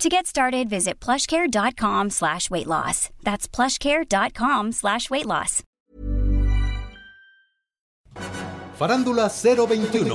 To 0.00 0.10
get 0.10 0.26
started, 0.26 0.68
visit 0.68 1.00
plushcare.com 1.00 2.10
slash 2.10 2.50
weight 2.50 2.66
loss. 2.66 3.08
That's 3.24 3.48
plushcare.com 3.48 4.72
slash 4.72 5.08
weight 5.08 5.24
loss. 5.24 5.62
Farándula 8.78 9.30
021, 9.30 10.14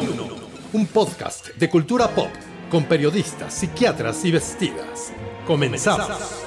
un 0.74 0.86
podcast 0.86 1.48
de 1.56 1.68
cultura 1.68 2.08
pop 2.10 2.30
con 2.70 2.84
periodistas, 2.84 3.56
psiquiatras 3.56 4.24
y 4.24 4.32
vestidas. 4.32 5.12
Comenzamos. 5.48 6.44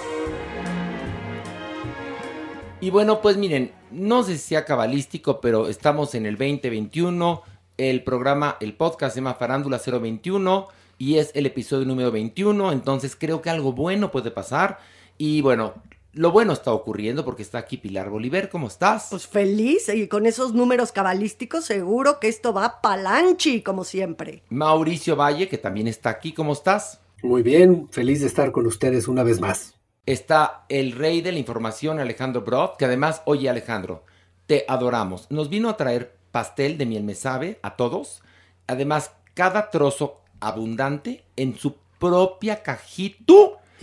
Y 2.80 2.90
bueno, 2.90 3.20
pues 3.20 3.36
miren, 3.36 3.72
no 3.90 4.22
sé 4.22 4.38
si 4.38 4.50
sea 4.50 4.64
cabalístico, 4.64 5.40
pero 5.40 5.66
estamos 5.66 6.14
en 6.14 6.26
el 6.26 6.36
2021. 6.38 7.42
El 7.78 8.04
programa, 8.04 8.58
el 8.60 8.74
podcast 8.74 9.14
se 9.14 9.20
llama 9.20 9.34
Farándula 9.34 9.80
021 9.84 10.83
y 11.04 11.18
es 11.18 11.32
el 11.34 11.44
episodio 11.44 11.84
número 11.84 12.10
21. 12.10 12.72
Entonces 12.72 13.14
creo 13.14 13.42
que 13.42 13.50
algo 13.50 13.74
bueno 13.74 14.10
puede 14.10 14.30
pasar. 14.30 14.78
Y 15.18 15.42
bueno, 15.42 15.74
lo 16.14 16.32
bueno 16.32 16.54
está 16.54 16.72
ocurriendo 16.72 17.26
porque 17.26 17.42
está 17.42 17.58
aquí 17.58 17.76
Pilar 17.76 18.08
Bolívar. 18.08 18.48
¿Cómo 18.48 18.68
estás? 18.68 19.08
Pues 19.10 19.26
feliz 19.26 19.90
y 19.90 20.08
con 20.08 20.24
esos 20.24 20.54
números 20.54 20.92
cabalísticos 20.92 21.66
seguro 21.66 22.20
que 22.20 22.28
esto 22.28 22.54
va 22.54 22.80
palanchi 22.80 23.60
como 23.60 23.84
siempre. 23.84 24.44
Mauricio 24.48 25.14
Valle, 25.14 25.46
que 25.46 25.58
también 25.58 25.88
está 25.88 26.08
aquí. 26.08 26.32
¿Cómo 26.32 26.54
estás? 26.54 27.00
Muy 27.22 27.42
bien, 27.42 27.86
feliz 27.90 28.22
de 28.22 28.26
estar 28.26 28.50
con 28.50 28.66
ustedes 28.66 29.06
una 29.06 29.24
vez 29.24 29.42
más. 29.42 29.74
Está 30.06 30.64
el 30.70 30.92
rey 30.92 31.20
de 31.20 31.32
la 31.32 31.38
información, 31.38 32.00
Alejandro 32.00 32.40
Brod, 32.40 32.76
que 32.78 32.86
además, 32.86 33.20
oye 33.26 33.50
Alejandro, 33.50 34.04
te 34.46 34.64
adoramos. 34.68 35.30
Nos 35.30 35.50
vino 35.50 35.68
a 35.68 35.76
traer 35.76 36.16
pastel 36.30 36.78
de 36.78 36.86
miel 36.86 37.04
me 37.04 37.14
sabe 37.14 37.58
a 37.62 37.76
todos. 37.76 38.22
Además, 38.66 39.12
cada 39.34 39.68
trozo 39.68 40.23
abundante 40.46 41.24
en 41.36 41.56
su 41.56 41.76
propia 41.98 42.62
cajita. 42.62 43.32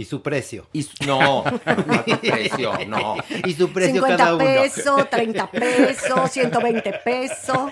Y 0.01 0.05
su 0.05 0.19
precio. 0.23 0.65
Y 0.73 0.81
su- 0.81 0.93
no, 1.05 1.43
no 1.43 2.03
su 2.07 2.17
precio, 2.19 2.73
no. 2.87 3.17
Y 3.45 3.53
su 3.53 3.69
precio 3.71 4.01
50 4.01 4.17
cada 4.17 4.35
uno. 4.35 4.43
pesos, 4.43 5.09
30 5.11 5.51
pesos, 5.51 6.31
120 6.31 6.93
pesos. 7.05 7.71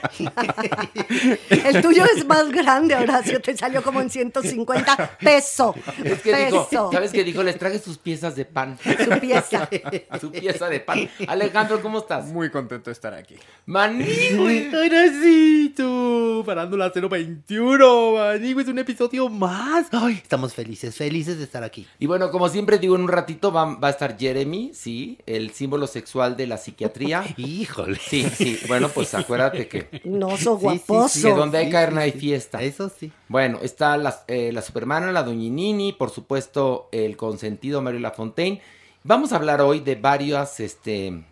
El 1.50 1.82
tuyo 1.82 2.04
es 2.16 2.26
más 2.28 2.50
grande, 2.52 2.96
Horacio, 2.96 3.42
te 3.42 3.58
salió 3.58 3.82
como 3.82 4.00
en 4.02 4.12
150 4.12 5.18
pesos. 5.20 5.76
Es 6.04 6.22
que 6.22 6.36
dijo, 6.36 6.68
Peso. 6.70 6.90
¿sabes 6.92 7.12
qué 7.12 7.24
dijo? 7.24 7.42
Les 7.42 7.58
traje 7.58 7.80
sus 7.80 7.98
piezas 7.98 8.36
de 8.36 8.46
pan. 8.46 8.78
Su 8.84 9.20
pieza. 9.20 9.68
Su 10.22 10.32
pieza 10.32 10.70
de 10.70 10.80
pan. 10.82 11.10
Alejandro, 11.28 11.82
¿cómo 11.82 11.98
estás? 11.98 12.28
Muy 12.28 12.52
contento 12.52 12.92
de 12.92 12.94
estar 12.94 13.14
aquí. 13.16 13.36
Maní, 13.66 14.06
güey. 14.36 14.70
Horacito, 14.76 16.44
Farándula 16.46 16.92
021, 16.94 18.12
Manigo, 18.14 18.60
es 18.62 18.68
un 18.68 18.78
episodio 18.80 19.30
más. 19.30 19.88
Ay, 19.92 20.14
estamos 20.22 20.54
felices, 20.54 20.96
felices 20.96 21.38
de 21.38 21.44
estar 21.44 21.64
aquí. 21.64 21.88
Y 22.00 22.06
bueno, 22.06 22.19
como 22.32 22.50
siempre 22.50 22.78
digo, 22.78 22.96
en 22.96 23.02
un 23.02 23.08
ratito 23.08 23.52
va, 23.52 23.66
va 23.76 23.88
a 23.88 23.92
estar 23.92 24.18
Jeremy, 24.18 24.72
sí, 24.74 25.18
el 25.26 25.52
símbolo 25.52 25.88
sexual 25.88 26.36
de 26.38 26.48
la 26.48 26.58
psiquiatría. 26.58 27.24
Híjole. 27.38 27.98
Sí, 28.00 28.28
sí. 28.30 28.60
Bueno, 28.68 28.90
pues 28.90 29.14
acuérdate 29.14 29.68
que, 29.68 30.02
No, 30.04 30.38
sos 30.38 30.60
Sí, 30.60 30.68
sí, 30.68 30.78
sí, 30.78 30.84
guaposo. 30.88 31.28
que 31.28 31.34
donde 31.34 31.58
hay 31.58 31.66
sí, 31.68 31.72
carne 31.72 32.02
sí, 32.02 32.04
hay 32.04 32.12
sí. 32.12 32.20
fiesta. 32.20 32.62
Eso 32.62 32.90
sí. 32.90 33.12
Bueno, 33.28 33.60
está 33.62 33.98
la, 33.98 34.24
eh, 34.28 34.52
la 34.52 34.62
Supermana, 34.62 35.12
la 35.12 35.24
Doñinini, 35.24 35.94
por 35.94 36.10
supuesto, 36.10 36.90
el 36.92 37.16
consentido 37.18 37.82
Mario 37.82 38.02
Lafontaine. 38.02 38.62
Vamos 39.04 39.32
a 39.32 39.38
hablar 39.38 39.62
hoy 39.62 39.80
de 39.80 39.96
varias 39.96 40.60
este, 40.60 41.24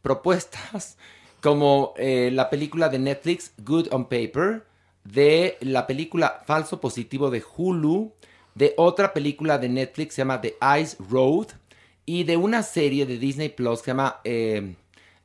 propuestas, 0.00 0.96
como 1.42 1.94
eh, 1.96 2.30
la 2.32 2.48
película 2.50 2.88
de 2.88 2.98
Netflix, 2.98 3.52
Good 3.58 3.88
on 3.92 4.04
Paper, 4.04 4.64
de 5.04 5.58
la 5.60 5.86
película 5.86 6.42
Falso 6.46 6.80
Positivo 6.80 7.30
de 7.30 7.42
Hulu, 7.56 8.12
de 8.54 8.74
otra 8.76 9.12
película 9.12 9.58
de 9.58 9.68
Netflix, 9.68 10.14
se 10.14 10.22
llama 10.22 10.40
The 10.40 10.56
Ice 10.80 10.96
Road, 11.10 11.48
y 12.04 12.24
de 12.24 12.36
una 12.36 12.62
serie 12.62 13.06
de 13.06 13.18
Disney 13.18 13.48
Plus 13.48 13.80
que 13.80 13.84
se 13.84 13.90
llama 13.90 14.20
eh, 14.24 14.74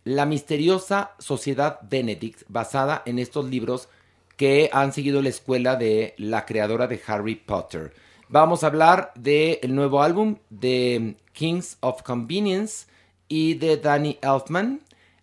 La 0.04 0.26
misteriosa 0.26 1.12
Sociedad 1.20 1.80
Benedict, 1.90 2.44
basada 2.48 3.02
en 3.06 3.20
estos 3.20 3.46
libros 3.46 3.90
que 4.36 4.70
han 4.72 4.94
seguido 4.94 5.22
la 5.22 5.30
escuela 5.30 5.76
de 5.76 6.14
la 6.18 6.46
creadora 6.46 6.88
de 6.88 7.02
Harry 7.08 7.36
Potter. 7.36 7.94
Vamos 8.30 8.64
a 8.64 8.68
hablar 8.68 9.12
del 9.16 9.74
nuevo 9.74 10.04
álbum 10.04 10.36
de 10.50 11.16
Kings 11.34 11.78
of 11.80 12.04
Convenience 12.04 12.86
y 13.28 13.56
de 13.56 13.78
Danny 13.78 14.20
Elfman. 14.22 14.82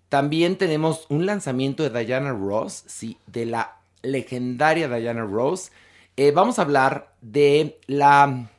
También 0.09 0.57
tenemos 0.57 1.07
un 1.09 1.27
lanzamiento 1.27 1.89
de 1.89 2.05
Diana 2.05 2.33
Ross, 2.33 2.85
sí, 2.87 3.19
de 3.27 3.47
la 3.47 3.77
legendaria 4.03 4.89
Diana 4.89 5.23
Ross. 5.23 5.71
Eh, 6.17 6.31
vamos 6.31 6.59
a 6.59 6.63
hablar 6.63 7.13
de 7.21 7.79
la 7.87 8.51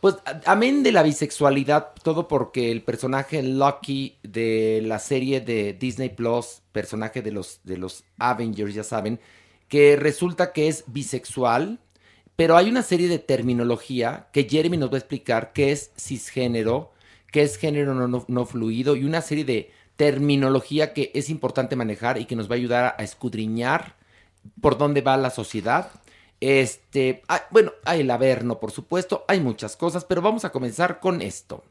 pues 0.00 0.16
amén 0.46 0.82
de 0.84 0.92
la 0.92 1.02
bisexualidad, 1.02 1.88
todo 2.04 2.28
porque 2.28 2.70
el 2.70 2.82
personaje 2.82 3.42
Lucky 3.42 4.16
de 4.22 4.80
la 4.84 5.00
serie 5.00 5.40
de 5.40 5.72
Disney 5.72 6.10
Plus, 6.10 6.62
personaje 6.72 7.20
de 7.20 7.32
los, 7.32 7.60
de 7.64 7.78
los 7.78 8.04
Avengers, 8.18 8.74
ya 8.74 8.84
saben, 8.84 9.18
que 9.68 9.96
resulta 9.96 10.52
que 10.52 10.68
es 10.68 10.84
bisexual, 10.86 11.80
pero 12.36 12.56
hay 12.56 12.68
una 12.68 12.82
serie 12.82 13.08
de 13.08 13.18
terminología 13.18 14.28
que 14.32 14.44
Jeremy 14.48 14.76
nos 14.76 14.90
va 14.90 14.94
a 14.94 14.98
explicar 14.98 15.52
qué 15.52 15.72
es 15.72 15.90
cisgénero, 15.98 16.92
qué 17.32 17.42
es 17.42 17.56
género 17.56 17.92
no, 17.94 18.06
no- 18.06 18.24
no 18.28 18.46
fluido 18.46 18.94
y 18.94 19.04
una 19.04 19.20
serie 19.20 19.44
de 19.44 19.72
terminología 19.96 20.92
que 20.92 21.10
es 21.14 21.28
importante 21.28 21.74
manejar 21.74 22.18
y 22.18 22.26
que 22.26 22.36
nos 22.36 22.48
va 22.48 22.52
a 22.54 22.58
ayudar 22.58 22.94
a 22.98 23.02
escudriñar 23.02 23.96
por 24.60 24.78
dónde 24.78 25.00
va 25.00 25.16
la 25.16 25.30
sociedad. 25.30 25.90
Este, 26.40 27.22
ah, 27.28 27.42
bueno, 27.50 27.72
hay 27.84 28.02
el 28.02 28.10
Averno, 28.10 28.60
por 28.60 28.70
supuesto, 28.70 29.24
hay 29.26 29.40
muchas 29.40 29.76
cosas, 29.76 30.04
pero 30.04 30.22
vamos 30.22 30.44
a 30.44 30.50
comenzar 30.50 31.00
con 31.00 31.20
esto. 31.20 31.64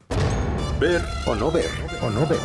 Ver 0.78 1.02
o 1.26 1.34
no 1.34 1.50
ver. 1.50 1.70
O 2.02 2.10
no 2.10 2.26
ver. 2.26 2.38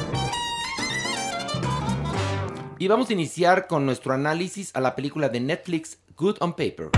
Y 2.80 2.88
vamos 2.88 3.10
a 3.10 3.14
iniciar 3.14 3.68
con 3.68 3.86
nuestro 3.86 4.14
análisis 4.14 4.76
a 4.76 4.82
la 4.82 4.96
película 4.96 5.30
de 5.30 5.40
Netflix 5.40 6.00
Good 6.18 6.38
on 6.40 6.54
Paper. 6.54 6.90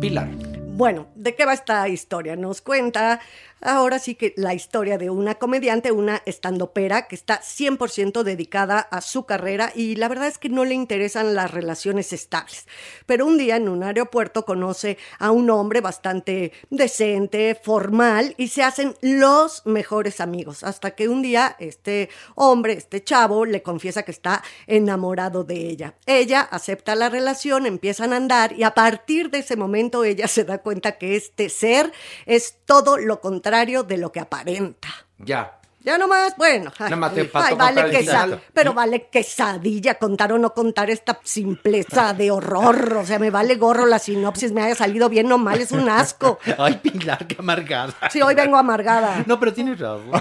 Pilar. 0.00 0.55
Bueno, 0.76 1.06
¿De 1.26 1.34
qué 1.34 1.46
va 1.46 1.54
esta 1.54 1.88
historia? 1.88 2.36
Nos 2.36 2.60
cuenta 2.60 3.20
ahora 3.62 3.98
sí 3.98 4.14
que 4.14 4.34
la 4.36 4.52
historia 4.52 4.98
de 4.98 5.08
una 5.08 5.36
comediante, 5.36 5.90
una 5.90 6.22
estandopera 6.26 7.08
que 7.08 7.14
está 7.14 7.40
100% 7.40 8.22
dedicada 8.22 8.78
a 8.78 9.00
su 9.00 9.24
carrera 9.24 9.72
y 9.74 9.96
la 9.96 10.08
verdad 10.08 10.28
es 10.28 10.36
que 10.36 10.50
no 10.50 10.64
le 10.64 10.74
interesan 10.74 11.34
las 11.34 11.50
relaciones 11.50 12.12
estables. 12.12 12.68
Pero 13.06 13.26
un 13.26 13.38
día 13.38 13.56
en 13.56 13.68
un 13.68 13.82
aeropuerto 13.82 14.44
conoce 14.44 14.98
a 15.18 15.30
un 15.30 15.48
hombre 15.50 15.80
bastante 15.80 16.52
decente, 16.70 17.58
formal 17.60 18.34
y 18.36 18.48
se 18.48 18.62
hacen 18.62 18.94
los 19.00 19.64
mejores 19.64 20.20
amigos. 20.20 20.62
Hasta 20.62 20.92
que 20.92 21.08
un 21.08 21.22
día 21.22 21.56
este 21.58 22.10
hombre, 22.34 22.74
este 22.74 23.02
chavo, 23.02 23.46
le 23.46 23.62
confiesa 23.62 24.02
que 24.02 24.12
está 24.12 24.44
enamorado 24.66 25.42
de 25.42 25.56
ella. 25.56 25.94
Ella 26.04 26.42
acepta 26.42 26.94
la 26.94 27.08
relación, 27.08 27.64
empiezan 27.66 28.12
a 28.12 28.16
andar 28.16 28.52
y 28.52 28.62
a 28.62 28.74
partir 28.74 29.30
de 29.30 29.38
ese 29.38 29.56
momento 29.56 30.04
ella 30.04 30.28
se 30.28 30.44
da 30.44 30.58
cuenta 30.66 30.98
que 30.98 31.14
este 31.14 31.48
ser 31.48 31.92
es 32.24 32.58
todo 32.64 32.96
lo 32.98 33.20
contrario 33.20 33.84
de 33.84 33.98
lo 33.98 34.10
que 34.10 34.18
aparenta. 34.18 34.88
Ya. 35.16 35.55
Ya 35.86 35.96
nomás, 35.98 36.34
bueno. 36.36 36.72
Ay, 36.78 36.84
Nada 36.90 36.96
más 36.96 37.14
te 37.14 37.20
ay, 37.20 37.30
vale 37.32 37.56
contar 37.56 37.86
el 37.86 37.92
quesa- 37.92 38.22
final. 38.24 38.42
pero 38.52 38.74
vale 38.74 39.08
quesadilla 39.08 39.94
contar 39.94 40.32
o 40.32 40.38
no 40.38 40.52
contar 40.52 40.90
esta 40.90 41.20
simpleza 41.22 42.12
de 42.12 42.32
horror. 42.32 42.94
O 42.94 43.06
sea, 43.06 43.20
me 43.20 43.30
vale 43.30 43.54
gorro 43.54 43.86
la 43.86 44.00
sinopsis, 44.00 44.50
me 44.50 44.62
haya 44.62 44.74
salido 44.74 45.08
bien 45.08 45.30
o 45.30 45.38
mal, 45.38 45.60
es 45.60 45.70
un 45.70 45.88
asco. 45.88 46.38
Ay, 46.58 46.80
Pilar, 46.82 47.24
qué 47.28 47.36
amargada. 47.38 47.94
Sí, 48.10 48.20
hoy 48.20 48.34
vengo 48.34 48.56
amargada. 48.56 49.22
No, 49.28 49.38
pero 49.38 49.52
tienes 49.54 49.78
razón. 49.78 50.10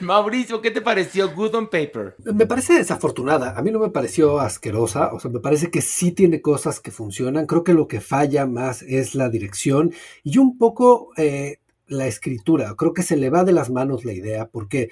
Mauricio, 0.00 0.60
¿qué 0.60 0.70
te 0.70 0.80
pareció 0.82 1.32
Good 1.34 1.54
on 1.54 1.68
Paper? 1.68 2.16
Me 2.24 2.46
parece 2.46 2.74
desafortunada. 2.74 3.56
A 3.56 3.62
mí 3.62 3.70
no 3.70 3.78
me 3.78 3.88
pareció 3.90 4.40
asquerosa. 4.40 5.12
O 5.12 5.20
sea, 5.20 5.30
me 5.30 5.40
parece 5.40 5.70
que 5.70 5.80
sí 5.80 6.12
tiene 6.12 6.40
cosas 6.42 6.80
que 6.80 6.90
funcionan. 6.90 7.46
Creo 7.46 7.64
que 7.64 7.72
lo 7.72 7.86
que 7.88 8.00
falla 8.00 8.46
más 8.46 8.82
es 8.82 9.14
la 9.14 9.28
dirección 9.28 9.92
y 10.22 10.38
un 10.38 10.58
poco 10.58 11.10
eh, 11.16 11.58
la 11.92 12.06
escritura. 12.06 12.74
Creo 12.76 12.92
que 12.92 13.02
se 13.02 13.16
le 13.16 13.30
va 13.30 13.44
de 13.44 13.52
las 13.52 13.70
manos 13.70 14.04
la 14.04 14.12
idea 14.12 14.48
porque 14.48 14.90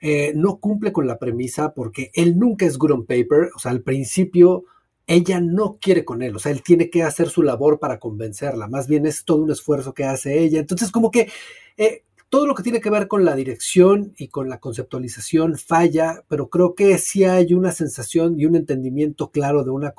eh, 0.00 0.32
no 0.34 0.58
cumple 0.58 0.92
con 0.92 1.06
la 1.06 1.18
premisa 1.18 1.74
porque 1.74 2.10
él 2.14 2.38
nunca 2.38 2.66
es 2.66 2.78
good 2.78 2.92
on 2.92 3.06
paper. 3.06 3.50
O 3.56 3.58
sea, 3.58 3.72
al 3.72 3.82
principio 3.82 4.64
ella 5.06 5.40
no 5.40 5.78
quiere 5.80 6.04
con 6.04 6.22
él. 6.22 6.36
O 6.36 6.38
sea, 6.38 6.52
él 6.52 6.62
tiene 6.62 6.90
que 6.90 7.02
hacer 7.02 7.28
su 7.28 7.42
labor 7.42 7.78
para 7.78 7.98
convencerla. 7.98 8.68
Más 8.68 8.86
bien 8.86 9.06
es 9.06 9.24
todo 9.24 9.38
un 9.42 9.50
esfuerzo 9.50 9.94
que 9.94 10.04
hace 10.04 10.38
ella. 10.40 10.60
Entonces, 10.60 10.90
como 10.90 11.10
que... 11.10 11.28
eh, 11.76 12.04
todo 12.32 12.46
lo 12.46 12.54
que 12.54 12.62
tiene 12.62 12.80
que 12.80 12.88
ver 12.88 13.08
con 13.08 13.26
la 13.26 13.36
dirección 13.36 14.14
y 14.16 14.28
con 14.28 14.48
la 14.48 14.58
conceptualización 14.58 15.58
falla, 15.58 16.24
pero 16.28 16.48
creo 16.48 16.74
que 16.74 16.96
sí 16.96 17.24
hay 17.24 17.52
una 17.52 17.72
sensación 17.72 18.40
y 18.40 18.46
un 18.46 18.56
entendimiento 18.56 19.30
claro 19.30 19.64
de 19.64 19.70
una, 19.70 19.92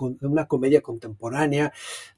comedia 0.48 0.82
contemporánea, 0.82 1.74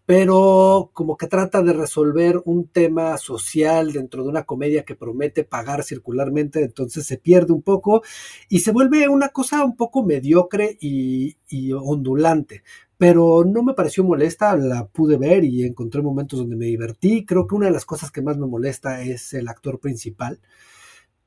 pero 0.06 0.90
como 0.94 1.18
que 1.18 1.28
trata 1.28 1.62
de 1.62 1.74
resolver 1.74 2.42
un 2.46 2.70
tema 2.70 3.18
social 3.18 3.92
dentro 3.92 4.24
de 4.24 4.30
una 4.30 4.44
comedia 4.44 4.86
que 4.86 4.96
promete 4.96 5.44
pagar 5.44 5.84
circularmente, 5.84 6.64
entonces 6.64 7.06
se 7.06 7.18
pierde 7.18 7.52
un 7.52 7.62
poco 7.62 8.02
y 8.48 8.60
se 8.60 8.72
vuelve 8.72 9.10
una 9.10 9.28
cosa 9.30 9.66
un 9.66 9.76
poco 9.76 10.06
mediocre 10.06 10.78
y 10.80 11.36
ondulante 11.74 12.64
pero 12.98 13.44
no 13.46 13.64
me 13.64 13.74
pareció 13.74 14.04
molesta, 14.04 14.56
la 14.56 14.88
pude 14.88 15.18
ver 15.18 15.44
y 15.44 15.64
encontré 15.64 16.02
momentos 16.02 16.40
donde 16.40 16.56
me 16.56 16.66
divertí. 16.66 17.26
Creo 17.26 17.48
que 17.48 17.56
una 17.56 17.68
de 17.68 17.74
las 17.74 17.86
cosas 17.86 18.12
que 18.12 18.22
más 18.22 18.38
me 18.38 18.48
molesta 18.48 19.02
es 19.02 19.34
el 19.34 19.48
actor 19.48 19.80
principal, 19.80 20.40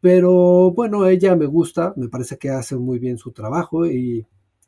pero 0.00 0.72
bueno, 0.72 1.06
ella 1.06 1.36
me 1.36 1.46
gusta, 1.46 1.92
me 1.96 2.08
parece 2.08 2.38
que 2.38 2.50
hace 2.50 2.76
muy 2.76 2.98
bien 2.98 3.18
su 3.18 3.32
trabajo 3.32 3.86
y, 3.86 4.26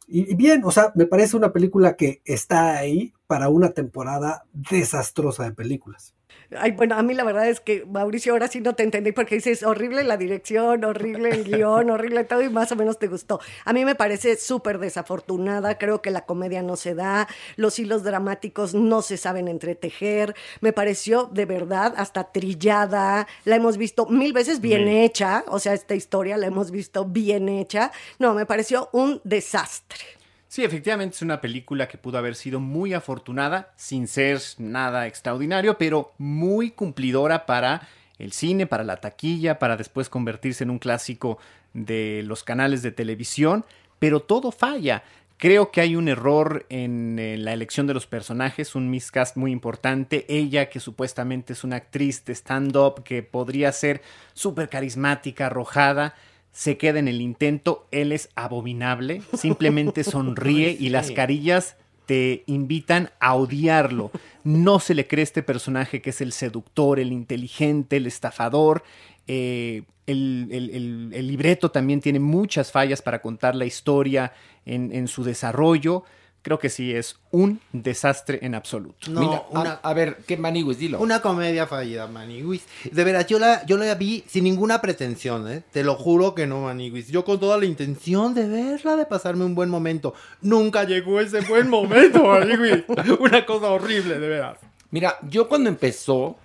y, 0.08 0.34
bien, 0.34 0.62
o 0.64 0.72
sea, 0.72 0.92
me 0.96 1.06
parece 1.06 1.36
una 1.36 1.52
película 1.52 1.96
que 1.96 2.20
está 2.24 2.76
ahí 2.78 3.12
para 3.28 3.48
una 3.48 3.70
temporada 3.72 4.44
desastrosa 4.52 5.44
de 5.44 5.52
películas. 5.52 6.14
Ay, 6.58 6.72
bueno, 6.72 6.96
a 6.96 7.02
mí 7.02 7.14
la 7.14 7.22
verdad 7.22 7.48
es 7.48 7.60
que, 7.60 7.84
Mauricio, 7.86 8.32
ahora 8.32 8.48
sí 8.48 8.60
no 8.60 8.74
te 8.74 8.82
entendí 8.82 9.12
porque 9.12 9.36
dices 9.36 9.62
horrible 9.62 10.02
la 10.02 10.16
dirección, 10.16 10.84
horrible 10.84 11.30
el 11.30 11.44
guion, 11.50 11.90
horrible 11.90 12.24
todo 12.24 12.42
y 12.42 12.48
más 12.48 12.72
o 12.72 12.76
menos 12.76 12.98
te 12.98 13.06
gustó. 13.06 13.40
A 13.64 13.72
mí 13.72 13.84
me 13.84 13.94
parece 13.94 14.36
súper 14.36 14.78
desafortunada, 14.78 15.78
creo 15.78 16.02
que 16.02 16.10
la 16.10 16.26
comedia 16.26 16.62
no 16.62 16.74
se 16.74 16.96
da, 16.96 17.28
los 17.54 17.78
hilos 17.78 18.02
dramáticos 18.02 18.74
no 18.74 19.00
se 19.00 19.16
saben 19.16 19.46
entretejer, 19.46 20.34
me 20.60 20.72
pareció 20.72 21.26
de 21.32 21.46
verdad 21.46 21.94
hasta 21.96 22.32
trillada, 22.32 23.28
la 23.44 23.56
hemos 23.56 23.76
visto 23.76 24.06
mil 24.06 24.32
veces 24.32 24.60
bien 24.60 24.88
hecha, 24.88 25.44
o 25.46 25.60
sea, 25.60 25.74
esta 25.74 25.94
historia 25.94 26.36
la 26.36 26.48
hemos 26.48 26.72
visto 26.72 27.04
bien 27.04 27.48
hecha, 27.48 27.92
no, 28.18 28.34
me 28.34 28.44
pareció 28.44 28.88
un 28.92 29.20
desastre. 29.22 30.19
Sí, 30.50 30.64
efectivamente 30.64 31.14
es 31.14 31.22
una 31.22 31.40
película 31.40 31.86
que 31.86 31.96
pudo 31.96 32.18
haber 32.18 32.34
sido 32.34 32.58
muy 32.58 32.92
afortunada, 32.92 33.72
sin 33.76 34.08
ser 34.08 34.40
nada 34.58 35.06
extraordinario, 35.06 35.78
pero 35.78 36.12
muy 36.18 36.72
cumplidora 36.72 37.46
para 37.46 37.86
el 38.18 38.32
cine, 38.32 38.66
para 38.66 38.82
la 38.82 38.96
taquilla, 38.96 39.60
para 39.60 39.76
después 39.76 40.08
convertirse 40.08 40.64
en 40.64 40.70
un 40.70 40.80
clásico 40.80 41.38
de 41.72 42.24
los 42.26 42.42
canales 42.42 42.82
de 42.82 42.90
televisión, 42.90 43.64
pero 44.00 44.18
todo 44.18 44.50
falla. 44.50 45.04
Creo 45.36 45.70
que 45.70 45.82
hay 45.82 45.94
un 45.94 46.08
error 46.08 46.66
en 46.68 47.44
la 47.44 47.52
elección 47.52 47.86
de 47.86 47.94
los 47.94 48.08
personajes, 48.08 48.74
un 48.74 48.90
miscast 48.90 49.36
muy 49.36 49.52
importante. 49.52 50.26
Ella, 50.28 50.68
que 50.68 50.80
supuestamente 50.80 51.52
es 51.52 51.62
una 51.62 51.76
actriz 51.76 52.24
de 52.24 52.32
stand-up, 52.32 53.04
que 53.04 53.22
podría 53.22 53.70
ser 53.70 54.02
súper 54.34 54.68
carismática, 54.68 55.46
arrojada, 55.46 56.16
se 56.52 56.76
queda 56.76 56.98
en 56.98 57.08
el 57.08 57.20
intento. 57.20 57.86
Él 57.90 58.12
es 58.12 58.28
abominable, 58.34 59.22
simplemente 59.34 60.04
sonríe 60.04 60.76
y 60.78 60.88
las 60.90 61.10
carillas 61.10 61.76
te 62.06 62.42
invitan 62.46 63.10
a 63.20 63.34
odiarlo. 63.34 64.10
No 64.42 64.80
se 64.80 64.94
le 64.94 65.06
cree 65.06 65.22
este 65.22 65.42
personaje 65.44 66.02
que 66.02 66.10
es 66.10 66.20
el 66.20 66.32
seductor, 66.32 66.98
el 66.98 67.12
inteligente, 67.12 67.96
el 67.98 68.06
estafador. 68.06 68.82
Eh, 69.28 69.82
el, 70.06 70.48
el- 70.50 70.70
el- 70.70 71.10
el 71.14 71.26
libreto 71.28 71.70
también 71.70 72.00
tiene 72.00 72.18
muchas 72.18 72.72
fallas 72.72 73.00
para 73.00 73.22
contar 73.22 73.54
la 73.54 73.64
historia 73.64 74.32
en, 74.66 74.92
en 74.92 75.06
su 75.06 75.22
desarrollo. 75.22 76.02
Creo 76.42 76.58
que 76.58 76.70
sí 76.70 76.94
es 76.94 77.16
un 77.32 77.60
desastre 77.72 78.38
en 78.40 78.54
absoluto. 78.54 79.10
No, 79.10 79.20
Mira, 79.20 79.36
a- 79.52 79.60
una, 79.60 79.72
a, 79.82 79.92
ver, 79.92 80.18
¿qué 80.26 80.38
Maniwis? 80.38 80.78
Dilo. 80.78 80.98
una 80.98 81.20
comedia 81.20 81.66
fallida, 81.66 82.06
Maniguis. 82.06 82.64
De 82.90 83.04
veras, 83.04 83.26
yo 83.26 83.38
la, 83.38 83.64
yo 83.66 83.76
la 83.76 83.94
vi 83.94 84.24
sin 84.26 84.44
ninguna 84.44 84.80
pretensión, 84.80 85.50
¿eh? 85.52 85.62
Te 85.70 85.84
lo 85.84 85.96
juro 85.96 86.34
que 86.34 86.46
no, 86.46 86.62
Maniguis. 86.62 87.08
Yo 87.08 87.26
con 87.26 87.38
toda 87.38 87.58
la 87.58 87.66
intención 87.66 88.32
de 88.32 88.48
verla, 88.48 88.96
de 88.96 89.04
pasarme 89.04 89.44
un 89.44 89.54
buen 89.54 89.68
momento. 89.68 90.14
Nunca 90.40 90.84
llegó 90.84 91.20
ese 91.20 91.40
buen 91.42 91.68
momento, 91.68 92.24
Maniguis. 92.24 92.84
Una 93.20 93.44
cosa 93.44 93.66
horrible, 93.70 94.18
de 94.18 94.28
veras. 94.28 94.58
Mira, 94.90 95.18
yo 95.28 95.46
cuando 95.46 95.68
empezó 95.68 96.38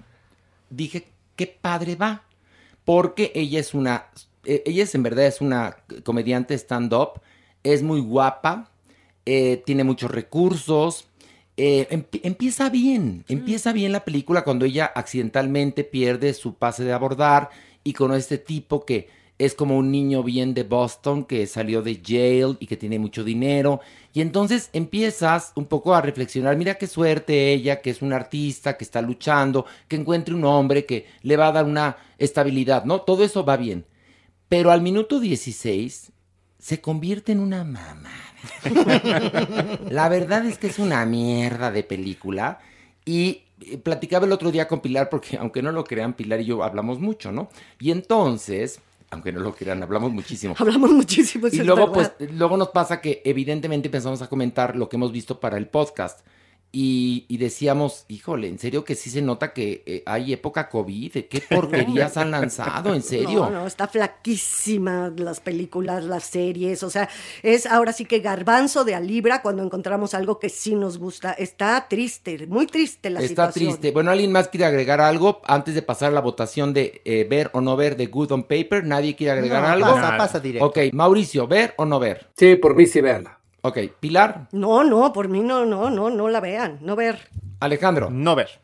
dije, 0.69 1.07
qué 1.37 1.47
padre 1.47 1.95
va. 1.95 2.23
Porque 2.83 3.31
ella 3.33 3.59
es 3.59 3.73
una, 3.73 4.05
eh, 4.43 4.61
ella 4.65 4.83
es 4.83 4.93
en 4.93 5.01
verdad 5.03 5.25
es 5.25 5.41
una 5.41 5.77
comediante 6.03 6.53
stand-up, 6.53 7.21
es 7.63 7.81
muy 7.81 7.99
guapa, 7.99 8.69
eh, 9.25 9.63
tiene 9.65 9.83
muchos 9.83 10.11
recursos, 10.11 11.07
eh, 11.57 11.87
empi- 11.89 12.21
empieza 12.23 12.69
bien, 12.69 13.23
empieza 13.27 13.71
bien 13.73 13.91
la 13.91 14.03
película 14.05 14.43
cuando 14.43 14.65
ella 14.65 14.91
accidentalmente 14.93 15.83
pierde 15.83 16.33
su 16.33 16.55
pase 16.55 16.83
de 16.83 16.93
abordar 16.93 17.49
y 17.83 17.93
con 17.93 18.13
este 18.13 18.37
tipo 18.37 18.85
que 18.85 19.07
es 19.37 19.53
como 19.53 19.77
un 19.77 19.91
niño 19.91 20.23
bien 20.23 20.53
de 20.53 20.63
Boston 20.63 21.25
que 21.25 21.45
salió 21.47 21.81
de 21.81 22.01
jail 22.05 22.55
y 22.59 22.67
que 22.67 22.77
tiene 22.77 22.99
mucho 22.99 23.23
dinero. 23.23 23.81
Y 24.13 24.21
entonces 24.21 24.69
empiezas 24.71 25.51
un 25.55 25.65
poco 25.65 25.93
a 25.93 26.01
reflexionar, 26.01 26.55
mira 26.55 26.75
qué 26.75 26.87
suerte 26.87 27.51
ella, 27.51 27.81
que 27.81 27.89
es 27.89 28.01
un 28.01 28.13
artista, 28.13 28.77
que 28.77 28.85
está 28.85 29.01
luchando, 29.01 29.65
que 29.89 29.97
encuentre 29.97 30.33
un 30.35 30.45
hombre 30.45 30.85
que 30.85 31.07
le 31.21 31.35
va 31.35 31.47
a 31.47 31.51
dar 31.51 31.65
una 31.65 31.97
estabilidad, 32.17 32.85
¿no? 32.85 33.01
Todo 33.01 33.25
eso 33.25 33.43
va 33.43 33.57
bien. 33.57 33.85
Pero 34.47 34.71
al 34.71 34.81
minuto 34.81 35.19
16 35.19 36.11
se 36.65 36.81
convierte 36.81 37.31
en 37.31 37.41
una 37.41 37.63
mamada. 37.63 38.09
La 39.91 40.09
verdad 40.09 40.47
es 40.47 40.57
que 40.57 40.65
es 40.65 40.79
una 40.79 41.05
mierda 41.05 41.69
de 41.69 41.83
película. 41.83 42.57
Y 43.05 43.43
eh, 43.61 43.77
platicaba 43.77 44.25
el 44.25 44.31
otro 44.31 44.49
día 44.49 44.67
con 44.67 44.79
Pilar, 44.79 45.11
porque 45.11 45.37
aunque 45.37 45.61
no 45.61 45.71
lo 45.71 45.83
crean, 45.83 46.13
Pilar 46.13 46.41
y 46.41 46.45
yo 46.45 46.63
hablamos 46.63 46.99
mucho, 46.99 47.31
¿no? 47.31 47.49
Y 47.79 47.91
entonces, 47.91 48.79
aunque 49.11 49.31
no 49.31 49.41
lo 49.41 49.53
crean, 49.53 49.83
hablamos 49.83 50.11
muchísimo. 50.11 50.55
Hablamos 50.59 50.89
muchísimo. 50.89 51.49
Y 51.51 51.57
luego, 51.57 51.93
pues, 51.93 52.13
luego 52.31 52.57
nos 52.57 52.69
pasa 52.69 52.99
que 52.99 53.21
evidentemente 53.23 53.89
empezamos 53.89 54.23
a 54.23 54.27
comentar 54.27 54.75
lo 54.75 54.89
que 54.89 54.95
hemos 54.95 55.11
visto 55.11 55.39
para 55.39 55.57
el 55.57 55.67
podcast. 55.67 56.21
Y, 56.77 57.25
y 57.29 57.37
decíamos, 57.37 58.03
híjole, 58.09 58.49
en 58.49 58.59
serio 58.59 58.83
que 58.83 58.95
sí 58.95 59.09
se 59.09 59.21
nota 59.21 59.53
que 59.53 59.81
eh, 59.85 60.03
hay 60.05 60.33
época 60.33 60.67
COVID, 60.67 61.13
¿de 61.13 61.27
qué 61.27 61.39
porquerías 61.49 62.17
han 62.17 62.31
lanzado? 62.31 62.93
¿En 62.93 63.01
serio? 63.01 63.45
No, 63.45 63.49
no, 63.49 63.65
está 63.65 63.87
flaquísima 63.87 65.13
las 65.15 65.39
películas, 65.39 66.03
las 66.03 66.25
series, 66.25 66.83
o 66.83 66.89
sea, 66.89 67.07
es 67.43 67.65
ahora 67.65 67.93
sí 67.93 68.03
que 68.03 68.19
garbanzo 68.19 68.83
de 68.83 68.93
a 68.93 68.99
libra 68.99 69.41
cuando 69.41 69.63
encontramos 69.63 70.13
algo 70.13 70.37
que 70.37 70.49
sí 70.49 70.75
nos 70.75 70.97
gusta. 70.97 71.31
Está 71.31 71.87
triste, 71.87 72.45
muy 72.47 72.67
triste 72.67 73.09
la 73.09 73.21
Está 73.21 73.29
situación. 73.53 73.69
triste. 73.69 73.91
Bueno, 73.91 74.11
¿alguien 74.11 74.33
más 74.33 74.49
quiere 74.49 74.65
agregar 74.65 74.99
algo 74.99 75.39
antes 75.45 75.75
de 75.75 75.81
pasar 75.81 76.09
a 76.09 76.13
la 76.13 76.19
votación 76.19 76.73
de 76.73 77.01
eh, 77.05 77.25
ver 77.29 77.51
o 77.53 77.61
no 77.61 77.77
ver 77.77 77.95
de 77.95 78.07
Good 78.07 78.33
on 78.33 78.43
Paper? 78.43 78.83
¿Nadie 78.83 79.15
quiere 79.15 79.31
agregar 79.31 79.61
No, 79.61 79.69
algo? 79.69 79.95
Pasa, 79.95 80.17
pasa 80.17 80.39
directo. 80.41 80.65
Ok, 80.65 80.79
Mauricio, 80.91 81.47
¿ver 81.47 81.73
o 81.77 81.85
no 81.85 81.99
ver? 81.99 82.27
Sí, 82.35 82.57
por 82.57 82.75
mí 82.75 82.85
sí, 82.85 82.99
véanla. 82.99 83.39
Ok, 83.65 83.79
Pilar. 83.99 84.47
No, 84.51 84.83
no, 84.83 85.11
por 85.11 85.27
mí 85.27 85.39
no, 85.39 85.65
no, 85.65 85.89
no, 85.89 86.11
no 86.11 86.29
la 86.29 86.39
vean, 86.39 86.77
no 86.81 86.95
ver. 86.95 87.29
Alejandro. 87.59 88.11
No 88.11 88.35
ver. 88.35 88.59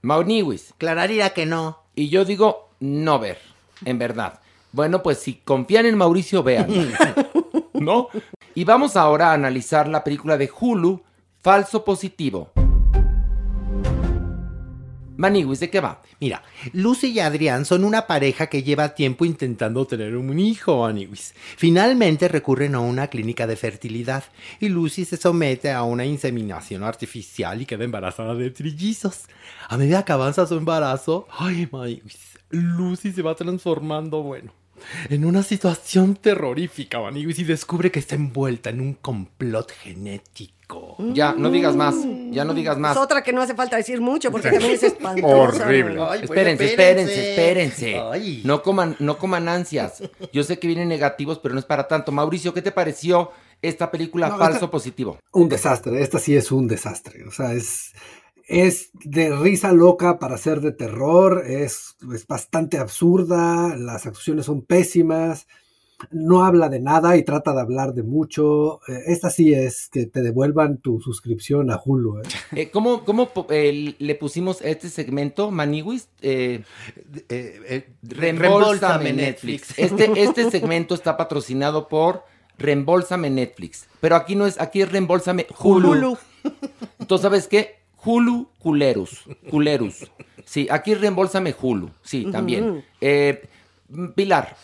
Mauniwis. 0.00 0.72
Clararía 0.78 1.34
que 1.34 1.44
no. 1.44 1.82
Y 1.94 2.08
yo 2.08 2.24
digo 2.24 2.70
no 2.80 3.18
ver, 3.18 3.36
en 3.84 3.98
verdad. 3.98 4.40
Bueno, 4.72 5.02
pues 5.02 5.18
si 5.18 5.34
confían 5.34 5.84
en 5.84 5.98
Mauricio, 5.98 6.42
vean. 6.42 6.68
¿No? 7.74 8.08
Y 8.54 8.64
vamos 8.64 8.96
ahora 8.96 9.32
a 9.32 9.34
analizar 9.34 9.88
la 9.88 10.02
película 10.02 10.38
de 10.38 10.50
Hulu, 10.58 11.02
Falso 11.42 11.84
Positivo. 11.84 12.52
Maniwis, 15.16 15.60
¿de 15.60 15.70
qué 15.70 15.80
va? 15.80 16.02
Mira, 16.20 16.42
Lucy 16.72 17.08
y 17.08 17.20
Adrián 17.20 17.64
son 17.64 17.84
una 17.84 18.06
pareja 18.06 18.48
que 18.48 18.62
lleva 18.62 18.94
tiempo 18.94 19.24
intentando 19.24 19.86
tener 19.86 20.16
un 20.16 20.38
hijo, 20.38 20.84
Aniwis. 20.84 21.34
Finalmente 21.56 22.28
recurren 22.28 22.74
a 22.74 22.80
una 22.80 23.08
clínica 23.08 23.46
de 23.46 23.56
fertilidad 23.56 24.24
y 24.60 24.68
Lucy 24.68 25.04
se 25.04 25.16
somete 25.16 25.72
a 25.72 25.84
una 25.84 26.04
inseminación 26.04 26.82
artificial 26.82 27.62
y 27.62 27.66
queda 27.66 27.84
embarazada 27.84 28.34
de 28.34 28.50
trillizos. 28.50 29.24
A 29.68 29.76
medida 29.76 30.04
que 30.04 30.12
avanza 30.12 30.46
su 30.46 30.56
embarazo, 30.56 31.26
ay, 31.30 31.68
Maniwis, 31.72 32.38
Lucy 32.50 33.12
se 33.12 33.22
va 33.22 33.34
transformando, 33.34 34.22
bueno, 34.22 34.52
en 35.08 35.24
una 35.24 35.42
situación 35.42 36.16
terrorífica, 36.16 37.00
Maniwis, 37.00 37.38
y 37.38 37.44
descubre 37.44 37.90
que 37.90 38.00
está 38.00 38.14
envuelta 38.14 38.70
en 38.70 38.80
un 38.80 38.94
complot 38.94 39.72
genético. 39.72 40.55
Ya, 41.12 41.32
no 41.32 41.50
digas 41.50 41.76
más, 41.76 41.94
ya 42.30 42.44
no 42.44 42.52
digas 42.54 42.76
más. 42.78 42.96
Es 42.96 43.02
otra 43.02 43.22
que 43.22 43.32
no 43.32 43.40
hace 43.42 43.54
falta 43.54 43.76
decir 43.76 44.00
mucho 44.00 44.30
porque 44.32 44.50
también 44.50 44.72
es 44.72 44.82
espantosa. 44.82 45.64
Horrible. 45.64 46.00
Ay, 46.00 46.20
pues, 46.20 46.22
Espérense, 46.24 46.64
espérense, 46.66 47.30
espérense. 47.30 47.98
Ay. 48.00 48.42
No 48.44 48.62
coman, 48.62 48.96
no 48.98 49.16
coman 49.18 49.48
ansias. 49.48 50.02
Yo 50.32 50.42
sé 50.42 50.58
que 50.58 50.66
vienen 50.66 50.88
negativos, 50.88 51.38
pero 51.38 51.54
no 51.54 51.60
es 51.60 51.66
para 51.66 51.86
tanto. 51.86 52.10
Mauricio, 52.12 52.52
¿qué 52.52 52.62
te 52.62 52.72
pareció 52.72 53.30
esta 53.62 53.90
película 53.90 54.28
No, 54.28 54.38
Falso 54.38 54.54
esta- 54.56 54.70
Positivo? 54.70 55.18
Un 55.32 55.48
desastre, 55.48 56.02
esta 56.02 56.18
sí 56.18 56.36
es 56.36 56.50
un 56.50 56.66
desastre. 56.66 57.24
O 57.24 57.30
sea, 57.30 57.52
es, 57.52 57.92
es 58.48 58.90
de 58.94 59.34
risa 59.36 59.72
loca 59.72 60.18
para 60.18 60.36
ser 60.38 60.60
de 60.60 60.72
terror, 60.72 61.44
es, 61.46 61.96
es 62.12 62.26
bastante 62.26 62.78
absurda, 62.78 63.76
las 63.76 64.06
actuaciones 64.06 64.46
son 64.46 64.62
pésimas, 64.62 65.46
no 66.10 66.44
habla 66.44 66.68
de 66.68 66.80
nada 66.80 67.16
y 67.16 67.22
trata 67.24 67.52
de 67.54 67.60
hablar 67.60 67.94
de 67.94 68.02
mucho. 68.02 68.80
Eh, 68.88 69.04
esta 69.06 69.30
sí 69.30 69.54
es 69.54 69.88
que 69.90 70.06
te 70.06 70.22
devuelvan 70.22 70.78
tu 70.78 71.00
suscripción 71.00 71.70
a 71.70 71.80
Hulu. 71.82 72.20
¿eh? 72.20 72.22
Eh, 72.56 72.70
¿Cómo, 72.70 73.04
cómo 73.04 73.30
eh, 73.50 73.94
le 73.98 74.14
pusimos 74.14 74.60
este 74.62 74.88
segmento, 74.88 75.50
Maniwis? 75.50 76.08
Eh, 76.22 76.62
Eh, 77.28 77.60
eh, 77.68 77.88
Reembolsame 78.02 79.12
Netflix. 79.12 79.78
Este, 79.78 80.10
este 80.22 80.50
segmento 80.50 80.94
está 80.94 81.16
patrocinado 81.16 81.88
por 81.88 82.24
Reembolsame 82.58 83.30
Netflix. 83.30 83.86
Pero 84.00 84.16
aquí 84.16 84.34
no 84.36 84.46
es, 84.46 84.60
aquí 84.60 84.82
es 84.82 84.90
Reembolsame 84.92 85.46
Hulu. 85.58 85.90
Hulu. 85.90 86.18
Entonces, 86.98 87.22
¿sabes 87.22 87.48
qué? 87.48 87.76
Hulu 88.04 88.48
Culerus. 88.58 89.24
Culerus. 89.50 90.10
Sí, 90.44 90.68
aquí 90.70 90.94
Reembolsame 90.94 91.54
Hulu. 91.60 91.90
Sí, 92.02 92.26
también. 92.30 92.84
Eh, 93.00 93.48
Pilar. 94.14 94.56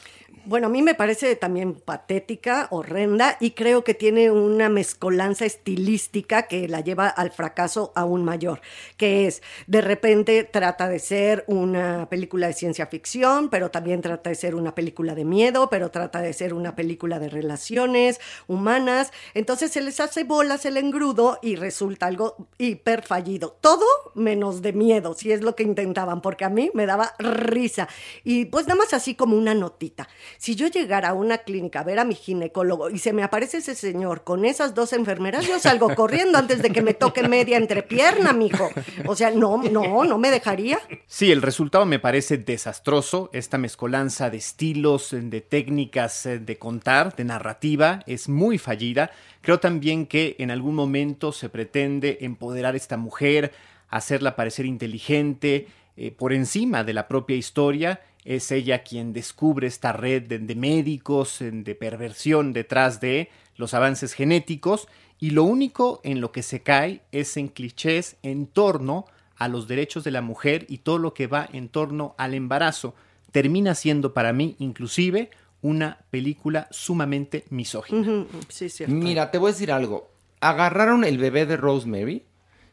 Bueno, 0.45 0.67
a 0.67 0.71
mí 0.71 0.83
me 0.83 0.97
parece 0.97 1.37
también 1.37 1.75
patética, 1.75 2.67
horrenda, 2.73 3.37
y 3.39 3.53
creo 3.53 3.85
que 3.85 3.95
tiene 3.95 4.33
una 4.33 4.69
mezcolanza 4.69 5.45
estilística 5.45 6.49
que 6.49 6.67
la 6.67 6.81
lleva 6.81 7.07
al 7.07 7.31
fracaso 7.31 7.93
aún 7.95 8.25
mayor, 8.25 8.61
que 8.97 9.29
es, 9.29 9.41
de 9.69 9.81
repente 9.83 10.43
trata 10.43 10.89
de 10.89 10.99
ser 10.99 11.45
una 11.47 12.09
película 12.11 12.49
de 12.49 12.55
ciencia 12.55 12.89
ficción, 12.89 13.51
pero 13.51 13.71
también 13.71 14.01
trata 14.01 14.31
de 14.31 14.35
ser 14.35 14.57
una 14.57 14.75
película 14.75 15.15
de 15.15 15.25
miedo, 15.25 15.71
pero 15.71 15.93
trata 15.93 16.21
de 16.21 16.33
ser 16.33 16.55
una 16.55 16.75
película 16.75 17.21
de 17.21 17.29
relaciones 17.29 18.21
humanas, 18.49 19.13
entonces 19.35 19.71
se 19.71 19.81
les 19.81 20.01
hace 20.01 20.25
bolas 20.25 20.67
el 20.67 20.77
engrudo 20.77 21.39
y 21.41 21.55
resulta 21.55 22.07
algo 22.07 22.49
hiper 22.59 23.03
fallido. 23.03 23.57
Todo 23.61 23.87
menos 24.17 24.61
de 24.61 24.73
miedo, 24.73 25.15
si 25.15 25.31
es 25.31 25.43
lo 25.43 25.55
que 25.55 25.63
intentaban, 25.63 26.21
porque 26.21 26.45
a 26.45 26.51
mí 26.51 26.73
me 26.75 26.87
daba 26.87 27.15
risa. 27.21 27.89
Y 28.25 28.47
pues 28.47 28.67
nada 28.67 28.79
más 28.81 28.93
así 28.93 29.15
como 29.15 29.37
una 29.37 29.55
notita. 29.55 30.09
Si 30.39 30.55
yo 30.55 30.67
llegara 30.69 31.11
a 31.11 31.15
una 31.15 31.39
clínica 31.39 31.81
a 31.81 31.85
ver 31.85 31.99
a 31.99 32.05
mi 32.05 32.15
ginecólogo 32.15 32.91
y 32.91 32.99
se 32.99 33.13
me 33.13 33.23
aparece 33.23 33.59
ese 33.59 33.75
señor 33.75 34.25
con 34.25 34.45
esas 34.45 34.75
dos 34.75 34.93
enfermeras, 34.93 35.47
yo 35.47 35.59
salgo 35.59 35.95
corriendo 35.95 36.39
antes 36.39 36.63
de 36.63 36.71
que 36.71 36.83
me 36.83 36.95
toque 36.95 37.27
media 37.27 37.57
entrepierna, 37.57 38.33
mijo. 38.33 38.69
O 39.07 39.17
sea, 39.17 39.31
no, 39.31 39.63
no, 39.63 40.05
no 40.05 40.19
me 40.19 40.31
dejaría. 40.31 40.79
Sí, 41.07 41.31
el 41.33 41.43
resultado 41.43 41.87
me 41.87 41.99
parece 41.99 42.39
desastroso. 42.39 43.31
Esta 43.33 43.59
mezcolanza 43.59 44.31
de 44.31 44.39
estilos, 44.39 45.11
de 45.13 45.41
técnicas 45.41 46.27
eh, 46.27 46.39
de 46.39 46.59
contar, 46.59 47.15
de 47.17 47.25
narrativa, 47.25 48.03
es 48.07 48.29
muy 48.29 48.59
fallida. 48.59 49.11
Creo 49.41 49.61
también 49.61 50.07
que 50.07 50.37
en 50.39 50.51
algún 50.51 50.75
momento 50.75 51.33
se 51.33 51.49
pretende 51.49 52.19
empoderar 52.21 52.75
a 52.75 52.77
esta 52.77 52.97
mujer, 52.97 53.53
hacerla 53.89 54.37
parecer 54.37 54.67
inteligente, 54.67 55.69
eh, 55.97 56.11
por 56.11 56.33
encima 56.33 56.85
de 56.85 56.95
la 56.95 57.07
propia 57.07 57.37
historia. 57.37 58.01
Es 58.25 58.53
ella 58.53 58.83
quien 58.83 59.13
descubre 59.13 59.67
esta 59.67 59.93
red 59.93 60.23
de, 60.23 60.39
de 60.39 60.55
médicos, 60.55 61.39
de 61.41 61.75
perversión 61.75 62.53
detrás 62.53 63.01
de 63.01 63.29
los 63.57 63.75
avances 63.75 64.13
genéticos. 64.13 64.89
Y 65.19 65.31
lo 65.31 65.45
único 65.45 66.01
en 66.05 66.21
lo 66.21 66.33
que 66.33 66.43
se 66.43 66.63
cae 66.63 67.03
es 67.13 67.37
en 67.37 67.49
clichés 67.49 68.17
en 68.23 68.47
torno 68.47 69.07
a 69.37 69.49
los 69.49 69.67
derechos 69.67 70.05
de 70.05 70.13
la 70.13 70.23
mujer 70.23 70.67
y 70.69 70.79
todo 70.79 70.99
lo 70.99 71.15
que 71.15 71.27
va 71.27 71.49
en 71.53 71.69
torno 71.69 72.15
al 72.19 72.35
embarazo. 72.35 72.95
Termina 73.33 73.75
siendo 73.75 74.15
para 74.15 74.33
mí 74.33 74.57
inclusive 74.59 75.31
una 75.63 75.99
película 76.11 76.69
sumamente 76.71 77.45
misógina. 77.51 78.01
Ujú, 78.01 78.27
Sí, 78.49 78.69
cierto. 78.69 78.95
Mira, 78.95 79.31
te 79.31 79.39
voy 79.39 79.51
a 79.51 79.53
decir 79.53 79.73
algo. 79.73 80.11
Agarraron 80.41 81.05
el 81.05 81.19
bebé 81.19 81.47
de 81.47 81.57
Rosemary 81.57 82.25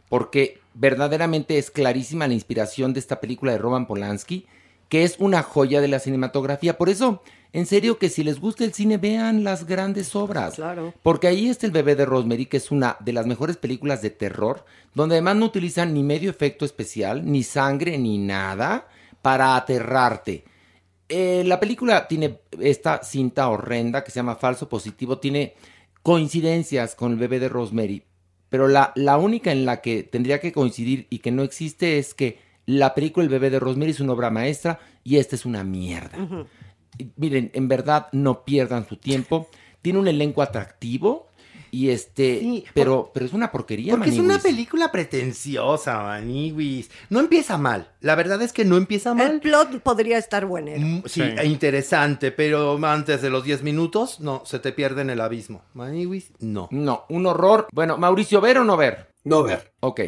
porque 0.10 0.60
verdaderamente 0.74 1.58
es 1.58 1.70
clarísima 1.72 2.28
la 2.28 2.34
inspiración 2.34 2.94
de 2.94 3.00
esta 3.00 3.20
película 3.20 3.52
de 3.52 3.60
Roman 3.60 3.86
Polanski, 3.86 4.48
que 4.90 5.04
es 5.04 5.18
una 5.20 5.44
joya 5.44 5.80
de 5.82 5.88
la 5.88 6.00
cinematografía. 6.00 6.78
Por 6.78 6.90
eso, 6.90 7.22
en 7.54 7.68
serio, 7.68 8.00
que 8.00 8.10
si 8.10 8.24
les 8.24 8.40
gusta 8.40 8.64
el 8.64 8.74
cine, 8.74 8.98
vean 8.98 9.44
las 9.44 9.66
grandes 9.66 10.16
obras. 10.16 10.56
Claro. 10.56 10.94
Porque 11.04 11.28
ahí 11.28 11.48
está 11.48 11.68
el 11.68 11.72
bebé 11.72 11.96
de 11.96 12.06
Rosemary, 12.06 12.48
que 12.48 12.58
es 12.58 12.72
una 12.72 12.98
de 13.00 13.14
las 13.14 13.28
mejores 13.28 13.56
películas 13.58 14.02
de 14.02 14.10
terror, 14.10 14.66
donde 14.96 15.16
además 15.16 15.36
no 15.38 15.46
utilizan 15.46 15.94
ni 15.94 16.04
medio 16.04 16.32
efecto 16.32 16.66
especial, 16.66 17.32
ni 17.32 17.44
sangre, 17.44 17.98
ni 18.00 18.18
nada, 18.18 18.88
para 19.22 19.56
aterrarte. 19.56 20.44
Eh, 21.08 21.44
la 21.46 21.60
película 21.60 22.08
tiene 22.08 22.40
esta 22.60 23.04
cinta 23.04 23.48
horrenda 23.48 24.04
que 24.04 24.12
se 24.12 24.20
llama 24.20 24.36
Falso 24.36 24.68
Positivo, 24.70 25.20
tiene 25.20 25.54
coincidencias 26.02 26.96
con 26.96 27.14
el 27.14 27.18
bebé 27.18 27.40
de 27.40 27.50
Rosemary, 27.50 28.04
pero 28.50 28.68
la, 28.68 28.92
la 28.96 29.18
única 29.18 29.52
en 29.52 29.66
la 29.66 29.82
que 29.82 30.04
tendría 30.04 30.40
que 30.40 30.52
coincidir 30.52 31.08
y 31.10 31.20
que 31.20 31.32
no 31.32 31.44
existe 31.44 31.98
es 31.98 32.14
que 32.14 32.40
la 32.78 32.94
película 32.94 33.24
El 33.24 33.30
bebé 33.30 33.50
de 33.50 33.60
Rosemary 33.60 33.92
es 33.92 34.00
una 34.00 34.14
obra 34.14 34.30
maestra 34.30 34.80
y 35.04 35.18
esta 35.18 35.36
es 35.36 35.46
una 35.46 35.64
mierda. 35.64 36.18
Y 36.98 37.08
Miren, 37.16 37.50
en 37.54 37.68
verdad 37.68 38.08
no 38.12 38.44
pierdan 38.46 38.88
su 38.88 38.98
tiempo. 38.98 39.48
Tiene 39.82 40.00
un 40.00 40.08
elenco 40.08 40.42
atractivo 40.42 41.28
y 41.72 41.90
este, 41.90 42.40
Sí, 42.40 42.66
pero, 42.74 43.12
pero 43.14 43.26
es 43.26 43.34
una 43.34 43.52
porquería. 43.52 43.96
Porque 43.96 44.10
es 44.10 44.18
una 44.20 44.40
película 44.40 44.92
pretenciosa, 44.92 46.02
Maniwis. 46.04 46.90
No 47.10 47.20
empieza 47.20 47.58
mal. 47.58 47.90
La 48.02 48.16
verdad 48.16 48.42
es 48.42 48.54
que 48.54 48.66
no 48.66 48.76
empieza 48.78 49.12
El 49.12 49.18
mal. 49.18 49.40
plot 49.40 49.80
podría 49.82 50.18
estar 50.18 50.46
bueno. 50.46 50.72
Mm, 50.78 51.04
Sí, 51.06 51.22
Sí. 51.22 51.36
e 51.38 51.46
interesante, 51.48 52.32
pero 52.32 52.78
antes 52.86 53.22
de 53.22 53.30
los 53.30 53.44
10 53.44 53.64
minutos, 53.64 54.20
no, 54.20 54.44
se 54.46 54.60
te 54.60 54.72
pierde 54.74 55.02
en 55.02 55.10
el 55.12 55.22
abismo. 55.22 55.62
Maniwis, 55.74 56.32
no. 56.40 56.68
No, 56.72 57.06
un 57.10 57.26
horror. 57.26 57.68
Bueno, 57.72 57.98
Mauricio, 57.98 58.42
¿ver 58.42 58.58
o 58.60 58.64
no 58.64 58.76
ver? 58.78 59.08
No 59.24 59.44
ver. 59.44 59.72
Ok. 59.82 60.02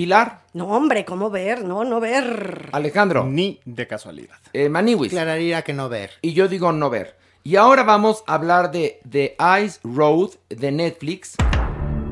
Pilar, 0.00 0.42
No, 0.52 0.68
hombre, 0.76 1.06
¿cómo 1.06 1.30
ver? 1.30 1.64
No, 1.64 1.82
no 1.82 2.00
ver. 2.00 2.68
Alejandro, 2.72 3.24
Ni 3.24 3.60
de 3.64 3.86
casualidad. 3.86 4.36
eh, 4.52 4.68
Maniwis. 4.68 5.10
Clararía 5.10 5.62
que 5.62 5.72
no 5.72 5.88
ver. 5.88 6.10
Y 6.20 6.34
yo 6.34 6.48
digo 6.48 6.70
no 6.70 6.90
ver. 6.90 7.16
Y 7.44 7.56
ahora 7.56 7.82
vamos 7.82 8.22
a 8.26 8.34
hablar 8.34 8.70
de 8.70 9.00
The 9.10 9.36
Ice 9.64 9.80
Road 9.84 10.32
de 10.50 10.70
Netflix. 10.70 11.36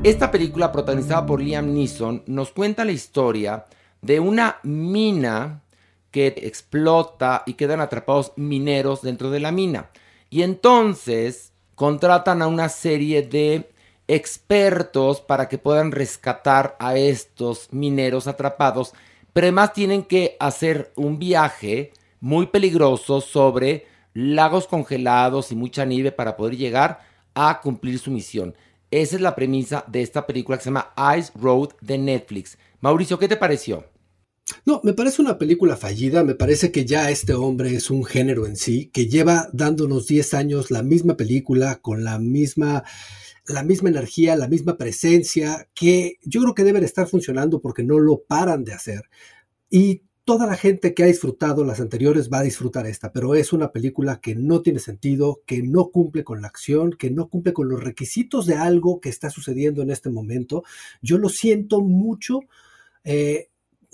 Esta 0.03 0.31
película 0.31 0.71
protagonizada 0.71 1.27
por 1.27 1.39
Liam 1.41 1.73
Neeson 1.75 2.23
nos 2.25 2.49
cuenta 2.51 2.85
la 2.85 2.91
historia 2.91 3.65
de 4.01 4.19
una 4.19 4.57
mina 4.63 5.61
que 6.09 6.27
explota 6.37 7.43
y 7.45 7.53
quedan 7.53 7.81
atrapados 7.81 8.31
mineros 8.35 9.03
dentro 9.03 9.29
de 9.29 9.41
la 9.41 9.51
mina. 9.51 9.89
Y 10.31 10.41
entonces 10.41 11.51
contratan 11.75 12.41
a 12.41 12.47
una 12.47 12.69
serie 12.69 13.21
de 13.21 13.69
expertos 14.07 15.21
para 15.21 15.47
que 15.47 15.57
puedan 15.57 15.91
rescatar 15.91 16.75
a 16.79 16.97
estos 16.97 17.71
mineros 17.71 18.27
atrapados, 18.27 18.93
pero 19.33 19.45
además 19.45 19.73
tienen 19.73 20.03
que 20.03 20.37
hacer 20.39 20.91
un 20.95 21.19
viaje 21.19 21.91
muy 22.19 22.47
peligroso 22.47 23.21
sobre 23.21 23.85
lagos 24.13 24.67
congelados 24.67 25.51
y 25.51 25.55
mucha 25.55 25.85
nieve 25.85 26.11
para 26.11 26.37
poder 26.37 26.55
llegar 26.55 27.01
a 27.33 27.59
cumplir 27.61 27.99
su 27.99 28.11
misión. 28.11 28.55
Esa 28.91 29.15
es 29.17 29.21
la 29.21 29.35
premisa 29.35 29.83
de 29.87 30.01
esta 30.01 30.25
película 30.25 30.57
que 30.57 30.63
se 30.63 30.69
llama 30.69 30.93
Ice 31.17 31.31
Road 31.35 31.69
de 31.81 31.97
Netflix. 31.97 32.57
Mauricio, 32.79 33.19
¿qué 33.19 33.27
te 33.27 33.35
pareció? 33.35 33.83
No, 34.63 34.79
me 34.83 34.93
parece 34.93 35.21
una 35.21 35.37
película 35.39 35.75
fallida, 35.75 36.23
me 36.23 36.35
parece 36.35 36.71
que 36.71 36.85
ya 36.85 37.09
este 37.09 37.33
hombre 37.33 37.75
es 37.75 37.89
un 37.89 38.05
género 38.05 38.45
en 38.45 38.55
sí, 38.55 38.91
que 38.93 39.07
lleva 39.07 39.49
dándonos 39.53 40.07
10 40.07 40.33
años 40.35 40.71
la 40.71 40.83
misma 40.83 41.17
película, 41.17 41.79
con 41.81 42.03
la 42.03 42.19
misma 42.19 42.83
la 43.47 43.63
misma 43.63 43.89
energía, 43.89 44.35
la 44.35 44.47
misma 44.47 44.77
presencia, 44.77 45.67
que 45.73 46.17
yo 46.23 46.41
creo 46.41 46.55
que 46.55 46.63
deben 46.63 46.83
estar 46.83 47.07
funcionando 47.07 47.61
porque 47.61 47.83
no 47.83 47.99
lo 47.99 48.23
paran 48.23 48.63
de 48.63 48.73
hacer. 48.73 49.03
Y 49.69 50.03
toda 50.25 50.47
la 50.47 50.55
gente 50.55 50.95
que 50.95 51.03
ha 51.03 51.07
disfrutado 51.07 51.63
las 51.63 51.79
anteriores 51.79 52.29
va 52.33 52.39
a 52.39 52.43
disfrutar 52.43 52.87
esta, 52.87 53.13
pero 53.13 53.35
es 53.35 53.53
una 53.53 53.71
película 53.71 54.19
que 54.19 54.35
no 54.35 54.61
tiene 54.61 54.79
sentido, 54.79 55.41
que 55.45 55.61
no 55.61 55.91
cumple 55.91 56.23
con 56.23 56.41
la 56.41 56.47
acción, 56.47 56.93
que 56.93 57.11
no 57.11 57.29
cumple 57.29 57.53
con 57.53 57.69
los 57.69 57.83
requisitos 57.83 58.47
de 58.47 58.55
algo 58.55 58.99
que 58.99 59.09
está 59.09 59.29
sucediendo 59.29 59.83
en 59.83 59.91
este 59.91 60.09
momento. 60.09 60.63
Yo 61.01 61.19
lo 61.19 61.29
siento 61.29 61.81
mucho. 61.81 62.39
Eh, 63.03 63.49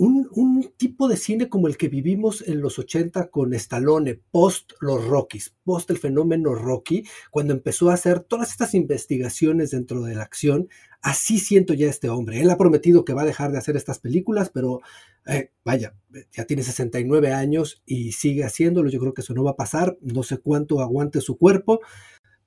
un, 0.08 0.74
tipo 0.77 1.08
de 1.08 1.17
cine 1.17 1.48
como 1.48 1.67
el 1.67 1.77
que 1.77 1.88
vivimos 1.88 2.43
en 2.48 2.62
los 2.62 2.79
80 2.79 3.29
con 3.29 3.53
Stallone, 3.53 4.20
post 4.31 4.72
los 4.79 5.05
Rockies, 5.05 5.55
post 5.63 5.91
el 5.91 6.00
fenómeno 6.00 6.55
Rocky, 6.55 7.03
cuando 7.29 7.53
empezó 7.53 7.89
a 7.89 7.93
hacer 7.93 8.22
todas 8.22 8.51
estas 8.51 8.74
investigaciones 8.74 9.72
dentro 9.72 10.01
de 10.01 10.15
la 10.15 10.24
acción, 10.24 10.70
así 11.01 11.38
siento 11.38 11.74
ya 11.74 11.88
este 11.88 12.10
hombre. 12.10 12.41
Él 12.41 12.50
ha 12.50 12.58
prometido 12.58 13.05
que 13.05 13.13
va 13.13 13.22
a 13.22 13.25
dejar 13.25 13.51
de 13.51 13.60
hacer 13.60 13.75
estas 13.75 14.00
películas, 14.00 14.50
pero 14.50 14.81
eh, 15.27 15.51
vaya, 15.63 15.93
ya 16.31 16.46
tiene 16.46 16.63
69 16.63 17.34
años 17.34 17.84
y 17.86 18.13
sigue 18.13 18.43
haciéndolo. 18.43 18.89
Yo 18.89 19.00
creo 19.00 19.13
que 19.13 19.22
eso 19.22 19.36
no 19.36 19.43
va 19.43 19.51
a 19.51 19.55
pasar. 19.55 19.98
No 20.01 20.24
sé 20.24 20.38
cuánto 20.39 20.81
aguante 20.81 21.22
su 21.22 21.38
cuerpo, 21.38 21.81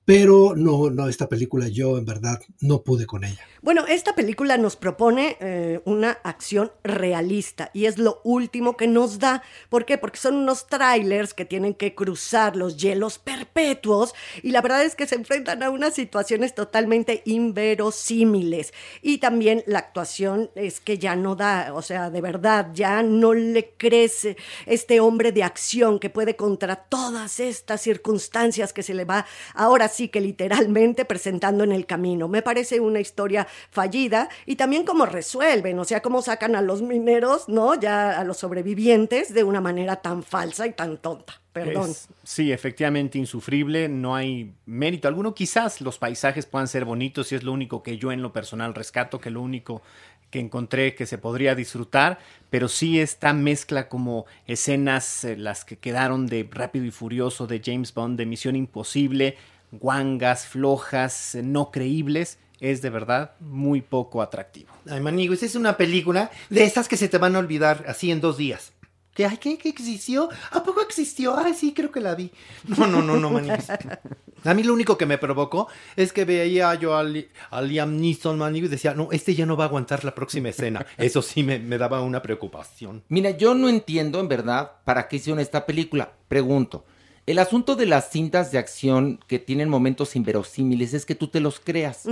pero 0.05 0.53
no, 0.55 0.91
no, 0.91 1.09
esta 1.09 1.27
película 1.27 1.67
yo 1.67 1.97
en 1.97 2.05
verdad 2.05 2.39
no 2.61 2.83
pude 2.83 3.07
con 3.07 3.23
ella. 3.23 3.41
Bueno, 3.63 3.87
esta 3.87 4.13
película 4.13 4.57
nos 4.57 4.75
propone 4.75 5.37
eh, 5.39 5.81
una 5.85 6.11
acción 6.23 6.71
realista 6.83 7.71
y 7.73 7.85
es 7.85 7.97
lo 7.97 8.21
último 8.23 8.77
que 8.77 8.87
nos 8.87 9.17
da. 9.17 9.41
¿Por 9.69 9.85
qué? 9.85 9.97
Porque 9.97 10.19
son 10.19 10.35
unos 10.35 10.67
trailers 10.67 11.33
que 11.33 11.45
tienen 11.45 11.73
que 11.73 11.95
cruzar 11.95 12.55
los 12.55 12.77
hielos 12.77 13.17
perpetuos 13.17 14.13
y 14.43 14.51
la 14.51 14.61
verdad 14.61 14.85
es 14.85 14.93
que 14.93 15.07
se 15.07 15.15
enfrentan 15.15 15.63
a 15.63 15.71
unas 15.71 15.95
situaciones 15.95 16.53
totalmente 16.53 17.23
inverosímiles. 17.25 18.71
Y 19.01 19.17
también 19.17 19.63
la 19.65 19.79
actuación 19.79 20.51
es 20.53 20.79
que 20.79 20.99
ya 20.99 21.15
no 21.15 21.35
da, 21.35 21.73
o 21.73 21.81
sea, 21.81 22.11
de 22.11 22.21
verdad, 22.21 22.69
ya 22.75 23.01
no 23.01 23.33
le 23.33 23.73
crece 23.77 24.37
este 24.67 24.99
hombre 24.99 25.31
de 25.31 25.41
acción 25.41 25.97
que 25.97 26.11
puede 26.11 26.35
contra 26.35 26.75
todas 26.75 27.39
estas 27.39 27.81
circunstancias 27.81 28.73
que 28.73 28.83
se 28.83 28.93
le 28.93 29.05
va 29.05 29.25
ahora 29.55 29.89
sí 29.95 30.09
que 30.09 30.21
literalmente 30.21 31.05
presentando 31.05 31.63
en 31.63 31.71
el 31.71 31.85
camino. 31.85 32.27
Me 32.27 32.41
parece 32.41 32.79
una 32.79 32.99
historia 32.99 33.47
fallida 33.71 34.29
y 34.45 34.55
también 34.55 34.85
cómo 34.85 35.05
resuelven, 35.05 35.79
o 35.79 35.85
sea, 35.85 36.01
cómo 36.01 36.21
sacan 36.21 36.55
a 36.55 36.61
los 36.61 36.81
mineros, 36.81 37.49
¿no? 37.49 37.79
Ya 37.79 38.19
a 38.19 38.23
los 38.23 38.37
sobrevivientes 38.37 39.33
de 39.33 39.43
una 39.43 39.61
manera 39.61 39.97
tan 39.97 40.23
falsa 40.23 40.67
y 40.67 40.73
tan 40.73 40.97
tonta. 40.97 41.41
Perdón. 41.53 41.93
sí, 42.25 42.51
efectivamente 42.51 43.17
insufrible, 43.17 43.87
no 43.87 44.13
hay 44.13 44.53
mérito 44.65 45.07
alguno. 45.07 45.33
Quizás 45.33 45.79
los 45.79 45.97
paisajes 45.97 46.45
puedan 46.45 46.67
ser 46.67 46.83
bonitos 46.83 47.31
y 47.31 47.35
es 47.35 47.43
lo 47.43 47.53
único 47.53 47.81
que 47.81 47.97
yo 47.97 48.11
en 48.11 48.21
lo 48.21 48.33
personal 48.33 48.75
rescato, 48.75 49.21
que 49.21 49.29
lo 49.29 49.41
único 49.41 49.81
que 50.29 50.41
encontré 50.41 50.95
que 50.95 51.05
se 51.05 51.17
podría 51.17 51.55
disfrutar, 51.55 52.19
pero 52.49 52.67
sí 52.67 52.99
esta 52.99 53.31
mezcla 53.31 53.87
como 53.87 54.25
escenas, 54.47 55.23
eh, 55.23 55.37
las 55.37 55.63
que 55.63 55.77
quedaron 55.77 56.27
de 56.27 56.45
Rápido 56.51 56.83
y 56.83 56.91
Furioso, 56.91 57.47
de 57.47 57.61
James 57.63 57.93
Bond, 57.93 58.17
de 58.17 58.25
Misión 58.25 58.57
Imposible, 58.57 59.37
guangas, 59.71 60.45
flojas, 60.45 61.37
no 61.41 61.71
creíbles, 61.71 62.39
es 62.59 62.81
de 62.81 62.89
verdad 62.89 63.31
muy 63.39 63.81
poco 63.81 64.21
atractivo. 64.21 64.71
Ay, 64.89 65.01
Maniguis, 65.01 65.43
es 65.43 65.55
una 65.55 65.77
película 65.77 66.31
de 66.49 66.63
esas 66.63 66.87
que 66.87 66.97
se 66.97 67.09
te 67.09 67.17
van 67.17 67.35
a 67.35 67.39
olvidar 67.39 67.85
así 67.87 68.11
en 68.11 68.21
dos 68.21 68.37
días. 68.37 68.71
¿Qué, 69.13 69.25
ay, 69.25 69.37
¿qué, 69.37 69.57
existió? 69.63 70.29
¿A 70.51 70.61
poco 70.61 70.81
existió? 70.81 71.37
Ay, 71.37 71.53
sí, 71.53 71.73
creo 71.73 71.89
que 71.89 72.01
la 72.01 72.15
vi. 72.15 72.31
No, 72.67 72.85
no, 72.85 73.01
no, 73.01 73.15
no, 73.15 73.29
Maniguis. 73.29 73.67
A 74.43 74.53
mí 74.53 74.61
lo 74.61 74.73
único 74.73 74.97
que 74.97 75.05
me 75.05 75.17
provocó 75.17 75.69
es 75.95 76.11
que 76.11 76.25
veía 76.25 76.75
yo 76.75 76.97
a, 76.97 77.03
Liam 77.61 77.97
Neeson, 77.97 78.37
Maniguis, 78.37 78.67
y 78.67 78.71
decía, 78.71 78.93
no, 78.93 79.07
este 79.11 79.33
ya 79.33 79.45
no 79.45 79.55
va 79.55 79.63
a 79.63 79.67
aguantar 79.67 80.03
la 80.03 80.13
próxima 80.13 80.49
escena. 80.49 80.85
Eso 80.97 81.21
sí 81.21 81.43
me, 81.43 81.59
me 81.59 81.77
daba 81.77 82.01
una 82.01 82.21
preocupación. 82.21 83.03
Mira, 83.07 83.31
yo 83.31 83.55
no 83.55 83.69
entiendo 83.69 84.19
en 84.19 84.27
verdad 84.27 84.73
para 84.83 85.07
qué 85.07 85.15
hicieron 85.15 85.39
esta 85.39 85.65
película. 85.65 86.11
Pregunto. 86.27 86.85
El 87.25 87.39
asunto 87.39 87.75
de 87.75 87.87
las 87.87 88.11
cintas 88.11 88.51
de 88.51 88.59
acción 88.59 89.19
que 89.27 89.39
tienen 89.39 89.67
momentos 89.67 90.15
inverosímiles 90.15 90.93
es 90.93 91.05
que 91.05 91.15
tú 91.15 91.27
te 91.27 91.39
los 91.39 91.59
creas. 91.59 92.03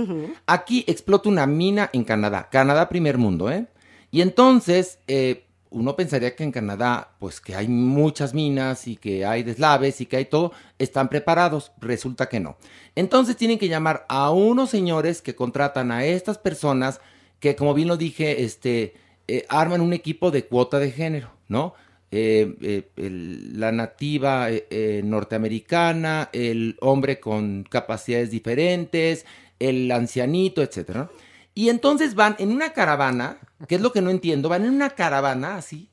Aquí 0.46 0.84
explota 0.88 1.28
una 1.28 1.46
mina 1.46 1.88
en 1.92 2.02
Canadá, 2.04 2.48
Canadá 2.50 2.88
primer 2.88 3.16
mundo, 3.16 3.50
¿eh? 3.50 3.66
Y 4.10 4.22
entonces 4.22 4.98
eh, 5.06 5.44
uno 5.70 5.96
pensaría 5.96 6.34
que 6.34 6.44
en 6.44 6.52
Canadá, 6.52 7.10
pues 7.18 7.40
que 7.40 7.54
hay 7.54 7.68
muchas 7.68 8.34
minas 8.34 8.86
y 8.86 8.96
que 8.96 9.24
hay 9.24 9.42
deslaves 9.42 10.00
y 10.00 10.06
que 10.06 10.16
hay 10.16 10.24
todo, 10.24 10.52
están 10.78 11.08
preparados. 11.08 11.72
Resulta 11.80 12.28
que 12.28 12.40
no. 12.40 12.56
Entonces 12.94 13.36
tienen 13.36 13.58
que 13.58 13.68
llamar 13.68 14.06
a 14.08 14.30
unos 14.30 14.70
señores 14.70 15.22
que 15.22 15.34
contratan 15.34 15.92
a 15.92 16.04
estas 16.04 16.38
personas 16.38 17.00
que, 17.40 17.56
como 17.56 17.74
bien 17.74 17.88
lo 17.88 17.96
dije, 17.96 18.44
este, 18.44 18.94
eh, 19.26 19.46
arman 19.48 19.80
un 19.80 19.92
equipo 19.92 20.30
de 20.30 20.44
cuota 20.46 20.78
de 20.78 20.90
género, 20.90 21.30
¿no? 21.48 21.74
Eh, 22.16 22.86
eh, 22.96 23.10
la 23.54 23.72
nativa 23.72 24.46
eh, 24.48 25.02
norteamericana, 25.04 26.30
el 26.32 26.76
hombre 26.80 27.18
con 27.18 27.64
capacidades 27.64 28.30
diferentes, 28.30 29.26
el 29.58 29.90
ancianito, 29.90 30.62
etc. 30.62 31.08
Y 31.54 31.70
entonces 31.70 32.14
van 32.14 32.36
en 32.38 32.52
una 32.52 32.72
caravana, 32.72 33.38
que 33.66 33.74
es 33.74 33.80
lo 33.80 33.90
que 33.90 34.00
no 34.00 34.10
entiendo, 34.10 34.48
van 34.48 34.64
en 34.64 34.70
una 34.70 34.90
caravana 34.90 35.56
así, 35.56 35.90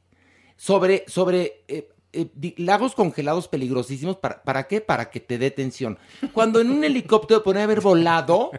sobre, 0.57 1.05
sobre 1.07 1.63
lagos 2.57 2.95
congelados 2.95 3.47
peligrosísimos. 3.47 4.17
¿para, 4.17 4.43
¿Para 4.43 4.67
qué? 4.67 4.81
Para 4.81 5.09
que 5.09 5.19
te 5.19 5.37
dé 5.37 5.51
tensión. 5.51 5.97
Cuando 6.33 6.59
en 6.59 6.69
un 6.69 6.83
helicóptero 6.83 7.43
puede 7.43 7.61
haber 7.61 7.81
volado 7.81 8.51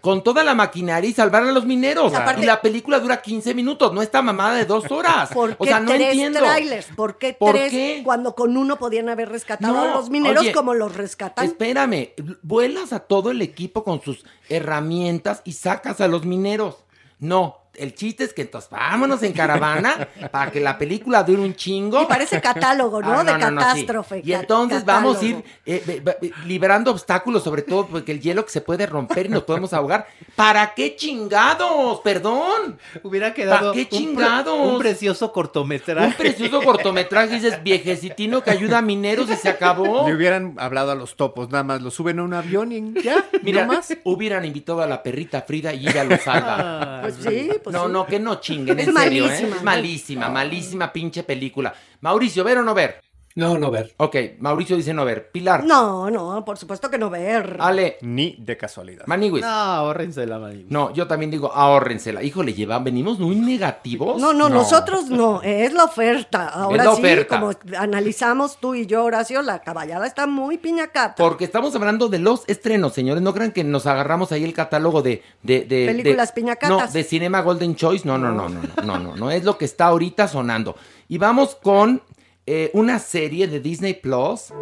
con 0.00 0.22
toda 0.22 0.42
la 0.44 0.54
maquinaria 0.54 1.08
y 1.08 1.12
salvar 1.12 1.44
a 1.44 1.52
los 1.52 1.64
mineros. 1.64 2.12
y 2.38 2.44
la 2.44 2.60
película 2.60 2.98
dura 3.00 3.22
15 3.22 3.54
minutos, 3.54 3.92
no 3.92 4.02
está 4.02 4.22
mamada 4.22 4.54
de 4.54 4.64
dos 4.64 4.90
horas. 4.90 5.30
¿Por 5.32 5.50
qué 5.50 5.56
o 5.58 5.66
sea, 5.66 5.80
no 5.80 5.92
tres 5.92 6.08
entiendo. 6.08 6.40
trailers? 6.40 6.86
¿Por 6.96 7.18
qué 7.18 7.36
tres 7.38 8.02
cuando 8.04 8.34
con 8.34 8.56
uno 8.56 8.78
podían 8.78 9.08
haber 9.08 9.28
rescatado 9.28 9.78
a 9.78 9.94
los 9.94 10.10
mineros 10.10 10.46
como 10.54 10.74
los 10.74 10.94
rescatan? 10.94 11.44
Espérame, 11.44 12.10
vuelas 12.42 12.92
a 12.92 13.00
todo 13.00 13.30
el 13.30 13.42
equipo 13.42 13.84
con 13.84 14.00
sus 14.02 14.24
herramientas 14.48 15.42
y 15.44 15.52
sacas 15.52 16.00
a 16.00 16.08
los 16.08 16.24
mineros. 16.24 16.84
No, 17.18 17.65
el 17.78 17.94
chiste 17.94 18.24
es 18.24 18.32
que 18.32 18.42
entonces 18.42 18.70
vámonos 18.70 19.22
en 19.22 19.32
caravana 19.32 20.08
para 20.30 20.50
que 20.50 20.60
la 20.60 20.78
película 20.78 21.22
dure 21.22 21.42
un 21.42 21.54
chingo. 21.54 22.02
Y 22.02 22.06
parece 22.06 22.40
catálogo, 22.40 23.00
¿no? 23.02 23.20
Ah, 23.20 23.24
de 23.24 23.38
catástrofe. 23.38 24.22
Y 24.24 24.32
entonces 24.32 24.84
vamos 24.84 25.20
a 25.20 25.24
ir 25.24 25.44
eh, 25.64 26.02
liberando 26.46 26.90
obstáculos, 26.90 27.42
sobre 27.42 27.62
todo 27.62 27.86
porque 27.86 28.12
el 28.12 28.20
hielo 28.20 28.44
que 28.44 28.50
se 28.50 28.60
puede 28.60 28.86
romper 28.86 29.26
y 29.26 29.28
nos 29.28 29.44
podemos 29.44 29.72
ahogar. 29.72 30.06
¿Para 30.34 30.74
qué 30.74 30.96
chingados? 30.96 32.00
Perdón. 32.00 32.78
Hubiera 33.02 33.34
quedado. 33.34 33.72
¿Para 33.72 33.72
qué 33.72 33.88
chingados? 33.88 34.72
Un, 34.72 34.78
precioso 34.78 35.32
cortometraje. 35.32 36.06
Un 36.08 36.14
precioso 36.14 36.62
cortometraje, 36.62 37.34
dices 37.34 37.62
viejecitino 37.62 38.42
que 38.42 38.50
ayuda 38.50 38.78
a 38.78 38.82
mineros 38.82 39.30
y 39.30 39.36
se 39.36 39.48
acabó. 39.48 40.06
Le 40.06 40.14
hubieran 40.14 40.54
hablado 40.58 40.92
a 40.92 40.94
los 40.94 41.16
topos, 41.16 41.50
nada 41.50 41.64
más 41.64 41.82
lo 41.82 41.90
suben 41.90 42.18
a 42.18 42.22
un 42.22 42.34
avión 42.34 42.72
y 42.72 43.02
ya. 43.02 43.24
Mira, 43.42 43.66
más. 43.66 43.96
hubieran 44.04 44.44
invitado 44.44 44.82
a 44.82 44.86
la 44.86 45.02
perrita 45.02 45.42
Frida 45.42 45.72
y 45.72 45.88
ella 45.88 46.04
lo 46.04 46.16
salva. 46.18 47.00
Pues 47.02 47.16
sí, 47.20 47.50
pues 47.66 47.74
no, 47.74 47.88
no, 47.88 48.06
que 48.06 48.20
no 48.20 48.36
chinguen, 48.36 48.78
en 48.78 48.94
serio, 48.94 49.28
¿eh? 49.28 49.50
Es 49.56 49.62
malísima, 49.64 50.28
malísima 50.28 50.92
pinche 50.92 51.24
película. 51.24 51.74
Mauricio, 52.00 52.44
¿ver 52.44 52.58
o 52.58 52.62
no 52.62 52.74
ver? 52.74 53.02
No, 53.36 53.58
no 53.58 53.70
ver. 53.70 53.94
Ok, 53.98 54.16
Mauricio 54.38 54.76
dice 54.76 54.94
no 54.94 55.04
ver. 55.04 55.30
Pilar. 55.30 55.62
No, 55.62 56.10
no, 56.10 56.42
por 56.42 56.56
supuesto 56.56 56.90
que 56.90 56.96
no 56.96 57.10
ver. 57.10 57.58
Ale. 57.60 57.98
Ni 58.00 58.34
de 58.38 58.56
casualidad. 58.56 59.06
Maniguis. 59.06 59.42
No, 59.44 59.48
ahórrensela, 59.48 60.38
Maniguis. 60.38 60.70
No, 60.70 60.90
yo 60.94 61.06
también 61.06 61.30
digo 61.30 61.52
ahórrensela. 61.52 62.22
Híjole, 62.22 62.54
llevan, 62.54 62.82
venimos 62.82 63.18
muy 63.18 63.36
negativos. 63.36 64.18
No, 64.18 64.32
no, 64.32 64.48
nosotros 64.48 65.10
no, 65.10 65.42
es 65.42 65.74
la 65.74 65.84
oferta. 65.84 66.48
Ahora 66.48 66.84
la 66.84 66.94
sí, 66.96 67.02
como 67.28 67.50
analizamos 67.78 68.56
tú 68.58 68.74
y 68.74 68.86
yo, 68.86 69.04
Horacio, 69.04 69.42
la 69.42 69.58
caballada 69.58 70.06
está 70.06 70.26
muy 70.26 70.56
piñacata. 70.56 71.22
Porque 71.22 71.44
estamos 71.44 71.76
hablando 71.76 72.08
de 72.08 72.20
los 72.20 72.48
estrenos, 72.48 72.94
señores. 72.94 73.22
No 73.22 73.34
crean 73.34 73.52
que 73.52 73.64
nos 73.64 73.86
agarramos 73.86 74.32
ahí 74.32 74.44
el 74.44 74.54
catálogo 74.54 75.02
de... 75.02 75.22
de, 75.42 75.66
de 75.66 75.84
Películas 75.86 76.32
piñacatas. 76.32 76.70
No, 76.70 76.90
de 76.90 77.04
Cinema 77.04 77.42
Golden 77.42 77.76
Choice. 77.76 78.08
No, 78.08 78.16
no, 78.16 78.32
no, 78.32 78.48
no, 78.48 78.62
no, 78.62 78.82
no, 78.82 78.98
no, 78.98 79.14
no, 79.14 79.30
es 79.30 79.44
lo 79.44 79.58
que 79.58 79.66
está 79.66 79.88
ahorita 79.88 80.26
sonando. 80.26 80.74
Y 81.08 81.18
vamos 81.18 81.54
con 81.54 82.00
eh, 82.48 82.70
una 82.74 83.00
serie 83.00 83.48
de 83.48 83.58
Disney 83.58 83.94
Plus. 83.94 84.52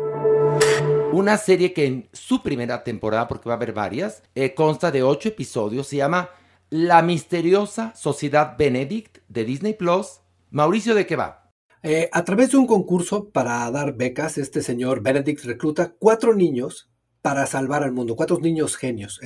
Una 1.13 1.37
serie 1.37 1.75
que 1.75 1.85
en 1.85 2.09
su 2.13 2.43
primera 2.43 2.83
temporada, 2.83 3.29
porque 3.29 3.49
va 3.49 3.55
a 3.55 3.57
haber 3.57 3.75
varias, 3.75 4.23
eh, 4.35 4.55
consta 4.55 4.91
de 4.91 5.03
ocho 5.03 5.29
episodios. 5.29 5.89
Se 5.89 5.97
llama 5.97 6.31
La 6.71 7.03
misteriosa 7.03 7.95
Sociedad 7.95 8.57
Benedict 8.57 9.19
de 9.29 9.45
Disney 9.45 9.75
Plus. 9.75 10.23
Mauricio, 10.51 10.95
¿de 10.95 11.07
qué 11.07 11.15
va? 11.15 11.53
Eh, 11.83 12.09
a 12.11 12.25
través 12.25 12.53
de 12.53 12.57
un 12.57 12.67
concurso 12.67 13.29
para 13.29 13.71
dar 13.71 13.95
becas, 13.95 14.39
este 14.39 14.63
señor 14.63 15.03
Benedict 15.03 15.45
recluta 15.45 15.93
cuatro 15.99 16.35
niños 16.35 16.91
para 17.21 17.45
salvar 17.45 17.83
al 17.83 17.93
mundo, 17.93 18.17
cuatro 18.17 18.39
niños 18.39 18.77
genios, 18.77 19.21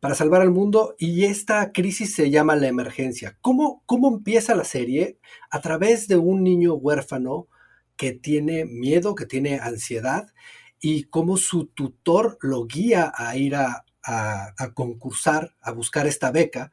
para 0.00 0.14
salvar 0.14 0.40
al 0.40 0.50
mundo 0.50 0.94
y 0.98 1.24
esta 1.24 1.72
crisis 1.72 2.14
se 2.14 2.30
llama 2.30 2.56
la 2.56 2.68
emergencia. 2.68 3.36
¿Cómo, 3.42 3.82
¿Cómo 3.86 4.08
empieza 4.08 4.54
la 4.54 4.64
serie? 4.64 5.18
A 5.50 5.60
través 5.60 6.08
de 6.08 6.16
un 6.16 6.42
niño 6.42 6.74
huérfano 6.74 7.48
que 7.98 8.12
tiene 8.12 8.64
miedo, 8.64 9.14
que 9.14 9.26
tiene 9.26 9.58
ansiedad 9.58 10.32
y 10.80 11.04
cómo 11.04 11.36
su 11.36 11.66
tutor 11.66 12.38
lo 12.40 12.66
guía 12.66 13.12
a 13.14 13.36
ir 13.36 13.56
a, 13.56 13.84
a, 14.02 14.72
concursar, 14.72 15.54
a 15.60 15.72
buscar 15.72 16.06
esta 16.06 16.30
beca. 16.30 16.72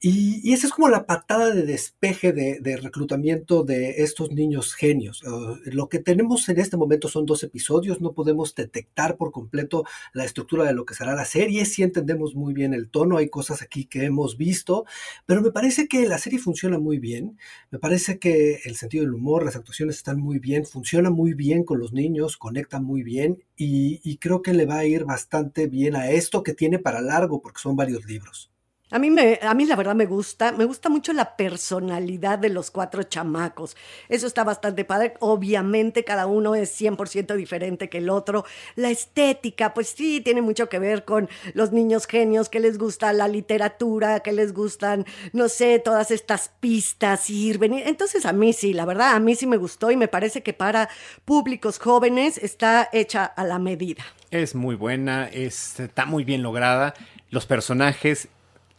Y, 0.00 0.40
y, 0.48 0.52
esa 0.52 0.68
es 0.68 0.72
como 0.72 0.88
la 0.88 1.06
patada 1.06 1.52
de 1.52 1.64
despeje 1.64 2.32
de, 2.32 2.76
reclutamiento 2.76 3.64
de 3.64 4.02
estos 4.04 4.30
niños 4.30 4.74
genios. 4.74 5.24
Lo 5.64 5.88
que 5.88 5.98
tenemos 5.98 6.48
en 6.48 6.60
este 6.60 6.76
momento 6.76 7.08
son 7.08 7.26
dos 7.26 7.42
episodios, 7.42 8.00
no 8.00 8.12
podemos 8.12 8.54
detectar 8.54 9.16
por 9.16 9.32
completo 9.32 9.84
la 10.12 10.24
estructura 10.24 10.64
de 10.64 10.72
lo 10.72 10.84
que 10.84 10.94
será 10.94 11.16
la 11.16 11.24
serie, 11.24 11.64
sí 11.64 11.82
entendemos 11.82 12.36
muy 12.36 12.54
bien 12.54 12.74
el 12.74 12.90
tono, 12.90 13.16
hay 13.16 13.28
cosas 13.28 13.60
aquí 13.60 13.86
que 13.86 14.04
hemos 14.04 14.36
visto, 14.36 14.84
pero 15.26 15.42
me 15.42 15.50
parece 15.50 15.88
que 15.88 16.06
la 16.06 16.18
serie 16.18 16.38
funciona 16.38 16.78
muy 16.78 17.00
bien, 17.00 17.36
me 17.72 17.80
parece 17.80 18.20
que 18.20 18.60
el 18.66 18.76
sentido 18.76 19.04
del 19.04 19.14
humor, 19.14 19.44
las 19.44 19.56
actuaciones 19.56 19.96
están 19.96 20.20
muy 20.20 20.38
bien, 20.38 20.64
funciona 20.64 21.10
muy 21.10 21.34
bien 21.34 21.64
con 21.64 21.80
los 21.80 21.92
niños, 21.92 22.36
conecta 22.36 22.78
muy 22.78 23.02
bien 23.02 23.42
y 23.56 24.16
creo 24.18 24.42
que 24.42 24.54
le 24.54 24.66
va 24.66 24.78
a 24.78 24.86
ir 24.86 25.04
bastante 25.04 25.66
bien 25.66 25.96
a 25.96 26.10
esto 26.10 26.44
que 26.44 26.54
tiene 26.54 26.78
para 26.78 27.00
largo 27.00 27.42
porque 27.42 27.60
son 27.60 27.74
varios 27.74 28.04
libros. 28.06 28.52
A 28.90 28.98
mí, 28.98 29.10
me, 29.10 29.38
a 29.42 29.52
mí 29.52 29.66
la 29.66 29.76
verdad 29.76 29.94
me 29.94 30.06
gusta, 30.06 30.50
me 30.52 30.64
gusta 30.64 30.88
mucho 30.88 31.12
la 31.12 31.36
personalidad 31.36 32.38
de 32.38 32.48
los 32.48 32.70
cuatro 32.70 33.02
chamacos. 33.02 33.76
Eso 34.08 34.26
está 34.26 34.44
bastante 34.44 34.86
padre. 34.86 35.12
Obviamente 35.20 36.04
cada 36.04 36.26
uno 36.26 36.54
es 36.54 36.80
100% 36.80 37.36
diferente 37.36 37.90
que 37.90 37.98
el 37.98 38.08
otro. 38.08 38.46
La 38.76 38.88
estética, 38.88 39.74
pues 39.74 39.88
sí, 39.88 40.22
tiene 40.22 40.40
mucho 40.40 40.70
que 40.70 40.78
ver 40.78 41.04
con 41.04 41.28
los 41.52 41.70
niños 41.70 42.06
genios, 42.06 42.48
que 42.48 42.60
les 42.60 42.78
gusta 42.78 43.12
la 43.12 43.28
literatura, 43.28 44.20
que 44.20 44.32
les 44.32 44.54
gustan, 44.54 45.04
no 45.34 45.50
sé, 45.50 45.78
todas 45.80 46.10
estas 46.10 46.50
pistas, 46.60 47.28
ir, 47.28 47.58
venir. 47.58 47.82
Entonces 47.86 48.24
a 48.24 48.32
mí 48.32 48.54
sí, 48.54 48.72
la 48.72 48.86
verdad, 48.86 49.14
a 49.14 49.20
mí 49.20 49.34
sí 49.34 49.46
me 49.46 49.58
gustó 49.58 49.90
y 49.90 49.96
me 49.96 50.08
parece 50.08 50.42
que 50.42 50.54
para 50.54 50.88
públicos 51.26 51.78
jóvenes 51.78 52.38
está 52.38 52.88
hecha 52.94 53.26
a 53.26 53.44
la 53.44 53.58
medida. 53.58 54.02
Es 54.30 54.54
muy 54.54 54.76
buena, 54.76 55.28
es, 55.28 55.78
está 55.78 56.06
muy 56.06 56.24
bien 56.24 56.42
lograda. 56.42 56.94
Los 57.30 57.44
personajes 57.44 58.28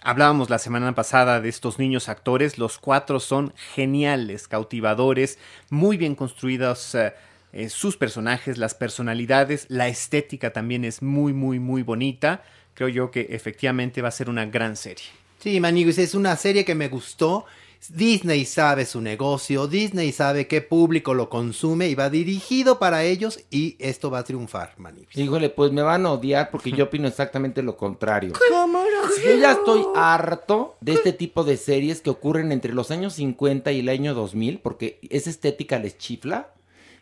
Hablábamos 0.01 0.49
la 0.49 0.59
semana 0.59 0.95
pasada 0.95 1.41
de 1.41 1.49
estos 1.49 1.77
niños 1.77 2.07
actores, 2.07 2.57
los 2.57 2.77
cuatro 2.77 3.19
son 3.19 3.53
geniales, 3.75 4.47
cautivadores, 4.47 5.37
muy 5.69 5.97
bien 5.97 6.15
construidos 6.15 6.95
eh, 6.95 7.13
eh, 7.51 7.67
sus 7.67 7.97
personajes, 7.97 8.57
las 8.57 8.75
personalidades, 8.75 9.65
la 9.67 9.89
estética 9.89 10.53
también 10.53 10.85
es 10.85 11.01
muy, 11.01 11.33
muy, 11.33 11.59
muy 11.59 11.83
bonita. 11.83 12.43
Creo 12.75 12.87
yo 12.87 13.11
que 13.11 13.27
efectivamente 13.31 14.01
va 14.01 14.07
a 14.07 14.11
ser 14.11 14.29
una 14.29 14.45
gran 14.45 14.77
serie. 14.77 15.03
Sí, 15.39 15.59
Maniguis, 15.59 15.97
es 15.97 16.15
una 16.15 16.37
serie 16.37 16.63
que 16.63 16.75
me 16.75 16.87
gustó 16.87 17.45
Disney 17.87 18.45
sabe 18.45 18.85
su 18.85 19.01
negocio, 19.01 19.67
Disney 19.67 20.11
sabe 20.11 20.47
qué 20.47 20.61
público 20.61 21.13
lo 21.13 21.29
consume 21.29 21.87
y 21.87 21.95
va 21.95 22.09
dirigido 22.09 22.77
para 22.77 23.03
ellos 23.03 23.39
y 23.49 23.77
esto 23.79 24.11
va 24.11 24.19
a 24.19 24.23
triunfar, 24.23 24.73
Maniguis. 24.77 25.17
Híjole, 25.17 25.49
pues 25.49 25.71
me 25.71 25.81
van 25.81 26.05
a 26.05 26.11
odiar 26.11 26.51
porque 26.51 26.71
yo 26.71 26.85
opino 26.85 27.07
exactamente 27.07 27.63
lo 27.63 27.77
contrario. 27.77 28.33
¿Cómo 28.49 28.79
no? 28.79 29.23
Yo 29.23 29.37
ya 29.37 29.53
estoy 29.53 29.83
harto 29.95 30.75
de 30.81 30.93
este 30.93 31.13
tipo 31.13 31.43
de 31.43 31.57
series 31.57 32.01
que 32.01 32.09
ocurren 32.09 32.51
entre 32.51 32.73
los 32.73 32.91
años 32.91 33.13
50 33.13 33.71
y 33.71 33.79
el 33.79 33.89
año 33.89 34.13
2000 34.13 34.59
porque 34.59 34.99
esa 35.09 35.29
estética 35.29 35.79
les 35.79 35.97
chifla. 35.97 36.51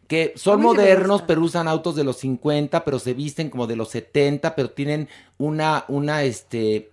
Que 0.07 0.31
son 0.37 0.61
modernos, 0.61 1.21
pero 1.23 1.41
usan 1.41 1.67
autos 1.67 1.97
de 1.97 2.05
los 2.05 2.15
50, 2.15 2.85
pero 2.85 2.97
se 2.97 3.13
visten 3.13 3.49
como 3.49 3.67
de 3.67 3.75
los 3.75 3.89
70, 3.89 4.55
pero 4.55 4.69
tienen 4.69 5.09
una, 5.37 5.83
una, 5.89 6.23
este, 6.23 6.89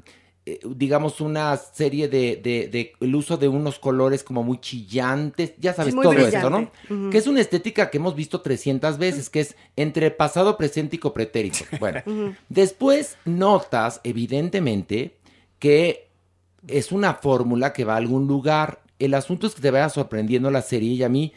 digamos, 0.65 1.23
una 1.23 1.57
serie 1.57 2.07
de, 2.09 2.37
de, 2.37 2.69
de, 2.69 2.93
el 3.01 3.15
uso 3.15 3.39
de 3.39 3.49
unos 3.49 3.79
colores 3.79 4.23
como 4.23 4.43
muy 4.43 4.61
chillantes, 4.61 5.55
ya 5.59 5.73
sabes, 5.73 5.95
Sí, 5.95 6.01
todo 6.01 6.13
brillante. 6.13 6.37
esto, 6.37 6.51
¿no? 6.51 7.11
Que 7.11 7.17
es 7.17 7.27
una 7.27 7.41
estética 7.41 7.89
que 7.89 7.97
hemos 7.97 8.15
visto 8.15 8.43
300 8.43 8.99
veces, 8.99 9.31
que 9.31 9.41
es 9.41 9.57
entre 9.77 10.11
pasado, 10.11 10.59
presente 10.59 10.97
y 10.97 10.99
copretérito. 10.99 11.65
Bueno, 11.81 12.03
después 12.51 13.17
notas, 13.25 14.01
evidentemente, 14.05 15.17
que 15.59 16.09
es 16.69 16.93
una 16.93 17.15
fórmula 17.15 17.73
que 17.73 17.85
va 17.85 17.95
a 17.95 17.99
algún 17.99 18.27
lugar. 18.27 18.83
El 18.99 19.15
asunto 19.15 19.47
es 19.47 19.55
que 19.55 19.63
te 19.63 19.71
vaya 19.71 19.89
sorprendiendo 19.89 20.51
la 20.51 20.63
serie 20.63 20.93
y 20.93 21.03
a 21.03 21.09
mí, 21.09 21.33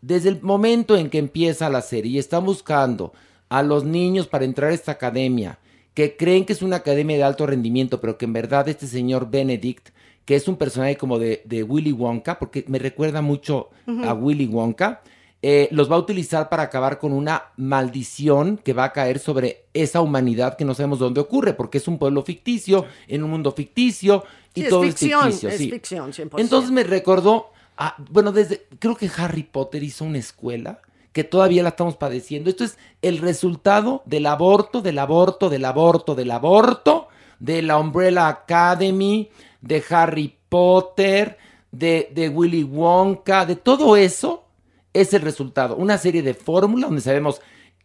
desde 0.00 0.28
el 0.28 0.40
momento 0.40 0.96
en 0.96 1.10
que 1.10 1.18
empieza 1.18 1.68
la 1.68 1.82
serie, 1.82 2.12
y 2.12 2.18
están 2.18 2.44
buscando 2.44 3.12
a 3.48 3.62
los 3.62 3.84
niños 3.84 4.28
para 4.28 4.44
entrar 4.44 4.70
a 4.70 4.74
esta 4.74 4.92
academia, 4.92 5.58
que 5.94 6.16
creen 6.16 6.44
que 6.44 6.52
es 6.52 6.62
una 6.62 6.76
academia 6.76 7.16
de 7.16 7.22
alto 7.22 7.46
rendimiento, 7.46 8.00
pero 8.00 8.16
que 8.18 8.24
en 8.24 8.32
verdad 8.32 8.68
este 8.68 8.86
señor 8.86 9.30
Benedict, 9.30 9.90
que 10.24 10.36
es 10.36 10.48
un 10.48 10.56
personaje 10.56 10.96
como 10.96 11.18
de, 11.18 11.42
de 11.44 11.62
Willy 11.62 11.92
Wonka, 11.92 12.38
porque 12.38 12.64
me 12.68 12.78
recuerda 12.78 13.20
mucho 13.22 13.70
a 14.04 14.14
Willy 14.14 14.46
Wonka, 14.46 15.02
eh, 15.44 15.68
los 15.72 15.90
va 15.90 15.96
a 15.96 15.98
utilizar 15.98 16.48
para 16.48 16.62
acabar 16.62 16.98
con 17.00 17.12
una 17.12 17.42
maldición 17.56 18.58
que 18.58 18.72
va 18.72 18.84
a 18.84 18.92
caer 18.92 19.18
sobre 19.18 19.64
esa 19.74 20.00
humanidad 20.00 20.56
que 20.56 20.64
no 20.64 20.72
sabemos 20.74 21.00
dónde 21.00 21.20
ocurre, 21.20 21.52
porque 21.54 21.78
es 21.78 21.88
un 21.88 21.98
pueblo 21.98 22.22
ficticio, 22.22 22.86
en 23.08 23.24
un 23.24 23.30
mundo 23.30 23.50
ficticio, 23.52 24.24
y 24.54 24.60
Sí, 24.60 24.64
es 24.66 24.70
todo 24.70 24.82
ficción, 24.84 25.20
es 25.28 25.34
ficticio. 25.34 25.48
es 25.48 25.56
sí. 25.58 25.70
ficción, 25.70 26.12
100%. 26.12 26.40
Entonces 26.40 26.70
me 26.70 26.84
recordó, 26.84 27.50
a- 27.76 27.96
bueno, 28.10 28.30
desde, 28.32 28.66
creo 28.78 28.94
que 28.94 29.10
Harry 29.16 29.42
Potter 29.42 29.82
hizo 29.82 30.04
una 30.04 30.18
escuela 30.18 30.78
que 31.12 31.24
todavía 31.24 31.62
la 31.62 31.70
estamos 31.70 31.96
padeciendo. 31.96 32.50
Esto 32.50 32.64
es 32.64 32.78
el 33.02 33.18
resultado 33.18 34.02
del 34.06 34.26
aborto, 34.26 34.80
del 34.82 34.98
aborto, 34.98 35.50
del 35.50 35.64
aborto, 35.64 36.14
del 36.14 36.30
aborto, 36.30 37.08
de 37.38 37.62
la 37.62 37.78
Umbrella 37.78 38.28
Academy, 38.28 39.30
de 39.60 39.82
Harry 39.90 40.36
Potter, 40.48 41.38
de, 41.70 42.10
de 42.14 42.28
Willy 42.28 42.62
Wonka, 42.64 43.46
de 43.46 43.56
todo 43.56 43.96
eso 43.96 44.44
es 44.92 45.14
el 45.14 45.22
resultado. 45.22 45.76
Una 45.76 45.98
serie 45.98 46.22
de 46.22 46.34
fórmulas 46.34 46.88
donde 46.90 47.02
sabemos 47.02 47.40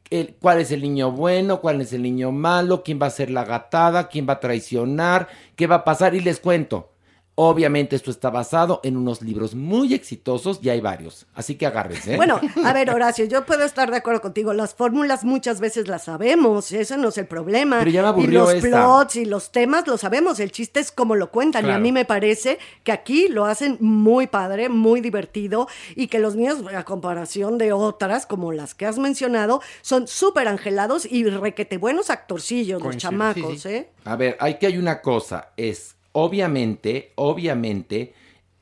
el- 0.10 0.36
cuál 0.42 0.60
es 0.60 0.72
el 0.72 0.82
niño 0.82 1.12
bueno, 1.12 1.60
cuál 1.62 1.82
es 1.82 1.94
el 1.94 2.02
niño 2.04 2.32
malo, 2.32 2.84
quién 2.84 3.00
va 3.02 3.08
a 3.08 3.12
ser 3.12 3.30
la 3.30 3.46
gatada, 3.46 4.08
quién 4.10 4.28
va 4.28 4.34
a 4.34 4.40
traicionar, 4.40 5.28
qué 5.56 5.68
va 5.68 5.76
a 5.78 5.84
pasar. 5.84 6.16
Y 6.16 6.20
les 6.22 6.40
cuento, 6.40 6.92
obviamente 7.40 7.96
esto 7.96 8.10
está 8.10 8.32
basado 8.32 8.82
en 8.84 8.98
unos 8.98 9.22
libros 9.22 9.54
muy 9.54 9.94
exitosos 9.94 10.60
y 10.64 10.70
hay 10.70 10.82
varios. 10.82 11.28
Así 11.36 11.54
que 11.54 11.68
agárrense. 11.68 12.16
¿eh? 12.16 12.18
Bueno, 12.18 12.42
a 12.66 12.74
ver, 12.74 12.90
Horacio, 12.90 13.26
yo 13.26 13.46
puedo 13.46 13.64
estar 13.64 13.92
de 13.92 13.98
acuerdo 13.98 14.22
contigo. 14.22 14.54
Las 14.54 14.74
fórmulas 14.74 15.24
muchas 15.24 15.60
veces 15.60 15.88
las 15.88 16.06
sabemos, 16.06 16.72
ese 16.72 16.98
no 16.98 17.10
es 17.10 17.18
el 17.20 17.28
problema. 17.28 17.78
Pero 17.78 17.92
ya 17.92 18.02
me 18.02 18.08
y 18.08 18.10
aburrió 18.10 18.40
los 18.40 18.54
esta. 18.56 18.68
plots 18.68 19.16
y 19.18 19.26
los 19.26 19.52
temas 19.52 19.86
lo 19.86 20.00
sabemos. 20.00 20.40
El 20.40 20.52
chiste 20.52 20.80
es 20.80 20.92
cómo 20.92 21.16
lo 21.16 21.30
cuentan. 21.30 21.68
Y 21.68 21.70
a 21.70 21.78
mí 21.78 21.92
me 21.92 22.06
parece 22.06 22.58
que 22.84 22.92
aquí 22.92 23.28
lo 23.28 23.46
hacen 23.46 23.78
muy 23.82 24.26
padre, 24.26 24.68
muy 24.68 25.00
divertido 25.00 25.68
y 25.96 26.08
que 26.08 26.18
los 26.18 26.36
niños, 26.36 26.64
a 26.76 26.86
comparación 26.86 27.60
de 27.60 27.72
otras, 27.72 28.26
como 28.26 28.52
las 28.52 28.74
que 28.74 28.88
has 28.88 28.98
mencionado, 28.98 29.62
son 29.84 30.08
súper 30.08 30.48
angelados 30.48 31.06
y 31.06 31.24
requete 31.26 31.78
buenos 31.78 32.10
actorcillos, 32.10 32.82
los 32.82 32.98
chamacos, 32.98 33.54
sí, 33.54 33.60
sí. 33.60 33.70
¿eh? 33.70 33.90
A 34.06 34.16
ver, 34.16 34.38
hay 34.40 34.58
que 34.58 34.66
hay 34.66 34.80
una 34.80 35.04
cosa, 35.04 35.52
es 35.56 35.97
obviamente, 36.20 37.12
obviamente 37.16 38.14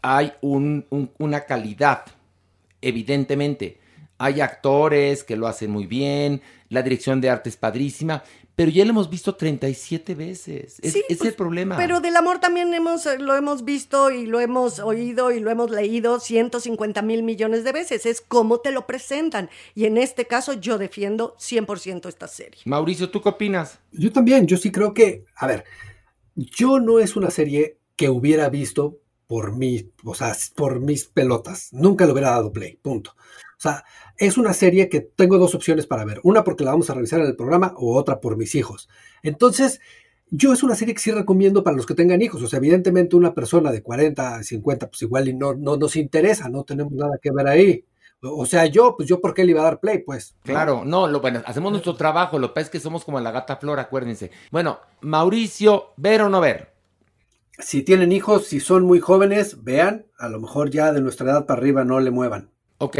hay 0.01 0.33
un- 0.41 0.85
un- 0.89 1.09
una 1.19 1.45
calidad, 1.45 2.03
evidentemente. 2.81 3.79
Hay 4.17 4.41
actores 4.41 5.23
que 5.23 5.37
lo 5.37 5.47
hacen 5.47 5.71
muy 5.71 5.85
bien, 5.87 6.41
la 6.69 6.81
dirección 6.81 7.21
de 7.21 7.29
arte 7.29 7.49
es 7.49 7.55
padrísima, 7.57 8.23
pero 8.57 8.71
ya 8.71 8.83
lo 8.85 8.91
hemos 8.91 9.09
visto 9.09 9.35
37 9.35 10.15
veces. 10.15 10.79
Es, 10.81 10.93
Sí, 10.93 11.03
es 11.09 11.17
pues, 11.17 11.29
el 11.29 11.35
problema. 11.35 11.75
Pero 11.77 11.99
del 12.01 12.15
amor 12.17 12.39
también 12.39 12.73
hemos, 12.73 13.05
eh, 13.05 13.19
lo 13.19 13.35
hemos 13.35 13.63
visto 13.65 14.11
y 14.11 14.25
lo 14.25 14.39
hemos 14.41 14.79
oído 14.79 15.31
y 15.31 15.39
lo 15.39 15.49
hemos 15.49 15.71
leído 15.71 16.19
150 16.19 17.01
mil 17.01 17.23
millones 17.23 17.63
de 17.63 17.71
veces. 17.73 18.05
Es 18.05 18.21
cómo 18.21 18.59
te 18.59 18.71
lo 18.71 18.85
presentan. 18.85 19.49
Y 19.75 19.85
en 19.85 19.97
este 19.97 20.25
caso 20.25 20.53
yo 20.53 20.77
defiendo 20.77 21.35
100% 21.39 22.07
esta 22.09 22.27
serie. 22.27 22.61
Mauricio, 22.65 23.09
¿tú 23.09 23.21
qué 23.21 23.29
opinas? 23.29 23.79
Yo 23.91 24.11
también, 24.11 24.45
yo 24.45 24.55
sí 24.57 24.71
creo 24.71 24.93
que, 24.93 25.25
a 25.35 25.47
ver, 25.47 25.65
yo 26.35 26.79
no 26.79 26.99
es 26.99 27.15
una 27.15 27.31
serie 27.31 27.79
que 27.95 28.09
hubiera 28.09 28.49
visto 28.49 28.99
por 29.27 29.55
mí, 29.55 29.91
o 30.03 30.13
sea, 30.13 30.35
por 30.55 30.79
mis 30.79 31.05
pelotas. 31.05 31.69
Nunca 31.71 32.05
le 32.05 32.11
hubiera 32.11 32.31
dado 32.31 32.51
play, 32.51 32.77
punto. 32.81 33.11
O 33.57 33.61
sea, 33.61 33.83
es 34.17 34.37
una 34.37 34.53
serie 34.53 34.89
que 34.89 35.01
tengo 35.01 35.37
dos 35.37 35.55
opciones 35.55 35.87
para 35.87 36.05
ver. 36.05 36.19
Una 36.23 36.43
porque 36.43 36.63
la 36.63 36.71
vamos 36.71 36.89
a 36.89 36.93
revisar 36.93 37.21
en 37.21 37.27
el 37.27 37.35
programa 37.35 37.73
o 37.77 37.97
otra 37.97 38.19
por 38.19 38.37
mis 38.37 38.53
hijos. 38.55 38.89
Entonces, 39.23 39.79
yo 40.29 40.53
es 40.53 40.63
una 40.63 40.75
serie 40.75 40.93
que 40.93 41.01
sí 41.01 41.11
recomiendo 41.11 41.63
para 41.63 41.77
los 41.77 41.85
que 41.85 41.95
tengan 41.95 42.21
hijos. 42.21 42.41
O 42.43 42.47
sea, 42.47 42.57
evidentemente 42.57 43.15
una 43.15 43.33
persona 43.33 43.71
de 43.71 43.81
40, 43.81 44.43
50, 44.43 44.89
pues 44.89 45.01
igual 45.01 45.27
y 45.29 45.33
no, 45.33 45.55
no 45.55 45.77
nos 45.77 45.95
interesa, 45.95 46.49
no 46.49 46.63
tenemos 46.63 46.93
nada 46.93 47.17
que 47.21 47.31
ver 47.31 47.47
ahí. 47.47 47.85
O 48.21 48.45
sea, 48.45 48.65
yo, 48.65 48.95
pues 48.97 49.07
yo, 49.07 49.21
¿por 49.21 49.33
qué 49.33 49.43
le 49.43 49.51
iba 49.51 49.61
a 49.61 49.65
dar 49.65 49.79
play? 49.79 49.99
Pues. 49.99 50.35
Claro, 50.43 50.83
no, 50.85 51.07
lo, 51.07 51.21
bueno, 51.21 51.41
hacemos 51.45 51.71
nuestro 51.71 51.95
trabajo, 51.95 52.39
lo 52.39 52.53
que 52.53 52.61
es 52.61 52.69
que 52.69 52.79
somos 52.79 53.05
como 53.05 53.19
la 53.19 53.31
gata 53.31 53.57
flor, 53.57 53.79
acuérdense. 53.79 54.31
Bueno, 54.51 54.79
Mauricio, 55.01 55.93
¿ver 55.97 56.21
o 56.21 56.29
no 56.29 56.41
ver? 56.41 56.73
Si 57.59 57.83
tienen 57.83 58.11
hijos, 58.11 58.47
si 58.47 58.59
son 58.59 58.83
muy 58.83 58.99
jóvenes, 58.99 59.63
vean, 59.63 60.07
a 60.17 60.27
lo 60.27 60.39
mejor 60.39 60.71
ya 60.71 60.91
de 60.91 61.01
nuestra 61.01 61.29
edad 61.29 61.45
para 61.45 61.59
arriba 61.59 61.85
no 61.85 61.99
le 61.99 62.11
muevan. 62.11 62.49
Ok, 62.79 62.97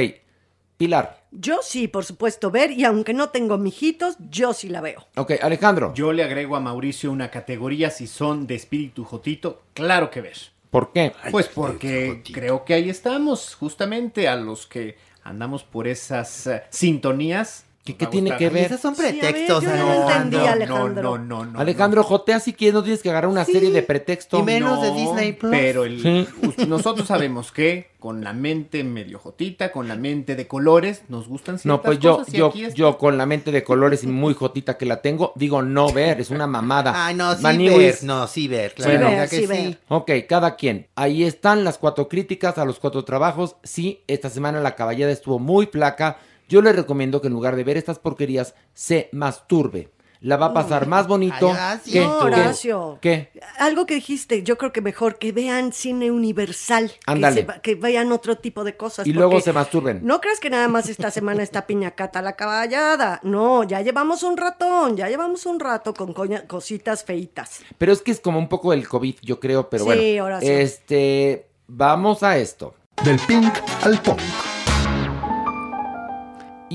Pilar. 0.78 1.26
Yo 1.32 1.60
sí, 1.62 1.88
por 1.88 2.04
supuesto, 2.06 2.52
ver. 2.52 2.72
Y 2.72 2.84
aunque 2.84 3.14
no 3.14 3.30
tengo 3.30 3.58
mijitos, 3.58 4.18
yo 4.30 4.54
sí 4.54 4.68
la 4.68 4.82
veo. 4.82 5.08
Ok, 5.16 5.34
Alejandro. 5.42 5.94
Yo 5.94 6.12
le 6.12 6.24
agrego 6.24 6.56
a 6.56 6.60
Mauricio 6.60 7.12
una 7.12 7.32
categoría 7.32 7.90
si 7.90 8.08
son 8.08 8.46
de 8.48 8.56
espíritu 8.56 9.04
jotito, 9.06 9.64
claro 9.74 10.10
que 10.10 10.22
ver. 10.22 10.38
¿Por 10.70 10.92
qué? 10.92 11.14
Pues 11.32 11.48
porque 11.48 12.22
creo 12.34 12.66
que 12.66 12.74
ahí 12.74 12.90
estamos, 12.90 13.56
justamente 13.56 14.28
a 14.28 14.36
los 14.36 14.68
que 14.68 14.98
andamos 15.24 15.64
por 15.64 15.88
esas 15.88 16.48
eh, 16.48 16.64
sintonías, 16.70 17.66
¿Qué, 17.94 18.08
tiene 18.08 18.36
que 18.36 18.50
ver? 18.50 18.66
esos 18.66 18.82
son 18.82 18.96
Sí, 18.96 19.04
ver, 19.04 19.20
pretextos, 19.20 19.64
yo 19.64 19.70
no 19.70 19.76
lo 19.86 20.08
Alejandro. 20.48 21.18
No, 21.18 21.18
no, 21.18 21.18
no, 21.20 21.46
no. 21.46 21.60
Alejandro, 21.60 22.04
jotea 22.04 22.40
si 22.40 22.54
quieres, 22.54 22.74
no 22.74 22.82
tienes 22.82 23.04
que 23.04 23.12
agarrar 23.12 23.30
una 23.30 23.46
serie 23.46 23.70
de 23.70 23.84
pretextos. 23.84 24.40
Y 24.40 24.44
menos 24.44 24.82
de 24.82 24.92
Disney 24.92 25.34
Plus. 25.34 25.52
Pero 25.52 25.86
el- 25.86 26.02
Sí. 26.02 26.66
nosotros 26.68 27.08
sabemos 27.08 27.52
que 27.52 27.92
con 28.00 28.24
la 28.24 28.34
mente 28.34 28.84
medio 28.84 29.20
jotita, 29.20 29.72
con 29.72 29.88
la 29.88 29.96
mente 29.96 30.36
de 30.36 30.48
colores, 30.48 31.04
nos 31.10 31.28
gustan 31.28 31.60
ciertas 31.60 31.66
No, 31.66 31.82
pues 31.84 32.00
yo, 32.00 32.18
cosas 32.18 32.34
yo, 32.34 32.52
está. 32.56 32.70
yo 32.76 32.98
con 32.98 33.18
la 33.20 33.28
mente 33.28 33.52
de 33.52 33.64
colores 33.64 34.04
y 34.04 34.08
muy 34.08 34.34
jotita 34.34 34.78
que 34.80 34.86
la 34.88 35.02
tengo, 35.04 35.32
digo 35.36 35.62
no 35.62 35.92
ver, 35.92 36.20
es 36.20 36.32
una 36.32 36.48
mamada. 36.48 37.06
Ay, 37.06 37.14
no, 37.14 37.36
sí 37.36 37.44
Maniguis. 37.44 37.78
ver. 37.78 38.04
No, 38.04 38.26
sí 38.28 38.48
ver. 38.48 38.74
Claro, 38.74 38.92
Bueno. 38.94 39.10
que 39.30 39.48
ver, 39.48 39.58
sí. 39.58 39.64
sí 39.72 39.78
Ok, 39.90 40.12
cada 40.28 40.56
quien. 40.56 40.88
Ahí 40.96 41.24
están 41.24 41.64
las 41.64 41.78
cuatro 41.78 42.08
críticas 42.08 42.58
a 42.58 42.66
los 42.66 42.80
cuatro 42.80 43.06
trabajos. 43.06 43.58
Sí, 43.64 44.02
esta 44.08 44.32
semana 44.32 44.60
la 44.60 44.74
caballada 44.76 45.12
estuvo 45.12 45.38
muy 45.38 45.68
flaca. 45.68 46.18
Yo 46.50 46.62
le 46.62 46.74
recomiendo 46.74 47.22
que 47.22 47.28
en 47.28 47.34
lugar 47.34 47.56
de 47.56 47.64
ver 47.64 47.78
estas 47.78 48.00
porquerías, 48.00 48.56
se 48.74 49.10
masturbe. 49.12 49.90
La 50.22 50.38
va 50.38 50.48
a 50.48 50.54
pasar 50.54 50.88
más 50.88 51.08
bonito. 51.08 51.50
Ay, 51.50 51.54
Horacio. 51.54 51.92
¿Qué? 51.94 52.00
No, 52.00 52.20
¿Qué? 52.20 52.26
Horacio. 52.26 52.98
¿Qué? 53.02 53.30
Algo 53.60 53.86
que 53.86 53.96
dijiste, 53.96 54.42
yo 54.42 54.58
creo 54.58 54.72
que 54.72 54.82
mejor 54.82 55.20
que 55.20 55.32
vean 55.32 55.72
cine 55.72 56.10
universal. 56.10 56.90
que 56.90 56.98
Ándale. 57.12 57.44
va- 57.44 57.60
Que, 57.62 57.76
vean 57.76 58.12
otro 58.12 58.38
tipo 58.38 58.64
de 58.64 58.76
cosas. 58.76 59.06
Y 59.06 59.14
luego 59.14 59.40
se 59.42 59.54
masturben. 59.54 60.00
No 60.04 60.22
creas 60.22 60.40
que 60.40 60.50
nada 60.50 60.68
más 60.68 60.90
esta 60.90 61.12
semana 61.12 61.44
está 61.44 61.68
piñacata 61.68 62.24
la 62.24 62.36
caballada. 62.36 63.20
No, 63.24 63.64
ya 63.66 63.82
llevamos 63.82 64.24
un 64.24 64.38
ratón, 64.38 64.98
ya 64.98 65.10
llevamos 65.10 65.46
un 65.46 65.60
rato 65.60 65.94
con 65.94 66.14
coña- 66.14 66.48
cositas 66.48 67.04
feitas. 67.04 67.60
Pero 67.78 67.92
es 67.92 68.02
que 68.02 68.10
es 68.12 68.20
como 68.20 68.40
un 68.40 68.48
poco 68.50 68.74
el 68.74 68.88
COVID, 68.88 69.16
yo 69.22 69.40
creo, 69.40 69.70
pero 69.70 69.84
Sí, 69.84 69.90
bueno. 69.92 70.24
Horacio. 70.26 70.50
Este, 70.52 71.50
vamos 71.68 72.24
a 72.24 72.38
esto. 72.38 72.74
Del 73.04 73.20
pink 73.28 73.54
al 73.84 74.02
punk. 74.02 74.22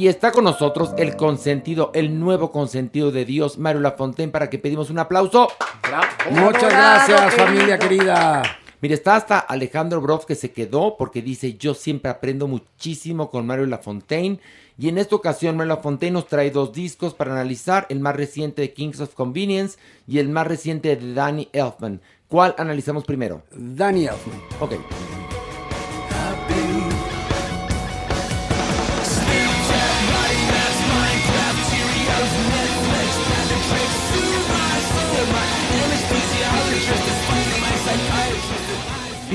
Y 0.00 0.08
está 0.08 0.32
con 0.32 0.44
nosotros 0.44 0.94
el 0.96 1.14
consentido, 1.14 1.90
el 1.92 2.18
nuevo 2.18 2.50
consentido 2.50 3.12
de 3.12 3.26
Dios, 3.26 3.58
Mario 3.58 3.82
Lafontaine, 3.82 4.32
para 4.32 4.48
que 4.48 4.58
pedimos 4.58 4.88
un 4.88 4.98
aplauso. 4.98 5.48
Muchas 6.30 6.62
Adorado, 6.62 6.70
gracias, 6.70 7.20
querido. 7.34 7.46
familia 7.46 7.78
querida. 7.78 8.42
Mire, 8.80 8.94
está 8.94 9.16
hasta 9.16 9.38
Alejandro 9.40 10.00
Broff 10.00 10.24
que 10.24 10.36
se 10.36 10.52
quedó 10.52 10.96
porque 10.96 11.20
dice, 11.20 11.58
yo 11.58 11.74
siempre 11.74 12.10
aprendo 12.10 12.48
muchísimo 12.48 13.28
con 13.28 13.46
Mario 13.46 13.66
Lafontaine. 13.66 14.40
Y 14.78 14.88
en 14.88 14.96
esta 14.96 15.16
ocasión 15.16 15.58
Mario 15.58 15.74
Lafontaine 15.74 16.14
nos 16.14 16.28
trae 16.28 16.50
dos 16.50 16.72
discos 16.72 17.12
para 17.12 17.32
analizar, 17.32 17.84
el 17.90 18.00
más 18.00 18.16
reciente 18.16 18.62
de 18.62 18.72
Kings 18.72 19.00
of 19.00 19.12
Convenience 19.12 19.78
y 20.08 20.18
el 20.18 20.30
más 20.30 20.46
reciente 20.46 20.96
de 20.96 21.12
Danny 21.12 21.50
Elfman. 21.52 22.00
¿Cuál 22.26 22.54
analizamos 22.56 23.04
primero? 23.04 23.42
Daniel. 23.50 24.14
Ok. 24.60 24.76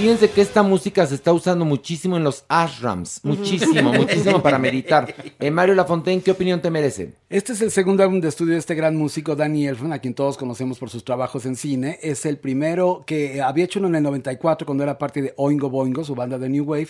Fíjense 0.06 0.30
que 0.30 0.42
esta 0.42 0.62
música 0.62 1.08
se 1.08 1.16
está 1.16 1.34
usando 1.34 1.66
muchísimo 1.66 2.16
en 2.16 2.24
los 2.24 2.46
ashrams. 2.48 3.22
Muchísimo, 3.24 3.92
muchísimo 3.92 4.40
para 4.40 4.60
meditar. 4.60 5.12
Eh, 5.40 5.50
Mario 5.50 5.74
Lafontaine, 5.74 6.22
¿qué 6.22 6.30
opinión 6.30 6.62
te 6.62 6.70
merece? 6.70 7.16
Este 7.28 7.54
es 7.54 7.62
el 7.64 7.72
segundo 7.72 8.04
álbum 8.04 8.22
de 8.22 8.28
estudio 8.28 8.54
de 8.54 8.60
este 8.60 8.76
gran 8.76 8.96
músico, 8.96 9.36
Danny 9.36 9.66
Elfman, 9.66 9.94
a 9.94 9.98
quien 9.98 10.14
todos 10.14 10.38
conocemos 10.38 10.78
por 10.78 10.92
sus 10.92 11.04
trabajos 11.04 11.48
en 11.48 11.56
cine. 11.56 11.98
Es 12.04 12.28
el 12.28 12.38
primero 12.38 13.02
que 13.08 13.42
había 13.42 13.66
hecho 13.66 13.80
uno 13.80 13.88
en 13.88 13.96
el 13.96 14.04
94 14.04 14.68
cuando 14.68 14.84
era 14.84 15.00
parte 15.00 15.24
de 15.24 15.34
Oingo 15.38 15.72
Boingo, 15.72 16.04
su 16.04 16.14
banda 16.14 16.38
de 16.38 16.50
New 16.50 16.66
Wave. 16.66 16.90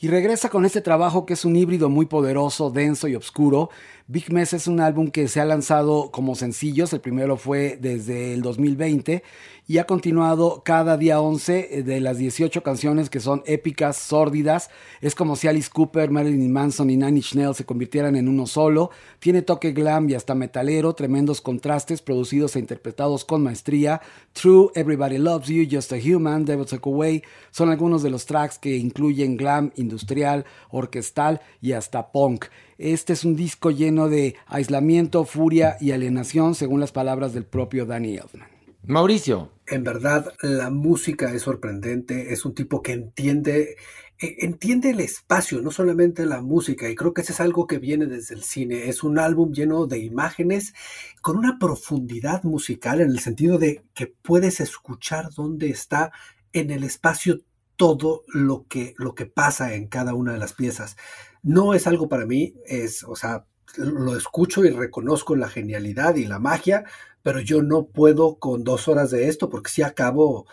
Y 0.00 0.08
regresa 0.08 0.48
con 0.48 0.64
este 0.64 0.80
trabajo 0.80 1.26
que 1.26 1.34
es 1.34 1.44
un 1.44 1.56
híbrido 1.56 1.90
muy 1.90 2.06
poderoso, 2.06 2.70
denso 2.70 3.08
y 3.08 3.14
oscuro. 3.14 3.68
Big 4.06 4.30
Mess 4.30 4.52
es 4.52 4.66
un 4.66 4.80
álbum 4.80 5.10
que 5.10 5.28
se 5.28 5.40
ha 5.40 5.46
lanzado 5.46 6.10
como 6.10 6.34
sencillos. 6.34 6.92
El 6.92 7.00
primero 7.00 7.38
fue 7.38 7.78
desde 7.80 8.34
el 8.34 8.42
2020 8.42 9.22
y 9.66 9.78
ha 9.78 9.86
continuado 9.86 10.62
cada 10.62 10.98
día 10.98 11.22
11 11.22 11.82
de 11.82 12.00
las 12.02 12.18
18 12.18 12.62
canciones 12.62 13.08
que 13.08 13.20
son 13.20 13.42
épicas, 13.46 13.96
sórdidas. 13.96 14.68
Es 15.00 15.14
como 15.14 15.36
si 15.36 15.48
Alice 15.48 15.70
Cooper, 15.72 16.10
Marilyn 16.10 16.52
Manson 16.52 16.90
y 16.90 16.98
Nine 16.98 17.16
Inch 17.16 17.54
se 17.54 17.64
convirtieran 17.64 18.14
en 18.14 18.28
uno 18.28 18.46
solo. 18.46 18.90
Tiene 19.20 19.40
toque 19.40 19.72
glam 19.72 20.10
y 20.10 20.14
hasta 20.14 20.34
metalero, 20.34 20.92
tremendos 20.92 21.40
contrastes 21.40 22.02
producidos 22.02 22.56
e 22.56 22.58
interpretados 22.58 23.24
con 23.24 23.42
maestría. 23.42 24.02
True, 24.34 24.68
Everybody 24.74 25.16
Loves 25.16 25.48
You, 25.48 25.66
Just 25.70 25.94
a 25.94 25.96
Human, 25.96 26.44
Devil 26.44 26.66
Take 26.66 26.90
Away 26.90 27.22
son 27.50 27.70
algunos 27.70 28.02
de 28.02 28.10
los 28.10 28.26
tracks 28.26 28.58
que 28.58 28.76
incluyen 28.76 29.38
glam, 29.38 29.72
industrial, 29.76 30.44
orquestal 30.70 31.40
y 31.62 31.72
hasta 31.72 32.12
punk. 32.12 32.44
Este 32.78 33.12
es 33.12 33.24
un 33.24 33.36
disco 33.36 33.70
lleno 33.70 34.08
de 34.08 34.36
aislamiento, 34.46 35.24
furia 35.24 35.76
y 35.80 35.92
alienación, 35.92 36.54
según 36.54 36.80
las 36.80 36.92
palabras 36.92 37.32
del 37.32 37.44
propio 37.44 37.86
Danny 37.86 38.16
Elfman. 38.16 38.48
Mauricio. 38.86 39.50
En 39.66 39.82
verdad, 39.82 40.34
la 40.42 40.68
música 40.70 41.32
es 41.32 41.42
sorprendente, 41.42 42.32
es 42.34 42.44
un 42.44 42.54
tipo 42.54 42.82
que 42.82 42.92
entiende, 42.92 43.76
eh, 44.20 44.36
entiende 44.40 44.90
el 44.90 45.00
espacio, 45.00 45.62
no 45.62 45.70
solamente 45.70 46.26
la 46.26 46.42
música, 46.42 46.90
y 46.90 46.94
creo 46.94 47.14
que 47.14 47.22
eso 47.22 47.32
es 47.32 47.40
algo 47.40 47.66
que 47.66 47.78
viene 47.78 48.06
desde 48.06 48.34
el 48.34 48.42
cine. 48.42 48.88
Es 48.90 49.02
un 49.02 49.18
álbum 49.18 49.52
lleno 49.52 49.86
de 49.86 50.00
imágenes 50.00 50.74
con 51.22 51.38
una 51.38 51.58
profundidad 51.58 52.44
musical 52.44 53.00
en 53.00 53.10
el 53.10 53.20
sentido 53.20 53.56
de 53.58 53.82
que 53.94 54.08
puedes 54.08 54.60
escuchar 54.60 55.30
dónde 55.34 55.70
está 55.70 56.12
en 56.52 56.70
el 56.70 56.84
espacio 56.84 57.40
todo 57.76 58.22
lo 58.28 58.66
que, 58.68 58.94
lo 58.98 59.14
que 59.14 59.26
pasa 59.26 59.74
en 59.74 59.88
cada 59.88 60.14
una 60.14 60.32
de 60.32 60.38
las 60.38 60.52
piezas. 60.52 60.96
No 61.44 61.74
es 61.74 61.86
algo 61.86 62.08
para 62.08 62.26
mí, 62.26 62.54
es, 62.66 63.04
o 63.04 63.14
sea, 63.14 63.46
lo 63.76 64.16
escucho 64.16 64.64
y 64.64 64.70
reconozco 64.70 65.36
la 65.36 65.48
genialidad 65.48 66.16
y 66.16 66.24
la 66.26 66.40
magia, 66.40 66.84
pero 67.22 67.40
yo 67.40 67.62
no 67.62 67.86
puedo 67.86 68.38
con 68.40 68.64
dos 68.64 68.88
horas 68.88 69.10
de 69.10 69.28
esto 69.28 69.48
porque 69.50 69.70
si 69.70 69.82
acabo, 69.82 70.46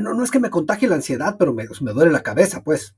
no, 0.00 0.14
no 0.14 0.24
es 0.24 0.30
que 0.32 0.40
me 0.40 0.50
contagie 0.50 0.88
la 0.88 0.96
ansiedad, 0.96 1.36
pero 1.38 1.54
me, 1.54 1.66
me 1.80 1.92
duele 1.92 2.10
la 2.12 2.22
cabeza, 2.22 2.64
pues. 2.64 2.96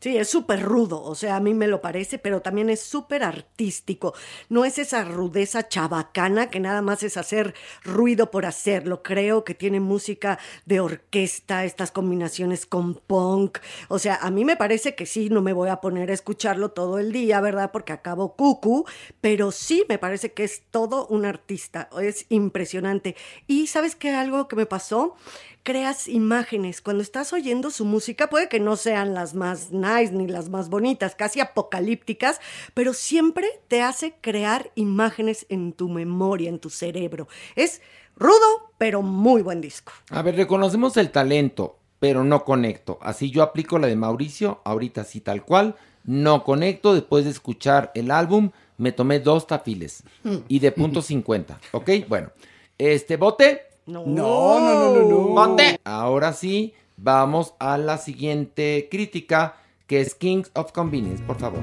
Sí, 0.00 0.16
es 0.16 0.30
súper 0.30 0.62
rudo, 0.62 1.02
o 1.02 1.14
sea, 1.14 1.36
a 1.36 1.40
mí 1.40 1.52
me 1.52 1.68
lo 1.68 1.82
parece, 1.82 2.18
pero 2.18 2.40
también 2.40 2.70
es 2.70 2.80
súper 2.80 3.22
artístico. 3.22 4.14
No 4.48 4.64
es 4.64 4.78
esa 4.78 5.04
rudeza 5.04 5.68
chabacana 5.68 6.48
que 6.48 6.58
nada 6.58 6.80
más 6.80 7.02
es 7.02 7.18
hacer 7.18 7.54
ruido 7.84 8.30
por 8.30 8.46
hacerlo. 8.46 9.02
Creo 9.02 9.44
que 9.44 9.54
tiene 9.54 9.78
música 9.78 10.38
de 10.64 10.80
orquesta, 10.80 11.66
estas 11.66 11.90
combinaciones 11.90 12.64
con 12.64 12.94
punk. 12.94 13.58
O 13.88 13.98
sea, 13.98 14.14
a 14.22 14.30
mí 14.30 14.46
me 14.46 14.56
parece 14.56 14.94
que 14.94 15.04
sí, 15.04 15.28
no 15.28 15.42
me 15.42 15.52
voy 15.52 15.68
a 15.68 15.82
poner 15.82 16.10
a 16.10 16.14
escucharlo 16.14 16.70
todo 16.70 16.98
el 16.98 17.12
día, 17.12 17.42
¿verdad? 17.42 17.70
Porque 17.70 17.92
acabo 17.92 18.36
cucu, 18.36 18.86
pero 19.20 19.52
sí 19.52 19.84
me 19.86 19.98
parece 19.98 20.32
que 20.32 20.44
es 20.44 20.62
todo 20.70 21.08
un 21.08 21.26
artista. 21.26 21.90
Es 22.00 22.24
impresionante. 22.30 23.16
Y 23.46 23.66
¿sabes 23.66 23.96
qué? 23.96 24.12
Algo 24.14 24.48
que 24.48 24.56
me 24.56 24.64
pasó 24.64 25.14
creas 25.62 26.08
imágenes. 26.08 26.80
Cuando 26.80 27.02
estás 27.02 27.32
oyendo 27.32 27.70
su 27.70 27.84
música, 27.84 28.28
puede 28.28 28.48
que 28.48 28.60
no 28.60 28.76
sean 28.76 29.14
las 29.14 29.34
más 29.34 29.70
nice 29.70 30.12
ni 30.12 30.26
las 30.26 30.48
más 30.48 30.68
bonitas, 30.68 31.14
casi 31.14 31.40
apocalípticas, 31.40 32.40
pero 32.74 32.92
siempre 32.92 33.48
te 33.68 33.82
hace 33.82 34.14
crear 34.20 34.70
imágenes 34.74 35.46
en 35.48 35.72
tu 35.72 35.88
memoria, 35.88 36.48
en 36.48 36.58
tu 36.58 36.70
cerebro. 36.70 37.28
Es 37.56 37.82
rudo, 38.16 38.72
pero 38.78 39.02
muy 39.02 39.42
buen 39.42 39.60
disco. 39.60 39.92
A 40.10 40.22
ver, 40.22 40.36
reconocemos 40.36 40.96
el 40.96 41.10
talento, 41.10 41.78
pero 41.98 42.24
no 42.24 42.44
conecto. 42.44 42.98
Así 43.02 43.30
yo 43.30 43.42
aplico 43.42 43.78
la 43.78 43.86
de 43.86 43.96
Mauricio, 43.96 44.60
ahorita 44.64 45.04
sí 45.04 45.20
tal 45.20 45.44
cual. 45.44 45.76
No 46.04 46.44
conecto, 46.44 46.94
después 46.94 47.24
de 47.24 47.30
escuchar 47.30 47.92
el 47.94 48.10
álbum, 48.10 48.50
me 48.78 48.92
tomé 48.92 49.20
dos 49.20 49.46
tafiles. 49.46 50.02
Y 50.48 50.58
de 50.58 50.72
punto 50.72 51.02
50, 51.02 51.60
¿ok? 51.72 51.90
Bueno, 52.08 52.30
este 52.78 53.16
bote. 53.16 53.69
No, 53.90 54.04
No, 54.06 54.60
no, 54.60 54.94
no, 54.94 55.02
no, 55.02 55.56
no. 55.56 55.76
Ahora 55.84 56.32
sí, 56.32 56.74
vamos 56.96 57.54
a 57.58 57.76
la 57.76 57.98
siguiente 57.98 58.88
crítica, 58.90 59.56
que 59.86 60.00
es 60.00 60.14
Kings 60.14 60.50
of 60.54 60.72
Convenience, 60.72 61.22
por 61.24 61.38
favor. 61.38 61.60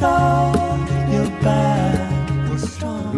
I 0.00 0.37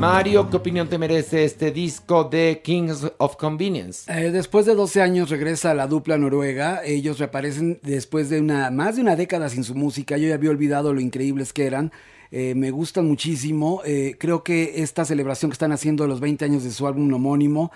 Mario, 0.01 0.49
¿qué 0.49 0.57
opinión 0.57 0.89
te 0.89 0.97
merece 0.97 1.45
este 1.45 1.73
disco 1.73 2.25
de 2.25 2.63
Kings 2.65 3.07
of 3.19 3.37
Convenience? 3.37 4.11
Eh, 4.11 4.31
después 4.31 4.65
de 4.65 4.75
12 4.75 5.03
años 5.03 5.29
regresa 5.29 5.75
la 5.75 5.87
dupla 5.87 6.17
noruega. 6.17 6.81
Ellos 6.83 7.19
reaparecen 7.19 7.81
después 7.83 8.31
de 8.31 8.41
una 8.41 8.71
más 8.71 8.97
de 8.97 9.03
una 9.03 9.15
década 9.15 9.51
sin 9.51 9.63
su 9.63 9.75
música. 9.75 10.17
Yo 10.17 10.27
ya 10.27 10.37
había 10.37 10.49
olvidado 10.49 10.95
lo 10.95 11.03
increíbles 11.03 11.53
que 11.53 11.67
eran. 11.67 11.93
Eh, 12.31 12.55
me 12.55 12.71
gustan 12.71 13.07
muchísimo. 13.09 13.83
Eh, 13.85 14.17
creo 14.19 14.43
que 14.43 14.83
esta 14.83 15.05
celebración 15.05 15.51
que 15.51 15.57
están 15.57 15.73
haciendo 15.73 16.07
los 16.07 16.21
20 16.21 16.47
años 16.47 16.65
de 16.65 16.71
su 16.71 16.87
álbum 16.87 17.13
homónimo 17.13 17.71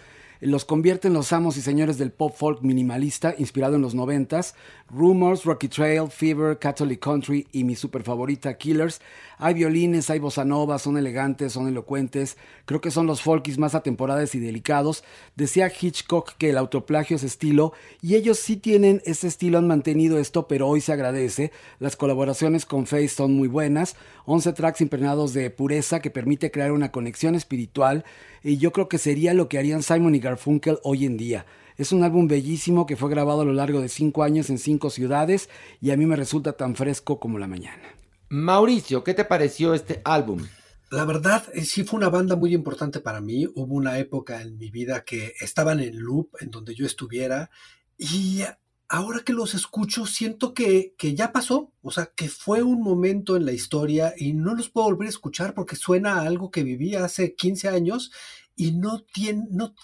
Los 0.44 0.66
convierte 0.66 1.08
en 1.08 1.14
los 1.14 1.32
amos 1.32 1.56
y 1.56 1.62
señores 1.62 1.96
del 1.96 2.12
pop 2.12 2.36
folk 2.36 2.60
minimalista 2.60 3.34
inspirado 3.38 3.76
en 3.76 3.80
los 3.80 3.94
noventas. 3.94 4.54
Rumors, 4.90 5.44
Rocky 5.44 5.68
Trail, 5.68 6.10
Fever, 6.10 6.58
Catholic 6.58 7.00
Country 7.00 7.48
y 7.50 7.64
mi 7.64 7.74
super 7.74 8.02
favorita 8.02 8.52
Killers. 8.58 9.00
Hay 9.38 9.54
violines, 9.54 10.10
hay 10.10 10.18
bossa 10.18 10.44
nova, 10.44 10.78
son 10.78 10.98
elegantes, 10.98 11.54
son 11.54 11.66
elocuentes. 11.66 12.36
Creo 12.66 12.82
que 12.82 12.90
son 12.90 13.06
los 13.06 13.22
folkies 13.22 13.56
más 13.56 13.74
atemporales 13.74 14.34
y 14.34 14.38
delicados. 14.38 15.02
Decía 15.34 15.72
Hitchcock 15.80 16.34
que 16.36 16.50
el 16.50 16.58
autoplagio 16.58 17.16
es 17.16 17.22
estilo 17.22 17.72
y 18.02 18.14
ellos 18.14 18.38
sí 18.38 18.58
tienen 18.58 19.00
ese 19.06 19.28
estilo, 19.28 19.56
han 19.56 19.66
mantenido 19.66 20.18
esto, 20.18 20.46
pero 20.46 20.68
hoy 20.68 20.82
se 20.82 20.92
agradece. 20.92 21.52
Las 21.78 21.96
colaboraciones 21.96 22.66
con 22.66 22.84
Faith 22.84 23.08
son 23.08 23.32
muy 23.32 23.48
buenas. 23.48 23.96
11 24.26 24.52
tracks 24.52 24.82
impregnados 24.82 25.32
de 25.32 25.48
pureza 25.48 26.00
que 26.00 26.10
permite 26.10 26.50
crear 26.50 26.70
una 26.70 26.92
conexión 26.92 27.34
espiritual 27.34 28.04
y 28.44 28.58
yo 28.58 28.72
creo 28.72 28.88
que 28.88 28.98
sería 28.98 29.34
lo 29.34 29.48
que 29.48 29.58
harían 29.58 29.82
Simon 29.82 30.14
y 30.14 30.20
Garfunkel 30.20 30.78
hoy 30.84 31.06
en 31.06 31.16
día. 31.16 31.46
Es 31.76 31.90
un 31.90 32.04
álbum 32.04 32.28
bellísimo 32.28 32.86
que 32.86 32.94
fue 32.94 33.10
grabado 33.10 33.40
a 33.40 33.44
lo 33.44 33.54
largo 33.54 33.80
de 33.80 33.88
cinco 33.88 34.22
años 34.22 34.50
en 34.50 34.58
cinco 34.58 34.90
ciudades 34.90 35.48
y 35.80 35.90
a 35.90 35.96
mí 35.96 36.06
me 36.06 36.14
resulta 36.14 36.52
tan 36.52 36.76
fresco 36.76 37.18
como 37.18 37.38
la 37.38 37.48
mañana. 37.48 37.82
Mauricio, 38.28 39.02
¿qué 39.02 39.14
te 39.14 39.24
pareció 39.24 39.74
este 39.74 40.00
álbum? 40.04 40.46
La 40.90 41.04
verdad, 41.04 41.42
sí 41.62 41.82
fue 41.82 41.96
una 41.96 42.10
banda 42.10 42.36
muy 42.36 42.54
importante 42.54 43.00
para 43.00 43.20
mí. 43.20 43.46
Hubo 43.46 43.74
una 43.74 43.98
época 43.98 44.42
en 44.42 44.58
mi 44.58 44.70
vida 44.70 45.04
que 45.04 45.32
estaban 45.40 45.80
en 45.80 45.98
loop, 45.98 46.28
en 46.40 46.50
donde 46.50 46.74
yo 46.74 46.86
estuviera, 46.86 47.50
y 47.98 48.42
ahora 48.88 49.20
que 49.24 49.32
los 49.32 49.54
escucho, 49.54 50.06
siento 50.06 50.54
que, 50.54 50.94
que 50.98 51.14
ya 51.14 51.32
pasó, 51.32 51.72
o 51.82 51.90
sea, 51.90 52.06
que 52.14 52.28
fue 52.28 52.62
un 52.62 52.82
momento 52.82 53.36
en 53.36 53.44
la 53.44 53.52
historia 53.52 54.14
y 54.16 54.32
no 54.32 54.54
los 54.54 54.68
puedo 54.70 54.86
volver 54.86 55.06
a 55.06 55.10
escuchar 55.10 55.54
porque 55.54 55.76
suena 55.76 56.14
a 56.14 56.22
algo 56.22 56.50
que 56.50 56.62
viví 56.64 56.94
hace 56.94 57.34
15 57.34 57.68
años 57.68 58.12
y 58.56 58.72
no 58.72 59.02
tiene, 59.02 59.46
no, 59.50 59.74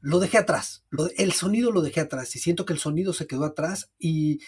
lo 0.00 0.20
dejé 0.20 0.38
atrás, 0.38 0.84
el 1.16 1.32
sonido 1.32 1.72
lo 1.72 1.82
dejé 1.82 2.00
atrás 2.00 2.34
y 2.36 2.38
siento 2.38 2.64
que 2.64 2.72
el 2.72 2.78
sonido 2.78 3.12
se 3.12 3.26
quedó 3.26 3.44
atrás 3.44 3.90
y, 3.98 4.40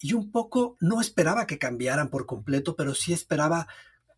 y 0.00 0.14
un 0.14 0.30
poco 0.30 0.76
no 0.80 1.00
esperaba 1.00 1.46
que 1.46 1.58
cambiaran 1.58 2.10
por 2.10 2.26
completo, 2.26 2.76
pero 2.76 2.94
sí 2.94 3.12
esperaba 3.12 3.68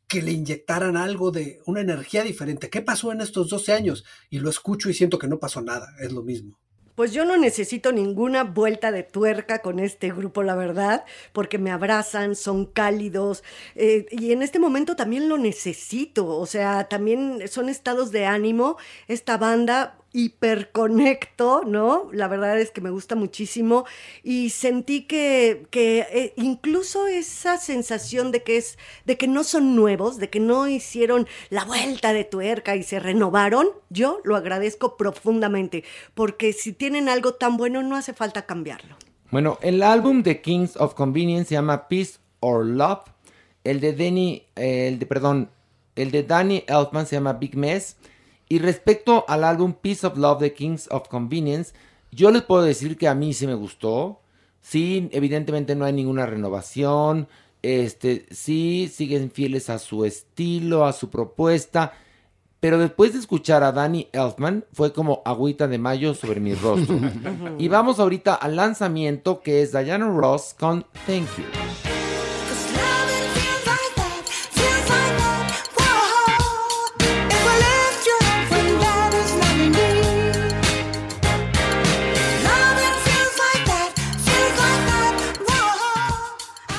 que 0.09 0.23
le 0.23 0.33
inyectaran 0.33 0.97
algo 0.97 1.33
de 1.33 1.61
una 1.67 1.81
energía 1.81 2.23
diferente. 2.23 2.71
¿Qué 2.71 2.81
pasó 2.81 3.13
en 3.13 3.21
estos 3.21 3.49
12 3.51 3.73
años? 3.73 4.05
Y 4.31 4.39
lo 4.39 4.51
escucho 4.51 4.89
y 4.89 4.95
siento 4.95 5.19
que 5.19 5.29
no 5.29 5.39
pasó 5.39 5.61
nada, 5.61 5.95
es 6.01 6.13
lo 6.13 6.23
mismo. 6.23 6.59
Pues 6.97 7.13
yo 7.13 7.27
no 7.27 7.37
necesito 7.37 7.93
ninguna 7.93 8.43
vuelta 8.43 8.91
de 8.91 9.03
tuerca 9.03 9.61
con 9.61 9.79
este 9.79 10.11
grupo, 10.11 10.43
la 10.43 10.57
verdad, 10.57 11.05
porque 11.35 11.59
me 11.59 11.71
abrazan, 11.71 12.35
son 12.35 12.65
cálidos 12.65 13.45
eh, 13.75 14.07
y 14.11 14.33
en 14.33 14.43
este 14.43 14.59
momento 14.59 14.97
también 14.97 15.29
lo 15.29 15.37
necesito, 15.37 16.27
o 16.27 16.47
sea, 16.47 16.85
también 16.89 17.43
son 17.49 17.69
estados 17.69 18.13
de 18.13 18.25
ánimo. 18.25 18.79
Esta 19.09 19.37
banda 19.37 19.99
hiperconecto, 20.17 21.63
¿no? 21.67 22.09
La 22.11 22.27
verdad 22.27 22.59
es 22.59 22.71
que 22.71 22.81
me 22.81 22.89
gusta 22.89 23.17
muchísimo 23.17 23.85
y 24.23 24.49
sentí 24.49 25.03
que, 25.03 25.67
que 25.69 26.07
eh, 26.11 26.33
incluso 26.37 27.07
esa 27.07 27.59
sensación 27.59 28.33
de 28.33 28.43
que 28.43 28.57
es, 28.57 28.79
de 29.05 29.19
que 29.19 29.29
no 29.29 29.45
son 29.45 29.77
nuevos, 29.77 30.17
de 30.17 30.31
que 30.31 30.41
no 30.41 30.69
hicieron 30.69 31.29
la 31.51 31.67
vuelta 31.67 32.15
de 32.15 32.25
tuerca 32.25 32.77
y 32.77 32.83
se 32.83 32.99
renovaron, 32.99 33.69
yo 33.91 34.21
lo 34.25 34.37
agradezco 34.37 34.97
profundamente, 34.97 35.85
porque 36.15 36.55
si 36.55 36.73
tienen 36.73 37.11
algo 37.11 37.35
tan 37.35 37.59
bueno 37.59 37.83
no 37.83 37.95
hace 37.95 38.15
falta 38.15 38.47
cambiarlo. 38.47 38.97
Bueno, 39.31 39.59
el 39.61 39.83
álbum 39.83 40.23
de 40.23 40.41
Kings 40.41 40.79
of 40.79 40.95
Convenience 40.95 41.51
se 41.51 41.57
llama 41.57 41.89
Peace 41.89 42.15
or 42.41 42.65
Love. 42.65 43.03
El 43.65 43.81
de 43.81 43.93
Danny, 43.93 44.45
eh, 44.55 44.89
el 44.89 44.99
de, 44.99 45.05
perdón, 45.05 45.51
el 45.95 46.11
de 46.11 46.23
Danny 46.23 46.65
Elfman 46.67 47.07
se 47.07 47.17
llama 47.17 47.35
Big 47.35 47.55
Mess. 47.55 47.97
Y 48.49 48.59
respecto 48.59 49.25
al 49.29 49.45
álbum 49.45 49.73
Peace 49.73 50.07
of 50.07 50.17
Love 50.17 50.41
de 50.41 50.53
Kings 50.53 50.89
of 50.91 51.09
Convenience, 51.09 51.73
yo 52.13 52.31
les 52.31 52.43
puedo 52.43 52.63
decir 52.63 52.97
que 52.97 53.09
a 53.09 53.15
mí 53.15 53.35
sí 53.35 53.47
me 53.47 53.55
gustó. 53.55 54.21
Sí, 54.61 55.09
evidentemente 55.13 55.75
no 55.75 55.85
hay 55.85 55.93
ninguna 55.93 56.27
renovación. 56.27 57.29
Este, 57.63 58.27
sí, 58.31 58.91
siguen 58.93 59.31
fieles 59.31 59.71
a 59.71 59.79
su 59.79 60.05
estilo, 60.05 60.87
a 60.87 60.93
su 60.93 61.11
propuesta. 61.11 61.93
Pero 62.61 62.79
después 62.79 63.13
de 63.13 63.19
escuchar 63.19 63.63
a 63.63 63.73
Danny 63.73 64.09
Elfman, 64.13 64.65
fue 64.73 64.93
como 64.93 65.23
agüita 65.25 65.69
de 65.69 65.79
mayo 65.79 66.15
sobre 66.15 66.41
mi 66.41 66.55
rostro. 66.55 66.99
y 67.59 67.69
vamos 67.69 68.01
ahorita 68.01 68.35
al 68.35 68.57
lanzamiento 68.57 69.41
que 69.41 69.63
es 69.63 69.73
Diana 69.73 70.09
Ross 70.09 70.55
con 70.59 70.87
Thank 71.07 71.29
You. 71.37 71.86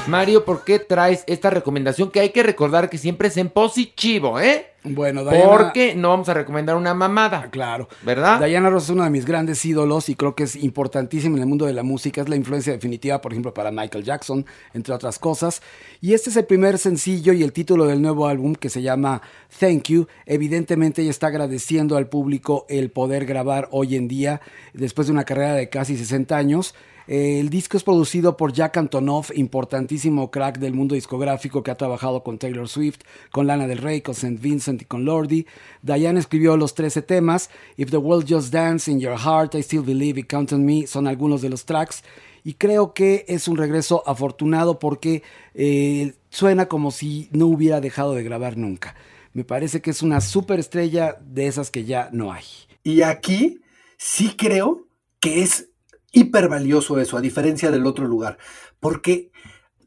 Mario, 0.08 0.46
¿por 0.46 0.64
qué 0.64 0.80
traes 0.80 1.24
esta 1.28 1.50
recomendación? 1.50 2.10
Que 2.12 2.22
hay 2.22 2.30
que 2.30 2.42
recordar 2.42 2.90
que 2.90 2.98
siempre 2.98 3.28
es 3.28 3.36
en 3.36 3.50
positivo, 3.50 4.40
¿eh? 4.40 4.68
Bueno, 4.84 5.24
Diana... 5.24 5.50
Porque 5.50 5.96
no 5.96 6.10
vamos 6.10 6.30
a 6.30 6.34
recomendar 6.34 6.78
una 6.78 6.94
mamada. 6.94 7.50
Claro. 7.50 7.90
¿Verdad? 8.04 8.46
Diana 8.46 8.70
Ross 8.70 8.86
es 8.86 8.90
uno 8.92 9.04
de 9.04 9.10
mis 9.10 9.26
grandes 9.26 9.66
ídolos 9.66 10.08
y 10.08 10.16
creo 10.16 10.34
que 10.34 10.44
es 10.44 10.56
importantísimo 10.56 11.36
en 11.36 11.44
el 11.44 11.50
mundo 11.50 11.66
de 11.66 11.74
la 11.74 11.84
música. 11.84 12.22
Es 12.22 12.30
la 12.30 12.38
influencia 12.38 12.72
definitiva, 12.72 13.20
por 13.20 13.34
ejemplo, 13.34 13.54
para 13.54 13.70
Michael 13.70 14.06
Jackson, 14.06 14.46
entre 14.74 14.94
otras 14.94 15.20
cosas. 15.20 15.62
Y 16.00 16.14
este 16.14 16.30
es 16.30 16.38
el 16.38 16.46
primer 16.46 16.78
sencillo 16.78 17.34
y 17.34 17.44
el 17.44 17.52
título 17.52 17.86
del 17.86 18.02
nuevo 18.02 18.28
álbum 18.28 18.56
que 18.56 18.70
se 18.70 18.82
llama 18.82 19.22
Thank 19.60 19.90
You. 19.90 20.08
Evidentemente 20.26 21.02
ella 21.02 21.12
está 21.12 21.28
agradeciendo 21.28 21.98
al 21.98 22.08
público 22.08 22.66
el 22.70 22.92
poder 22.92 23.26
grabar 23.26 23.68
hoy 23.72 23.98
en 23.98 24.08
día, 24.08 24.40
después 24.74 25.08
de 25.08 25.14
una 25.14 25.26
carrera 25.26 25.54
de 25.54 25.70
casi 25.70 25.98
60 25.98 26.38
años. 26.38 26.76
Eh, 27.08 27.40
el 27.40 27.50
disco 27.50 27.78
es 27.78 27.84
producido 27.84 28.36
por 28.36 28.52
Jack 28.52 28.78
Antonoff, 28.78 29.32
importantísimo 29.36 30.30
crack 30.30 30.60
del 30.60 30.74
mundo 30.74 30.96
discográfico 30.96 31.64
que 31.64 31.72
ha 31.72 31.78
trabajado 31.78 32.24
con 32.24 32.38
Taylor 32.38 32.68
Swift, 32.68 33.00
con 33.32 33.48
Lana 33.48 33.68
del 33.68 33.78
Rey, 33.78 34.02
con 34.02 34.14
St. 34.14 34.38
Vincent 34.40 34.82
y 34.82 34.86
con 34.86 35.06
Lordi. 35.06 35.46
Diane 35.82 36.20
escribió 36.20 36.58
los 36.58 36.76
13 36.76 37.02
temas. 37.02 37.50
If 37.78 37.92
the 37.92 37.98
World 37.98 38.26
Just 38.30 38.52
Dance 38.54 38.92
in 38.92 39.00
Your 39.00 39.18
Heart, 39.18 39.56
I 39.56 39.60
Still 39.60 39.84
Believe 39.84 40.20
It 40.20 40.28
Count 40.30 40.52
on 40.52 40.66
Me 40.66 40.86
son 40.86 41.08
algunos 41.08 41.42
de 41.42 41.50
los 41.50 41.66
tracks. 41.66 42.04
Y 42.44 42.54
creo 42.54 42.94
que 42.94 43.26
es 43.28 43.48
un 43.48 43.58
regreso 43.58 44.04
afortunado 44.06 44.80
porque 44.80 45.24
eh, 45.54 46.14
suena 46.30 46.68
como 46.68 46.92
si 46.92 47.30
no 47.32 47.48
hubiera 47.48 47.82
dejado 47.82 48.14
de 48.14 48.24
grabar 48.24 48.58
nunca. 48.58 48.96
Me 49.34 49.44
parece 49.44 49.82
que 49.82 49.92
es 49.92 50.02
una 50.02 50.22
superestrella 50.22 51.18
de 51.22 51.48
esas 51.48 51.70
que 51.70 51.86
ya 51.86 52.10
no 52.12 52.32
hay. 52.32 52.46
Y 52.84 53.02
aquí 53.02 53.62
sí 53.98 54.34
creo 54.38 54.88
que 55.20 55.44
es 55.44 55.70
hiper 56.18 56.50
valioso 56.50 57.00
eso, 57.00 57.18
a 57.18 57.22
diferencia 57.22 57.70
del 57.72 57.86
otro 57.86 58.08
lugar, 58.08 58.38
porque 58.80 59.32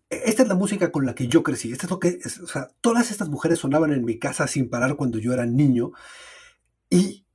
esta 0.08 0.42
es 0.42 0.48
la 0.48 0.54
música 0.54 0.90
con 0.90 1.06
la 1.06 1.14
que 1.14 1.28
yo 1.28 1.42
crecí. 1.42 1.72
Esto 1.72 1.86
es 1.86 1.90
lo 1.90 2.00
que, 2.00 2.18
todas 2.80 3.10
estas 3.10 3.28
mujeres 3.28 3.60
sonaban 3.60 3.92
en 3.92 4.04
mi 4.04 4.18
casa 4.18 4.46
sin 4.46 4.68
parar 4.68 4.96
cuando 4.96 5.18
yo 5.18 5.32
era 5.32 5.46
niño 5.46 5.92
y 6.88 7.26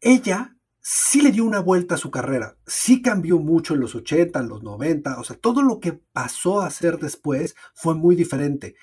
ella 0.00 0.56
sí 0.80 1.20
le 1.20 1.32
dio 1.32 1.44
una 1.44 1.60
vuelta 1.60 1.96
a 1.96 1.98
su 1.98 2.10
carrera, 2.10 2.56
sí 2.66 3.02
cambió 3.02 3.38
mucho 3.38 3.74
en 3.74 3.80
los 3.80 3.94
80, 3.94 4.40
en 4.40 4.48
los 4.48 4.62
90, 4.62 5.20
o 5.20 5.24
sea, 5.24 5.36
todo 5.36 5.62
lo 5.62 5.80
que 5.80 5.92
pasó 5.92 6.60
a 6.60 6.66
hacer 6.66 6.98
después 6.98 7.54
fue 7.74 7.94
muy 7.94 8.16
diferente. 8.16 8.74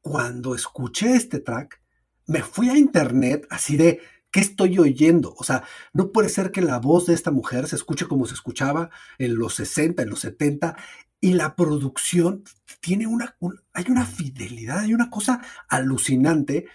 Cuando 0.00 0.56
escuché 0.56 1.14
este 1.14 1.38
track, 1.38 1.80
me 2.26 2.42
fui 2.42 2.68
a 2.68 2.76
internet 2.76 3.46
así 3.50 3.76
de, 3.76 4.00
¿qué 4.32 4.40
estoy 4.40 4.78
oyendo? 4.78 5.34
O 5.38 5.44
sea, 5.44 5.62
no 5.92 6.10
puede 6.10 6.28
ser 6.28 6.50
que 6.50 6.62
la 6.62 6.80
voz 6.80 7.06
de 7.06 7.14
esta 7.14 7.30
mujer 7.30 7.68
se 7.68 7.76
escuche 7.76 8.08
como 8.08 8.26
se 8.26 8.34
escuchaba 8.34 8.90
en 9.18 9.36
los 9.36 9.54
60, 9.54 10.02
en 10.02 10.10
los 10.10 10.20
70, 10.20 10.76
y 11.20 11.34
la 11.34 11.54
producción 11.54 12.42
tiene 12.80 13.06
una, 13.06 13.36
un, 13.38 13.60
hay 13.72 13.84
una 13.88 14.06
fidelidad, 14.06 14.80
hay 14.80 14.94
una 14.94 15.10
cosa 15.10 15.40
alucinante 15.68 16.66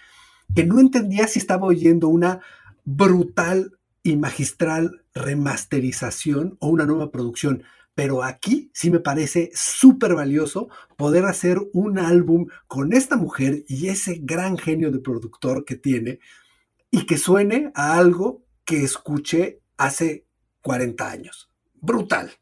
que 0.54 0.64
no 0.64 0.80
entendía 0.80 1.26
si 1.26 1.38
estaba 1.38 1.66
oyendo 1.66 2.08
una 2.08 2.40
brutal 2.84 3.78
y 4.02 4.16
magistral 4.16 5.04
remasterización 5.12 6.56
o 6.60 6.68
una 6.68 6.86
nueva 6.86 7.10
producción. 7.10 7.64
Pero 7.94 8.22
aquí 8.22 8.70
sí 8.72 8.90
me 8.90 9.00
parece 9.00 9.50
súper 9.52 10.14
valioso 10.14 10.68
poder 10.96 11.24
hacer 11.24 11.58
un 11.72 11.98
álbum 11.98 12.46
con 12.68 12.92
esta 12.92 13.16
mujer 13.16 13.64
y 13.66 13.88
ese 13.88 14.20
gran 14.22 14.56
genio 14.56 14.92
de 14.92 15.00
productor 15.00 15.64
que 15.64 15.74
tiene 15.74 16.20
y 16.90 17.06
que 17.06 17.18
suene 17.18 17.70
a 17.74 17.98
algo 17.98 18.44
que 18.64 18.82
escuché 18.82 19.60
hace 19.76 20.26
40 20.62 21.10
años. 21.10 21.50
Brutal. 21.74 22.32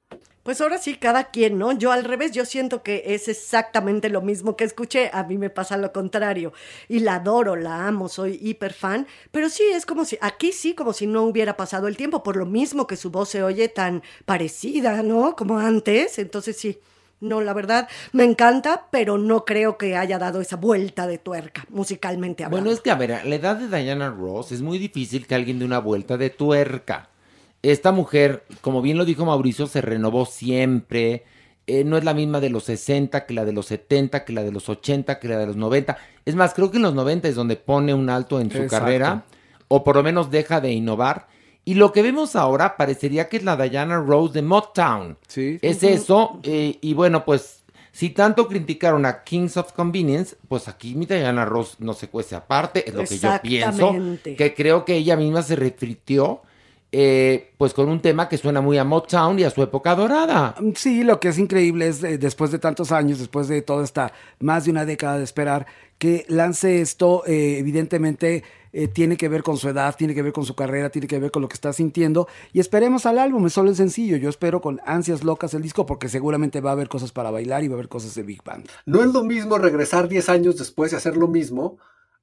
Pues 0.46 0.60
ahora 0.60 0.78
sí, 0.78 0.94
cada 0.94 1.32
quien, 1.32 1.58
¿no? 1.58 1.72
Yo 1.72 1.90
al 1.90 2.04
revés, 2.04 2.30
yo 2.30 2.44
siento 2.44 2.84
que 2.84 3.02
es 3.06 3.26
exactamente 3.26 4.08
lo 4.08 4.22
mismo 4.22 4.56
que 4.56 4.62
escuché, 4.62 5.10
a 5.12 5.24
mí 5.24 5.38
me 5.38 5.50
pasa 5.50 5.76
lo 5.76 5.92
contrario. 5.92 6.52
Y 6.88 7.00
la 7.00 7.16
adoro, 7.16 7.56
la 7.56 7.88
amo, 7.88 8.08
soy 8.08 8.38
hiper 8.40 8.72
fan, 8.72 9.08
pero 9.32 9.50
sí, 9.50 9.64
es 9.74 9.84
como 9.84 10.04
si, 10.04 10.16
aquí 10.20 10.52
sí, 10.52 10.74
como 10.74 10.92
si 10.92 11.08
no 11.08 11.24
hubiera 11.24 11.56
pasado 11.56 11.88
el 11.88 11.96
tiempo, 11.96 12.22
por 12.22 12.36
lo 12.36 12.46
mismo 12.46 12.86
que 12.86 12.96
su 12.96 13.10
voz 13.10 13.30
se 13.30 13.42
oye 13.42 13.68
tan 13.68 14.04
parecida, 14.24 15.02
¿no? 15.02 15.34
Como 15.34 15.58
antes, 15.58 16.20
entonces 16.20 16.56
sí. 16.56 16.78
No, 17.20 17.40
la 17.40 17.54
verdad, 17.54 17.88
me 18.12 18.24
encanta, 18.24 18.88
pero 18.90 19.16
no 19.16 19.44
creo 19.46 19.78
que 19.78 19.96
haya 19.96 20.18
dado 20.18 20.40
esa 20.40 20.56
vuelta 20.56 21.06
de 21.06 21.16
tuerca, 21.18 21.64
musicalmente 21.70 22.44
hablando. 22.44 22.64
Bueno, 22.64 22.74
es 22.74 22.82
que, 22.82 22.90
a 22.90 22.94
ver, 22.94 23.12
a 23.12 23.24
la 23.24 23.34
edad 23.34 23.56
de 23.56 23.68
Diana 23.82 24.10
Ross 24.10 24.52
es 24.52 24.60
muy 24.60 24.78
difícil 24.78 25.26
que 25.26 25.34
alguien 25.34 25.58
dé 25.58 25.64
una 25.64 25.78
vuelta 25.78 26.16
de 26.16 26.30
tuerca. 26.30 27.08
esta 27.62 27.90
mujer, 27.90 28.44
como 28.60 28.82
bien 28.82 28.98
lo 28.98 29.04
dijo 29.04 29.24
Mauricio, 29.24 29.66
se 29.66 29.80
renovó 29.80 30.26
siempre. 30.26 31.24
Eh, 31.66 31.82
no 31.82 31.96
es 31.96 32.04
la 32.04 32.14
misma 32.14 32.38
de 32.38 32.50
los 32.50 32.64
60 32.64 33.26
que 33.26 33.34
la 33.34 33.44
de 33.44 33.52
los 33.52 33.66
70, 33.66 34.24
que 34.24 34.32
la 34.32 34.44
de 34.44 34.52
los 34.52 34.68
80, 34.68 35.18
que 35.18 35.26
la 35.26 35.38
de 35.38 35.46
los 35.46 35.56
90. 35.56 35.96
Es 36.24 36.36
más, 36.36 36.54
creo 36.54 36.70
que 36.70 36.76
en 36.76 36.84
los 36.84 36.94
90 36.94 37.26
es 37.26 37.34
donde 37.34 37.56
pone 37.56 37.92
un 37.92 38.08
alto 38.08 38.40
en 38.40 38.50
su 38.52 38.58
Exacto. 38.58 38.84
carrera, 38.84 39.24
o 39.66 39.82
por 39.82 39.96
lo 39.96 40.02
menos 40.04 40.30
deja 40.30 40.60
de 40.60 40.70
innovar. 40.70 41.26
Y 41.68 41.74
lo 41.74 41.90
que 41.92 42.00
vemos 42.00 42.36
ahora 42.36 42.76
parecería 42.76 43.28
que 43.28 43.38
es 43.38 43.42
la 43.42 43.56
Diana 43.56 43.98
Rose 43.98 44.32
de 44.34 44.42
Motown. 44.42 45.18
Sí. 45.26 45.58
Es 45.62 45.82
eso, 45.82 46.38
eh, 46.44 46.78
y 46.80 46.94
bueno, 46.94 47.24
pues 47.24 47.64
si 47.90 48.10
tanto 48.10 48.46
criticaron 48.46 49.04
a 49.04 49.24
Kings 49.24 49.56
of 49.56 49.72
Convenience, 49.72 50.36
pues 50.46 50.68
aquí 50.68 50.94
mi 50.94 51.06
Diana 51.06 51.44
Rose 51.44 51.74
no 51.80 51.92
se 51.92 52.08
cuece 52.08 52.36
aparte, 52.36 52.88
es 52.88 52.94
lo 52.94 53.02
que 53.02 53.18
yo 53.18 53.40
pienso, 53.42 53.68
Exactamente. 53.88 54.36
que 54.36 54.54
creo 54.54 54.84
que 54.84 54.94
ella 54.94 55.16
misma 55.16 55.42
se 55.42 55.56
refritió, 55.56 56.42
eh, 56.92 57.52
pues 57.58 57.74
con 57.74 57.88
un 57.88 58.00
tema 58.00 58.28
que 58.28 58.38
suena 58.38 58.60
muy 58.60 58.78
a 58.78 58.84
Motown 58.84 59.38
y 59.38 59.44
a 59.44 59.50
su 59.50 59.62
época 59.62 59.94
dorada. 59.94 60.54
Sí, 60.74 61.04
lo 61.04 61.20
que 61.20 61.28
es 61.28 61.38
increíble 61.38 61.88
es 61.88 62.02
eh, 62.02 62.18
después 62.18 62.50
de 62.50 62.58
tantos 62.58 62.92
años, 62.92 63.18
después 63.18 63.48
de 63.48 63.62
toda 63.62 63.84
esta 63.84 64.12
más 64.40 64.64
de 64.64 64.70
una 64.70 64.84
década 64.84 65.18
de 65.18 65.24
esperar, 65.24 65.66
que 65.98 66.24
lance 66.28 66.80
esto, 66.80 67.24
eh, 67.26 67.58
evidentemente 67.58 68.44
eh, 68.72 68.88
tiene 68.88 69.16
que 69.16 69.28
ver 69.28 69.42
con 69.42 69.56
su 69.56 69.70
edad, 69.70 69.96
tiene 69.96 70.14
que 70.14 70.20
ver 70.20 70.34
con 70.34 70.44
su 70.44 70.54
carrera, 70.54 70.90
tiene 70.90 71.08
que 71.08 71.18
ver 71.18 71.30
con 71.30 71.40
lo 71.40 71.48
que 71.48 71.54
está 71.54 71.72
sintiendo. 71.72 72.28
Y 72.52 72.60
esperemos 72.60 73.06
al 73.06 73.18
álbum, 73.18 73.46
es 73.46 73.54
solo 73.54 73.70
el 73.70 73.76
sencillo. 73.76 74.18
Yo 74.18 74.28
espero 74.28 74.60
con 74.60 74.80
ansias 74.84 75.24
locas 75.24 75.54
el 75.54 75.62
disco 75.62 75.86
porque 75.86 76.10
seguramente 76.10 76.60
va 76.60 76.70
a 76.70 76.72
haber 76.74 76.88
cosas 76.88 77.10
para 77.10 77.30
bailar 77.30 77.64
y 77.64 77.68
va 77.68 77.74
a 77.74 77.76
haber 77.76 77.88
cosas 77.88 78.14
de 78.14 78.22
Big 78.22 78.44
Band. 78.44 78.68
No 78.84 79.02
es 79.02 79.12
lo 79.14 79.24
mismo 79.24 79.56
regresar 79.56 80.08
10 80.08 80.28
años 80.28 80.58
después 80.58 80.92
y 80.92 80.96
hacer 80.96 81.16
lo 81.16 81.26
mismo 81.26 81.78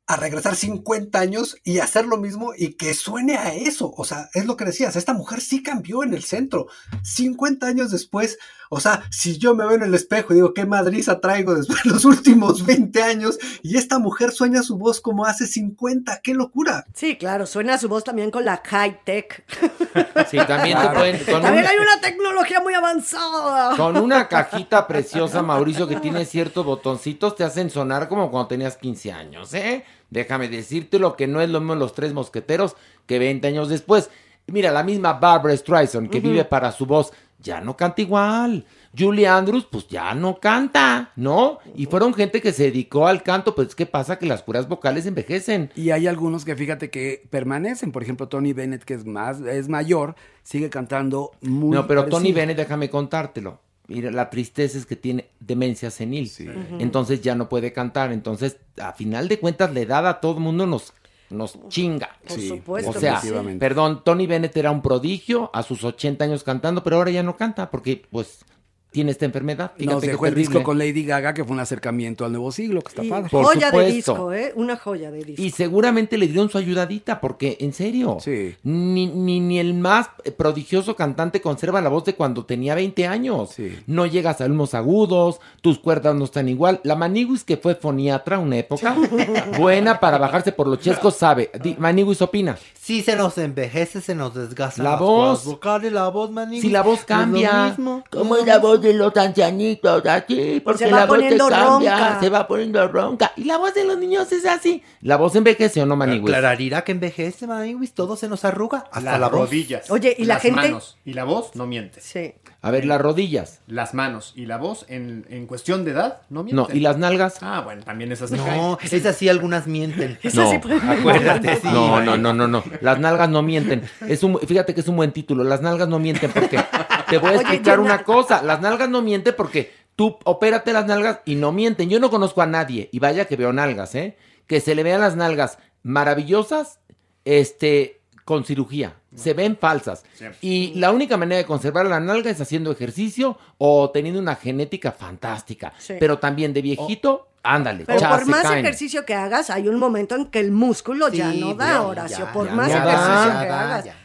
a 0.05 0.17
regresar 0.17 0.55
50 0.55 1.17
años 1.17 1.55
y 1.63 1.79
hacer 1.79 2.05
lo 2.05 2.17
mismo 2.17 2.51
y 2.57 2.73
que 2.73 2.93
suene 2.93 3.37
a 3.37 3.53
eso. 3.53 3.93
O 3.95 4.03
sea, 4.03 4.29
es 4.33 4.45
lo 4.45 4.57
que 4.57 4.65
decías, 4.65 4.95
esta 4.97 5.13
mujer 5.13 5.39
sí 5.39 5.63
cambió 5.63 6.03
en 6.03 6.13
el 6.13 6.23
centro. 6.23 6.67
50 7.03 7.65
años 7.67 7.89
después, 7.91 8.37
o 8.69 8.79
sea, 8.81 9.03
si 9.11 9.37
yo 9.37 9.55
me 9.55 9.65
veo 9.65 9.75
en 9.75 9.83
el 9.83 9.93
espejo 9.93 10.33
y 10.33 10.35
digo, 10.35 10.53
qué 10.53 10.65
madriza 10.65 11.19
traigo 11.21 11.55
después 11.55 11.83
de 11.83 11.91
los 11.91 12.03
últimos 12.05 12.65
20 12.65 13.01
años 13.01 13.37
y 13.61 13.77
esta 13.77 13.97
mujer 13.99 14.31
sueña 14.31 14.61
su 14.63 14.77
voz 14.77 14.99
como 14.99 15.25
hace 15.25 15.47
50, 15.47 16.19
qué 16.21 16.33
locura. 16.33 16.85
Sí, 16.93 17.17
claro, 17.17 17.45
suena 17.45 17.77
su 17.77 17.87
voz 17.87 18.03
también 18.03 18.29
con 18.31 18.43
la 18.45 18.61
high 18.65 19.03
tech. 19.05 19.45
Sí, 20.29 20.37
también 20.47 20.79
te 20.81 20.89
pueden... 20.89 21.23
Con, 21.23 21.41
También 21.41 21.65
un- 21.65 21.69
hay 21.69 21.77
una 21.77 22.01
tecnología 22.01 22.59
muy 22.61 22.73
avanzada. 22.73 23.77
con 23.77 23.95
una 23.97 24.27
cajita 24.27 24.87
preciosa, 24.87 25.43
Mauricio, 25.43 25.87
que 25.87 25.97
tiene 25.97 26.25
ciertos 26.25 26.65
botoncitos, 26.65 27.35
te 27.35 27.43
hacen 27.43 27.69
sonar 27.69 28.07
como 28.07 28.31
cuando 28.31 28.47
tenías 28.47 28.75
15 28.77 29.11
años, 29.11 29.53
¿eh? 29.53 29.83
Déjame 30.13 30.47
decirte 30.47 30.99
lo 30.99 31.15
que 31.15 31.27
no 31.27 31.41
es 31.41 31.49
lo 31.49 31.59
mismo 31.59 31.75
los 31.75 31.93
tres 31.93 32.13
mosqueteros 32.13 32.75
que 33.07 33.19
20 33.19 33.47
años 33.47 33.67
después. 33.67 34.09
Mira, 34.47 34.71
la 34.71 34.83
misma 34.83 35.13
Barbara 35.13 35.55
Streisand, 35.55 36.09
que 36.09 36.19
vive 36.19 36.45
para 36.45 36.71
su 36.71 36.85
voz, 36.85 37.13
ya 37.39 37.61
no 37.61 37.75
canta 37.75 38.01
igual. 38.01 38.65
Julie 38.97 39.27
Andrews, 39.27 39.65
pues 39.69 39.87
ya 39.87 40.13
no 40.13 40.39
canta, 40.39 41.11
¿no? 41.15 41.59
Y 41.75 41.87
fueron 41.87 42.13
gente 42.13 42.41
que 42.41 42.51
se 42.51 42.65
dedicó 42.65 43.07
al 43.07 43.23
canto, 43.23 43.55
pues 43.55 43.73
¿qué 43.73 43.85
pasa? 43.85 44.19
Que 44.19 44.27
las 44.27 44.43
puras 44.43 44.67
vocales 44.67 45.05
envejecen. 45.05 45.71
Y 45.75 45.89
hay 45.89 46.07
algunos 46.07 46.45
que 46.45 46.55
fíjate 46.55 46.91
que 46.91 47.25
permanecen. 47.29 47.91
Por 47.91 48.03
ejemplo, 48.03 48.27
Tony 48.27 48.53
Bennett, 48.53 48.83
que 48.83 48.93
es 48.93 49.05
más, 49.05 49.41
es 49.41 49.67
mayor, 49.67 50.15
sigue 50.43 50.69
cantando 50.69 51.31
muy 51.41 51.71
No, 51.71 51.87
pero 51.87 52.05
Tony. 52.05 52.31
Bennett, 52.33 52.57
déjame 52.57 52.89
contártelo. 52.89 53.59
Mira, 53.87 54.11
la 54.11 54.29
tristeza 54.29 54.77
es 54.77 54.85
que 54.85 54.95
tiene 54.95 55.29
demencia 55.39 55.91
senil. 55.91 56.31
Entonces 56.79 57.21
ya 57.21 57.35
no 57.35 57.49
puede 57.49 57.73
cantar. 57.73 58.11
Entonces, 58.11 58.57
a 58.81 58.93
final 58.93 59.27
de 59.27 59.39
cuentas, 59.39 59.73
la 59.73 59.81
edad 59.81 60.07
a 60.07 60.21
todo 60.21 60.35
el 60.35 60.39
mundo 60.39 60.65
nos, 60.65 60.93
nos 61.29 61.57
chinga. 61.67 62.17
Por 62.27 62.39
Sí, 62.39 62.47
supuesto. 62.47 62.91
O 62.91 62.93
sea, 62.93 63.21
perdón, 63.59 64.01
Tony 64.05 64.25
Bennett 64.25 64.55
era 64.55 64.71
un 64.71 64.81
prodigio 64.81 65.49
a 65.53 65.63
sus 65.63 65.83
80 65.83 66.23
años 66.23 66.43
cantando, 66.43 66.83
pero 66.83 66.95
ahora 66.97 67.11
ya 67.11 67.23
no 67.23 67.35
canta 67.35 67.69
porque, 67.69 68.05
pues, 68.09 68.45
tiene 68.93 69.11
esta 69.11 69.25
enfermedad. 69.25 69.71
Fíjate 69.75 69.93
Nos 69.95 70.01
dejó 70.01 70.25
el 70.27 70.33
terrible. 70.35 70.49
disco 70.53 70.63
con 70.63 70.77
Lady 70.77 71.03
Gaga, 71.03 71.33
que 71.33 71.43
fue 71.43 71.53
un 71.53 71.59
acercamiento 71.59 72.23
al 72.23 72.31
nuevo 72.31 72.51
siglo, 72.51 72.81
que 72.81 72.89
está 72.89 73.03
Y 73.03 73.09
padre. 73.09 73.29
Por 73.29 73.43
joya 73.45 73.59
de 73.71 73.71
supuesto. 73.71 73.93
disco, 74.13 74.33
¿eh? 74.33 74.53
Una 74.55 74.77
joya 74.77 75.11
de 75.11 75.23
disco. 75.23 75.41
Y 75.41 75.49
seguramente 75.49 76.17
le 76.17 76.27
dieron 76.27 76.49
su 76.49 76.57
ayudadita, 76.57 77.19
porque, 77.19 77.57
en 77.59 77.73
serio, 77.73 78.17
Sí. 78.21 78.55
ni, 78.63 79.07
ni, 79.07 79.39
ni 79.39 79.59
el 79.59 79.73
más 79.73 80.07
prodigioso 80.37 80.95
cantante 80.95 81.41
conserva 81.41 81.81
la 81.81 81.89
voz 81.89 82.05
de 82.05 82.15
cuando 82.15 82.45
tenía 82.45 82.75
20 82.75 83.07
años. 83.07 83.49
Sí. 83.55 83.77
No 83.87 84.05
llegas 84.05 84.39
a 84.41 84.45
unos 84.45 84.73
agudos, 84.73 85.39
tus 85.61 85.79
cuerdas 85.79 86.15
no 86.15 86.25
están 86.25 86.47
igual. 86.47 86.79
La 86.83 86.95
Maniguis, 86.95 87.43
que 87.43 87.57
fue 87.57 87.75
foniatra 87.75 88.39
una 88.39 88.57
época, 88.57 88.95
buena 89.57 89.99
para 89.99 90.17
bajarse 90.17 90.51
por 90.51 90.67
los 90.67 90.79
chescos, 90.79 91.15
sabe. 91.15 91.49
Di- 91.61 91.75
Maniguis 91.79 92.21
opina. 92.21 92.57
Si 92.79 93.01
se 93.01 93.15
nos 93.15 93.37
envejece, 93.37 94.01
se 94.01 94.13
nos 94.13 94.33
desgasta. 94.35 94.83
La 94.83 94.95
voz. 94.97 95.45
vocales, 95.45 95.91
la 95.93 96.09
voz, 96.09 96.31
maní. 96.31 96.59
Si 96.61 96.69
la 96.69 96.83
voz 96.83 97.03
cambia. 97.05 97.75
¿Cómo 98.09 98.35
es 98.35 98.45
la 98.45 98.59
voz 98.59 98.81
de 98.83 98.93
los 98.93 99.15
ancianitos? 99.17 100.05
Así, 100.05 100.61
porque 100.63 100.85
Se 100.85 100.91
va 100.91 100.99
la 100.99 101.05
voz 101.05 101.17
te 101.17 101.21
poniendo 101.23 101.47
cambia, 101.49 101.97
ronca. 101.97 102.19
se 102.19 102.29
va 102.29 102.47
poniendo 102.47 102.87
ronca. 102.87 103.31
Y 103.35 103.45
la 103.45 103.57
voz 103.57 103.73
de 103.73 103.83
los 103.85 103.97
niños 103.97 104.31
es 104.31 104.45
así. 104.45 104.83
La 105.01 105.17
voz 105.17 105.35
envejece 105.35 105.81
o 105.81 105.85
no, 105.85 105.95
Maniguis. 105.95 106.27
Clararira 106.29 106.83
que 106.83 106.91
envejece, 106.91 107.47
Maniguis, 107.47 107.93
todo 107.93 108.15
se 108.15 108.27
nos 108.27 108.45
arruga. 108.45 108.85
Hasta 108.91 109.01
Las 109.01 109.19
la 109.19 109.29
rodillas. 109.29 109.89
Oye, 109.89 110.15
y 110.17 110.25
la 110.25 110.35
las 110.35 110.43
gente- 110.43 110.61
manos 110.61 110.97
y 111.05 111.13
la 111.13 111.23
voz 111.23 111.55
no 111.55 111.65
miente. 111.65 111.99
Sí. 112.01 112.33
A 112.61 112.71
ver, 112.71 112.85
las 112.85 113.01
rodillas. 113.01 113.59
Las 113.67 113.93
manos 113.93 114.31
y 114.37 114.45
la 114.45 114.55
voz 114.57 114.85
en, 114.87 115.25
en 115.29 115.47
cuestión 115.47 115.83
de 115.83 115.91
edad 115.91 116.21
no 116.29 116.39
No, 116.39 116.43
mienten. 116.45 116.77
y 116.77 116.79
las 116.79 116.97
nalgas. 116.97 117.37
Ah, 117.41 117.59
bueno, 117.65 117.83
también 117.83 118.11
esas 118.13 118.31
No, 118.31 118.45
caen. 118.45 118.77
es 118.89 119.05
así, 119.05 119.27
algunas 119.27 119.67
mienten. 119.67 120.17
Esa 120.23 120.49
sí 120.49 120.59
Acuérdate, 120.87 121.55
sí. 121.57 121.67
No, 121.71 122.01
no, 122.01 122.15
no, 122.17 122.33
no, 122.33 122.47
no. 122.47 122.63
Las 122.81 122.99
nalgas 122.99 123.27
no 123.29 123.41
mienten. 123.41 123.81
Es 124.07 124.23
un, 124.23 124.39
fíjate 124.39 124.73
que 124.73 124.79
es 124.81 124.87
un 124.87 124.95
buen 124.95 125.11
título. 125.11 125.43
Las 125.43 125.61
nalgas 125.61 125.89
no 125.89 125.99
mienten 125.99 126.31
porque 126.31 126.57
te 127.19 127.27
voy 127.27 127.35
a 127.35 127.41
explicar 127.41 127.79
una 127.79 127.97
na- 127.97 128.03
cosa. 128.03 128.41
Las 128.43 128.61
nalgas 128.61 128.89
no 128.89 129.01
mienten 129.01 129.33
porque 129.37 129.73
tú 129.95 130.17
opérate 130.23 130.73
las 130.73 130.85
nalgas 130.85 131.19
y 131.25 131.35
no 131.35 131.51
mienten. 131.51 131.89
Yo 131.89 131.99
no 131.99 132.09
conozco 132.09 132.41
a 132.41 132.45
nadie, 132.47 132.89
y 132.91 132.99
vaya 132.99 133.25
que 133.25 133.35
veo 133.35 133.51
nalgas, 133.53 133.95
¿eh? 133.95 134.17
Que 134.47 134.59
se 134.59 134.75
le 134.75 134.83
vean 134.83 135.01
las 135.01 135.15
nalgas 135.15 135.57
maravillosas, 135.83 136.79
este, 137.25 138.01
con 138.25 138.43
cirugía. 138.45 138.95
Se 139.15 139.33
ven 139.33 139.57
falsas. 139.59 140.03
Y 140.41 140.73
la 140.73 140.91
única 140.91 141.17
manera 141.17 141.37
de 141.37 141.45
conservar 141.45 141.85
la 141.85 141.99
nalga 141.99 142.31
es 142.31 142.41
haciendo 142.41 142.71
ejercicio 142.71 143.37
o 143.59 143.91
teniendo 143.91 144.19
una 144.19 144.35
genética 144.35 144.91
fantástica. 144.91 145.71
Sí. 145.77 145.93
Pero 145.99 146.17
también 146.17 146.51
de 146.51 146.63
viejito, 146.63 147.27
ándale, 147.43 147.85
Pero 147.85 147.99
por 148.09 148.25
más 148.25 148.41
caen. 148.41 148.65
ejercicio 148.65 149.05
que 149.05 149.13
hagas, 149.13 149.51
hay 149.51 149.67
un 149.67 149.77
momento 149.77 150.15
en 150.15 150.25
que 150.25 150.39
el 150.39 150.51
músculo 150.51 151.09
ya 151.09 151.31
no 151.31 151.53
da, 151.53 151.67
ya, 151.67 151.81
Horacio. 151.83 152.17
ya, 152.25 152.33
por 152.33 152.47
ya, 152.47 152.53
más 152.55 152.69
ya 152.69 152.77
ejercicio 152.79 153.33
da, 153.33 153.41
que 153.45 153.49
hagas. 153.51 153.85
ya. 153.85 153.95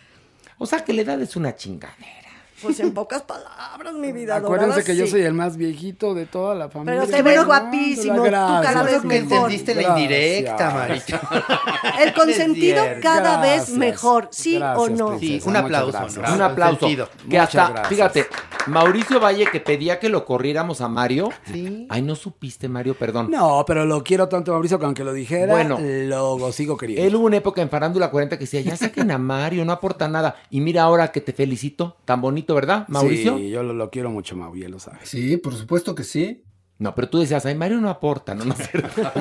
O 0.59 0.67
sea 0.67 0.85
que 0.85 0.93
la 0.93 1.03
edad 1.03 1.23
es 1.23 1.35
una 1.37 1.57
chingadera. 1.57 2.18
Pues 2.63 2.81
en 2.81 2.93
pocas 2.93 3.23
palabras, 3.23 3.95
mi 3.95 4.13
vida. 4.13 4.37
Acuérdense 4.37 4.69
dorada, 4.71 4.85
que 4.85 4.97
yo 4.97 5.07
soy 5.07 5.23
el 5.23 5.35
más 5.35 5.57
viejito 5.57 6.15
de 6.15 6.27
toda 6.27 6.55
la 6.55 6.69
familia. 6.69 7.03
Pero 7.03 7.17
te 7.17 7.23
ves 7.23 7.45
guapísimo, 7.45 8.25
tú 8.25 8.31
cada 8.31 8.83
vez 8.83 9.01
que 9.01 9.07
mejor. 9.07 9.33
entendiste 9.33 9.75
la 9.75 9.83
indirecta, 9.83 10.71
Marita. 10.71 11.21
El 12.03 12.13
consentido 12.13 12.85
cada 13.01 13.41
vez 13.41 13.71
mejor, 13.71 14.29
¿sí 14.31 14.57
o 14.57 14.89
no? 14.89 15.17
princesa. 15.19 15.45
Sí, 15.45 15.49
un 15.49 15.57
aplauso. 15.57 15.99
Un 16.35 16.43
aplauso. 16.43 16.79
Consentido. 16.81 17.09
Que 17.29 17.39
hasta, 17.39 17.69
gracias. 17.69 17.89
fíjate, 17.89 18.27
Mauricio 18.67 19.21
Valle 19.21 19.47
que 19.51 19.61
pedía 19.61 19.99
que 19.99 20.09
lo 20.09 20.25
corriéramos 20.25 20.81
a 20.81 20.89
Mario. 20.89 21.31
Sí. 21.53 21.87
Ay, 21.89 22.03
no 22.03 22.15
supiste, 22.15 22.69
Mario, 22.69 22.95
perdón. 22.95 23.31
No, 23.31 23.65
pero 23.67 23.85
lo 23.85 24.03
quiero 24.03 24.29
tanto, 24.29 24.53
Mauricio, 24.53 24.79
que 24.79 24.85
aunque 24.85 25.05
lo 25.05 25.13
dijera, 25.13 25.53
Bueno. 25.53 25.79
lo 25.81 26.53
sigo 26.53 26.77
queriendo. 26.77 27.05
Él 27.07 27.15
hubo 27.17 27.27
una 27.27 27.37
época 27.37 27.63
en 27.63 27.71
Farándula 27.71 28.11
40 28.11 28.37
que 28.37 28.45
decía, 28.45 28.61
ya 28.61 28.77
saquen 28.77 29.11
a 29.11 29.19
Mario, 29.19 29.65
no 29.65 29.73
aporta 29.73 30.09
nada. 30.09 30.37
Y 30.51 30.61
mira 30.61 30.83
ahora 30.83 31.13
que 31.13 31.21
te 31.21 31.33
felicito, 31.33 31.97
tan 32.05 32.21
bonito, 32.21 32.48
¿verdad, 32.55 32.87
Mauricio? 32.89 33.37
Sí, 33.39 33.51
yo 33.51 33.63
lo, 33.63 33.73
lo 33.73 33.91
quiero 33.91 34.11
mucho, 34.11 34.37
Mau, 34.37 34.55
y 34.57 34.63
él 34.63 34.73
lo 34.73 34.79
sabe. 34.79 34.99
Sí, 35.05 35.37
por 35.37 35.55
supuesto 35.55 35.95
que 35.95 36.05
sí. 36.05 36.45
No, 36.81 36.95
pero 36.95 37.09
tú 37.09 37.19
decías, 37.19 37.45
ay, 37.45 37.57
Mario 37.57 37.81
no 37.81 37.91
aporta, 37.91 38.37
no, 38.37 38.45
no 38.45 38.55
es 38.55 38.69
cierto. 38.69 39.03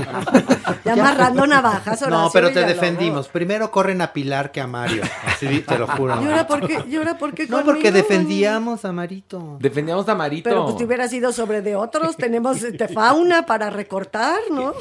Ya 0.85 0.93
amarrando 0.93 1.45
navajas, 1.47 2.01
Horacio. 2.01 2.09
No, 2.09 2.29
pero 2.31 2.51
te 2.51 2.63
defendimos. 2.63 3.27
Primero 3.27 3.71
corren 3.71 4.01
a 4.01 4.13
Pilar 4.13 4.51
que 4.51 4.61
a 4.61 4.67
Mario. 4.67 5.03
Así 5.25 5.59
te 5.61 5.77
lo 5.77 5.85
juro. 5.87 6.21
¿Y 6.21 6.25
ahora 6.25 6.47
por 6.47 6.65
qué? 6.65 6.81
¿Y 6.87 6.95
ahora 6.95 7.17
por 7.17 7.33
qué 7.33 7.45
No, 7.47 7.63
porque 7.65 7.91
defendíamos 7.91 8.85
a 8.85 8.93
Marito. 8.93 9.57
Defendíamos 9.59 10.07
a 10.07 10.15
Marito. 10.15 10.49
Pero 10.49 10.65
pues 10.65 10.77
te 10.77 10.85
hubiera 10.85 11.09
sido 11.09 11.33
sobre 11.33 11.61
de 11.61 11.75
otros. 11.75 12.15
Tenemos 12.15 12.63
este, 12.63 12.87
fauna 12.87 13.45
para 13.45 13.69
recortar, 13.69 14.39
¿no? 14.49 14.73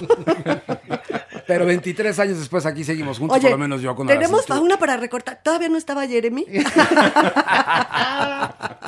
Pero 1.47 1.65
23 1.65 2.19
años 2.19 2.39
después 2.39 2.67
aquí 2.67 2.83
seguimos 2.85 3.19
juntos, 3.19 3.39
Oye, 3.39 3.49
por 3.49 3.53
lo 3.53 3.59
menos 3.59 3.81
yo 3.81 3.95
con 3.95 4.07
tenemos 4.07 4.47
fauna 4.47 4.79
para 4.79 4.97
recortar. 4.97 5.41
¿Todavía 5.43 5.69
no 5.69 5.79
estaba 5.79 6.07
Jeremy? 6.07 6.45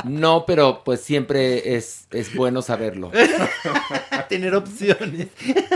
No, 0.04 0.44
pero 0.46 0.82
pues 0.84 1.00
siempre 1.00 1.76
es, 1.76 2.06
es 2.12 2.34
bueno 2.34 2.62
saberlo. 2.62 3.10
Tener 4.28 4.54
opciones. 4.54 5.28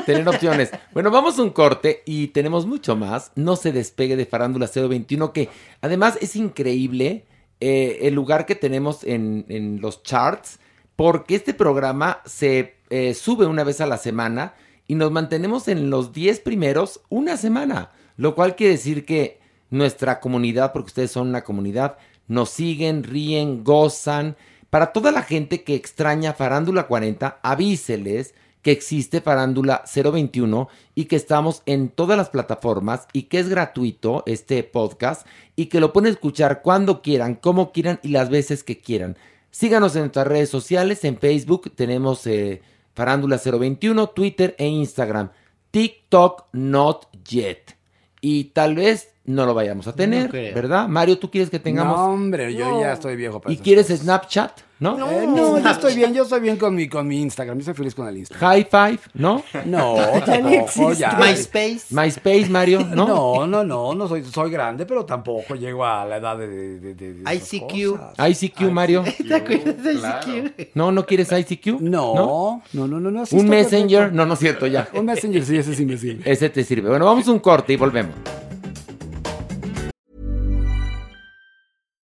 Tener 0.06 0.28
opciones. 0.28 0.70
Bueno, 0.92 1.10
vamos 1.10 1.38
a 1.38 1.42
un 1.42 1.50
corte 1.50 2.02
y 2.04 2.28
tenemos 2.28 2.66
mucho 2.66 2.96
más. 2.96 3.32
No 3.34 3.56
se 3.56 3.72
despegue 3.72 4.16
de 4.16 4.26
Farándula 4.26 4.68
021, 4.72 5.32
que 5.32 5.48
además 5.80 6.18
es 6.20 6.36
increíble 6.36 7.26
eh, 7.60 8.08
el 8.08 8.14
lugar 8.14 8.44
que 8.46 8.54
tenemos 8.54 9.04
en, 9.04 9.78
los 9.80 10.02
charts, 10.02 10.58
porque 10.96 11.34
este 11.34 11.54
programa 11.54 12.20
se 12.24 12.74
eh, 12.90 13.14
sube 13.14 13.46
una 13.46 13.64
vez 13.64 13.80
a 13.80 13.86
la 13.86 13.98
semana 13.98 14.54
y 14.86 14.94
nos 14.94 15.10
mantenemos 15.10 15.68
en 15.68 15.88
los 15.88 16.12
10 16.12 16.40
primeros 16.40 17.00
una 17.08 17.36
semana, 17.36 17.92
lo 18.16 18.34
cual 18.34 18.56
quiere 18.56 18.72
decir 18.72 19.04
que 19.04 19.40
nuestra 19.70 20.20
comunidad, 20.20 20.72
porque 20.72 20.88
ustedes 20.88 21.12
son 21.12 21.28
una 21.28 21.44
comunidad, 21.44 21.96
nos 22.28 22.50
siguen, 22.50 23.04
ríen, 23.04 23.64
gozan. 23.64 24.36
Para 24.72 24.94
toda 24.94 25.12
la 25.12 25.22
gente 25.22 25.64
que 25.64 25.74
extraña 25.74 26.32
Farándula 26.32 26.86
40, 26.86 27.40
avíseles 27.42 28.34
que 28.62 28.70
existe 28.70 29.20
Farándula 29.20 29.84
021 29.94 30.66
y 30.94 31.04
que 31.04 31.16
estamos 31.16 31.62
en 31.66 31.90
todas 31.90 32.16
las 32.16 32.30
plataformas 32.30 33.06
y 33.12 33.24
que 33.24 33.38
es 33.38 33.50
gratuito 33.50 34.22
este 34.24 34.62
podcast 34.62 35.26
y 35.56 35.66
que 35.66 35.78
lo 35.78 35.92
pueden 35.92 36.10
escuchar 36.10 36.62
cuando 36.62 37.02
quieran, 37.02 37.34
como 37.34 37.70
quieran 37.70 38.00
y 38.02 38.08
las 38.08 38.30
veces 38.30 38.64
que 38.64 38.80
quieran. 38.80 39.18
Síganos 39.50 39.94
en 39.94 40.04
nuestras 40.04 40.26
redes 40.26 40.48
sociales, 40.48 41.04
en 41.04 41.18
Facebook 41.18 41.70
tenemos 41.74 42.26
eh, 42.26 42.62
Farándula 42.94 43.38
021, 43.44 44.06
Twitter 44.08 44.54
e 44.56 44.68
Instagram. 44.68 45.32
TikTok 45.70 46.46
not 46.54 47.08
yet. 47.28 47.76
Y 48.22 48.44
tal 48.44 48.76
vez 48.76 49.11
no 49.24 49.46
lo 49.46 49.54
vayamos 49.54 49.86
a 49.86 49.94
tener. 49.94 50.30
¿verdad? 50.30 50.88
Mario, 50.88 51.18
¿tú 51.18 51.30
quieres 51.30 51.48
que 51.50 51.58
tengamos? 51.58 51.96
No, 51.96 52.06
hombre, 52.06 52.52
yo 52.54 52.80
ya 52.80 52.92
estoy 52.92 53.16
viejo 53.16 53.40
para 53.40 53.52
¿Y 53.52 53.58
quieres 53.58 53.86
cosas. 53.86 54.00
Snapchat? 54.00 54.60
¿No? 54.80 54.96
Eh, 55.08 55.26
no, 55.28 55.60
yo 55.60 55.70
estoy 55.70 55.94
bien, 55.94 56.12
yo 56.12 56.24
estoy 56.24 56.40
bien 56.40 56.56
con 56.56 56.74
mi, 56.74 56.88
con 56.88 57.06
mi 57.06 57.20
Instagram. 57.22 57.56
Yo 57.56 57.66
soy 57.66 57.74
feliz 57.74 57.94
con 57.94 58.08
el 58.08 58.16
Instagram. 58.16 58.50
High 58.50 58.66
Five, 58.68 58.98
¿no? 59.14 59.44
No, 59.64 59.94
Ya 60.26 60.40
ni 60.40 60.56
tampoco, 60.56 60.64
existe. 60.64 60.94
ya. 60.96 61.12
MySpace. 61.20 61.82
MySpace, 61.90 62.48
Mario, 62.50 62.80
¿no? 62.80 63.06
No, 63.06 63.46
no, 63.46 63.62
no, 63.62 63.94
no 63.94 64.08
soy, 64.08 64.24
soy 64.24 64.50
grande, 64.50 64.84
pero 64.84 65.04
tampoco 65.04 65.54
llego 65.54 65.84
a 65.86 66.04
la 66.04 66.16
edad 66.16 66.36
de, 66.36 66.48
de, 66.48 66.94
de- 66.96 67.14
de- 67.14 67.34
ICQ. 67.34 67.96
cosas. 67.96 68.42
ICQ, 68.42 68.60
Mario. 68.72 69.04
¿Te 69.28 69.34
acuerdas 69.36 69.84
de 69.84 69.92
ICQ? 69.94 70.70
No, 70.74 70.90
¿no 70.90 71.06
quieres 71.06 71.30
ICQ? 71.30 71.80
No, 71.80 72.60
no, 72.72 72.88
no, 72.88 72.98
no, 72.98 73.10
no. 73.12 73.24
sí 73.24 73.36
¿Un 73.36 73.48
Messenger? 73.48 73.98
perfecto. 74.00 74.16
No, 74.16 74.26
no 74.26 74.34
es 74.34 74.40
cierto, 74.40 74.66
ya. 74.66 74.88
Un 74.94 75.04
Messenger, 75.06 75.44
sí, 75.44 75.56
ese 75.58 75.76
sí 75.76 75.86
me 75.86 75.96
sirve. 75.96 76.28
Ese 76.28 76.50
te 76.50 76.64
sirve. 76.64 76.88
Bueno, 76.88 77.04
vamos 77.04 77.28
a 77.28 77.30
un 77.30 77.38
corte 77.38 77.72
y 77.72 77.76
volvemos. 77.76 78.16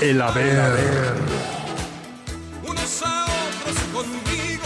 El 0.00 0.20
haber. 0.20 1.14
Unos 2.68 3.02
a 3.02 3.24
otros 3.24 3.78
conmigo. 3.94 4.64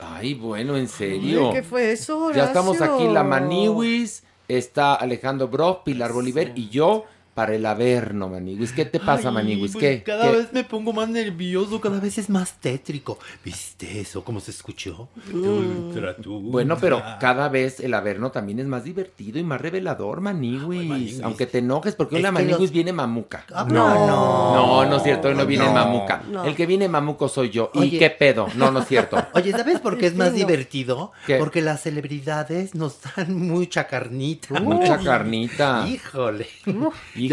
Ay, 0.00 0.34
bueno, 0.34 0.76
en 0.76 0.88
serio. 0.88 1.52
¿Qué 1.52 1.62
fue 1.62 1.92
eso, 1.92 2.32
Ya 2.32 2.46
estamos 2.46 2.80
aquí, 2.80 3.06
la 3.06 3.22
Maniwis, 3.22 4.24
está 4.48 4.94
Alejandro 4.94 5.46
Brock, 5.46 5.84
Pilar 5.84 6.12
Bolívar 6.12 6.50
y 6.56 6.68
yo 6.68 7.04
para 7.38 7.54
el 7.54 7.64
Averno, 7.66 8.28
Maniwis. 8.28 8.72
¿Qué 8.72 8.84
te 8.84 8.98
pasa, 8.98 9.30
Ay, 9.32 9.56
pues 9.58 9.76
¿Qué? 9.76 10.02
Cada 10.02 10.28
¿Qué? 10.28 10.38
vez 10.38 10.52
me 10.52 10.64
pongo 10.64 10.92
más 10.92 11.08
nervioso, 11.08 11.80
cada 11.80 12.00
vez 12.00 12.18
es 12.18 12.28
más 12.28 12.54
tétrico. 12.54 13.16
¿Viste 13.44 14.00
eso? 14.00 14.24
¿Cómo 14.24 14.40
se 14.40 14.50
escuchó? 14.50 15.08
Ultratumba. 15.32 16.50
Bueno, 16.50 16.76
pero 16.80 17.00
cada 17.20 17.48
vez 17.48 17.78
el 17.78 17.94
Averno 17.94 18.32
también 18.32 18.58
es 18.58 18.66
más 18.66 18.82
divertido 18.82 19.38
y 19.38 19.44
más 19.44 19.60
revelador, 19.60 20.20
Maniwis. 20.20 21.20
Aunque 21.22 21.46
te 21.46 21.58
enojes, 21.58 21.94
porque 21.94 22.16
hoy 22.16 22.22
la 22.22 22.32
los- 22.32 22.72
viene 22.72 22.92
mamuca. 22.92 23.44
Ah, 23.54 23.64
no. 23.70 24.54
No, 24.54 24.84
no 24.86 24.96
es 24.96 25.02
cierto, 25.04 25.28
hoy 25.28 25.36
no 25.36 25.46
viene 25.46 25.66
No. 25.66 25.74
mamuca. 25.74 26.22
No. 26.28 26.44
El 26.44 26.56
que 26.56 26.66
viene 26.66 26.88
mamuco 26.88 27.28
soy 27.28 27.50
yo. 27.50 27.70
¿Y 27.72 28.00
qué 28.00 28.10
pedo? 28.10 28.48
No, 28.56 28.72
no 28.72 28.80
es 28.80 28.88
cierto. 28.88 29.16
Oye, 29.34 29.52
¿sabes 29.52 29.78
por 29.78 29.96
qué 29.96 30.06
es 30.08 30.16
más 30.16 30.32
Sí, 30.32 30.40
no. 30.40 30.46
divertido? 30.48 31.12
¿Qué? 31.24 31.36
Porque 31.36 31.62
las 31.62 31.82
celebridades 31.82 32.74
nos 32.74 32.96
dan 33.14 33.32
mucha 33.46 33.86
carnita. 33.86 34.58
Mucha 34.58 34.98
carnita. 34.98 35.86
Híjole. 35.88 36.48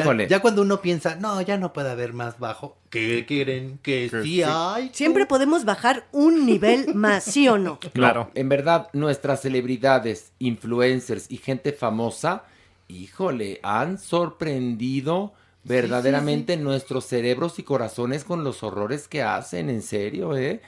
Híjole. 0.01 0.23
Ya, 0.23 0.37
ya 0.37 0.41
cuando 0.41 0.61
uno 0.61 0.81
piensa, 0.81 1.15
no, 1.15 1.41
ya 1.41 1.57
no 1.57 1.73
puede 1.73 1.89
haber 1.91 2.13
más 2.13 2.39
bajo. 2.39 2.77
¿Qué 2.89 3.25
quieren? 3.25 3.79
Que 3.81 4.09
sí 4.23 4.43
hay. 4.43 4.89
Siempre 4.93 5.25
podemos 5.25 5.65
bajar 5.65 6.05
un 6.11 6.45
nivel 6.45 6.93
más, 6.95 7.23
¿sí 7.23 7.47
o 7.47 7.57
no? 7.57 7.79
Claro. 7.93 8.31
en 8.35 8.49
verdad, 8.49 8.89
nuestras 8.93 9.41
celebridades, 9.41 10.31
influencers 10.39 11.25
y 11.29 11.37
gente 11.37 11.73
famosa, 11.73 12.43
híjole, 12.87 13.59
han 13.63 13.97
sorprendido 13.97 15.33
verdaderamente 15.63 16.57
nuestros 16.57 17.05
cerebros 17.05 17.59
y 17.59 17.63
corazones 17.63 18.23
con 18.23 18.43
los 18.43 18.63
horrores 18.63 19.07
que 19.07 19.23
hacen, 19.23 19.69
en 19.69 19.81
serio, 19.81 20.37
¿eh? 20.37 20.61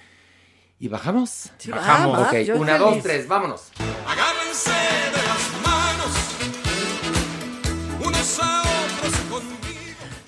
Y 0.80 0.88
bajamos. 0.90 1.52
Sí, 1.58 1.72
bajamos. 1.72 2.20
va, 2.20 2.24
ok, 2.24 2.34
una, 2.56 2.78
feliz. 2.78 2.80
dos, 2.80 3.04
tres, 3.04 3.28
vámonos. 3.28 3.72
Agárrense 4.08 4.70
de 4.70 5.24
las 5.28 5.52
manos. 5.66 6.14
Unos. 8.06 8.57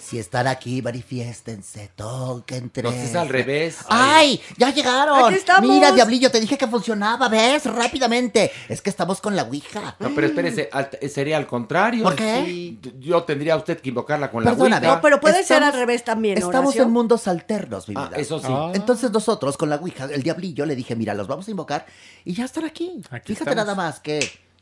Si 0.10 0.18
están 0.18 0.48
aquí, 0.48 0.82
manifiéstense, 0.82 1.92
toquen 1.96 2.72
tres. 2.72 2.86
No, 2.86 2.92
es 2.92 3.16
al 3.16 3.30
revés. 3.30 3.78
¡Ay! 3.90 4.42
¡Ya 4.58 4.74
llegaron! 4.74 5.26
Aquí 5.26 5.36
estamos. 5.36 5.70
Mira, 5.70 5.92
Diablillo, 5.92 6.32
te 6.32 6.40
dije 6.40 6.58
que 6.58 6.66
funcionaba, 6.68 7.30
¿ves? 7.30 7.66
Rápidamente. 7.66 8.52
Es 8.70 8.82
que 8.82 8.90
estamos 8.90 9.22
con 9.22 9.36
la 9.36 9.44
Ouija. 9.44 9.96
No, 10.00 10.10
pero 10.16 10.26
espérese, 10.26 10.68
al- 10.72 10.90
sería 11.14 11.38
al 11.38 11.46
contrario. 11.46 12.04
¿Por 12.04 12.16
qué? 12.16 12.44
Sí, 12.46 12.80
Yo 13.00 13.22
tendría 13.24 13.56
usted 13.56 13.80
que 13.80 13.90
invocarla 13.90 14.32
con 14.32 14.44
Perdóname. 14.44 14.70
la 14.70 14.76
Ouija. 14.78 14.96
No, 14.96 15.02
pero 15.02 15.20
puede 15.22 15.44
ser 15.44 15.58
Estamos- 15.58 15.68
al 15.76 15.80
revés 15.80 16.04
también, 16.04 16.38
Estamos 16.40 16.70
Horacio. 16.70 16.84
en 16.84 16.92
mundos 16.92 17.28
alternos, 17.28 17.88
mi 17.88 17.94
Ah, 17.96 18.08
vida. 18.08 18.18
eso 18.18 18.40
sí. 18.40 18.48
Entonces 18.74 19.12
nosotros 19.12 19.58
con 19.58 19.70
la 19.70 19.76
Ouija, 19.76 20.06
el 20.06 20.24
Diablillo, 20.24 20.66
le 20.66 20.76
dije, 20.76 20.96
mira, 20.96 21.14
los 21.14 21.28
vamos 21.28 21.48
a 21.48 21.52
invocar 21.52 21.86
y 22.26 22.34
ya 22.34 22.46
están 22.46 22.66
aquí. 22.66 23.02
Aquí 23.12 23.34
Fíjate 23.36 23.52
estamos. 23.52 23.56
nada 23.56 23.76
más 23.76 24.00
que, 24.00 24.20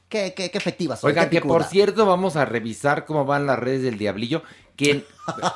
que, 0.10 0.34
que, 0.34 0.50
que 0.52 0.58
efectivas 0.58 1.00
son. 1.00 1.10
Oigan, 1.10 1.30
qué 1.30 1.42
que 1.42 1.48
por 1.48 1.64
cierto, 1.64 2.06
vamos 2.06 2.36
a 2.36 2.46
revisar 2.46 3.06
cómo 3.06 3.26
van 3.26 3.46
las 3.46 3.60
redes 3.60 3.84
del 3.84 3.98
Diablillo. 3.98 4.44
Que, 4.76 5.04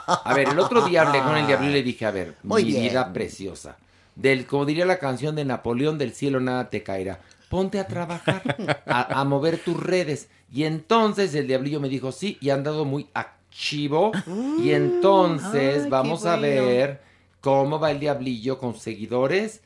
a 0.08 0.34
ver, 0.34 0.50
el 0.50 0.60
otro 0.60 0.82
día 0.82 1.04
hablé 1.04 1.22
con 1.22 1.38
el 1.38 1.46
Diablillo 1.46 1.72
y 1.72 1.76
le 1.76 1.84
dije, 1.84 2.06
a 2.06 2.12
ver, 2.12 2.36
Muy 2.44 2.66
mi 2.66 2.72
bien. 2.72 2.84
vida 2.84 3.14
preciosa. 3.14 3.78
Del, 4.16 4.46
como 4.46 4.66
diría 4.66 4.86
la 4.86 4.98
canción 5.00 5.36
de 5.36 5.46
Napoleón, 5.46 5.98
del 5.98 6.14
cielo 6.14 6.40
nada 6.40 6.70
te 6.70 6.82
caerá. 6.84 7.20
Ponte 7.50 7.80
a 7.80 7.88
trabajar, 7.88 8.42
a, 8.88 9.20
a 9.22 9.24
mover 9.26 9.60
tus 9.60 9.78
redes. 9.80 10.28
Y 10.52 10.64
entonces 10.64 11.36
el 11.36 11.48
Diablillo 11.48 11.80
me 11.80 11.90
dijo, 11.90 12.12
sí, 12.12 12.38
y 12.42 12.50
han 12.50 12.64
dado 12.64 12.84
muy 12.84 13.08
activo. 13.14 14.12
Y 14.58 14.72
entonces 14.72 15.84
ay, 15.84 15.84
qué 15.84 15.90
vamos 15.90 16.26
a 16.26 16.36
ver 16.38 17.02
cómo 17.42 17.80
va 17.80 17.92
el 17.92 18.00
Diablillo 18.00 18.58
con 18.58 18.76
seguidores. 18.76 19.62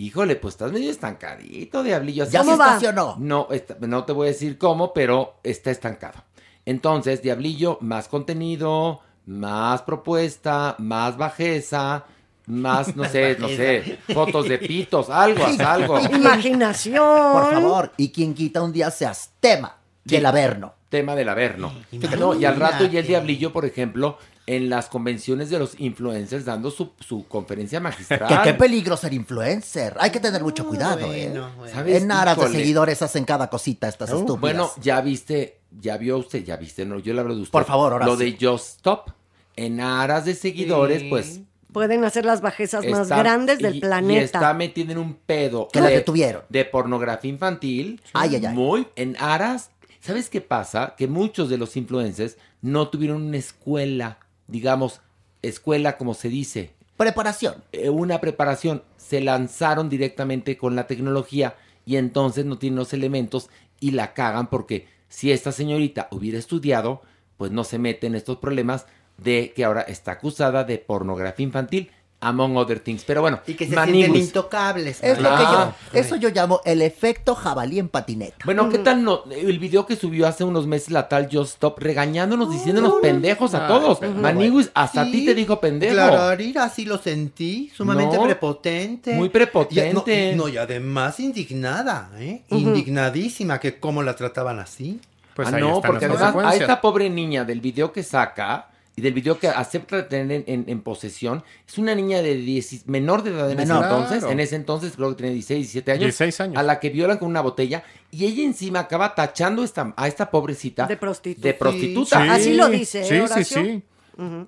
Híjole, 0.00 0.36
pues 0.36 0.54
estás 0.54 0.72
medio 0.72 0.90
estancadito, 0.90 1.82
Diablillo. 1.82 2.24
¿Ya 2.24 2.42
se 2.42 2.52
estacionó? 2.52 3.16
no, 3.18 3.48
está- 3.50 3.76
no 3.86 4.04
te 4.04 4.12
voy 4.12 4.28
a 4.28 4.30
decir 4.30 4.56
cómo, 4.56 4.94
pero 4.94 5.34
está 5.42 5.70
estancado. 5.70 6.24
Entonces, 6.64 7.20
Diablillo, 7.20 7.76
más 7.82 8.08
contenido, 8.08 9.00
más 9.26 9.82
propuesta, 9.82 10.74
más 10.78 11.18
bajeza, 11.18 12.04
más, 12.46 12.96
no 12.96 13.04
sé, 13.08 13.36
no 13.38 13.48
sé, 13.48 13.98
fotos 14.14 14.48
de 14.48 14.56
pitos, 14.58 15.10
algo, 15.10 15.44
haz 15.44 15.60
algo. 15.60 15.98
Imaginación. 16.00 17.32
Por 17.34 17.50
favor, 17.52 17.92
y 17.98 18.08
quien 18.10 18.32
quita 18.32 18.62
un 18.62 18.72
día 18.72 18.90
seas 18.90 19.32
tema 19.38 19.76
del 20.04 20.24
Averno. 20.24 20.72
Tema 20.88 21.14
del 21.14 21.28
Averno. 21.28 21.74
No, 22.18 22.34
y 22.34 22.44
al 22.46 22.56
rato 22.56 22.86
y 22.86 22.96
el 22.96 23.06
Diablillo, 23.06 23.52
por 23.52 23.66
ejemplo, 23.66 24.16
en 24.56 24.68
las 24.68 24.88
convenciones 24.88 25.48
de 25.48 25.58
los 25.60 25.78
influencers 25.78 26.44
dando 26.44 26.70
su, 26.72 26.90
su 26.98 27.24
conferencia 27.28 27.78
magistral. 27.78 28.42
Qué 28.42 28.54
peligro 28.54 28.96
ser 28.96 29.12
influencer. 29.12 29.94
Hay 30.00 30.10
que 30.10 30.18
tener 30.18 30.42
mucho 30.42 30.66
cuidado, 30.66 31.06
bueno, 31.06 31.12
¿eh? 31.14 31.28
bueno. 31.56 31.72
¿Sabes? 31.72 32.02
En 32.02 32.10
aras 32.10 32.36
de 32.36 32.48
seguidores 32.48 33.00
hacen 33.02 33.24
cada 33.24 33.48
cosita 33.48 33.86
estas 33.88 34.10
estúpidas. 34.10 34.40
Bueno, 34.40 34.70
ya 34.82 35.00
viste, 35.02 35.60
ya 35.80 35.96
vio 35.98 36.18
usted, 36.18 36.42
ya 36.42 36.56
viste, 36.56 36.84
no, 36.84 36.98
yo 36.98 37.14
le 37.14 37.20
hablo 37.20 37.36
de 37.36 37.42
usted. 37.42 37.52
Por 37.52 37.64
favor, 37.64 37.92
ahora 37.92 38.06
Lo 38.06 38.16
sí. 38.16 38.32
de 38.32 38.46
Just 38.46 38.78
Stop. 38.78 39.10
En 39.56 39.80
aras 39.80 40.24
de 40.24 40.34
seguidores, 40.34 41.04
pues. 41.08 41.40
Pueden 41.72 42.02
hacer 42.04 42.24
las 42.24 42.40
bajezas 42.40 42.84
más 42.86 43.08
grandes 43.08 43.60
del 43.60 43.74
y- 43.76 43.78
Y 43.78 43.80
planeta. 43.80 44.22
está 44.24 44.54
metiendo 44.54 44.94
en 44.94 44.98
un 44.98 45.14
pedo. 45.14 45.68
Que 45.72 45.80
la 45.80 45.88
de- 45.88 45.96
detuvieron. 45.96 46.42
De 46.48 46.64
pornografía 46.64 47.30
infantil. 47.30 48.00
Ay, 48.14 48.34
ay, 48.34 48.46
ay. 48.46 48.54
Muy 48.54 48.88
en 48.96 49.16
aras. 49.20 49.70
¿Sabes 50.00 50.28
qué 50.28 50.40
pasa? 50.40 50.94
Que 50.96 51.06
muchos 51.06 51.48
de 51.50 51.58
los 51.58 51.76
influencers 51.76 52.36
no 52.62 52.88
tuvieron 52.88 53.22
una 53.22 53.36
escuela, 53.36 54.18
digamos, 54.50 55.00
escuela 55.42 55.96
como 55.96 56.14
se 56.14 56.28
dice. 56.28 56.74
Preparación. 56.96 57.64
Eh, 57.72 57.90
una 57.90 58.20
preparación. 58.20 58.82
Se 58.96 59.20
lanzaron 59.20 59.88
directamente 59.88 60.58
con 60.58 60.76
la 60.76 60.86
tecnología 60.86 61.56
y 61.86 61.96
entonces 61.96 62.44
no 62.44 62.58
tienen 62.58 62.78
los 62.78 62.92
elementos 62.92 63.48
y 63.80 63.92
la 63.92 64.12
cagan 64.12 64.48
porque 64.48 64.86
si 65.08 65.32
esta 65.32 65.50
señorita 65.52 66.08
hubiera 66.10 66.38
estudiado, 66.38 67.02
pues 67.36 67.50
no 67.50 67.64
se 67.64 67.78
mete 67.78 68.06
en 68.06 68.14
estos 68.14 68.38
problemas 68.38 68.86
de 69.16 69.52
que 69.54 69.64
ahora 69.64 69.82
está 69.82 70.12
acusada 70.12 70.64
de 70.64 70.78
pornografía 70.78 71.44
infantil, 71.44 71.90
among 72.20 72.56
other 72.56 72.78
things. 72.80 73.02
Pero 73.04 73.22
bueno, 73.22 73.40
Y 73.46 73.54
que 73.54 73.66
se 73.66 73.74
Maniguis. 73.74 74.04
sienten 74.04 74.22
intocables. 74.22 75.02
Es 75.02 75.18
lo 75.18 75.28
que 75.30 75.34
Ah, 75.38 75.74
yo, 75.92 75.98
eso 75.98 76.16
yo 76.16 76.28
llamo 76.30 76.60
el 76.64 76.82
efecto 76.82 77.34
jabalí 77.34 77.78
en 77.78 77.88
patineta. 77.88 78.36
Bueno, 78.44 78.68
¿qué 78.68 78.78
tal 78.78 79.02
no? 79.02 79.24
El 79.30 79.58
video 79.58 79.86
que 79.86 79.96
subió 79.96 80.26
hace 80.26 80.44
unos 80.44 80.66
meses 80.66 80.90
la 80.90 81.08
tal 81.08 81.28
Just 81.32 81.54
Stop 81.54 81.78
regañándonos, 81.78 82.50
diciéndonos 82.50 82.94
pendejos 83.00 83.54
a 83.54 83.66
todos. 83.66 84.00
Maniguis, 84.02 84.70
hasta 84.74 85.02
a 85.02 85.04
ti 85.04 85.24
te 85.24 85.34
dijo 85.34 85.60
pendejo. 85.60 85.94
Claro, 85.94 86.36
así 86.60 86.84
lo 86.84 86.98
sentí, 86.98 87.70
sumamente 87.74 88.16
No, 88.16 88.24
prepotente. 88.24 89.14
muy 89.14 89.28
prepotente. 89.30 90.32
Y- 90.32 90.36
no, 90.36 90.44
no, 90.44 90.48
y 90.48 90.56
además 90.58 91.18
indignada, 91.20 92.10
¿eh? 92.18 92.42
Indignadísima 92.50 93.58
que 93.60 93.78
cómo 93.78 94.02
la 94.02 94.14
trataban 94.16 94.58
así. 94.58 95.00
Pues 95.34 95.48
ah, 95.48 95.58
no, 95.58 95.80
porque 95.80 96.04
además 96.06 96.34
a 96.36 96.54
esta 96.56 96.80
pobre 96.80 97.08
niña 97.08 97.44
del 97.44 97.60
video 97.60 97.92
que 97.92 98.02
saca 98.02 98.68
y 99.00 99.02
del 99.02 99.14
video 99.14 99.38
que 99.38 99.48
acepta 99.48 100.06
tener 100.08 100.30
en, 100.30 100.44
en- 100.46 100.64
en 100.68 100.80
posesión, 100.82 101.42
es 101.66 101.78
una 101.78 101.94
niña 101.94 102.20
de 102.20 102.34
10 102.36 102.86
menor 102.86 103.22
de 103.22 103.30
edad 103.30 103.50
en 103.50 103.56
Menor. 103.56 103.78
ese 103.82 103.84
entonces, 103.92 104.18
Claro. 104.18 104.32
en 104.32 104.40
ese 104.40 104.56
entonces 104.56 104.92
creo 104.94 105.08
que 105.10 105.14
tenía 105.16 105.32
16, 105.32 105.58
17 105.60 105.92
años, 105.92 106.02
16 106.04 106.40
años. 106.42 106.56
a 106.58 106.62
la 106.62 106.78
que 106.78 106.90
violan 106.90 107.16
con 107.18 107.28
una 107.28 107.40
botella 107.40 107.82
y 108.10 108.26
ella 108.26 108.42
encima 108.44 108.80
acaba 108.80 109.14
tachando 109.14 109.64
esta, 109.64 109.94
a 109.96 110.06
esta 110.06 110.30
pobrecita 110.30 110.86
de 110.86 110.96
prostituta. 110.98 111.48
De 111.48 111.54
prostituta. 111.54 112.22
Sí. 112.22 112.28
Así 112.28 112.54
lo 112.54 112.68
dice, 112.68 113.00
¿eh, 113.00 113.26
Sí, 113.28 113.44
sí. 113.44 113.82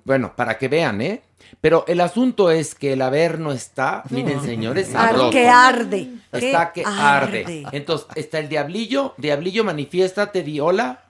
Bueno, 0.05 0.33
para 0.35 0.57
que 0.59 0.67
vean, 0.67 1.01
¿eh? 1.01 1.21
Pero 1.59 1.83
el 1.87 1.99
asunto 2.01 2.51
es 2.51 2.75
que 2.75 2.93
el 2.93 3.01
Averno 3.01 3.51
está, 3.51 4.03
miren 4.11 4.41
señores, 4.43 4.87
sabroso. 4.89 5.31
que 5.31 5.47
arde. 5.47 6.09
Está 6.31 6.71
que 6.71 6.81
que 6.83 6.87
arde. 6.87 7.41
arde. 7.43 7.63
Entonces, 7.71 8.07
está 8.15 8.39
el 8.39 8.49
Diablillo. 8.49 9.13
Diablillo, 9.17 9.63
manifiéstate, 9.63 10.43
di 10.43 10.59
hola. 10.59 11.02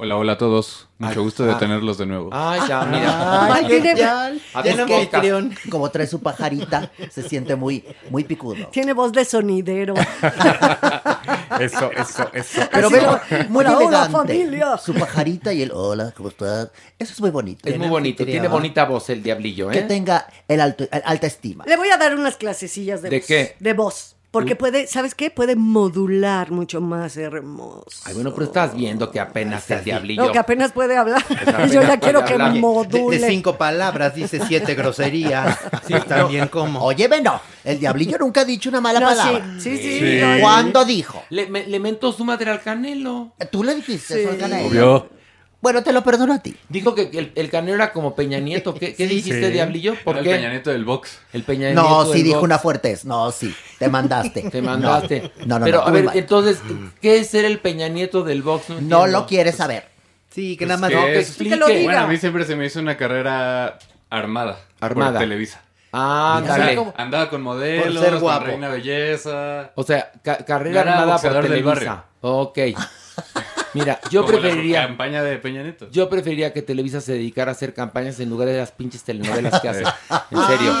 Hola, 0.00 0.16
hola 0.16 0.34
a 0.34 0.38
todos. 0.38 0.86
Mucho 0.98 1.24
gusto 1.24 1.44
de 1.44 1.54
ah. 1.54 1.58
tenerlos 1.58 1.98
de 1.98 2.06
nuevo. 2.06 2.30
Ay, 2.32 2.60
ya, 2.68 2.84
mira. 2.90 3.52
Ay, 3.52 3.66
tiene- 3.66 3.96
ya, 3.96 4.32
ya 4.62 5.48
Como 5.68 5.90
trae 5.90 6.06
su 6.06 6.20
pajarita, 6.20 6.92
se 7.10 7.28
siente 7.28 7.56
muy, 7.56 7.84
muy 8.08 8.22
picudo. 8.22 8.68
Tiene 8.68 8.92
voz 8.92 9.10
de 9.10 9.24
sonidero. 9.24 9.94
Eso, 11.58 11.90
eso, 11.90 12.30
eso. 12.32 12.60
Pero 12.70 12.88
velo, 12.88 13.20
muy 13.48 13.64
hola, 13.64 13.78
hola, 13.78 14.08
familia. 14.10 14.76
Su 14.78 14.94
pajarita 14.94 15.52
y 15.52 15.62
el 15.62 15.72
hola, 15.72 16.12
¿cómo 16.16 16.28
estás? 16.28 16.70
Eso 16.96 17.14
es 17.14 17.20
muy 17.20 17.30
bonito. 17.30 17.68
Es 17.68 17.76
muy 17.76 17.88
bonito. 17.88 18.24
Tiene 18.24 18.46
bonita 18.46 18.84
voz 18.84 19.10
el 19.10 19.24
Diablillo, 19.24 19.68
Que 19.70 19.80
¿eh? 19.80 19.82
tenga 19.82 20.28
el 20.46 20.60
alto, 20.60 20.84
el 20.84 21.02
alta 21.04 21.26
estima. 21.26 21.64
Le 21.66 21.76
voy 21.76 21.88
a 21.88 21.96
dar 21.96 22.14
unas 22.14 22.36
clasecillas 22.36 23.02
de, 23.02 23.10
¿De 23.10 23.18
voz. 23.18 23.26
qué? 23.26 23.56
De 23.58 23.72
voz. 23.72 24.17
Porque 24.30 24.56
puede, 24.56 24.86
¿sabes 24.86 25.14
qué? 25.14 25.30
Puede 25.30 25.56
modular 25.56 26.50
mucho 26.50 26.82
más 26.82 27.16
hermoso. 27.16 27.86
Ay, 28.04 28.12
bueno, 28.12 28.32
pero 28.34 28.44
estás 28.44 28.74
viendo 28.74 29.10
que 29.10 29.20
apenas 29.20 29.70
el 29.70 29.82
Diablillo. 29.82 30.26
No, 30.26 30.32
que 30.32 30.38
apenas 30.38 30.72
puede 30.72 30.98
hablar. 30.98 31.24
apenas 31.30 31.72
Yo 31.72 31.80
ya 31.82 31.98
quiero 31.98 32.24
que 32.24 32.34
hablar. 32.34 32.54
Module. 32.54 33.18
de 33.18 33.26
cinco 33.28 33.56
palabras 33.56 34.14
dice 34.14 34.40
siete 34.46 34.74
groserías. 34.74 35.56
Sí, 35.88 35.94
también 36.06 36.48
como. 36.48 36.80
Oye, 36.84 37.08
no, 37.22 37.40
el 37.64 37.78
diablillo 37.80 38.18
nunca 38.18 38.42
ha 38.42 38.44
dicho 38.44 38.68
una 38.68 38.82
mala 38.82 39.00
No, 39.00 39.06
palabra. 39.06 39.54
sí, 39.58 39.76
sí, 39.78 39.82
sí. 39.82 39.98
Sí. 40.00 40.18
no, 40.20 40.40
¿Cuándo 40.40 40.84
dijo? 40.84 41.22
Le, 41.30 41.46
me- 41.46 41.66
le 41.66 41.80
mentó 41.80 42.12
su 42.12 42.24
madre 42.26 42.50
al 42.50 42.60
Canelo. 42.60 43.32
Tú 43.50 43.64
le 43.64 43.74
dijiste 43.76 44.14
Sí. 44.14 44.20
eso 44.20 44.30
al 44.30 44.36
Canelo. 44.38 44.68
Obvio. 44.68 45.17
Bueno, 45.60 45.82
te 45.82 45.92
lo 45.92 46.04
perdono 46.04 46.34
a 46.34 46.38
ti. 46.38 46.56
Dijo 46.68 46.94
que 46.94 47.10
el, 47.12 47.32
el 47.34 47.50
Canelo 47.50 47.74
era 47.74 47.92
como 47.92 48.14
Peña 48.14 48.38
Nieto. 48.38 48.74
¿Qué, 48.74 48.94
qué 48.94 49.08
Sí. 49.08 49.14
dijiste, 49.16 49.46
Sí. 49.48 49.52
Diablillo? 49.52 49.96
¿Por 50.04 50.14
Era 50.16 50.22
qué? 50.22 50.30
el 50.30 50.36
Peña 50.36 50.50
Nieto 50.50 50.70
del 50.70 50.84
box. 50.84 51.18
El 51.32 51.42
Peña 51.42 51.66
Nieto 51.70 51.82
No, 51.82 52.04
sí 52.06 52.12
del 52.18 52.22
dijo 52.22 52.36
box. 52.36 52.44
una 52.44 52.58
fuertez. 52.60 53.04
No, 53.04 53.32
sí, 53.32 53.52
te 53.78 53.88
mandaste. 53.88 54.42
Te 54.50 54.62
mandaste. 54.62 55.32
No, 55.46 55.58
no, 55.58 55.64
Pero 55.64 55.78
no, 55.78 55.82
a 55.84 55.90
muy 55.90 55.96
ver, 55.96 56.04
mal. 56.04 56.16
entonces, 56.16 56.58
¿qué 57.02 57.18
es 57.18 57.28
ser 57.30 57.44
el 57.44 57.58
Peña 57.58 57.88
Nieto 57.88 58.22
del 58.22 58.42
box? 58.42 58.70
No 58.80 59.06
lo 59.08 59.26
quieres 59.26 59.56
saber. 59.56 59.88
Sí, 60.30 60.56
que 60.56 60.66
Pues 60.66 60.68
nada 60.68 60.80
más. 60.80 60.90
que 60.90 60.96
No, 60.96 61.04
que 61.06 61.18
es- 61.18 61.28
explique. 61.28 61.56
lo 61.56 61.66
diga. 61.66 61.82
Bueno, 61.84 62.00
a 62.00 62.06
mí 62.06 62.16
siempre 62.18 62.44
se 62.44 62.54
me 62.54 62.66
hizo 62.66 62.78
una 62.78 62.96
carrera 62.96 63.78
armada. 64.10 64.60
Armada. 64.80 65.12
Por 65.12 65.20
Televisa. 65.20 65.62
Ah, 65.92 66.40
dale. 66.46 66.78
Andaba 66.96 67.30
con 67.30 67.42
modelos, 67.42 68.00
ser 68.00 68.12
con 68.12 68.20
guapo. 68.20 68.44
Reina 68.44 68.68
Belleza. 68.68 69.72
O 69.74 69.82
sea, 69.82 70.12
ca- 70.22 70.44
carrera 70.44 70.82
Era 70.82 70.92
armada 70.92 71.04
por 71.06 71.12
boxeador 71.32 71.48
del 71.48 71.64
Televisa. 71.64 72.04
Ok. 72.20 72.58
Mira, 73.74 74.00
yo 74.10 74.22
Como 74.22 74.34
la 74.34 74.40
preferiría... 74.40 74.86
campaña 74.86 75.22
de 75.22 75.36
Peña 75.38 75.62
Nieto. 75.62 75.88
Yo 75.90 76.08
preferiría 76.08 76.52
que 76.52 76.62
Televisa 76.62 77.00
se 77.00 77.12
dedicara 77.12 77.50
a 77.50 77.52
hacer 77.52 77.74
campañas 77.74 78.18
en 78.20 78.30
lugar 78.30 78.48
de 78.48 78.56
las 78.58 78.72
pinches 78.72 79.02
telenovelas 79.04 79.60
que 79.60 79.68
hace. 79.68 79.84
En 80.30 80.46
serio. 80.46 80.72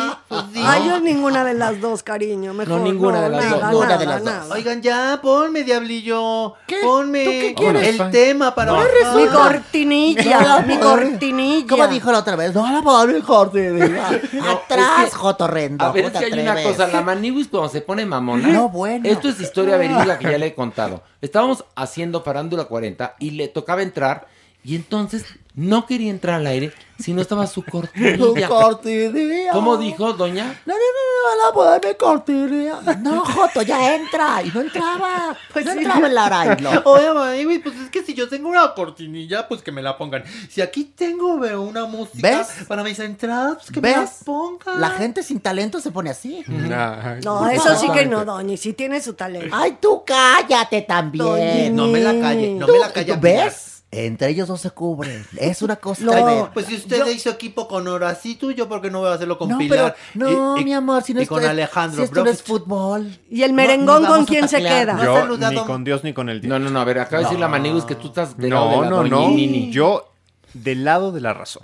Ay, 0.64 0.88
yo 0.88 1.00
ninguna 1.00 1.42
de 1.44 1.54
las 1.54 1.80
dos, 1.80 2.02
cariño. 2.02 2.52
Mejor. 2.54 2.78
No, 2.78 2.84
ninguna 2.84 3.22
de 3.22 3.28
las 3.30 3.44
nada, 3.44 3.56
dos. 3.58 3.68
Ninguna 3.70 3.86
nada, 3.88 3.98
de 3.98 4.06
las 4.06 4.24
dos. 4.24 4.32
nada. 4.32 4.54
Oigan, 4.54 4.82
ya, 4.82 5.18
ponme, 5.22 5.64
diablillo. 5.64 6.54
¿Qué? 6.66 6.76
Ponme 6.82 7.24
¿Tú 7.24 7.30
qué 7.30 7.54
quieres? 7.56 8.00
el 8.00 8.10
tema 8.10 8.54
para 8.54 8.72
No. 8.72 8.76
bajar. 8.78 9.16
Mi 9.16 9.26
cortinilla, 9.26 10.40
No, 10.40 10.62
mi 10.66 10.74
no, 10.76 10.80
cortinilla. 10.80 11.66
¿Cómo 11.68 11.88
dijo 11.88 12.12
la 12.12 12.18
otra 12.18 12.36
vez? 12.36 12.54
No 12.54 12.70
la 12.70 12.82
pongo 12.82 13.06
mi 13.06 13.20
cortinilla. 13.22 14.08
Atrás, 14.08 15.04
es 15.06 15.10
que- 15.10 15.16
Jotorrendo. 15.16 15.84
A 15.84 15.92
ver, 15.92 16.04
es 16.06 16.10
¿cómo 16.10 16.20
que 16.24 16.30
te 16.30 16.34
hay 16.36 16.40
una 16.46 16.62
cosa, 16.62 16.86
la 16.88 17.00
Maniwis 17.02 17.48
cuando 17.48 17.68
se 17.68 17.80
pone 17.80 18.04
mamona. 18.06 18.48
No, 18.48 18.68
bueno. 18.68 19.08
Esto 19.08 19.28
es 19.28 19.40
historia 19.40 19.76
verídica 19.76 20.18
que 20.18 20.30
ya 20.30 20.38
le 20.38 20.46
he 20.46 20.54
contado. 20.54 21.02
Estábamos 21.20 21.64
haciendo 21.74 22.22
Farándula 22.22 22.66
40 22.66 23.16
y 23.18 23.32
le 23.32 23.48
tocaba 23.48 23.82
entrar 23.82 24.28
y 24.62 24.76
entonces 24.76 25.24
no 25.58 25.86
quería 25.86 26.10
entrar 26.10 26.36
al 26.36 26.46
aire 26.46 26.72
si 27.00 27.12
no 27.12 27.20
estaba 27.20 27.46
su 27.46 27.64
cortinilla. 27.64 28.48
cortinilla. 28.48 29.52
¿Cómo 29.52 29.76
dijo, 29.76 30.12
doña? 30.12 30.44
No, 30.66 30.74
no, 30.74 30.78
no, 30.78 31.36
no, 31.36 31.46
la 31.46 31.52
pongo 31.80 31.88
mi 31.88 31.94
cortinilla. 31.96 32.96
No, 33.00 33.24
Joto, 33.24 33.62
ya 33.62 33.94
entra. 33.94 34.42
Y 34.44 34.50
no 34.50 34.60
entraba. 34.62 35.36
Pues 35.52 35.64
no 35.64 35.72
sí. 35.72 35.78
entraba 35.78 36.06
el 36.08 36.18
araño. 36.18 36.70
Oye, 36.84 37.12
mami, 37.12 37.44
güey, 37.44 37.58
pues 37.60 37.76
es 37.76 37.90
que 37.90 38.02
si 38.04 38.14
yo 38.14 38.28
tengo 38.28 38.48
una 38.48 38.72
cortinilla, 38.74 39.46
pues 39.48 39.62
que 39.62 39.70
me 39.72 39.82
la 39.82 39.96
pongan. 39.98 40.24
Si 40.48 40.60
aquí 40.60 40.84
tengo 40.84 41.38
veo, 41.38 41.62
una 41.62 41.84
música 41.86 42.38
¿Ves? 42.38 42.48
para 42.66 42.82
mis 42.84 42.98
entradas, 43.00 43.58
pues 43.58 43.70
que 43.70 43.80
me 43.80 43.90
la 43.92 44.00
¿Ves? 44.00 44.10
pongan. 44.24 44.80
La 44.80 44.90
gente 44.90 45.22
sin 45.22 45.40
talento 45.40 45.80
se 45.80 45.90
pone 45.90 46.10
así. 46.10 46.44
Ay, 46.48 47.20
No, 47.24 47.38
Por 47.40 47.52
eso 47.52 47.76
sí 47.76 47.88
que 47.92 48.06
no, 48.06 48.24
doña. 48.24 48.56
Sí 48.56 48.72
tiene 48.74 49.00
su 49.00 49.14
talento. 49.14 49.54
Ay, 49.56 49.76
tú 49.80 50.02
cállate 50.04 50.82
también. 50.82 51.24
Doña. 51.24 51.70
No 51.70 51.86
me 51.88 52.00
la 52.00 52.20
calle, 52.20 52.54
no 52.54 52.66
¿Tú- 52.66 52.72
me 52.72 52.78
la 52.78 52.92
calle. 52.92 53.16
¿Ves? 53.16 53.77
Entre 53.90 54.28
ellos 54.28 54.46
dos 54.48 54.60
se 54.60 54.70
cubren. 54.70 55.24
Es 55.38 55.62
una 55.62 55.76
cosa 55.76 56.04
No. 56.04 56.50
Pues 56.52 56.66
si 56.66 56.76
usted 56.76 56.98
Yo- 56.98 57.10
hizo 57.10 57.30
equipo 57.30 57.66
con 57.66 57.88
Horacito, 57.88 58.50
yo 58.50 58.68
por 58.68 58.82
qué 58.82 58.90
no 58.90 58.98
voy 59.00 59.08
a 59.08 59.14
hacerlo 59.14 59.38
con 59.38 59.48
no, 59.48 59.56
Pilar. 59.56 59.96
pero, 60.12 60.30
no, 60.30 60.56
Y- 60.58 60.60
y- 60.60 60.64
mi 60.64 60.74
amor, 60.74 61.02
si 61.02 61.14
no 61.14 61.20
y 61.20 61.22
esto 61.22 61.34
con 61.36 61.42
es- 61.42 61.48
Alejandro 61.48 61.96
si 61.96 62.02
esto 62.04 62.22
no 62.22 62.30
es 62.30 62.44
Brock. 62.44 62.46
fútbol. 62.64 63.18
¿Y 63.30 63.42
el 63.44 63.52
No, 63.52 63.56
merengón 63.56 64.02
no 64.02 64.08
con 64.10 64.24
quién 64.26 64.46
se 64.46 64.58
queda? 64.58 64.92
No. 64.92 65.04
Yo 65.38 65.50
ni 65.50 65.64
con 65.64 65.84
Dios 65.84 66.04
ni 66.04 66.12
con 66.12 66.28
el 66.28 66.42
diablo. 66.42 66.58
No, 66.58 66.64
no, 66.66 66.70
no, 66.70 66.80
a 66.80 66.84
ver, 66.84 66.98
acaba 66.98 67.18
de 67.20 67.24
decir 67.24 67.38
la 67.40 67.48
Maniwis 67.48 67.84
que 67.84 67.94
tú 67.94 68.08
estás 68.08 68.36
del 68.36 68.50
lado 68.50 68.66
No, 68.66 68.82
de 68.82 68.90
la 68.90 68.90
no, 68.90 69.30
no. 69.30 69.36
Yo 69.70 70.12
del 70.52 70.84
lado 70.84 71.10
de 71.10 71.20
la 71.22 71.32
razón. 71.32 71.62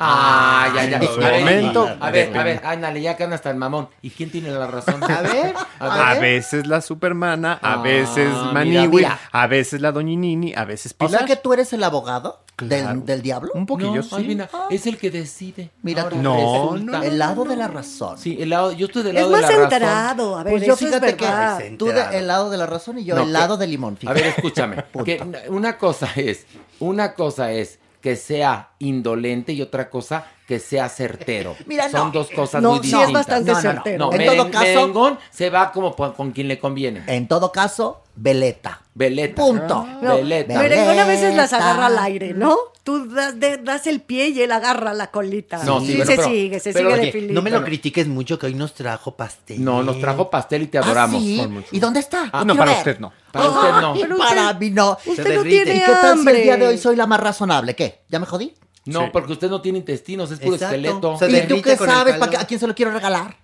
Ah, 0.00 0.72
ya, 0.74 0.84
ya. 0.86 0.96
En 0.98 1.06
su 1.06 1.20
A 1.20 1.28
ver, 1.30 1.40
momento, 1.40 1.88
A 2.00 2.10
ver, 2.10 2.36
a 2.36 2.42
ver, 2.42 2.60
ándale, 2.64 3.02
ya 3.02 3.16
que 3.16 3.24
anda 3.24 3.36
hasta 3.36 3.50
el 3.50 3.56
mamón. 3.56 3.88
¿Y 4.02 4.10
quién 4.10 4.30
tiene 4.30 4.50
la 4.50 4.66
razón? 4.66 5.02
A 5.04 5.20
ver, 5.22 5.54
A, 5.78 6.10
a 6.10 6.12
ver. 6.14 6.22
veces 6.22 6.66
la 6.66 6.80
Supermana, 6.80 7.58
a 7.62 7.74
Ah, 7.74 7.82
veces 7.82 8.32
Maniwi, 8.52 9.06
a 9.32 9.46
veces 9.46 9.80
la 9.80 9.92
Doñinini, 9.92 10.54
a 10.56 10.64
veces 10.64 10.94
O 10.98 11.06
Pilar. 11.06 11.18
sea 11.20 11.26
que 11.26 11.36
tú 11.36 11.52
eres 11.52 11.72
el 11.72 11.84
abogado 11.84 12.40
Claro. 12.56 12.88
del, 12.88 13.04
del 13.06 13.22
diablo. 13.22 13.50
Un 13.54 13.64
poquillo, 13.64 13.94
No, 13.96 14.02
sí. 14.02 14.38
es 14.70 14.86
el 14.86 14.98
que 14.98 15.10
decide. 15.10 15.70
Mira 15.82 16.02
Ahora 16.02 16.16
tú. 16.16 16.22
No, 16.22 17.02
El 17.02 17.18
lado 17.18 17.44
de 17.44 17.56
la 17.56 17.68
razón. 17.68 18.18
Sí, 18.18 18.36
el 18.38 18.50
lado, 18.50 18.72
yo 18.72 18.84
estoy 18.86 19.02
del 19.02 19.16
Es 19.16 19.22
lado 19.22 19.28
de 19.34 19.40
más 19.40 19.42
la 19.42 19.48
razón. 19.48 19.62
enterado. 19.64 20.38
A 20.38 20.42
ver, 20.42 20.52
Pues 20.52 20.66
yo 20.66 20.74
eso 20.74 20.84
es 20.84 20.90
fíjate 20.94 21.12
verdad. 21.12 21.60
Es 21.62 21.78
tú 21.78 21.86
de- 21.86 22.18
el 22.18 22.26
lado 22.26 22.50
de 22.50 22.58
la 22.58 22.66
razón 22.66 22.98
y 22.98 23.04
yo 23.04 23.14
No, 23.14 23.22
el 23.22 23.28
que- 23.28 23.32
lado 23.32 23.56
del 23.56 23.70
limón. 23.70 23.98
A 24.06 24.12
ver, 24.12 24.26
escúchame. 24.26 24.84
Que 25.06 25.22
una 25.48 25.78
cosa 25.78 26.10
es, 26.16 26.44
una 26.80 27.14
cosa 27.14 27.50
es 27.52 27.78
que 28.00 28.16
sea 28.16 28.70
indolente 28.78 29.52
y 29.52 29.62
otra 29.62 29.90
cosa 29.90 30.24
que 30.46 30.58
sea 30.58 30.88
certero. 30.88 31.54
Mira, 31.66 31.88
Son 31.90 32.06
no. 32.08 32.12
dos 32.12 32.30
cosas 32.30 32.62
No, 32.62 32.70
muy 32.76 32.80
sí 32.80 32.86
es 32.92 32.92
distintas. 32.98 33.12
bastante 33.12 33.52
No, 33.52 33.56
no, 33.56 33.62
no. 33.62 33.72
certero. 33.72 33.98
No, 34.06 34.12
En 34.12 34.18
meren- 34.20 34.36
todo 34.36 34.50
caso- 34.50 34.64
merengón 34.64 35.18
se 35.30 35.50
va 35.50 35.70
como 35.72 35.94
con 35.94 36.32
quien 36.32 36.48
le 36.48 36.58
conviene. 36.58 37.02
En 37.06 37.28
todo 37.28 37.52
caso, 37.52 38.02
veleta. 38.20 38.82
Veleta. 38.94 39.34
Punto. 39.42 39.86
No, 40.02 40.16
Veleta. 40.16 40.58
Merengón 40.58 40.98
a 40.98 41.04
veces 41.06 41.34
las 41.34 41.52
agarra 41.52 41.86
al 41.86 41.98
aire, 41.98 42.34
¿no? 42.34 42.56
Tú 42.84 43.08
das, 43.08 43.38
de- 43.38 43.58
das 43.58 43.86
el 43.86 44.00
pie 44.00 44.28
y 44.28 44.40
él 44.42 44.52
agarra 44.52 44.92
la 44.94 45.10
colita. 45.10 45.62
No, 45.64 45.80
sí, 45.80 45.86
sí, 45.88 45.92
pero- 45.94 46.06
se 46.06 46.16
pero- 46.16 46.28
sigue, 46.28 46.60
se 46.60 46.72
pero, 46.72 46.88
sigue 46.90 46.98
oye, 47.00 47.06
de 47.06 47.12
filito. 47.12 47.34
No 47.34 47.42
me 47.42 47.50
lo 47.50 47.64
critiques 47.64 48.08
mucho 48.08 48.38
que 48.38 48.46
hoy 48.46 48.54
nos 48.54 48.74
trajo 48.74 49.16
pastel. 49.16 49.62
No, 49.64 49.82
nos 49.82 50.00
trajo 50.00 50.28
pastel 50.30 50.62
y 50.62 50.66
te 50.66 50.78
adoramos. 50.78 51.16
¿Ah, 51.22 51.24
sí? 51.24 51.46
Mucho- 51.48 51.68
¿Y 51.72 51.78
dónde 51.78 52.00
está? 52.00 52.28
Ah, 52.32 52.44
no, 52.44 52.54
para 52.56 52.70
ver. 52.72 52.78
usted 52.78 52.98
no. 52.98 53.12
Para 53.32 53.48
usted 53.48 53.70
no. 53.80 53.94
Pero 53.94 54.16
para 54.18 54.42
usted- 54.48 54.58
mí 54.58 54.70
no. 54.70 54.98
usted 55.06 55.22
Se 55.26 55.34
no 55.36 55.42
tiene 55.42 55.76
¿Y 55.76 55.80
qué 55.80 55.86
tal 55.86 56.00
si 56.00 56.06
el 56.06 56.12
hambre. 56.18 56.42
día 56.42 56.56
de 56.56 56.66
hoy 56.66 56.78
soy 56.78 56.96
la 56.96 57.06
más 57.06 57.20
razonable? 57.20 57.74
¿Qué? 57.76 58.00
¿Ya 58.08 58.18
me 58.18 58.26
jodí? 58.26 58.54
No, 58.86 59.02
Sí. 59.04 59.06
porque 59.12 59.32
usted 59.34 59.48
no 59.50 59.60
tiene 59.60 59.78
intestinos, 59.78 60.30
es 60.30 60.40
puro 60.40 60.54
Exacto. 60.54 60.74
esqueleto. 60.74 61.16
Se 61.18 61.30
¿Y 61.30 61.46
tú 61.46 61.62
qué 61.62 61.76
sabes? 61.76 61.92
calor. 62.14 62.18
¿Para 62.18 62.30
qué- 62.30 62.36
¿A 62.38 62.44
quién 62.46 62.58
se 62.60 62.66
lo 62.66 62.74
quiero 62.74 62.90
regalar? 62.92 63.36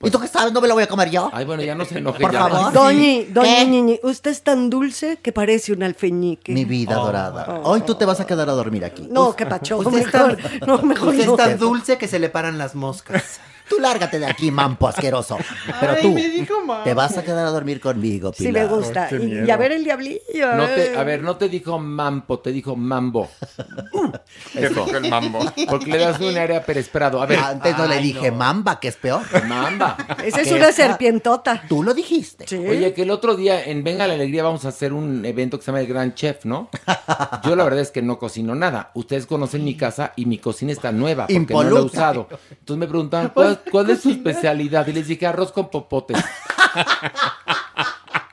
¿Y 0.00 0.10
tú 0.10 0.20
qué 0.20 0.28
sabes? 0.28 0.52
¿No 0.52 0.60
me 0.60 0.68
lo 0.68 0.74
voy 0.74 0.84
a 0.84 0.86
comer 0.86 1.10
yo? 1.10 1.28
Ay, 1.32 1.44
bueno, 1.44 1.62
ya 1.62 1.74
no 1.74 1.84
se 1.84 1.98
enoje 1.98 2.20
Por 2.20 2.32
ya. 2.32 2.48
favor. 2.48 2.72
Doñi, 2.72 3.24
doña 3.24 3.56
¿Qué? 3.56 3.66
Ñiñi, 3.66 3.98
usted 4.04 4.30
es 4.30 4.42
tan 4.42 4.70
dulce 4.70 5.18
que 5.20 5.32
parece 5.32 5.72
un 5.72 5.82
alfeñique. 5.82 6.52
Mi 6.52 6.64
vida 6.64 6.94
dorada. 6.94 7.60
Hoy 7.64 7.80
tú 7.80 7.96
te 7.96 8.04
vas 8.04 8.20
a 8.20 8.26
quedar 8.26 8.48
a 8.48 8.52
dormir 8.52 8.84
aquí. 8.84 9.08
No, 9.10 9.34
qué 9.34 9.44
pacho. 9.46 9.78
Usted 9.78 10.04
Mejor, 10.04 10.38
no, 10.66 10.82
mejor 10.82 11.08
Usted 11.08 11.26
no. 11.26 11.32
es 11.32 11.36
tan 11.36 11.58
dulce 11.58 11.98
que 11.98 12.06
se 12.06 12.18
le 12.20 12.28
paran 12.28 12.58
las 12.58 12.74
moscas. 12.76 13.40
Tú 13.68 13.78
lárgate 13.80 14.18
de 14.18 14.26
aquí, 14.26 14.50
mampo 14.50 14.88
asqueroso. 14.88 15.36
Pero 15.80 15.92
Ay, 15.92 16.02
tú 16.02 16.12
me 16.12 16.28
dijo 16.28 16.64
mampo. 16.64 16.84
te 16.84 16.94
vas 16.94 17.16
a 17.18 17.22
quedar 17.22 17.46
a 17.46 17.50
dormir 17.50 17.80
conmigo, 17.80 18.32
Sí 18.34 18.46
Pilar. 18.46 18.68
me 18.68 18.76
gusta. 18.76 19.08
Y, 19.12 19.46
y 19.46 19.50
a 19.50 19.56
ver 19.56 19.72
el 19.72 19.84
diablillo. 19.84 20.54
No 20.56 20.64
eh. 20.66 20.90
te, 20.92 20.96
a 20.98 21.04
ver, 21.04 21.22
no 21.22 21.36
te 21.36 21.48
dijo 21.48 21.78
mampo, 21.78 22.38
te 22.40 22.50
dijo 22.52 22.76
mambo. 22.76 23.28
Eso. 24.54 24.86
el 24.96 25.10
mambo. 25.10 25.40
Porque 25.68 25.86
le 25.90 25.98
das 25.98 26.20
un 26.20 26.36
área 26.36 26.62
Pérez 26.64 26.88
Prado. 26.88 27.20
A 27.22 27.26
ver, 27.26 27.38
Antes 27.38 27.76
no 27.76 27.86
le 27.86 27.98
dije 27.98 28.30
no. 28.30 28.36
mamba, 28.38 28.80
que 28.80 28.88
es 28.88 28.96
peor. 28.96 29.22
mamba. 29.46 29.96
Esa 30.24 30.40
es 30.40 30.52
una 30.52 30.72
serpientota. 30.72 31.62
Tú 31.68 31.82
lo 31.82 31.94
dijiste. 31.94 32.46
Sí. 32.46 32.56
Oye, 32.56 32.92
que 32.94 33.02
el 33.02 33.10
otro 33.10 33.36
día 33.36 33.64
en 33.64 33.84
Venga 33.84 34.06
la 34.06 34.14
Alegría 34.14 34.42
vamos 34.42 34.64
a 34.64 34.68
hacer 34.68 34.92
un 34.92 35.24
evento 35.24 35.58
que 35.58 35.64
se 35.64 35.70
llama 35.70 35.80
El 35.80 35.86
Gran 35.86 36.14
Chef, 36.14 36.44
¿no? 36.44 36.68
Yo 37.44 37.56
la 37.56 37.64
verdad 37.64 37.80
es 37.80 37.90
que 37.90 38.02
no 38.02 38.18
cocino 38.18 38.54
nada. 38.54 38.90
Ustedes 38.94 39.26
conocen 39.26 39.64
mi 39.64 39.76
casa 39.76 40.12
y 40.16 40.26
mi 40.26 40.38
cocina 40.38 40.72
está 40.72 40.92
nueva 40.92 41.26
porque 41.26 41.34
no 41.34 41.62
la 41.62 41.68
he 41.68 41.70
Impoluta. 41.72 41.82
usado. 41.82 42.28
Entonces 42.50 42.76
me 42.78 42.86
preguntaban, 42.86 43.30
¿cuál, 43.34 43.57
cuál 43.70 43.90
es 43.90 44.00
su 44.02 44.10
especialidad? 44.10 44.86
Y 44.86 44.92
les 44.92 45.06
dije, 45.08 45.26
arroz 45.26 45.52
con 45.52 45.68
popotes. 45.70 46.18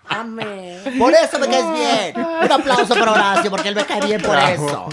Amén. 0.07 0.82
Por 0.97 1.13
eso 1.13 1.39
me 1.39 1.47
caes 1.47 1.71
bien. 1.73 2.26
Un 2.26 2.51
aplauso 2.51 2.93
para 2.95 3.11
Horacio, 3.11 3.51
porque 3.51 3.69
él 3.69 3.76
me 3.76 3.86
cae 3.86 4.01
bien 4.05 4.21
por 4.21 4.38
eso. 4.38 4.88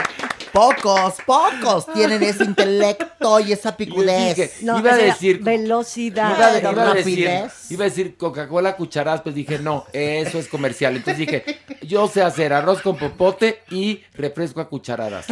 Pocos, 0.52 1.14
pocos 1.24 1.86
tienen 1.94 2.22
ese 2.22 2.44
intelecto 2.44 3.40
y 3.40 3.52
esa 3.52 3.74
picudez. 3.74 4.36
dije, 4.36 4.52
No, 4.62 4.78
iba 4.80 4.92
a 4.92 4.96
decir... 4.96 5.42
velocidad. 5.42 6.36
Iba, 6.36 6.58
iba 6.72 6.90
a 6.90 6.94
decir, 6.94 7.26
rapidez. 7.26 7.70
iba 7.70 7.84
a 7.84 7.88
decir 7.88 8.16
Coca-Cola 8.18 8.76
cucharadas, 8.76 9.22
pues 9.22 9.34
dije, 9.34 9.58
no, 9.60 9.86
eso 9.94 10.38
es 10.38 10.48
comercial. 10.48 10.96
Entonces 10.96 11.18
dije, 11.18 11.60
yo 11.82 12.06
sé 12.06 12.22
hacer 12.22 12.52
arroz 12.52 12.82
con 12.82 12.98
popote 12.98 13.62
y 13.70 14.02
refresco 14.14 14.60
a 14.60 14.68
cucharadas. 14.68 15.24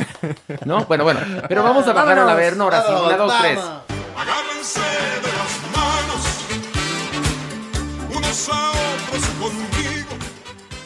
¿No? 0.64 0.86
Bueno, 0.86 1.04
bueno, 1.04 1.20
pero 1.48 1.62
vamos 1.64 1.86
a 1.86 1.92
bajar 1.92 2.12
a 2.12 2.24
la 2.24 2.34
Vámonos. 2.34 2.40
verno 2.40 2.64
ahora 2.64 2.82
sí. 2.86 2.92
Una, 3.04 3.16
dos, 3.18 3.32
tres. 3.42 3.58
Agárrense 4.20 4.80
de 4.80 5.32
las 5.38 5.54
manos, 5.74 6.22
unos 8.14 8.48
a 8.50 8.70
otros 8.70 9.24
conmigo. 9.40 10.10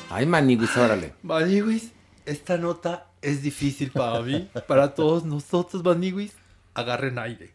Ay, 0.09 0.25
maniguis, 0.25 0.77
órale. 0.77 1.15
Maniwis, 1.25 1.91
esta 2.27 2.57
nota 2.59 3.09
es 3.21 3.43
difícil 3.43 3.91
para 3.91 4.21
mí, 4.21 4.49
para 4.69 4.95
todos 4.95 5.25
nosotros, 5.25 5.83
Maniwis. 5.83 6.33
Agarren 6.75 7.19
aire. 7.19 7.53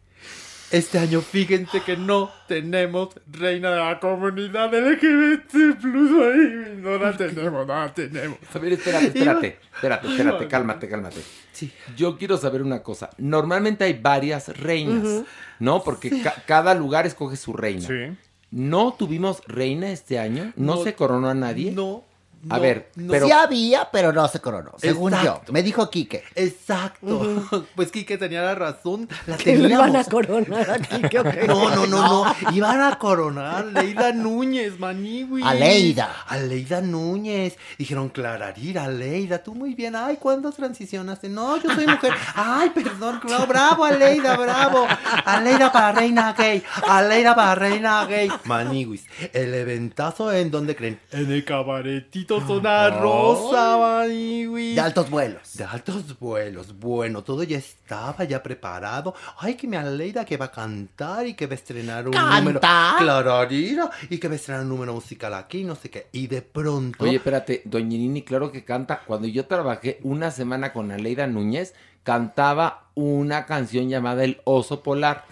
Este 0.70 0.98
año, 0.98 1.20
fíjense 1.20 1.82
que 1.82 1.96
no 1.96 2.30
tenemos 2.46 3.08
reina 3.26 3.70
de 3.70 3.78
la 3.78 3.98
comunidad 3.98 4.72
LGBT 4.72 5.80
plus 5.80 6.10
ahí. 6.22 6.78
No 6.78 6.96
la 6.98 7.16
tenemos, 7.16 7.66
no 7.66 7.74
la 7.74 7.92
tenemos. 7.92 8.38
A 8.54 8.58
ver, 8.58 8.74
espérate, 8.74 9.06
espérate, 9.06 9.58
espérate, 9.74 10.08
espérate, 10.08 10.46
cálmate, 10.46 10.88
cálmate. 10.88 11.22
Sí. 11.52 11.72
Yo 11.96 12.16
quiero 12.16 12.36
saber 12.36 12.62
una 12.62 12.82
cosa. 12.82 13.10
Normalmente 13.18 13.82
hay 13.82 13.94
varias 13.94 14.56
reinas, 14.56 15.24
¿no? 15.60 15.84
Porque 15.84 16.20
ca- 16.22 16.42
cada 16.46 16.74
lugar 16.74 17.06
escoge 17.06 17.36
su 17.36 17.52
reina. 17.52 17.86
Sí. 17.86 18.16
¿No 18.50 18.94
tuvimos 18.94 19.42
reina 19.46 19.90
este 19.92 20.18
año? 20.18 20.52
¿No, 20.56 20.74
No, 20.76 20.82
se 20.82 20.94
coronó 20.94 21.28
a 21.28 21.34
nadie? 21.34 21.70
No. 21.70 22.02
A 22.48 22.56
no, 22.56 22.60
ver, 22.60 22.90
no. 22.96 23.10
pero... 23.12 23.26
Sí 23.26 23.32
había, 23.32 23.90
pero 23.90 24.12
no 24.12 24.26
se 24.28 24.40
coronó, 24.40 24.72
según 24.78 25.12
Exacto. 25.12 25.42
yo. 25.46 25.52
Me 25.52 25.62
dijo 25.62 25.90
Quique. 25.90 26.22
Exacto. 26.34 27.66
Pues 27.76 27.90
Kike 27.92 28.18
tenía 28.18 28.42
la 28.42 28.54
razón. 28.54 29.08
La 29.26 29.36
Que 29.36 29.54
iban 29.54 29.94
a 29.96 30.04
coronar 30.04 30.70
aquí, 30.70 31.02
¿qué 31.10 31.18
ok? 31.20 31.34
No, 31.46 31.70
no, 31.74 31.86
no, 31.86 32.24
no. 32.24 32.34
Iban 32.52 32.80
a 32.80 32.98
coronar 32.98 33.66
Leida 33.66 34.12
Núñez, 34.12 34.78
Maniwi. 34.78 35.42
Aleida. 35.42 36.24
Aleida 36.26 36.80
Núñez. 36.80 37.56
Dijeron, 37.78 38.08
Clararira, 38.08 38.84
Aleida, 38.84 39.42
tú 39.42 39.54
muy 39.54 39.74
bien. 39.74 39.96
Ay, 39.96 40.16
¿cuándo 40.16 40.50
transicionaste? 40.52 41.28
No, 41.28 41.56
yo 41.62 41.74
soy 41.74 41.86
mujer. 41.86 42.12
Ay, 42.34 42.70
perdón, 42.70 43.20
no, 43.28 43.46
bravo, 43.46 43.84
Aleida, 43.84 44.36
bravo. 44.36 44.86
Aleida 45.24 45.72
para 45.72 45.92
reina 45.92 46.34
gay. 46.36 46.62
Aleida 46.88 47.34
para 47.34 47.54
reina 47.54 48.04
gay. 48.06 48.30
Maniwis, 48.44 49.04
el 49.32 49.54
eventazo 49.54 50.32
en 50.32 50.50
donde 50.50 50.76
creen. 50.76 51.00
En 51.12 51.30
el 51.30 51.44
cabaretito 51.44 52.29
Zona 52.38 52.90
Rosa, 52.90 53.76
Maniwis. 53.76 54.76
De 54.76 54.80
altos 54.80 55.10
vuelos. 55.10 55.56
De 55.56 55.64
altos 55.64 56.18
vuelos. 56.18 56.78
Bueno, 56.78 57.24
todo 57.24 57.42
ya 57.42 57.58
estaba 57.58 58.22
ya 58.24 58.42
preparado. 58.42 59.14
Ay, 59.38 59.54
que 59.54 59.66
me 59.66 59.76
alegra 59.76 60.24
que 60.24 60.36
va 60.36 60.46
a 60.46 60.50
cantar 60.52 61.26
y 61.26 61.34
que 61.34 61.46
va 61.46 61.52
a 61.52 61.56
estrenar 61.56 62.06
un 62.06 62.12
¿Cantar? 62.12 62.38
número. 62.42 62.60
Clararira. 62.60 63.90
Y 64.08 64.18
que 64.18 64.28
va 64.28 64.34
a 64.34 64.36
estrenar 64.36 64.62
un 64.62 64.68
número 64.68 64.94
musical 64.94 65.34
aquí, 65.34 65.64
no 65.64 65.74
sé 65.74 65.90
qué. 65.90 66.06
Y 66.12 66.28
de 66.28 66.42
pronto. 66.42 67.02
Oye, 67.04 67.16
espérate, 67.16 67.62
Doña 67.64 67.88
Nini, 67.98 68.22
claro 68.22 68.52
que 68.52 68.64
canta. 68.64 69.00
Cuando 69.06 69.26
yo 69.26 69.46
trabajé 69.46 69.98
una 70.02 70.30
semana 70.30 70.72
con 70.72 70.92
Aleida 70.92 71.26
Núñez, 71.26 71.74
cantaba 72.04 72.84
una 72.94 73.46
canción 73.46 73.88
llamada 73.88 74.22
El 74.24 74.40
Oso 74.44 74.82
Polar. 74.82 75.24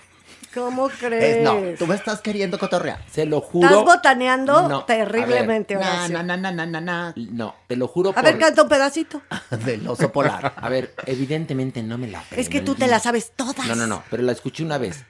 ¿Cómo 0.55 0.89
crees? 0.89 1.43
no, 1.45 1.57
tú 1.79 1.87
me 1.87 1.95
estás 1.95 2.21
queriendo 2.21 2.59
cotorrear. 2.59 3.05
Se 3.11 3.27
lo 3.27 3.41
juro. 3.41 3.69
Estás 3.69 3.85
botaneando 3.85 4.69
No, 4.69 4.85
terriblemente, 4.85 5.75
Na, 5.75 5.81
Horacio. 5.81 6.23
na, 6.23 6.37
na, 6.37 6.51
na, 6.53 6.67
na, 6.67 6.81
na. 6.81 7.15
No, 7.17 7.55
te 7.67 7.77
lo 7.77 7.87
juro 7.89 8.11
A 8.11 8.15
por... 8.15 8.25
ver, 8.25 8.39
canta 8.39 8.63
un 8.63 8.69
pedacito. 8.69 9.23
Del 9.65 9.87
oso 9.87 10.11
polar. 10.11 10.55
A 10.57 10.69
ver, 10.69 10.95
evidentemente 11.07 11.83
no 11.83 11.99
me 11.99 12.09
la 12.09 12.23
Es 12.31 12.49
que 12.49 12.61
tú 12.61 12.73
aprendí. 12.73 12.81
te 12.87 12.87
la 12.91 12.99
sabes 13.01 13.33
todas. 13.37 13.67
No, 13.67 13.75
no, 13.75 13.87
no, 13.87 14.03
pero 14.11 14.23
la 14.23 14.33
escuché 14.33 14.63
una 14.65 14.79
vez. 14.79 15.05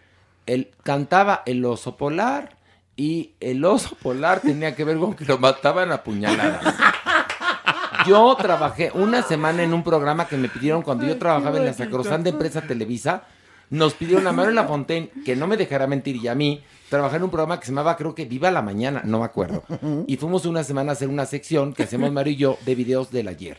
Él 0.47 0.70
cantaba 0.82 1.43
El 1.47 1.64
Oso 1.64 1.97
Polar 1.97 2.57
y 2.97 3.32
el 3.41 3.64
Oso 3.64 3.97
Polar 4.03 4.41
tenía 4.41 4.74
que 4.74 4.82
ver 4.84 4.97
con 4.99 5.14
que 5.14 5.24
lo 5.26 5.39
mataban 5.39 5.93
a 5.93 6.03
puñaladas. 6.03 6.74
Yo 8.07 8.34
trabajé 8.36 8.91
una 8.95 9.22
semana 9.22 9.62
en 9.62 9.74
un 9.74 9.82
programa 9.84 10.26
que 10.26 10.36
me 10.36 10.49
pidieron 10.49 10.82
cuando 10.82 11.05
yo 11.07 11.18
trabajaba 11.18 11.59
en 11.59 11.66
la 11.66 11.74
sacrosanta 11.74 12.30
empresa 12.30 12.62
Televisa. 12.62 13.22
Nos 13.70 13.94
pidieron 13.94 14.26
a 14.26 14.32
Mario 14.32 14.52
Lafontaine, 14.52 15.10
que 15.24 15.36
no 15.36 15.46
me 15.46 15.56
dejara 15.56 15.86
mentir, 15.86 16.16
y 16.16 16.28
a 16.28 16.34
mí, 16.34 16.62
trabajar 16.88 17.18
en 17.18 17.24
un 17.24 17.30
programa 17.30 17.60
que 17.60 17.66
se 17.66 17.72
llamaba, 17.72 17.96
creo 17.96 18.14
que 18.14 18.24
Viva 18.24 18.50
la 18.50 18.62
Mañana, 18.62 19.02
no 19.04 19.18
me 19.18 19.24
acuerdo. 19.24 19.62
Y 20.06 20.16
fuimos 20.16 20.46
una 20.46 20.64
semana 20.64 20.92
a 20.92 20.94
hacer 20.94 21.08
una 21.08 21.26
sección 21.26 21.74
que 21.74 21.82
hacemos 21.82 22.10
Mario 22.12 22.32
y 22.32 22.36
yo 22.36 22.58
de 22.64 22.74
videos 22.74 23.10
del 23.10 23.28
ayer. 23.28 23.58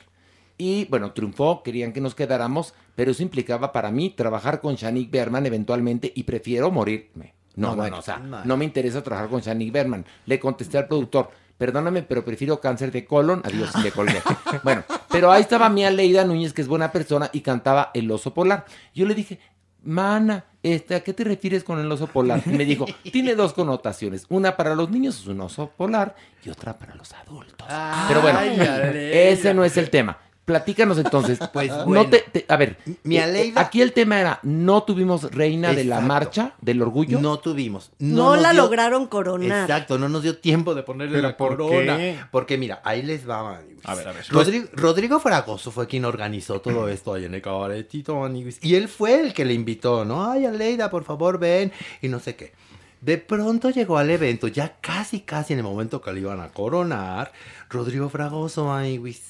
Y 0.58 0.86
bueno, 0.86 1.14
triunfó, 1.14 1.64
querían 1.64 1.94
que 1.94 2.02
nos 2.02 2.16
quedáramos, 2.16 2.74
pero 2.96 3.12
eso 3.12 3.24
implicaba 3.24 3.72
para 3.72 3.92
mí 3.92 4.10
trabajar 4.10 4.60
con 4.60 4.76
Shanik 4.76 5.10
Berman 5.10 5.46
eventualmente 5.46 6.12
y 6.14 6.24
prefiero 6.24 6.70
morirme. 6.70 7.34
No, 7.56 7.70
No, 7.70 7.76
bueno, 7.76 7.82
bueno, 7.84 7.98
o 8.00 8.02
sea, 8.02 8.18
no. 8.18 8.44
no 8.44 8.58
me 8.58 8.66
interesa 8.66 9.02
trabajar 9.02 9.30
con 9.30 9.40
Shanik 9.42 9.72
Berman. 9.72 10.06
Le 10.26 10.38
contesté 10.40 10.78
al 10.78 10.88
productor, 10.88 11.30
perdóname, 11.58 12.04
pero 12.04 12.26
prefiero 12.26 12.60
cáncer 12.60 12.92
de 12.92 13.06
colon. 13.06 13.42
Adiós, 13.46 13.74
le 13.84 13.92
colgué. 13.92 14.22
bueno, 14.64 14.84
pero 15.10 15.32
ahí 15.32 15.42
estaba 15.42 15.70
mi 15.70 15.86
Aleida 15.86 16.26
Núñez, 16.26 16.52
que 16.52 16.62
es 16.62 16.68
buena 16.68 16.92
persona, 16.92 17.30
y 17.32 17.40
cantaba 17.40 17.92
El 17.94 18.12
Oso 18.12 18.34
Polar. 18.34 18.66
Yo 18.94 19.06
le 19.06 19.16
dije, 19.16 19.40
Mana, 19.84 20.46
este, 20.62 20.96
¿a 20.96 21.00
qué 21.02 21.14
te 21.14 21.24
refieres 21.24 21.64
con 21.64 21.80
el 21.80 21.92
oso 21.92 22.08
polar? 22.08 22.42
Y 22.46 22.50
me 22.50 22.66
dijo, 22.66 22.86
tiene 23.12 23.36
dos 23.36 23.54
connotaciones. 23.54 24.26
Una 24.30 24.58
para 24.58 24.76
los 24.76 24.90
niños 24.90 25.20
es 25.20 25.28
un 25.28 25.42
oso 25.42 25.72
polar 25.76 26.16
y 26.44 26.50
otra 26.50 26.78
para 26.78 26.96
los 26.96 27.14
adultos. 27.14 27.68
Pero 28.08 28.22
bueno, 28.22 28.40
ese 28.94 29.54
no 29.54 29.64
es 29.64 29.78
el 29.78 29.90
tema. 29.90 30.18
Platícanos 30.50 30.98
entonces. 30.98 31.38
Pues 31.54 31.70
no 31.70 31.86
bueno. 31.86 32.10
te, 32.10 32.20
te- 32.32 32.46
a 32.48 32.58
ver, 32.58 32.78
Mi 33.04 33.18
eh, 33.18 33.22
Aleida- 33.24 33.62
aquí 33.62 33.82
el 33.82 33.94
tema 33.94 34.20
era, 34.20 34.40
no 34.44 34.84
tuvimos 34.84 35.32
reina 35.32 35.74
de 35.74 35.84
la 35.84 36.00
marcha 36.02 36.54
del 36.62 36.82
orgullo. 36.82 37.20
No 37.22 37.38
tuvimos. 37.40 37.92
No, 38.00 38.36
la 38.36 38.52
dio- 38.52 38.64
lograron 38.64 39.06
coronar. 39.08 39.62
Exacto, 39.62 39.98
no 40.00 40.10
nos 40.10 40.24
dio 40.24 40.38
tiempo 40.38 40.74
de 40.74 40.82
ponerle 40.84 41.18
¿Pero 41.18 41.28
la 41.30 41.38
por 41.38 41.58
corona. 41.58 41.98
qué? 41.98 42.20
Porque 42.32 42.58
mira, 42.58 42.82
ahí 42.84 43.04
les 43.04 43.30
va, 43.30 43.58
amigos. 43.58 43.84
A 43.86 43.94
ver, 43.96 44.08
a 44.08 44.12
ver. 44.12 44.26
Rodrigo, 44.30 44.68
Rodrigo 44.74 45.20
Fragoso 45.20 45.70
fue 45.72 45.86
quien 45.88 46.06
organizó 46.06 46.60
todo 46.62 46.88
esto 46.90 47.14
ahí 47.14 47.26
en 47.26 47.36
el 47.36 47.42
cabaretito, 47.42 48.24
amigos. 48.24 48.56
Y 48.62 48.74
él 48.76 48.88
fue 48.88 49.20
el 49.22 49.34
que 49.34 49.46
le 49.46 49.54
invitó, 49.54 50.04
¿no? 50.06 50.30
Ay, 50.32 50.46
Aleida, 50.46 50.90
por 50.90 51.04
favor, 51.04 51.38
ven. 51.40 51.72
Y 52.02 52.08
no 52.08 52.20
sé 52.20 52.36
qué. 52.36 52.54
De 53.02 53.18
pronto 53.18 53.70
llegó 53.70 53.98
al 53.98 54.10
evento, 54.10 54.48
ya 54.48 54.76
casi, 54.82 55.22
casi 55.22 55.54
en 55.54 55.60
el 55.60 55.66
momento 55.66 56.02
que 56.02 56.12
le 56.12 56.20
iban 56.20 56.42
a 56.42 56.50
coronar, 56.50 57.32
Rodrigo 57.70 58.10
Fragoso, 58.10 58.72
amigos. 58.72 59.22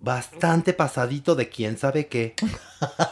Bastante 0.00 0.72
pasadito 0.72 1.34
de 1.34 1.48
quién 1.48 1.78
sabe 1.78 2.06
qué. 2.08 2.34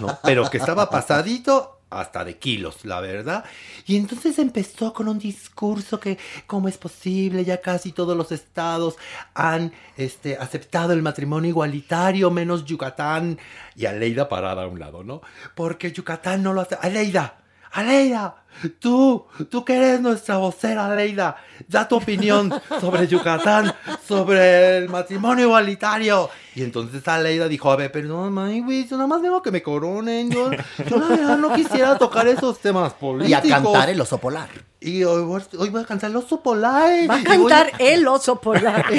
¿no? 0.01 0.18
Pero 0.22 0.49
que 0.51 0.59
estaba 0.59 0.91
pasadito 0.91 1.83
hasta 1.93 2.24
de 2.24 2.39
kilos, 2.39 2.85
la 2.85 3.01
verdad. 3.01 3.45
Y 3.87 3.97
entonces 3.97 4.39
empezó 4.39 4.93
con 4.93 5.09
un 5.09 5.18
discurso 5.18 6.01
que 6.01 6.18
cómo 6.47 6.68
es 6.68 6.78
posible, 6.78 7.45
ya 7.45 7.61
casi 7.61 7.93
todos 7.93 8.16
los 8.16 8.33
estados 8.33 8.97
han 9.35 9.72
este, 9.97 10.37
aceptado 10.37 10.93
el 10.93 11.03
matrimonio 11.03 11.51
igualitario, 11.51 12.30
menos 12.30 12.64
Yucatán 12.64 13.39
y 13.76 13.87
Aleida 13.87 14.28
parada 14.28 14.64
a 14.64 14.66
un 14.66 14.78
lado, 14.78 15.05
¿no? 15.05 15.22
Porque 15.55 15.93
Yucatán 15.93 16.43
no 16.43 16.53
lo 16.53 16.62
hace. 16.62 16.76
Aleida, 16.80 17.37
Aleida, 17.72 18.41
tú, 18.78 19.26
tú 19.50 19.64
que 19.64 19.76
eres 19.76 20.00
nuestra 20.00 20.36
vocera, 20.36 20.86
Aleida, 20.86 21.36
da 21.68 21.86
tu 21.86 21.96
opinión 21.96 22.53
sobre 22.80 23.07
Yucatán, 23.07 23.72
sobre 24.07 24.78
el 24.78 24.88
matrimonio 24.88 25.46
igualitario. 25.46 26.30
Y 26.55 26.62
entonces 26.62 27.07
Aleida 27.07 27.48
dijo, 27.48 27.70
a 27.70 27.76
ver, 27.76 27.90
perdón, 27.90 28.32
mami, 28.32 28.61
güey, 28.61 28.86
yo 28.86 28.96
nada 28.96 29.07
más 29.07 29.22
vengo 29.22 29.42
que 29.42 29.50
me 29.50 29.62
coronen, 29.62 30.30
yo, 30.30 30.50
yo 30.88 30.96
la 30.96 31.09
verdad 31.09 31.38
no 31.38 31.53
quisiera 31.55 31.96
tocar 31.98 32.28
esos 32.28 32.59
temas 32.59 32.92
políticos. 32.94 33.44
Y 33.44 33.53
a 33.53 33.62
cantar 33.62 33.90
el 33.90 34.00
oso 34.00 34.18
polar. 34.18 34.72
Y 34.85 35.05
hoy, 35.05 35.22
voy- 35.22 35.43
hoy 35.59 35.70
voy 35.70 35.83
a 35.83 35.85
cantar 35.85 36.11
el 36.11 36.16
oso 36.16 36.41
polar. 36.43 37.09
Va 37.09 37.16
a 37.16 37.22
cantar 37.22 37.72
el 37.78 38.07
oso 38.09 38.41
polar. 38.41 38.85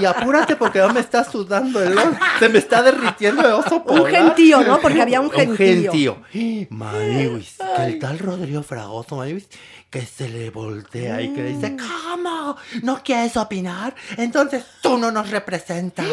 Y 0.00 0.04
apúrate 0.06 0.56
porque 0.56 0.80
ya 0.80 0.88
me 0.88 0.98
está 0.98 1.22
sudando 1.22 1.80
el 1.80 1.96
oso. 1.96 2.10
Se 2.40 2.48
me 2.48 2.58
está 2.58 2.82
derritiendo 2.82 3.42
el 3.46 3.52
oso 3.52 3.84
polar. 3.84 4.02
Un 4.02 4.08
gentío, 4.10 4.60
¿no? 4.62 4.80
Porque 4.80 5.00
había 5.00 5.20
un 5.20 5.26
Un 5.26 5.32
gentío. 5.56 5.92
gentío. 6.32 6.66
Maniwis, 6.70 7.56
que 7.76 7.84
el 7.84 7.98
tal 8.00 8.18
Rodrigo 8.18 8.62
Fragoso, 8.64 9.14
Maniwis, 9.16 9.46
que 9.94 10.04
se 10.04 10.28
le 10.28 10.50
voltea 10.50 11.22
y 11.22 11.32
que 11.32 11.40
le 11.40 11.50
dice, 11.50 11.76
¿cómo? 11.76 12.56
¿No 12.82 13.00
quieres 13.04 13.36
opinar? 13.36 13.94
Entonces 14.16 14.64
tú 14.82 14.98
no 14.98 15.12
nos 15.12 15.30
representas. 15.30 16.04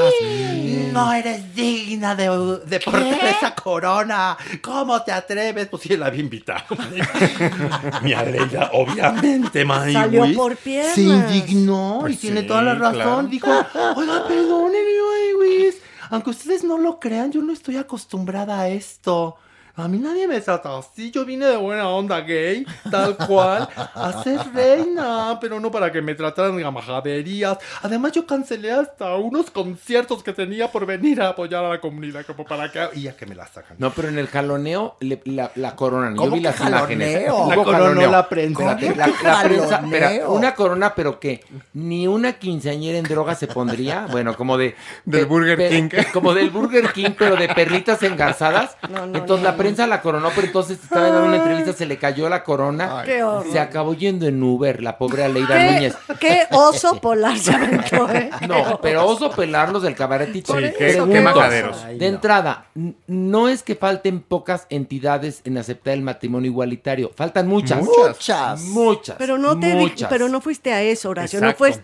No 0.94 1.12
eres 1.12 1.56
digna 1.56 2.14
de, 2.14 2.26
de 2.64 2.80
portar 2.80 3.26
esa 3.26 3.56
corona. 3.56 4.38
¿Cómo 4.62 5.02
te 5.02 5.12
atreves? 5.12 5.68
Pues 5.68 5.82
sí, 5.82 5.98
la 5.98 6.06
había 6.06 6.20
invitado. 6.20 6.64
Mi 8.04 8.14
Aleida, 8.14 8.70
obviamente. 8.74 9.66
Salió 9.66 10.32
por 10.36 10.58
piernas. 10.58 10.94
Se 10.94 11.02
indignó 11.02 11.98
Pues 12.02 12.14
y 12.14 12.18
tiene 12.18 12.42
sí, 12.42 12.48
toda 12.48 12.62
la 12.62 12.76
razón. 12.76 12.94
claro. 12.94 13.24
Dijo, 13.24 13.50
oiga, 13.96 14.28
perdónenme, 14.28 14.92
Maniwis. 15.40 15.78
Aunque 16.12 16.30
ustedes 16.30 16.64
no 16.64 16.78
lo 16.78 17.00
crean, 17.00 17.32
yo 17.32 17.42
no 17.42 17.52
estoy 17.52 17.78
acostumbrada 17.78 18.60
a 18.60 18.68
esto. 18.68 19.38
A 19.76 19.88
mí 19.88 19.98
nadie 20.00 20.28
me 20.28 20.42
trata 20.42 20.78
así. 20.78 21.12
Yo 21.12 21.24
vine 21.26 21.46
de 21.46 21.56
buena 21.58 21.88
onda 21.90 22.20
gay, 22.22 22.66
tal 22.92 23.16
cual, 23.16 23.68
a 23.76 24.22
ser 24.24 24.40
reina, 24.54 25.38
pero 25.40 25.60
no 25.60 25.72
para 25.72 25.92
que 25.92 26.02
me 26.02 26.14
trataran 26.14 26.62
a 26.64 26.72
majaderías. 26.72 27.58
Además, 27.82 28.12
yo 28.12 28.26
cancelé 28.28 28.72
hasta 28.72 29.16
unos 29.16 29.50
conciertos 29.50 30.24
que 30.24 30.34
tenía 30.34 30.70
por 30.72 30.86
venir 30.86 31.22
a 31.22 31.30
apoyar 31.30 31.64
a 31.64 31.70
la 31.70 31.80
comunidad, 31.82 32.26
como 32.26 32.46
para 32.46 32.72
que. 32.72 32.90
Y 32.96 33.04
ya 33.04 33.16
que 33.16 33.26
me 33.26 33.34
la 33.34 33.48
sacan. 33.48 33.78
No, 33.80 33.92
pero 33.92 34.10
en 34.10 34.18
el 34.20 34.28
jaloneo 34.28 34.98
le- 35.00 35.22
la, 35.26 35.52
la 35.56 35.76
coronan. 35.76 36.16
Yo 36.16 36.22
¿Cómo 36.22 36.36
vi 36.36 36.42
las 36.42 36.60
imágenes. 36.60 37.24
La 37.24 37.56
coronó 37.56 37.72
jaloneo. 37.72 38.12
la 38.12 38.30
prensa. 38.30 38.72
Espérate, 38.74 38.86
¿Cómo 38.88 38.98
la, 38.98 39.06
que 39.18 39.24
la 39.24 39.42
prensa, 39.44 39.76
espera, 39.86 40.30
una 40.30 40.54
corona, 40.56 40.96
pero 40.96 41.20
que 41.20 41.44
ni 41.74 42.08
una 42.08 42.34
quinceañera 42.34 42.98
en 42.98 43.06
droga 43.06 43.36
se 43.36 43.48
pondría. 43.48 44.08
Bueno, 44.12 44.36
como 44.36 44.58
de. 44.58 44.76
Del 45.06 45.22
de- 45.22 45.26
Burger 45.26 45.58
pe- 45.58 45.70
King. 45.70 45.90
Como 46.14 46.34
del 46.34 46.50
Burger 46.50 46.92
King, 46.92 47.12
pero 47.18 47.36
de 47.38 47.48
perlitas 47.48 48.04
engarzadas. 48.04 48.76
No, 48.90 49.06
no, 49.08 49.18
entonces 49.18 49.44
no, 49.46 49.52
la. 49.52 49.61
Prensa 49.62 49.88
la 49.88 50.02
coronó, 50.02 50.30
pero 50.36 50.48
entonces 50.48 50.80
estaba 50.84 51.10
dando 51.10 51.26
una 51.28 51.38
entrevista, 51.38 51.74
se 51.74 51.86
le 51.86 51.98
cayó 51.98 52.28
la 52.30 52.44
corona. 52.44 53.04
Qué 53.06 53.24
horror. 53.24 53.52
Se 53.52 53.60
acabó 53.60 53.94
yendo 53.94 54.28
en 54.28 54.42
Uber, 54.42 54.82
la 54.82 54.98
pobre 54.98 55.24
Aleida 55.24 55.58
¿Qué, 55.58 55.72
Núñez. 55.72 55.96
qué 56.20 56.42
oso 56.52 57.00
polar 57.00 57.38
se 57.38 57.52
aventó, 57.54 58.10
¿eh? 58.12 58.30
No, 58.48 58.80
pero 58.82 59.06
oso 59.08 59.32
pelarlos 59.32 59.84
del 59.84 59.96
cabaretito. 59.96 60.54
Sí, 60.56 60.64
qué- 60.78 61.02
qué 61.12 61.22
majaderos. 61.22 61.78
De 61.98 62.08
entrada, 62.08 62.66
no 63.08 63.48
es 63.50 63.64
que 63.64 63.76
falten 63.76 64.22
pocas 64.22 64.68
entidades 64.70 65.42
en 65.46 65.58
aceptar 65.58 65.94
el 65.94 66.02
matrimonio 66.02 66.50
igualitario. 66.50 67.12
Faltan 67.16 67.48
muchas. 67.48 67.84
Muchas. 67.84 68.62
Muchas. 68.62 69.16
Pero 69.18 69.38
no 69.38 69.60
te 69.60 69.74
muchas. 69.76 70.10
pero 70.10 70.28
no 70.30 70.42
fuiste 70.42 70.74
a 70.74 70.82
eso, 70.82 71.10
Horacio. 71.10 71.40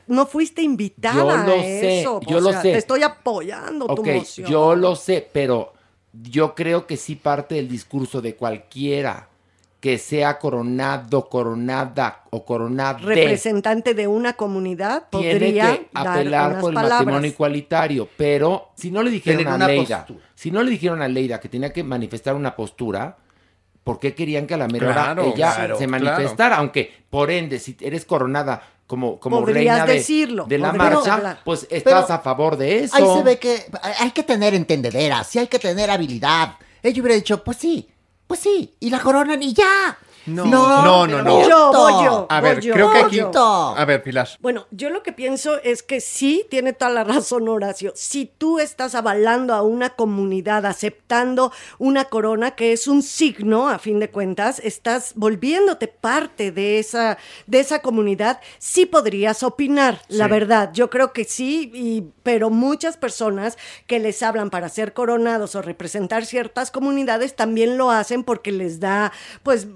No, 0.07 0.25
fuiste 0.25 0.61
invitada 0.61 1.15
Yo 1.15 1.23
lo 1.25 1.32
a 1.32 1.45
sé, 1.61 2.01
eso. 2.01 2.19
yo 2.28 2.38
o 2.38 2.41
lo 2.41 2.51
sea, 2.51 2.61
sé. 2.61 2.71
Te 2.73 2.78
estoy 2.78 3.03
apoyando 3.03 3.86
tu 3.88 4.01
Ok, 4.01 4.07
moción. 4.15 4.49
yo 4.49 4.75
lo 4.75 4.95
sé, 4.95 5.28
pero 5.32 5.73
yo 6.24 6.55
creo 6.55 6.88
que 6.88 6.97
sí 6.97 7.15
parte 7.15 7.55
del 7.55 7.68
discurso 7.68 8.22
de 8.22 8.36
cualquiera 8.36 9.30
que 9.80 9.99
sea 9.99 10.39
coronado, 10.39 11.30
coronada 11.30 12.24
o 12.32 12.43
coronada 12.43 12.97
Representante 12.97 13.93
de 13.93 14.07
una 14.07 14.34
comunidad 14.34 15.03
tiene 15.11 15.32
podría 15.34 15.78
que 15.78 15.89
dar 15.93 16.07
apelar 16.07 16.59
por 16.59 16.72
el 16.72 16.76
palabras. 16.76 16.99
matrimonio 16.99 17.30
igualitario, 17.30 18.09
pero 18.18 18.72
si 18.76 18.89
no 18.89 19.03
le 19.03 19.11
dijeron 19.11 19.47
a 19.47 19.55
una 19.55 19.68
Leida, 19.68 19.97
postura. 19.99 20.26
si 20.34 20.49
no 20.51 20.63
le 20.63 20.72
dijeron 20.72 21.01
a 21.01 21.07
Leida 21.07 21.39
que 21.39 21.47
tenía 21.49 21.72
que 21.72 21.84
manifestar 21.84 22.34
una 22.34 22.55
postura, 22.55 23.18
¿por 23.84 23.99
qué 23.99 24.15
querían 24.15 24.47
que 24.47 24.55
a 24.55 24.57
la 24.57 24.68
mera 24.68 24.89
hora 24.89 25.22
ella 25.24 25.36
claro, 25.36 25.78
se 25.78 25.86
claro. 25.86 26.05
manifestara? 26.05 26.57
Aunque, 26.57 26.91
por 27.11 27.30
ende, 27.30 27.59
si 27.59 27.78
eres 27.80 28.03
coronada 28.05 28.63
como, 28.88 29.19
como 29.19 29.45
reina 29.45 29.85
de, 29.85 29.95
decirlo, 29.95 30.45
de 30.45 30.57
la 30.57 30.71
marcha, 30.71 31.15
hablar. 31.15 31.41
pues 31.43 31.67
estás 31.69 32.05
Pero 32.05 32.15
a 32.15 32.19
favor 32.19 32.55
de 32.55 32.85
eso. 32.85 32.95
Ahí 32.95 33.17
se 33.17 33.23
ve 33.23 33.38
que 33.38 33.65
hay 33.99 34.11
que 34.11 34.23
tener 34.23 34.53
entendedera, 34.55 35.23
sí 35.25 35.39
hay 35.39 35.47
que 35.47 35.59
tener 35.59 35.91
habilidad. 35.91 36.55
Ella 36.81 37.01
hubiera 37.01 37.15
dicho, 37.15 37.43
pues 37.43 37.57
sí, 37.57 37.89
pues 38.25 38.39
sí, 38.39 38.75
y 38.79 38.89
la 38.89 38.99
coronan 38.99 39.43
y 39.43 39.53
ya. 39.53 39.97
No, 40.28 40.45
no, 40.45 41.07
no, 41.07 41.21
no. 41.23 41.34
Voy 41.36 41.49
yo, 41.49 41.71
voy 41.71 41.93
yo, 42.05 42.28
A 42.30 42.41
voy 42.41 42.49
ver, 42.49 42.59
yo, 42.61 42.73
creo 42.73 42.91
que 42.91 42.97
aquí. 42.99 43.21
A 43.34 43.86
ver, 43.86 44.03
Pilar. 44.03 44.28
Bueno, 44.39 44.67
yo 44.71 44.89
lo 44.89 45.01
que 45.01 45.13
pienso 45.13 45.61
es 45.63 45.84
que 45.84 46.01
sí, 46.01 46.45
tiene 46.49 46.73
toda 46.73 46.91
la 46.91 47.03
razón 47.03 47.47
Horacio. 47.47 47.93
Si 47.95 48.25
tú 48.25 48.59
estás 48.59 48.93
avalando 48.93 49.53
a 49.53 49.61
una 49.61 49.91
comunidad, 49.91 50.65
aceptando 50.65 51.51
una 51.80 52.05
corona 52.05 52.51
que 52.51 52.73
es 52.73 52.88
un 52.88 53.01
signo, 53.03 53.69
a 53.69 53.80
fin 53.80 53.99
de 53.99 54.09
cuentas, 54.11 54.59
estás 54.63 55.13
volviéndote 55.15 55.88
parte 55.88 56.51
de 56.51 56.80
esa, 56.80 57.17
de 57.45 57.59
esa 57.59 57.82
comunidad, 57.82 58.41
sí 58.59 58.86
podrías 58.86 59.43
opinar, 59.43 60.01
la 60.09 60.25
Sí. 60.25 60.32
verdad. 60.32 60.71
Yo 60.73 60.89
creo 60.89 61.13
que 61.13 61.23
sí, 61.23 61.71
y, 61.73 62.03
pero 62.23 62.49
muchas 62.49 62.97
personas 62.97 63.57
que 63.88 63.99
les 63.99 64.21
hablan 64.23 64.49
para 64.49 64.67
ser 64.69 64.93
coronados 64.93 65.55
o 65.55 65.61
representar 65.61 66.25
ciertas 66.25 66.71
comunidades 66.71 67.36
también 67.36 67.78
lo 67.78 67.91
hacen 67.91 68.23
porque 68.23 68.51
les 68.51 68.80
da, 68.80 69.11
pues, 69.43 69.67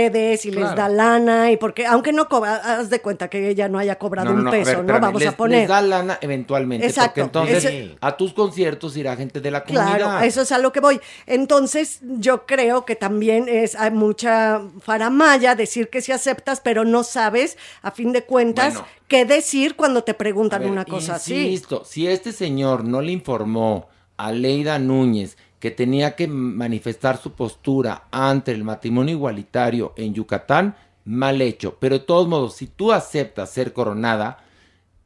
redes 0.00 0.44
y 0.46 0.50
les 0.50 0.74
da 0.74 0.88
lana 0.88 1.50
y 1.50 1.56
porque, 1.56 1.86
aunque 1.86 2.12
no 2.12 2.28
cobra, 2.28 2.56
haz 2.56 2.90
de 2.90 3.00
cuenta 3.00 3.28
que 3.28 3.48
ella 3.48 3.68
no 3.68 3.78
haya 3.78 3.96
cobrado 3.98 4.32
un 4.32 4.46
a 4.48 4.50
peso, 4.50 4.64
ver, 4.66 4.76
¿no? 4.76 4.80
espérame, 4.82 5.00
Vamos 5.02 5.20
les, 5.20 5.28
a 5.28 5.36
poner. 5.36 5.58
les 5.60 5.68
da 5.68 5.82
lana 5.82 6.18
eventualmente, 6.20 6.86
Exacto, 6.86 7.08
porque 7.08 7.20
entonces 7.20 7.64
ese- 7.64 7.96
a 8.00 8.16
tus 8.16 8.32
conciertos 8.32 8.96
irá 8.96 9.16
gente 9.16 9.40
de 9.40 9.50
la 9.50 9.64
comunidad. 9.64 9.96
Claro, 9.96 10.24
eso 10.24 10.42
es 10.42 10.52
a 10.52 10.58
lo 10.58 10.72
que 10.72 10.80
voy. 10.80 11.00
Entonces, 11.26 12.00
yo 12.02 12.46
creo 12.46 12.84
que 12.84 12.96
también 12.96 13.46
es 13.48 13.74
hay 13.74 13.90
mucha 13.90 14.60
faramaya 14.80 15.54
decir 15.54 15.88
que 15.90 16.00
sí 16.00 16.12
aceptas, 16.12 16.60
pero 16.60 16.84
no 16.84 17.02
sabes, 17.04 17.56
a 17.82 17.90
fin 17.90 18.12
de 18.12 18.24
cuentas, 18.24 18.74
Bueno. 18.74 18.88
qué 19.08 19.24
decir 19.24 19.76
cuando 19.76 20.02
te 20.04 20.14
preguntan 20.14 20.62
ver, 20.62 20.70
una 20.70 20.84
cosa 20.84 21.14
así. 21.16 21.34
Insisto, 21.46 21.84
si 21.84 22.06
este 22.06 22.32
señor 22.32 22.84
no 22.84 23.00
le 23.00 23.12
informó 23.12 23.88
a 24.16 24.32
Leida 24.32 24.78
Núñez 24.78 25.36
que 25.60 25.70
tenía 25.70 26.16
que 26.16 26.26
manifestar 26.26 27.18
su 27.18 27.32
postura 27.32 28.04
ante 28.10 28.50
el 28.50 28.64
matrimonio 28.64 29.14
igualitario 29.14 29.92
en 29.96 30.14
Yucatán, 30.14 30.74
mal 31.04 31.40
hecho. 31.42 31.76
Pero 31.78 31.98
de 31.98 32.04
todos 32.04 32.26
modos, 32.26 32.54
si 32.54 32.66
tú 32.66 32.92
aceptas 32.92 33.50
ser 33.50 33.72
coronada, 33.72 34.38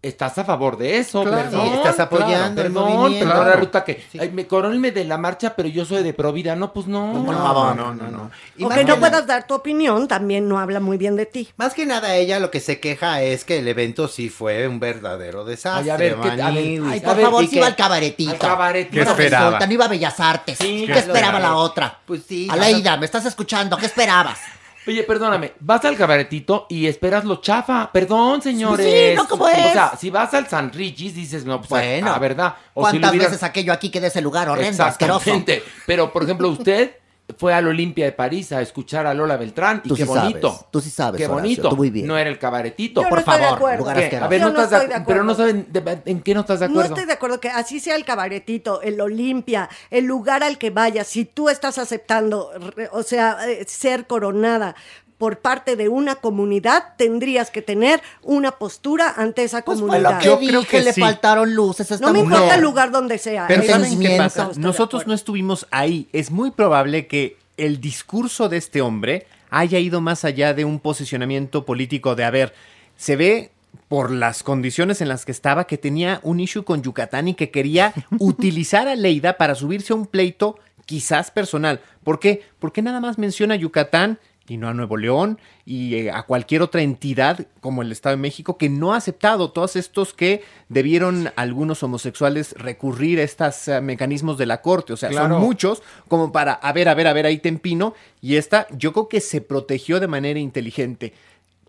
estás 0.08 0.38
a 0.38 0.44
favor 0.44 0.76
de 0.76 0.98
eso, 0.98 1.22
Claro. 1.22 1.36
perdón. 1.50 1.68
Sí, 1.68 1.74
estás 1.76 2.00
apoyando 2.00 2.60
el 2.62 2.68
perdón, 2.72 2.92
movimiento. 2.92 3.26
perdón, 3.26 3.44
Claro. 3.44 3.56
resulta 3.58 3.84
que 3.84 4.04
ay, 4.20 4.30
me 4.30 4.90
de 4.90 5.04
la 5.04 5.18
marcha, 5.18 5.54
pero 5.56 5.68
yo 5.68 5.84
soy 5.84 6.02
de 6.02 6.12
Provida. 6.12 6.54
No, 6.56 6.72
pues 6.72 6.86
no. 6.86 7.22
Por 7.24 7.34
favor. 7.34 7.74
No, 7.76 7.94
no, 7.94 8.08
no. 8.10 8.30
Y 8.56 8.64
O 8.64 8.68
que 8.68 8.84
no 8.84 8.94
que 8.94 9.00
puedas 9.00 9.26
dar 9.26 9.46
tu 9.46 9.54
opinión, 9.54 10.06
también 10.08 10.48
no 10.48 10.58
habla 10.58 10.80
muy 10.80 10.96
bien 10.96 11.16
de 11.16 11.26
ti. 11.26 11.48
Más 11.56 11.74
que 11.74 11.86
nada 11.86 12.14
ella 12.16 12.38
lo 12.40 12.50
que 12.50 12.60
se 12.60 12.80
queja 12.80 13.22
es 13.22 13.44
que 13.44 13.58
el 13.58 13.68
evento 13.68 14.08
sí 14.08 14.28
fue 14.28 14.68
un 14.68 14.78
verdadero 14.80 15.44
desastre. 15.44 15.82
Ay, 15.84 15.90
a 15.90 15.96
ver, 15.96 16.16
¿qué- 16.20 16.28
a 16.42 16.50
ver. 16.50 16.56
Ay, 16.56 16.98
A 16.98 17.02
por 17.02 17.16
ver, 17.16 17.24
favor, 17.24 17.42
¿y 17.42 17.46
si 17.46 17.52
qué? 17.52 17.56
iba 17.58 17.66
al 17.66 17.76
cabaretito. 17.76 18.30
Al 18.32 18.38
cabaretito. 18.38 18.94
¿Qué 18.94 19.00
esperaba? 19.10 19.44
resulta, 19.46 19.66
no 19.66 19.72
iba 19.72 19.84
a 19.84 19.88
Bellas 19.88 20.20
Artes. 20.20 20.58
Sí, 20.58 20.84
¿Qué 20.86 20.92
¿qué 20.92 20.98
esperaba 20.98 21.38
esperaba? 21.38 21.38
la 21.40 21.56
otra? 21.56 21.98
Pues 22.04 22.22
sí. 22.28 22.48
Aleida, 22.50 22.96
¿me 22.96 23.06
estás 23.06 23.24
escuchando? 23.26 23.76
¿Qué 23.76 23.86
esperabas? 23.86 24.38
Oye, 24.86 25.02
perdóname, 25.04 25.52
vas 25.60 25.82
al 25.86 25.96
cabaretito 25.96 26.66
y 26.68 26.86
esperas 26.86 27.24
lo 27.24 27.36
chafa. 27.40 27.90
Perdón, 27.90 28.42
señores. 28.42 28.86
Sí, 28.86 29.16
no, 29.16 29.26
¿cómo 29.26 29.44
O 29.44 29.48
es? 29.48 29.72
sea, 29.72 29.96
si 29.98 30.10
vas 30.10 30.34
al 30.34 30.46
San 30.46 30.72
Richis, 30.72 31.14
dices, 31.14 31.44
no, 31.46 31.58
pues, 31.58 31.70
Bueno, 31.70 32.10
la 32.10 32.18
verdad. 32.18 32.54
O 32.74 32.82
¿Cuántas 32.82 33.10
hubieras- 33.10 33.30
veces 33.30 33.42
aquello 33.42 33.72
aquí 33.72 33.90
que 33.90 34.00
de 34.00 34.08
ese 34.08 34.20
lugar 34.20 34.48
horrendo, 34.48 34.84
asqueroso? 34.84 35.42
Pero, 35.86 36.12
por 36.12 36.24
ejemplo, 36.24 36.48
usted 36.50 36.96
fue 37.38 37.54
al 37.54 37.66
Olimpia 37.66 38.04
de 38.04 38.12
París 38.12 38.52
a 38.52 38.60
escuchar 38.60 39.06
a 39.06 39.14
Lola 39.14 39.38
Beltrán 39.38 39.80
y 39.82 39.88
Tú 39.88 39.96
qué 39.96 40.02
sí 40.02 40.08
bonito. 40.08 40.50
sabes, 40.52 40.66
tú 40.70 40.80
sí 40.82 40.90
sabes, 40.90 41.18
Qué 41.18 41.24
Horacio, 41.26 41.40
bonito. 41.42 41.68
tú 41.70 41.76
muy 41.76 41.88
bien. 41.90 42.06
No 42.06 42.18
era 42.18 42.28
el 42.28 42.38
cabaretito. 42.38 43.02
Yo 43.02 43.08
Por 43.08 43.16
no 43.16 43.20
estoy 43.20 43.34
de 43.38 43.40
favor, 43.44 43.56
acuerdo. 43.58 43.88
A 43.90 43.94
ver, 43.94 44.40
Yo 44.40 44.46
no 44.46 44.52
no 44.52 44.62
estás 44.62 44.70
de 44.70 44.76
estoy 44.76 44.88
de 44.90 44.94
acu- 44.96 45.04
Pero 45.06 45.24
no 45.24 45.32
acuerdo. 45.32 45.50
saben 45.52 45.66
de- 45.72 46.10
en 46.10 46.20
qué 46.22 46.34
no 46.34 46.40
estás 46.40 46.60
de 46.60 46.66
No 46.68 46.72
acuerdo. 46.74 46.94
estoy 46.94 47.06
de 47.06 47.12
acuerdo 47.14 47.40
que 47.40 47.48
así 47.48 47.80
sea 47.80 47.96
el 47.96 48.04
cabaretito, 48.04 48.82
el 48.82 49.00
Olimpia, 49.00 49.70
el 49.90 50.04
lugar 50.04 50.42
al 50.42 50.58
que 50.58 50.68
vayas, 50.68 51.06
si 51.06 51.24
tú 51.24 51.48
estás 51.48 51.78
aceptando, 51.78 52.50
re- 52.76 52.90
o 52.92 53.02
sea, 53.02 53.38
eh, 53.48 53.64
ser 53.66 54.06
coronada 54.06 54.76
por 55.24 55.38
parte 55.38 55.74
de 55.74 55.88
una 55.88 56.16
comunidad, 56.16 56.96
tendrías 56.98 57.50
que 57.50 57.62
tener 57.62 58.02
una 58.20 58.50
postura 58.58 59.14
ante 59.16 59.42
esa 59.42 59.62
Pues 59.62 59.80
comunidad. 59.80 60.20
Yo 60.20 60.38
creo 60.38 60.64
que 60.66 60.82
le 60.82 60.92
sí. 60.92 61.00
faltaron 61.00 61.54
luces 61.54 61.90
a 61.90 61.94
esta 61.94 62.06
no 62.06 62.12
me 62.12 62.18
mujer. 62.18 62.34
importa 62.34 62.56
el 62.56 62.60
lugar 62.60 62.90
donde 62.90 63.16
sea. 63.16 63.46
Pero. 63.48 63.62
¿saben 63.62 63.98
qué 64.00 64.18
pasa? 64.18 64.50
Nosotros 64.56 65.06
no 65.06 65.14
estuvimos 65.14 65.66
ahí. 65.70 66.08
Es 66.12 66.30
muy 66.30 66.50
probable 66.50 67.06
que 67.06 67.38
el 67.56 67.80
discurso 67.80 68.50
de 68.50 68.58
este 68.58 68.82
hombre 68.82 69.26
haya 69.48 69.78
ido 69.78 70.02
más 70.02 70.26
allá 70.26 70.52
de 70.52 70.66
un 70.66 70.78
posicionamiento 70.78 71.64
político 71.64 72.14
de, 72.14 72.24
a 72.24 72.30
ver, 72.30 72.52
se 72.98 73.16
ve 73.16 73.50
por 73.88 74.10
las 74.10 74.42
condiciones 74.42 75.00
en 75.00 75.08
las 75.08 75.24
que 75.24 75.32
estaba 75.32 75.66
que 75.66 75.78
tenía 75.78 76.20
un 76.22 76.38
issue 76.38 76.64
con 76.66 76.82
Yucatán 76.82 77.28
y 77.28 77.34
que 77.34 77.50
quería 77.50 77.94
utilizar 78.18 78.88
a 78.88 78.94
Leida 78.94 79.38
para 79.38 79.54
subirse 79.54 79.94
a 79.94 79.96
un 79.96 80.04
pleito 80.04 80.58
quizás 80.84 81.30
personal. 81.30 81.80
¿Por 82.02 82.20
qué? 82.20 82.42
Porque 82.58 82.82
nada 82.82 83.00
más 83.00 83.16
menciona 83.16 83.56
Yucatán 83.56 84.18
y 84.46 84.56
no 84.58 84.68
a 84.68 84.74
Nuevo 84.74 84.96
León 84.98 85.38
y 85.64 85.94
eh, 85.94 86.10
a 86.10 86.24
cualquier 86.24 86.60
otra 86.62 86.82
entidad 86.82 87.46
como 87.60 87.80
el 87.80 87.90
Estado 87.92 88.14
de 88.16 88.20
México 88.20 88.58
que 88.58 88.68
no 88.68 88.92
ha 88.92 88.98
aceptado 88.98 89.50
todos 89.52 89.74
estos 89.76 90.12
que 90.12 90.42
debieron 90.68 91.30
algunos 91.36 91.82
homosexuales 91.82 92.52
recurrir 92.58 93.20
a 93.20 93.22
estos 93.22 93.68
eh, 93.68 93.80
mecanismos 93.80 94.36
de 94.36 94.46
la 94.46 94.60
corte. 94.60 94.92
O 94.92 94.96
sea, 94.98 95.08
Claro. 95.08 95.34
son 95.36 95.40
muchos 95.42 95.82
como 96.08 96.30
para, 96.30 96.52
a 96.52 96.72
ver, 96.74 96.88
a 96.90 96.94
ver, 96.94 97.06
a 97.06 97.12
ver, 97.14 97.24
ahí 97.26 97.38
te 97.38 97.48
empino. 97.48 97.94
Y 98.20 98.36
esta 98.36 98.66
yo 98.76 98.92
creo 98.92 99.08
que 99.08 99.20
se 99.20 99.40
protegió 99.40 99.98
de 100.00 100.08
manera 100.08 100.38
inteligente. 100.38 101.14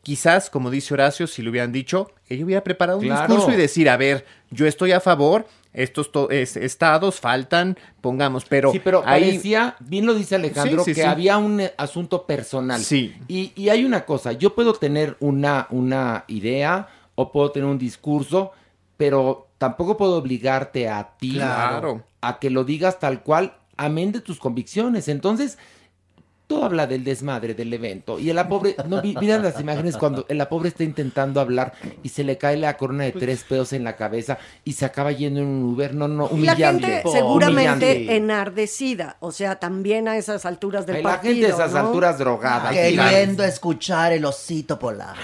Quizás, 0.04 0.50
como 0.52 0.70
dice 0.70 0.94
Horacio, 0.94 1.26
si 1.26 1.42
lo 1.42 1.50
hubieran 1.50 1.72
dicho, 1.72 2.12
ella 2.30 2.46
hubiera 2.46 2.64
preparado 2.64 3.00
un 3.00 3.06
Claro. 3.06 3.26
discurso 3.28 3.52
y 3.52 3.56
decir, 3.60 3.90
a 3.90 3.98
ver, 3.98 4.24
yo 4.52 4.68
estoy 4.68 4.92
a 4.92 5.00
favor, 5.00 5.48
estos 5.76 6.12
to- 6.12 6.30
es- 6.30 6.58
estados 6.58 7.20
faltan, 7.20 7.78
pongamos, 8.02 8.46
pero, 8.46 8.72
sí, 8.72 8.80
pero 8.84 9.04
ahí... 9.06 9.24
parecía, 9.30 9.76
bien 9.80 10.06
lo 10.06 10.14
dice 10.14 10.36
Alejandro, 10.36 10.84
Sí, 10.84 10.92
sí, 10.92 10.96
que 10.96 11.02
sí. 11.04 11.08
había 11.08 11.38
un 11.38 11.60
eh, 11.62 11.74
asunto 11.78 12.26
personal. 12.26 12.82
Sí. 12.82 13.14
Y, 13.28 13.52
y 13.56 13.70
hay 13.70 13.84
una 13.86 14.06
cosa, 14.06 14.32
yo 14.32 14.56
puedo 14.56 14.74
tener 14.74 15.18
una, 15.20 15.68
una 15.70 16.24
idea 16.28 16.88
o 17.16 17.32
puedo 17.32 17.52
tener 17.52 17.70
un 17.70 17.78
discurso, 17.78 18.52
pero 18.98 19.48
tampoco 19.58 19.98
puedo 19.98 20.16
obligarte 20.18 20.88
a 20.90 21.12
ti 21.18 21.34
Claro. 21.34 22.04
a 22.22 22.40
que 22.40 22.50
lo 22.50 22.64
digas 22.64 23.00
tal 23.00 23.22
cual, 23.24 23.56
amén 23.78 24.12
de 24.12 24.22
tus 24.22 24.40
convicciones. 24.40 25.08
Entonces, 25.08 25.58
todo 26.48 26.66
habla 26.66 26.86
del 26.88 27.04
desmadre 27.04 27.54
del 27.56 27.74
evento. 27.74 28.20
Y 28.20 28.32
la 28.34 28.48
pobre, 28.48 28.76
no, 28.88 29.02
vi- 29.02 29.16
miran 29.20 29.42
las 29.42 29.60
imágenes 29.60 29.98
cuando 29.98 30.26
la 30.30 30.48
pobre 30.48 30.70
está 30.70 30.84
intentando 30.84 31.40
hablar 31.42 31.74
y 32.04 32.10
se 32.10 32.24
le 32.24 32.38
cae 32.38 32.56
la 32.58 32.78
corona 32.78 33.04
de 33.06 33.12
Pues 33.14 33.24
tres 33.24 33.44
pedos 33.44 33.74
en 33.74 33.84
la 33.84 33.96
cabeza 33.96 34.38
y 34.64 34.74
se 34.74 34.86
acaba 34.86 35.12
yendo 35.12 35.40
en 35.42 35.48
un 35.48 35.64
Uber. 35.74 35.94
No, 35.96 36.08
no, 36.08 36.26
Y 36.26 36.42
la 36.42 36.54
humillante. 36.54 36.86
gente 36.88 37.10
seguramente 37.12 37.86
Humillante. 37.92 38.16
enardecida, 38.16 39.18
o 39.20 39.32
sea, 39.32 39.56
también 39.60 40.08
a 40.08 40.18
esas 40.18 40.46
alturas 40.46 40.86
del 40.86 40.98
la 40.98 41.04
partido. 41.04 41.34
gente 41.34 41.48
a 41.48 41.50
esas 41.56 41.72
¿no? 41.74 41.80
alturas 41.80 42.18
drogada. 42.20 42.70
Queriendo 42.70 43.44
escuchar 43.44 44.14
el 44.14 44.26
osito 44.26 44.78
polar. 44.78 45.16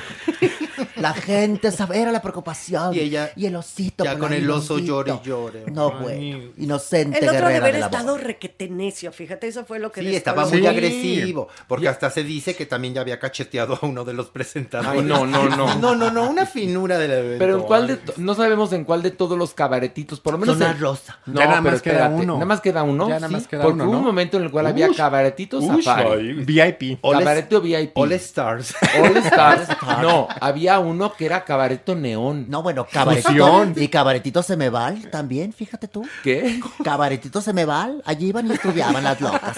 La 1.02 1.14
gente 1.14 1.72
sabe, 1.72 2.00
era 2.02 2.12
la 2.12 2.22
preocupación. 2.22 2.94
Y 2.94 3.00
ella 3.00 3.32
y 3.36 3.46
el 3.46 3.56
osito 3.56 4.04
ya 4.04 4.18
con 4.18 4.34
el 4.34 4.50
oso 4.50 4.80
llore 4.80 5.14
y 5.24 5.28
llore. 5.28 5.64
No, 5.72 5.94
Ay. 5.98 6.02
bueno. 6.02 6.52
Inocente 6.58 7.20
El 7.20 7.30
otro 7.30 7.48
de 7.48 7.58
haber 7.58 7.74
de 7.74 7.80
la 7.80 7.86
estado 7.88 8.14
voz. 8.14 8.24
requete 8.24 8.70
necio, 8.70 9.12
fíjate, 9.12 9.48
eso 9.48 9.66
fue 9.66 9.80
lo 9.80 9.92
que 9.92 10.02
Sí, 10.02 10.16
estaba 10.16 10.46
muy 10.46 10.66
agresivo, 10.66 11.48
porque 11.68 11.88
hasta 11.88 12.10
se 12.10 12.24
dice 12.24 12.56
que 12.56 12.66
también 12.66 12.94
ya 12.94 13.02
había 13.02 13.20
cacheteado 13.20 13.78
a 13.82 13.86
uno 13.86 14.04
de 14.06 14.14
los 14.14 14.28
presentadores. 14.30 15.02
Ay, 15.02 15.08
no, 15.08 15.26
no, 15.26 15.50
no. 15.50 15.72
No, 15.82 15.96
no, 15.96 16.12
no, 16.12 16.30
una 16.30 16.46
finura 16.46 16.98
del 16.98 17.12
evento. 17.12 17.40
Pero 17.40 17.58
en 17.58 17.64
cuál 17.64 17.88
de 17.88 18.00
no 18.18 18.36
sabemos 18.36 18.72
en 18.74 18.84
cuál 18.84 19.02
de 19.02 19.12
todos 19.12 19.38
los 19.38 19.54
cabaretitos, 19.54 20.20
por 20.20 20.34
lo 20.34 20.40
menos 20.40 20.58
Zona 20.58 20.72
el- 20.72 20.80
rosa. 20.80 21.20
No, 21.26 21.40
Ya 21.40 21.48
nada 21.48 21.62
pero 21.62 21.72
más 21.74 21.82
queda 21.82 22.08
uno. 22.10 22.34
Nada 22.36 22.46
más 22.46 22.62
queda 22.62 22.84
uno. 22.84 23.08
Ya 23.08 23.16
nada 23.16 23.28
sí, 23.28 23.34
más 23.34 23.48
queda 23.48 23.64
porque 23.64 23.82
uno, 23.82 23.90
hubo 23.90 23.98
un 24.00 24.04
momento 24.06 24.38
en 24.38 24.44
el 24.44 24.52
cual 24.52 24.68
había 24.68 24.90
cabaretitos 24.96 25.66
safari. 25.66 26.34
VIP. 26.34 27.00
All 27.02 27.18
Cabareto 27.20 27.62
VIP. 27.62 27.92
All 27.98 28.12
Stars. 28.14 28.74
All 29.02 29.18
Stars. 29.18 29.68
No, 30.02 30.28
había 30.40 30.80
uno 30.92 31.14
que 31.14 31.26
era 31.26 31.44
cabareto 31.44 31.96
neón. 31.96 32.46
No, 32.50 32.62
bueno, 32.62 32.86
cabaretito. 32.92 33.30
Fusión. 33.30 33.74
Y 33.78 33.88
cabaretito 33.88 34.44
Semeval 34.44 35.10
también, 35.10 35.52
fíjate 35.54 35.88
tú. 35.88 36.08
¿Qué? 36.24 36.60
Cabaretito 36.84 37.42
Semeval, 37.42 38.02
allí 38.06 38.28
iban 38.28 38.48
y 38.48 38.54
estudiaban 38.54 39.04
las 39.04 39.20
locas. 39.20 39.58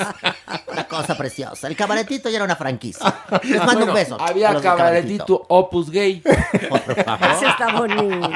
Una 0.71 0.87
cosa 0.87 1.17
preciosa. 1.17 1.67
El 1.67 1.75
cabaretito 1.75 2.29
ya 2.29 2.37
era 2.37 2.45
una 2.45 2.55
franquicia. 2.55 3.13
Les 3.43 3.57
mando 3.57 3.73
Bueno, 3.73 3.85
un 3.87 3.93
beso. 3.93 4.17
Había 4.19 4.59
cabaretito 4.61 5.45
Opus 5.49 5.89
Gay. 5.91 6.21
Ese 6.25 7.47
está 7.47 7.73
bonito. 7.77 8.29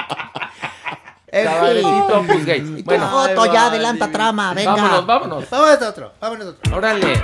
Cabaretito. 1.32 2.20
Opus 2.20 2.46
Gay. 2.46 2.60
Y 2.78 2.84
tu 2.84 2.84
Bueno, 2.84 3.10
foto 3.10 3.54
ya 3.54 3.68
adelanta 3.68 4.12
trama, 4.12 4.54
venga. 4.54 4.74
vámonos, 4.76 5.06
vámonos. 5.06 5.50
Vámonos 5.50 5.82
a 5.82 5.90
otro, 5.90 6.12
vámonos 6.20 6.46
a 6.48 6.50
otro. 6.52 6.76
Órale. 6.78 7.24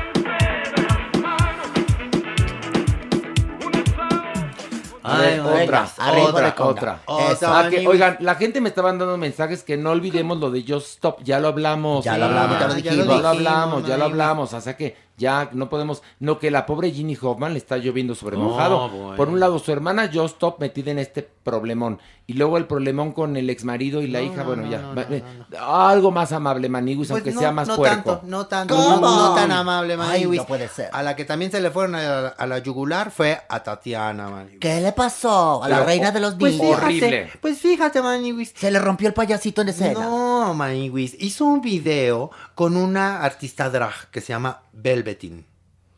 Ay, 5.03 5.39
otra, 5.39 5.87
otra, 6.23 6.55
otra. 6.57 6.99
Otra, 7.05 7.59
Ah, 7.59 7.67
que, 7.69 7.87
oigan, 7.87 8.17
la 8.21 8.35
gente 8.35 8.61
me 8.61 8.69
estaba 8.69 8.89
dando 8.89 9.17
mensajes 9.17 9.63
que 9.63 9.75
no 9.77 9.91
olvidemos 9.91 10.37
lo 10.39 10.49
de 10.49 10.63
Just 10.67 10.87
Stop. 10.87 11.21
Ya 11.23 11.39
lo 11.39 11.49
hablamos. 11.49 12.05
Ya 12.05 12.17
lo 12.17 12.25
hablamos, 12.25 12.59
ya 12.59 12.67
lo 12.67 12.73
Ya 12.77 12.91
dijimos. 12.91 13.21
lo 13.21 13.27
hablamos, 13.27 13.87
ya 13.87 13.97
lo 13.97 14.05
hablamos. 14.05 14.53
O 14.53 14.61
sea 14.61 14.77
que 14.77 14.95
ya 15.17 15.49
no 15.53 15.69
podemos. 15.69 16.01
No, 16.19 16.39
que 16.39 16.49
la 16.51 16.65
pobre 16.65 16.91
Ginny 16.91 17.17
Hoffman 17.21 17.53
le 17.53 17.59
está 17.59 17.77
lloviendo 17.77 18.15
sobre 18.15 18.37
No, 18.37 18.43
mojado. 18.45 18.89
bueno. 18.89 19.15
Por 19.15 19.29
un 19.29 19.39
lado, 19.39 19.59
su 19.59 19.71
hermana 19.71 20.09
Just 20.13 20.35
Stop 20.35 20.59
metida 20.59 20.91
en 20.91 20.99
este 20.99 21.21
problemón. 21.43 21.99
Y 22.25 22.33
luego 22.33 22.57
el 22.57 22.65
problemón 22.67 23.11
con 23.11 23.35
el 23.35 23.49
ex 23.49 23.65
marido 23.65 24.01
y 24.01 24.07
la 24.07 24.19
No, 24.19 24.25
hija. 24.25 24.37
no, 24.37 24.45
bueno, 24.45 24.63
no, 24.63 24.71
ya. 24.71 24.81
no, 24.81 24.95
Va- 24.95 25.05
no, 25.09 25.15
eh, 25.15 25.23
Algo 25.59 26.09
más 26.09 26.31
amable, 26.31 26.69
Maniguis, 26.69 27.09
Pues 27.09 27.17
aunque 27.19 27.31
no, 27.33 27.39
sea 27.41 27.51
más 27.51 27.67
no 27.67 27.75
puerco. 27.75 28.11
tanto, 28.11 28.21
no 28.27 28.45
tanto, 28.47 28.75
¿Cómo? 28.75 28.97
no, 29.01 29.29
no 29.29 29.35
tan 29.35 29.51
amable, 29.51 29.93
Ay, 29.93 29.99
Maniwis. 29.99 30.39
no 30.39 30.45
puede 30.47 30.69
ser. 30.69 30.89
A 30.93 31.03
la 31.03 31.15
que 31.17 31.25
también 31.25 31.51
se 31.51 31.59
le 31.59 31.69
fueron 31.69 31.95
a 31.95 32.01
la, 32.21 32.27
a 32.29 32.47
la 32.47 32.59
yugular 32.59 33.11
fue 33.11 33.41
a 33.49 33.61
Tatiana, 33.61 34.29
Maniwis. 34.29 34.59
¿Qué 34.61 34.79
le 34.79 34.93
pasó 34.93 35.61
a 35.63 35.67
la 35.67 35.75
Pero, 35.75 35.85
reina 35.87 36.11
de 36.11 36.19
los 36.21 36.35
Pues 36.35 36.53
niños? 36.53 36.67
fíjate, 36.77 36.85
Horrible. 36.85 37.29
pues 37.41 37.59
fíjate, 37.59 38.01
Maniwis. 38.01 38.53
Se 38.55 38.71
le 38.71 38.79
rompió 38.79 39.09
el 39.09 39.13
payasito 39.13 39.61
en 39.61 39.69
escena. 39.69 39.99
No, 39.99 40.53
Maniwis. 40.53 41.17
Hizo 41.21 41.43
un 41.43 41.59
video 41.59 42.31
con 42.55 42.77
una 42.77 43.21
artista 43.23 43.69
drag 43.69 44.09
que 44.11 44.21
se 44.21 44.29
llama 44.33 44.61
Velvetin, 44.73 45.45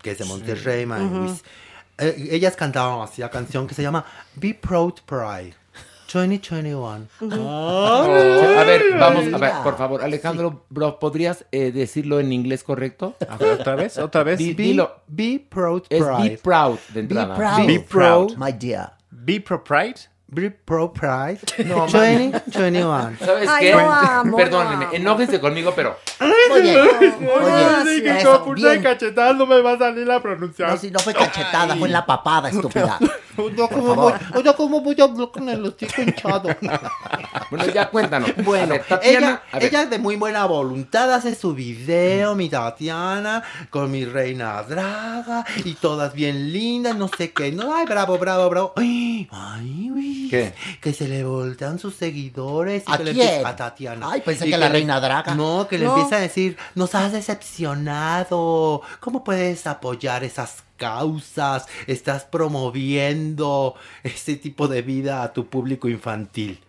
que 0.01 0.11
es 0.11 0.17
de 0.17 0.25
Monterrey, 0.25 0.85
Maniwis. 0.85 1.43
Eh, 1.97 2.29
ellas 2.31 2.55
cantaban 2.55 3.01
así 3.01 3.21
la 3.21 3.29
canción 3.29 3.67
que 3.67 3.73
se 3.75 3.81
llama 3.81 4.05
Be 4.35 4.53
Proud 4.53 4.95
Pride 5.05 5.55
2021. 6.11 7.07
A 7.21 8.63
ver, 8.65 8.83
vamos, 8.99 9.33
a 9.33 9.37
ver, 9.37 9.51
por 9.63 9.77
favor, 9.77 10.01
Alejandro, 10.01 10.65
bro, 10.69 10.99
¿podrías 10.99 11.45
eh, 11.51 11.71
decirlo 11.71 12.19
en 12.19 12.31
inglés 12.31 12.63
correcto? 12.63 13.15
A 13.27 13.37
ver, 13.37 13.59
otra 13.59 13.75
vez, 13.75 13.97
otra 13.97 14.23
vez. 14.23 14.39
Be, 14.39 14.53
dilo. 14.53 15.01
be 15.07 15.45
Proud 15.49 15.83
Es 15.89 16.03
Pride. 16.03 16.29
be 16.29 16.37
proud 16.37 16.77
de 16.89 16.93
Be 16.93 16.99
entrada. 17.01 17.35
proud, 17.35 17.67
Be 17.67 17.79
proud. 17.79 18.37
my 18.37 18.51
dear. 18.51 18.91
Be 19.09 19.39
Pro 19.39 19.63
Pride. 19.63 19.95
Proud 20.65 20.91
Pride 20.93 21.39
No, 21.65 21.88
2021. 21.88 23.17
¿Sabes 23.19 23.49
Ay, 23.49 23.65
qué? 23.65 23.71
lo 23.73 23.91
amo, 23.91 24.38
Perdónenme, 24.38 24.88
enójense 24.93 25.39
conmigo, 25.39 25.73
pero 25.76 25.97
Oye, 26.51 26.76
cachetada 28.82 29.34
no 29.34 29.45
me 29.45 29.61
va 29.61 29.73
a 29.73 29.78
salir 29.78 30.07
la 30.07 30.19
pronunciación. 30.21 30.69
No, 30.69 30.78
si 30.78 30.91
no 30.91 30.99
fue 30.99 31.13
cachetada, 31.13 31.76
fue 31.76 31.88
en 31.88 31.93
la 31.93 32.05
papada, 32.05 32.49
estúpida. 32.49 32.97
Oye, 33.38 33.67
¿cómo 33.69 33.95
voy, 33.95 34.13
oye, 34.36 34.53
¿cómo 34.55 34.81
voy 34.81 34.95
a 34.99 35.03
hablar 35.03 35.29
con 35.31 35.49
el 35.49 35.65
hocico 35.65 36.01
hinchado? 36.01 36.49
bueno, 37.49 37.65
ya 37.73 37.89
cuéntanos. 37.89 38.31
Bueno, 38.43 38.65
A 38.75 38.77
ver, 38.77 38.83
Tatiana, 38.86 39.17
ella, 39.27 39.41
a 39.51 39.59
ver, 39.59 39.67
ella 39.69 39.86
de 39.86 39.99
muy 39.99 40.15
buena 40.15 40.45
voluntad 40.45 41.13
hace 41.13 41.36
su 41.36 41.53
video, 41.53 42.36
mi 42.36 42.49
Tatiana, 42.49 43.43
con 43.69 43.91
mi 43.91 44.05
reina 44.05 44.61
draga, 44.63 45.45
y 45.63 45.73
todas 45.73 46.13
bien 46.13 46.51
lindas, 46.51 46.95
no 46.95 47.07
sé 47.09 47.31
qué. 47.31 47.51
No, 47.51 47.75
ay, 47.75 47.86
bravo, 47.86 48.17
bravo, 48.17 48.49
bravo. 48.49 48.73
Ay, 48.77 49.27
ay, 49.31 49.91
uy, 49.91 50.27
¿Qué? 50.29 50.53
Que 50.81 50.93
se 50.93 51.07
le 51.07 51.23
voltean 51.23 51.77
sus 51.79 51.95
seguidores. 51.95 52.83
y 52.88 52.91
¿A 52.91 52.97
que 52.97 53.03
le 53.03 53.13
quién? 53.13 53.45
A 53.45 53.55
Tatiana. 53.55 54.07
Ay, 54.11 54.21
pensé 54.21 54.47
Y 54.47 54.51
que 54.51 54.57
la 54.57 54.67
le- 54.67 54.73
reina 54.73 54.99
draga. 54.99 55.36
No, 55.36 55.67
que 55.67 55.77
le 55.77 55.86
empieza 55.86 56.15
a 56.17 56.19
decir, 56.19 56.57
nos 56.75 56.95
has 56.95 57.11
decepcionado. 57.11 58.81
¿Cómo 58.99 59.23
puedes 59.23 59.67
apoyar 59.67 60.23
esas 60.23 60.63
causas? 60.78 61.67
Estás 61.88 62.26
promoviendo 62.26 63.76
este 64.03 64.36
tipo 64.36 64.67
de 64.67 64.82
vida 64.82 65.23
a 65.23 65.34
tu 65.34 65.47
público 65.47 65.88
infantil. 65.89 66.59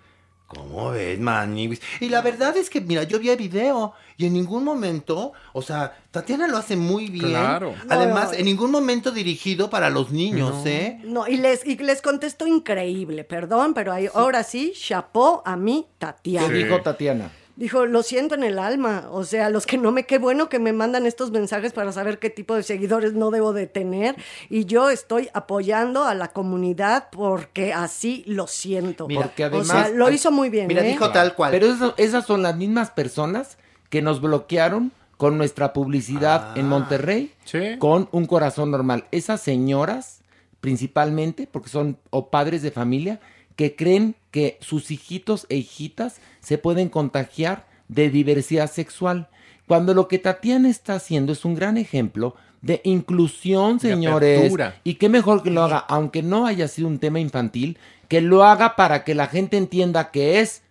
¿Cómo 0.47 0.91
ves, 0.91 1.19
Manny? 1.19 1.77
Y 1.99 2.09
la 2.09 2.23
verdad 2.23 2.57
es 2.57 2.71
que, 2.71 2.81
mira, 2.81 3.03
yo 3.03 3.19
vi 3.19 3.31
el 3.31 3.37
video 3.37 3.95
y 4.17 4.27
en 4.27 4.33
ningún 4.35 4.63
momento, 4.63 5.33
o 5.53 5.61
sea, 5.61 5.99
Tatiana 6.13 6.47
lo 6.47 6.57
hace 6.57 6.77
muy 6.77 7.09
bien. 7.09 7.31
Claro. 7.31 7.75
Además, 7.89 8.31
No. 8.31 8.39
en 8.39 8.45
ningún 8.45 8.71
momento 8.71 9.11
dirigido 9.11 9.69
para 9.71 9.91
los 9.91 10.13
niños, 10.13 10.65
¿eh? 10.65 11.01
No, 11.03 11.27
y 11.27 11.37
les, 11.39 11.67
y 11.67 11.77
les 11.79 12.01
contestó 12.01 12.47
increíble, 12.47 13.25
perdón, 13.25 13.75
pero 13.75 13.93
ahí, 13.93 14.09
ahora 14.15 14.45
sí, 14.45 14.73
chapó 14.81 15.43
a 15.45 15.57
mí, 15.57 15.87
¿qué 15.89 15.95
Tatiana. 15.99 16.49
dijo 16.49 16.81
Tatiana? 16.81 17.33
Dijo, 17.57 17.87
lo 17.87 18.03
siento 18.03 18.35
en 18.35 18.45
el 18.45 18.59
alma. 18.59 19.09
O 19.11 19.25
sea, 19.25 19.49
los 19.49 19.65
que 19.67 19.79
no 19.79 19.91
me, 19.91 20.05
qué 20.05 20.19
bueno 20.19 20.49
que 20.51 20.59
me 20.59 20.73
mandan 20.75 21.07
estos 21.07 21.31
mensajes 21.31 21.73
para 21.73 21.91
saber 21.91 22.19
qué 22.19 22.29
tipo 22.29 22.55
de 22.55 22.63
seguidores 22.63 23.15
no 23.15 23.31
debo 23.31 23.53
de 23.55 23.67
tener. 23.67 24.15
Y 24.51 24.67
yo 24.67 24.91
estoy 24.91 25.31
apoyando 25.33 26.05
a 26.05 26.15
la 26.15 26.29
comunidad 26.29 27.09
porque 27.11 27.73
así 27.73 28.25
lo 28.27 28.47
siento. 28.47 29.09
Mira, 29.09 29.23
Porque 29.23 29.45
o 29.45 29.47
además... 29.47 29.67
sea, 29.69 29.89
lo 29.89 30.11
hizo 30.11 30.31
muy 30.31 30.51
bien. 30.51 30.67
Mira, 30.67 30.85
¿eh? 30.85 30.89
dijo 30.91 31.11
tal 31.13 31.35
cual. 31.35 31.51
Pero 31.51 31.67
eso- 31.67 31.95
esas 31.97 32.27
son 32.27 32.43
las 32.43 32.57
mismas 32.57 32.91
personas 32.91 33.57
que 33.89 34.03
nos 34.03 34.21
bloquearon 34.21 34.93
con 35.17 35.39
nuestra 35.39 35.73
publicidad 35.73 36.51
Ah. 36.51 36.55
en 36.57 36.69
Monterrey 36.69 37.33
Sí. 37.47 37.79
con 37.79 38.09
un 38.13 38.27
corazón 38.27 38.71
normal. 38.71 39.05
Esas 39.13 39.41
señoras, 39.41 40.21
principalmente, 40.61 41.49
porque 41.51 41.71
son 41.71 41.97
o 42.11 42.29
padres 42.29 42.61
de 42.61 42.71
familia, 42.71 43.21
que 43.55 43.75
creen 43.75 44.15
que 44.31 44.59
sus 44.61 44.91
hijitos 44.91 45.47
e 45.49 45.57
hijitas 45.57 46.17
se 46.47 46.59
pueden 46.59 46.91
contagiar 46.91 47.67
de 47.89 48.09
diversidad 48.09 48.71
sexual. 48.71 49.29
Cuando 49.67 49.95
lo 49.95 50.07
que 50.07 50.21
Tatiana 50.21 50.69
está 50.69 50.95
haciendo 50.95 51.33
es 51.33 51.45
un 51.45 51.57
gran 51.57 51.77
ejemplo 51.77 52.37
de 52.63 52.83
inclusión, 52.85 53.81
señores. 53.81 54.55
Y 54.85 54.95
qué 54.95 55.09
mejor 55.09 55.43
que 55.43 55.51
lo 55.51 55.65
haga, 55.65 55.79
aunque 55.79 56.23
no 56.23 56.47
haya 56.47 56.69
sido 56.69 56.87
un 56.87 57.01
tema 57.01 57.19
infantil, 57.19 57.79
que 58.07 58.21
lo 58.21 58.45
haga 58.45 58.77
para 58.77 59.03
que 59.03 59.17
la 59.17 59.27
gente 59.27 59.57
entienda 59.57 60.13
que 60.13 60.39
es 60.39 60.63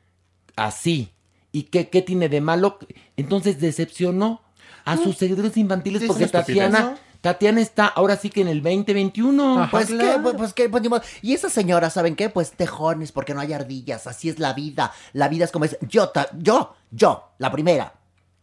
así. 0.56 1.12
¿Y 1.52 1.64
que, 1.64 1.90
qué 1.90 2.02
tiene 2.02 2.30
de 2.30 2.40
malo? 2.40 2.80
Entonces 3.18 3.60
decepcionó 3.60 4.44
a 4.86 4.96
sus 4.96 5.18
seguidores 5.18 5.58
infantiles 5.58 6.04
porque 6.08 6.28
Tatiana, 6.28 6.80
¿no? 6.80 6.98
Tatiana 7.26 7.60
está 7.60 7.88
ahora 7.88 8.18
sí 8.18 8.30
que 8.30 8.42
en 8.42 8.48
el 8.50 8.62
2021. 8.62 9.68
Pues 9.72 9.88
qué, 9.88 10.20
pues, 10.22 10.36
pues 10.38 10.54
qué, 10.54 10.70
pues, 10.70 10.84
ni 10.84 10.90
modo. 10.90 11.02
y 11.24 11.34
esa 11.34 11.50
señora, 11.50 11.90
¿saben 11.90 12.16
qué? 12.16 12.30
Pues 12.30 12.52
tejones, 12.52 13.12
porque 13.12 13.34
no 13.34 13.40
hay 13.40 13.52
ardillas, 13.52 14.06
así 14.06 14.30
es 14.30 14.38
la 14.38 14.54
vida. 14.54 14.92
La 15.14 15.28
vida 15.28 15.46
es 15.46 15.52
como 15.52 15.66
es. 15.66 15.76
Yo, 15.82 16.10
ta- 16.10 16.30
yo, 16.38 16.76
yo, 16.92 17.32
la 17.40 17.52
primera, 17.52 17.94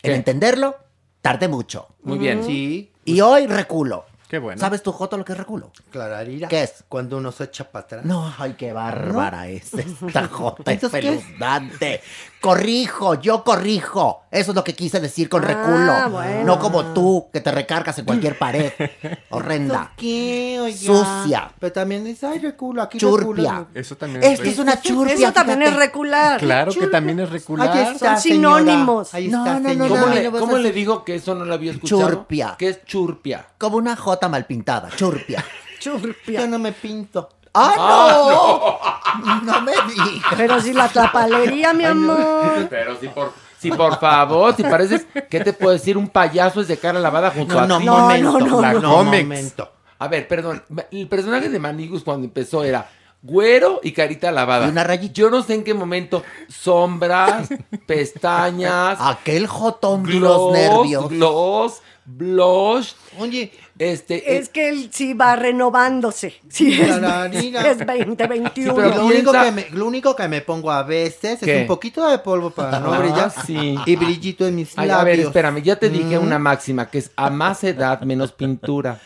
en 0.03 0.13
entenderlo, 0.15 0.75
tardé 1.21 1.47
mucho. 1.47 1.87
Muy 2.03 2.19
bien. 2.19 2.43
Sí. 2.43 2.91
Y 3.05 3.21
hoy 3.21 3.47
reculo. 3.47 4.05
Qué 4.29 4.39
bueno. 4.39 4.59
¿Sabes 4.59 4.83
tú, 4.83 4.91
Joto, 4.93 5.17
lo 5.19 5.25
que 5.25 5.33
es 5.33 5.39
reculo? 5.39 5.71
Clararira. 5.91 6.49
¿Qué 6.49 6.63
es? 6.63 6.83
Cuando 6.89 7.19
uno 7.19 7.31
se 7.31 7.45
echa 7.45 7.71
para 7.71 7.85
atrás. 7.85 8.05
No, 8.05 8.35
ay, 8.39 8.55
qué 8.55 8.73
bárbara 8.73 9.47
es 9.47 9.75
esta 9.75 10.27
Jota, 10.27 10.73
es 10.73 10.81
¿qué 10.81 10.87
espeluznante. 10.87 12.01
Corrijo, 12.43 13.15
yo 13.21 13.45
corrijo. 13.45 14.25
Eso 14.31 14.51
es 14.51 14.55
lo 14.57 14.65
que 14.65 14.75
quise 14.75 14.99
decir 14.99 15.29
con 15.29 15.45
Ah, 15.45 15.47
reculo. 15.47 16.11
bueno. 16.11 16.45
No 16.45 16.59
como 16.59 16.87
tú, 16.93 17.29
que 17.33 17.41
te 17.41 17.53
recargas 17.53 17.97
en 18.01 18.05
cualquier 18.05 18.37
pared. 18.37 18.73
Horrenda. 19.31 19.93
¿Qué? 19.97 20.59
Oiga. 20.61 20.77
Sucia. 20.77 21.53
Pero 21.61 21.73
también 21.73 22.05
es, 22.09 22.25
ay, 22.25 22.41
reculo, 22.41 22.83
aquí 22.83 22.99
Churpia. 22.99 23.51
reculo. 23.59 23.69
Eso 23.75 23.97
también 23.97 24.25
Esta 24.25 24.49
es 24.49 24.59
una 24.59 24.81
churpia. 24.81 25.15
Eso 25.15 25.33
también 25.33 25.61
fíjate. 25.61 25.77
es 25.77 25.87
recular. 25.87 26.41
Claro 26.41 26.73
que 26.73 26.87
también 26.89 27.21
es 27.21 27.31
recular. 27.31 27.71
Ahí 27.71 27.93
está, 27.95 28.15
Son 28.17 28.21
sinónimos. 28.23 29.15
Ahí 29.15 29.29
No, 29.29 29.47
está, 29.47 29.61
no. 29.75 29.89
¿Cómo, 29.89 29.97
no, 30.07 30.15
le, 30.15 30.31
cómo 30.31 30.59
le 30.59 30.73
digo 30.73 31.05
que 31.05 31.15
eso 31.15 31.37
no 31.37 31.45
lo 31.45 31.55
había 31.55 31.71
escuchado? 31.71 32.01
Churpia. 32.03 32.57
¿Qué 32.59 32.69
es 32.71 32.85
churpia? 32.85 33.47
Como 33.57 33.77
una 33.77 33.95
jota 33.95 34.29
mal 34.29 34.47
pintada. 34.47 34.91
Churpia. 34.97 35.45
Churpia. 35.79 36.41
Yo 36.41 36.47
no 36.49 36.59
me 36.59 36.73
pinto. 36.73 37.29
¡Ah, 37.55 38.81
no! 39.17 39.43
no! 39.43 39.61
me 39.63 39.73
digas. 39.73 40.09
Pero 40.37 40.61
si 40.61 40.73
la 40.73 40.89
tlapalería, 40.89 41.73
mi 41.73 41.85
amor. 41.85 42.67
Pero 42.71 42.99
si 42.99 43.09
por, 43.09 43.33
si 43.59 43.71
por 43.71 43.99
favor, 44.01 44.55
si 44.57 44.63
pareces, 44.63 45.07
¿qué 45.29 45.41
te 45.41 45.53
puedo 45.53 45.73
decir? 45.73 45.97
Un 45.99 46.09
payaso 46.09 46.61
es 46.61 46.69
de 46.69 46.79
cara 46.79 46.99
lavada 46.99 47.31
junto 47.31 47.55
No, 47.55 47.61
a 47.61 47.67
no, 47.67 47.79
ti. 47.79 47.85
No, 47.85 47.99
momento. 47.99 48.39
no, 48.39 48.47
no, 48.49 48.73
no. 48.73 48.81
no, 48.81 49.05
momento. 49.05 49.71
A 49.99 50.09
ver, 50.09 50.27
perdón. 50.27 50.63
El 50.91 51.09
personaje 51.09 51.49
de 51.49 51.59
Manigus 51.59 52.03
cuando 52.03 52.25
empezó 52.27 52.65
era 52.65 52.89
güero 53.23 53.81
y 53.83 53.93
carita 53.93 54.31
lavada. 54.33 54.67
Y 54.67 54.71
una 54.71 54.85
rayita. 54.85 55.15
Yo 55.15 55.31
no 55.31 55.43
sé 55.43 55.55
en 55.55 55.65
qué 55.65 55.75
momento 55.75 56.23
sombras, 56.49 57.49
pestañas, 57.87 58.99
Aquel 59.01 59.47
jotón 59.47 60.03
de 60.05 60.13
gloss, 60.15 60.37
los 60.39 60.53
nervios. 60.53 61.09
gloss, 61.09 61.83
blush, 62.05 62.93
Oye, 63.19 63.53
este... 63.79 64.37
Es 64.39 64.49
que 64.49 64.69
él 64.69 64.91
sí 64.93 65.15
va 65.15 65.37
renovándose. 65.37 66.35
Sí, 66.49 66.73
es, 66.81 66.89
es 66.91 67.79
2021. 67.87 68.51
Sí, 68.55 68.71
pero 68.75 68.89
lo, 68.89 68.95
piensa- 68.95 69.05
único 69.07 69.33
que 69.33 69.51
me, 69.53 69.67
lo 69.71 69.87
único 69.87 70.17
que 70.17 70.29
me 70.29 70.41
pongo 70.41 70.71
a 70.71 70.83
veces 70.83 71.39
¿Qué? 71.41 71.55
es 71.57 71.61
un 71.63 71.67
poquito 71.69 72.09
de 72.09 72.19
polvo 72.19 72.51
para 72.51 72.81
no 72.81 72.93
Ah, 72.93 72.99
brillar 72.99 73.33
sí. 73.47 73.77
y 73.87 73.97
brillito 73.97 74.47
en 74.47 74.57
mis 74.57 74.77
Ay, 74.77 74.89
labios. 74.89 75.01
a 75.01 75.05
ver, 75.05 75.21
espérame, 75.21 75.63
ya 75.63 75.77
te 75.77 75.89
dije 75.91 76.19
Mm. 76.19 76.23
una 76.25 76.39
máxima 76.39 76.91
que 76.91 76.99
es 76.99 77.11
a 77.17 77.31
más 77.31 77.63
edad, 77.65 78.01
menos 78.03 78.33
pintura. 78.33 79.01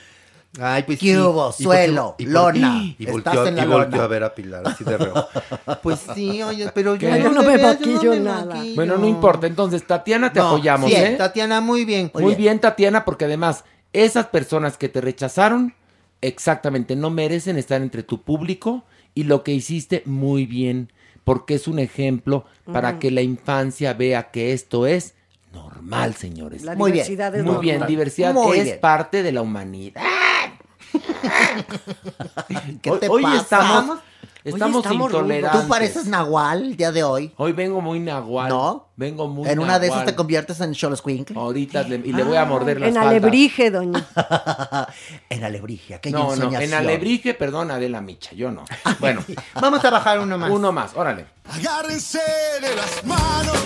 Ay, 0.60 0.84
pues 0.84 0.98
¿Qué 0.98 1.12
sí. 1.12 1.16
hubo? 1.18 1.54
Y 1.58 1.62
Suelo, 1.62 2.14
por- 2.16 2.20
y 2.20 2.24
por- 2.24 2.32
lona. 2.32 2.82
Y 2.82 2.96
Estás 2.98 3.12
volteó, 3.12 3.46
en 3.46 3.56
la 3.56 3.62
y 3.62 3.66
volteó 3.66 3.90
lona. 3.92 4.04
a 4.04 4.06
ver 4.06 4.24
a 4.24 4.34
Pilar 4.34 4.68
así 4.68 4.84
de 4.84 4.96
reojo. 4.96 5.28
Pues 5.82 6.00
sí, 6.14 6.42
oye, 6.42 6.70
pero 6.74 6.94
yo 6.96 7.00
¿Qué? 7.10 7.22
Yo 7.22 7.30
no 7.32 7.40
te 7.42 7.46
me 7.46 7.56
veo, 7.56 7.66
maquillo 7.68 8.10
me 8.12 8.20
nada. 8.20 8.54
maquillo. 8.56 8.74
Bueno, 8.74 8.96
no 8.98 9.06
importa. 9.06 9.46
Entonces, 9.46 9.86
Tatiana, 9.86 10.32
te 10.32 10.40
No, 10.40 10.48
apoyamos, 10.48 10.88
bien, 10.88 11.04
¿eh? 11.12 11.16
Tatiana, 11.16 11.60
muy 11.60 11.84
bien. 11.84 12.10
Muy 12.14 12.34
bien, 12.34 12.58
Tatiana, 12.60 13.04
porque 13.04 13.26
además, 13.26 13.64
esas 13.92 14.26
personas 14.26 14.76
que 14.78 14.88
te 14.88 15.00
rechazaron, 15.00 15.74
exactamente, 16.20 16.96
no 16.96 17.10
merecen 17.10 17.56
estar 17.58 17.82
entre 17.82 18.02
tu 18.02 18.22
público 18.22 18.84
y 19.14 19.24
lo 19.24 19.42
que 19.42 19.52
hiciste 19.52 20.02
muy 20.06 20.46
bien, 20.46 20.90
porque 21.24 21.54
es 21.54 21.68
un 21.68 21.78
ejemplo 21.78 22.44
para 22.72 22.98
que 22.98 23.10
la 23.10 23.22
infancia 23.22 23.92
vea 23.94 24.30
que 24.30 24.52
esto 24.52 24.86
es 24.86 25.14
normal, 25.52 26.14
señores. 26.14 26.62
La 26.64 26.74
Muy 26.74 26.92
bien, 26.92 27.04
diversidad 27.06 27.34
es 27.34 27.44
Muy 27.44 27.56
bien, 27.58 27.86
diversidad 27.86 28.34
Muy 28.34 28.58
es 28.58 28.64
bien. 28.64 28.80
parte 28.80 29.22
de 29.22 29.32
la 29.32 29.42
humanidad. 29.42 30.02
¿Qué 32.82 32.90
Hoy- 32.90 32.98
te 33.00 33.08
hoy 33.08 33.22
pasa? 33.22 33.36
estamos, 33.38 33.98
Hoy 34.44 34.52
estamos 34.52 34.84
estamos 34.84 35.06
intolerantes. 35.12 35.60
Tú 35.62 35.68
pareces 35.68 36.06
Nahual 36.06 36.62
el 36.66 36.76
día 36.76 36.92
de 36.92 37.02
hoy. 37.02 37.32
Hoy 37.36 37.52
vengo 37.52 37.80
muy 37.80 37.98
nahual. 37.98 38.48
¿No? 38.48 38.86
Vengo 38.96 39.26
muy 39.28 39.48
En 39.48 39.58
una 39.58 39.78
de 39.78 39.88
esas 39.88 40.04
te 40.04 40.14
conviertes 40.14 40.60
en 40.60 40.74
Xoloscuincle. 40.74 41.36
Ahorita 41.38 41.82
le- 41.82 41.96
y 41.96 42.12
le 42.12 42.22
voy 42.22 42.36
a 42.36 42.44
morder 42.44 42.78
las 42.80 42.88
En 42.90 42.94
faldas. 42.94 43.10
alebrije, 43.10 43.70
doña. 43.70 44.06
en 45.28 45.44
alebrije, 45.44 45.94
aquella 45.96 46.18
No, 46.18 46.36
no, 46.36 46.58
en 46.60 46.74
alebrije, 46.74 47.34
perdón, 47.34 47.70
Adela 47.72 48.00
Micha, 48.00 48.34
yo 48.34 48.50
no. 48.52 48.64
Bueno, 49.00 49.22
Vamos 49.60 49.84
a 49.84 49.90
bajar 49.90 50.20
uno 50.20 50.38
más. 50.38 50.50
uno 50.50 50.70
más, 50.72 50.94
órale. 50.94 51.26
Agárrense 51.52 52.20
de 52.62 52.74
las 52.76 53.04
manos, 53.04 53.58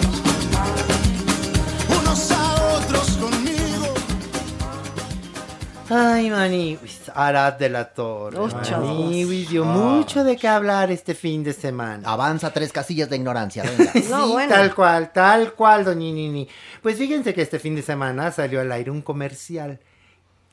Ay, 5.93 6.30
Maniwis, 6.30 7.11
Arad 7.14 7.55
de 7.55 7.68
la 7.68 7.93
Torre. 7.93 8.38
Oh. 8.38 8.47
Maniwis 8.49 9.51
dio 9.51 9.64
mucho 9.64 10.22
de 10.22 10.36
qué 10.36 10.47
hablar 10.47 10.93
este 10.93 11.14
fin 11.16 11.43
de 11.43 11.53
semana. 11.53 12.09
Avanza 12.09 12.53
tres 12.53 12.72
casillas 12.72 13.11
de 13.11 13.16
ignorancia, 13.16 13.64
venga. 13.64 13.93
No, 14.09 14.26
sí, 14.26 14.32
bueno. 14.32 14.55
tal 14.55 14.72
cual, 14.74 15.12
tal 15.12 15.53
cual, 15.55 15.84
doñinini. 15.84 16.47
Pues 16.80 16.97
fíjense 16.97 17.34
que 17.34 17.43
este 17.43 17.59
fin 17.59 17.74
de 17.74 17.82
semana 17.82 18.30
salió 18.30 18.61
al 18.61 18.70
aire 18.70 18.91
un 18.93 19.03
comercial 19.03 19.80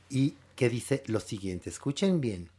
y 0.09 0.33
que 0.55 0.69
dice 0.69 1.03
lo 1.05 1.19
siguiente, 1.19 1.69
escuchen 1.69 2.19
bien. 2.19 2.49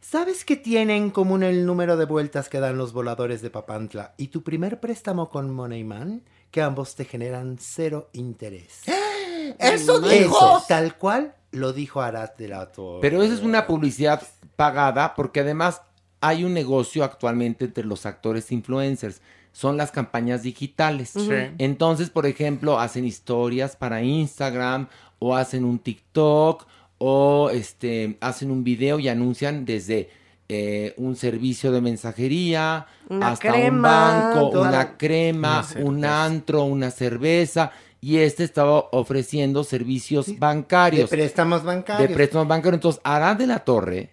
¿Sabes 0.00 0.44
qué 0.44 0.56
tiene 0.56 0.96
en 0.96 1.10
común 1.10 1.42
el 1.42 1.66
número 1.66 1.96
de 1.96 2.04
vueltas 2.06 2.48
que 2.48 2.60
dan 2.60 2.78
los 2.78 2.92
voladores 2.92 3.42
de 3.42 3.50
Papantla 3.50 4.14
y 4.16 4.28
tu 4.28 4.42
primer 4.42 4.78
préstamo 4.78 5.28
con 5.30 5.50
Moneyman? 5.52 6.22
Que 6.52 6.62
ambos 6.62 6.94
te 6.94 7.04
generan 7.04 7.58
cero 7.60 8.08
interés. 8.12 8.82
¡Eso 9.58 9.98
Eso, 9.98 10.00
dijo! 10.00 10.62
tal 10.68 10.96
cual 10.96 11.34
lo 11.52 11.72
dijo 11.72 12.00
Arad 12.00 12.30
de 12.36 12.48
la 12.48 12.66
Torre. 12.72 13.00
Pero 13.00 13.22
esa 13.22 13.34
es 13.34 13.42
una 13.42 13.66
publicidad 13.66 14.22
pagada 14.56 15.14
porque 15.14 15.40
además 15.40 15.82
hay 16.20 16.44
un 16.44 16.52
negocio 16.54 17.02
actualmente 17.04 17.64
entre 17.64 17.84
los 17.84 18.06
actores 18.06 18.52
influencers. 18.52 19.20
Son 19.52 19.76
las 19.76 19.90
campañas 19.90 20.42
digitales. 20.44 21.14
Entonces, 21.58 22.08
por 22.10 22.26
ejemplo, 22.26 22.78
hacen 22.78 23.04
historias 23.04 23.74
para 23.74 24.02
Instagram 24.02 24.86
o 25.18 25.34
hacen 25.34 25.64
un 25.64 25.78
TikTok 25.80 26.66
o 26.98 27.50
este, 27.52 28.16
hacen 28.20 28.50
un 28.50 28.62
video 28.62 28.98
y 29.00 29.08
anuncian 29.08 29.64
desde 29.64 30.10
eh, 30.52 30.94
un 30.98 31.14
servicio 31.16 31.70
de 31.72 31.80
mensajería 31.80 32.86
Una 33.08 33.28
hasta 33.28 33.54
un 33.54 33.82
banco, 33.82 34.50
toda- 34.50 34.68
una 34.68 34.96
crema, 34.96 35.64
Una 35.76 35.84
un 35.84 36.04
antro, 36.04 36.64
una 36.64 36.90
cerveza. 36.90 37.70
Y 38.00 38.18
este 38.18 38.44
estaba 38.44 38.86
ofreciendo 38.92 39.62
servicios 39.62 40.26
de 40.26 40.32
bancarios 40.38 41.10
préstamos 41.10 41.62
bancarios. 41.62 42.08
de 42.08 42.14
préstamos 42.14 42.48
bancarios. 42.48 42.78
Entonces, 42.78 43.00
Arad 43.04 43.36
de 43.36 43.46
la 43.46 43.58
Torre, 43.60 44.10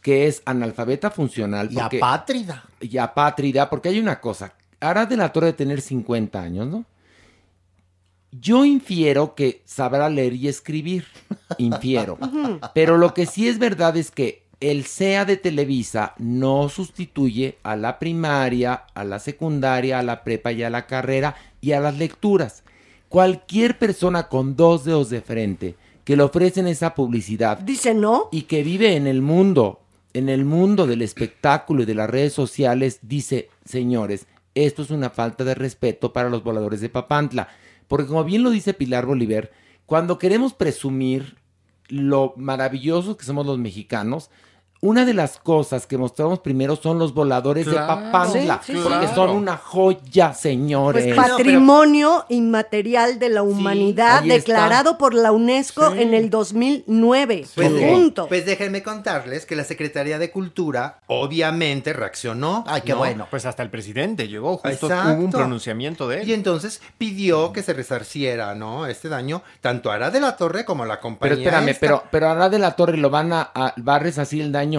que 0.00 0.26
es 0.26 0.40
analfabeta 0.46 1.10
funcional. 1.10 1.68
Y 1.70 1.76
porque- 1.76 1.98
apátrida. 1.98 2.64
Y 2.80 2.96
apátrida, 2.96 3.68
porque 3.68 3.90
hay 3.90 3.98
una 4.00 4.20
cosa. 4.20 4.54
Arad 4.80 5.08
de 5.08 5.18
la 5.18 5.30
Torre 5.32 5.48
de 5.48 5.52
tener 5.52 5.82
50 5.82 6.40
años, 6.40 6.66
¿no? 6.66 6.86
Yo 8.32 8.64
infiero 8.64 9.34
que 9.34 9.60
sabrá 9.64 10.08
leer 10.08 10.34
y 10.34 10.48
escribir. 10.48 11.04
Infiero. 11.58 12.16
Pero 12.74 12.96
lo 12.96 13.12
que 13.12 13.26
sí 13.26 13.48
es 13.48 13.58
verdad 13.58 13.96
es 13.96 14.10
que 14.10 14.44
el 14.60 14.84
SEA 14.84 15.24
de 15.24 15.36
Televisa 15.36 16.14
no 16.18 16.68
sustituye 16.68 17.58
a 17.64 17.76
la 17.76 17.98
primaria, 17.98 18.84
a 18.94 19.04
la 19.04 19.18
secundaria, 19.18 19.98
a 19.98 20.02
la 20.02 20.22
prepa 20.22 20.52
y 20.52 20.62
a 20.62 20.70
la 20.70 20.86
carrera 20.86 21.34
y 21.60 21.72
a 21.72 21.80
las 21.80 21.96
lecturas. 21.98 22.62
Cualquier 23.10 23.76
persona 23.76 24.28
con 24.28 24.54
dos 24.54 24.84
dedos 24.84 25.10
de 25.10 25.20
frente 25.20 25.74
que 26.04 26.16
le 26.16 26.22
ofrecen 26.22 26.68
esa 26.68 26.94
publicidad 26.94 27.58
Dice 27.58 27.92
no. 27.92 28.28
y 28.30 28.42
que 28.42 28.62
vive 28.62 28.94
en 28.94 29.08
el 29.08 29.20
mundo, 29.20 29.80
en 30.12 30.28
el 30.28 30.44
mundo 30.44 30.86
del 30.86 31.02
espectáculo 31.02 31.82
y 31.82 31.86
de 31.86 31.96
las 31.96 32.08
redes 32.08 32.32
sociales, 32.32 33.00
dice, 33.02 33.50
señores, 33.64 34.28
esto 34.54 34.82
es 34.82 34.92
una 34.92 35.10
falta 35.10 35.42
de 35.42 35.56
respeto 35.56 36.12
para 36.12 36.30
los 36.30 36.44
voladores 36.44 36.80
de 36.80 36.88
Papantla. 36.88 37.48
Porque 37.88 38.06
como 38.06 38.22
bien 38.22 38.44
lo 38.44 38.50
dice 38.50 38.74
Pilar 38.74 39.06
Bolívar, 39.06 39.50
cuando 39.86 40.16
queremos 40.16 40.54
presumir 40.54 41.36
lo 41.88 42.34
maravillosos 42.36 43.16
que 43.16 43.24
somos 43.24 43.44
los 43.44 43.58
mexicanos, 43.58 44.30
una 44.82 45.04
de 45.04 45.12
las 45.12 45.38
cosas 45.38 45.86
que 45.86 45.98
mostramos 45.98 46.38
primero 46.40 46.74
son 46.74 46.98
los 46.98 47.12
voladores 47.12 47.66
de 47.66 47.74
Papantla, 47.74 48.60
sí, 48.64 48.72
sí, 48.72 48.80
porque 48.82 48.98
claro. 49.00 49.14
son 49.14 49.30
una 49.30 49.56
joya, 49.58 50.32
señores. 50.32 51.04
Pues 51.14 51.16
patrimonio 51.28 52.24
inmaterial 52.30 53.18
de 53.18 53.28
la 53.28 53.42
humanidad 53.42 54.22
está. 54.22 54.34
declarado 54.34 54.96
por 54.96 55.12
la 55.12 55.32
UNESCO 55.32 55.92
Sí. 55.92 56.00
en 56.02 56.14
el 56.14 56.30
2009. 56.30 57.46
Pues, 57.54 57.68
Punto. 57.70 58.26
pues 58.28 58.46
déjenme 58.46 58.82
contarles 58.82 59.44
que 59.44 59.54
la 59.56 59.64
Secretaría 59.64 60.18
de 60.18 60.30
Cultura 60.30 61.00
obviamente 61.08 61.92
reaccionó. 61.92 62.64
Ay, 62.66 62.80
qué 62.82 62.92
¿no? 62.92 62.98
bueno. 62.98 63.26
Pues 63.30 63.44
hasta 63.46 63.62
el 63.62 63.70
presidente 63.70 64.28
llegó, 64.28 64.56
justo 64.56 64.86
Exacto. 64.86 65.12
hubo 65.14 65.24
un 65.24 65.30
pronunciamiento 65.30 66.08
de 66.08 66.22
él. 66.22 66.28
Y 66.28 66.32
entonces 66.32 66.80
pidió 66.96 67.52
que 67.52 67.62
se 67.62 67.72
resarciera, 67.74 68.54
¿no? 68.54 68.86
Este 68.86 69.08
daño, 69.08 69.42
tanto 69.60 69.90
a 69.90 69.94
Ara 69.96 70.10
de 70.10 70.20
la 70.20 70.36
Torre 70.36 70.64
como 70.64 70.84
a 70.84 70.86
la 70.86 71.00
compañía. 71.00 71.34
Pero 71.36 71.42
espérame, 71.42 71.68
esta. 71.68 71.80
pero, 71.80 72.04
pero 72.10 72.28
ahora 72.28 72.48
de 72.48 72.58
la 72.58 72.76
torre 72.76 72.96
lo 72.96 73.10
van 73.10 73.32
a, 73.32 73.50
a 73.54 73.74
va 73.86 73.96
a 73.96 73.98
resarcir 73.98 74.40
el 74.42 74.52
daño 74.52 74.69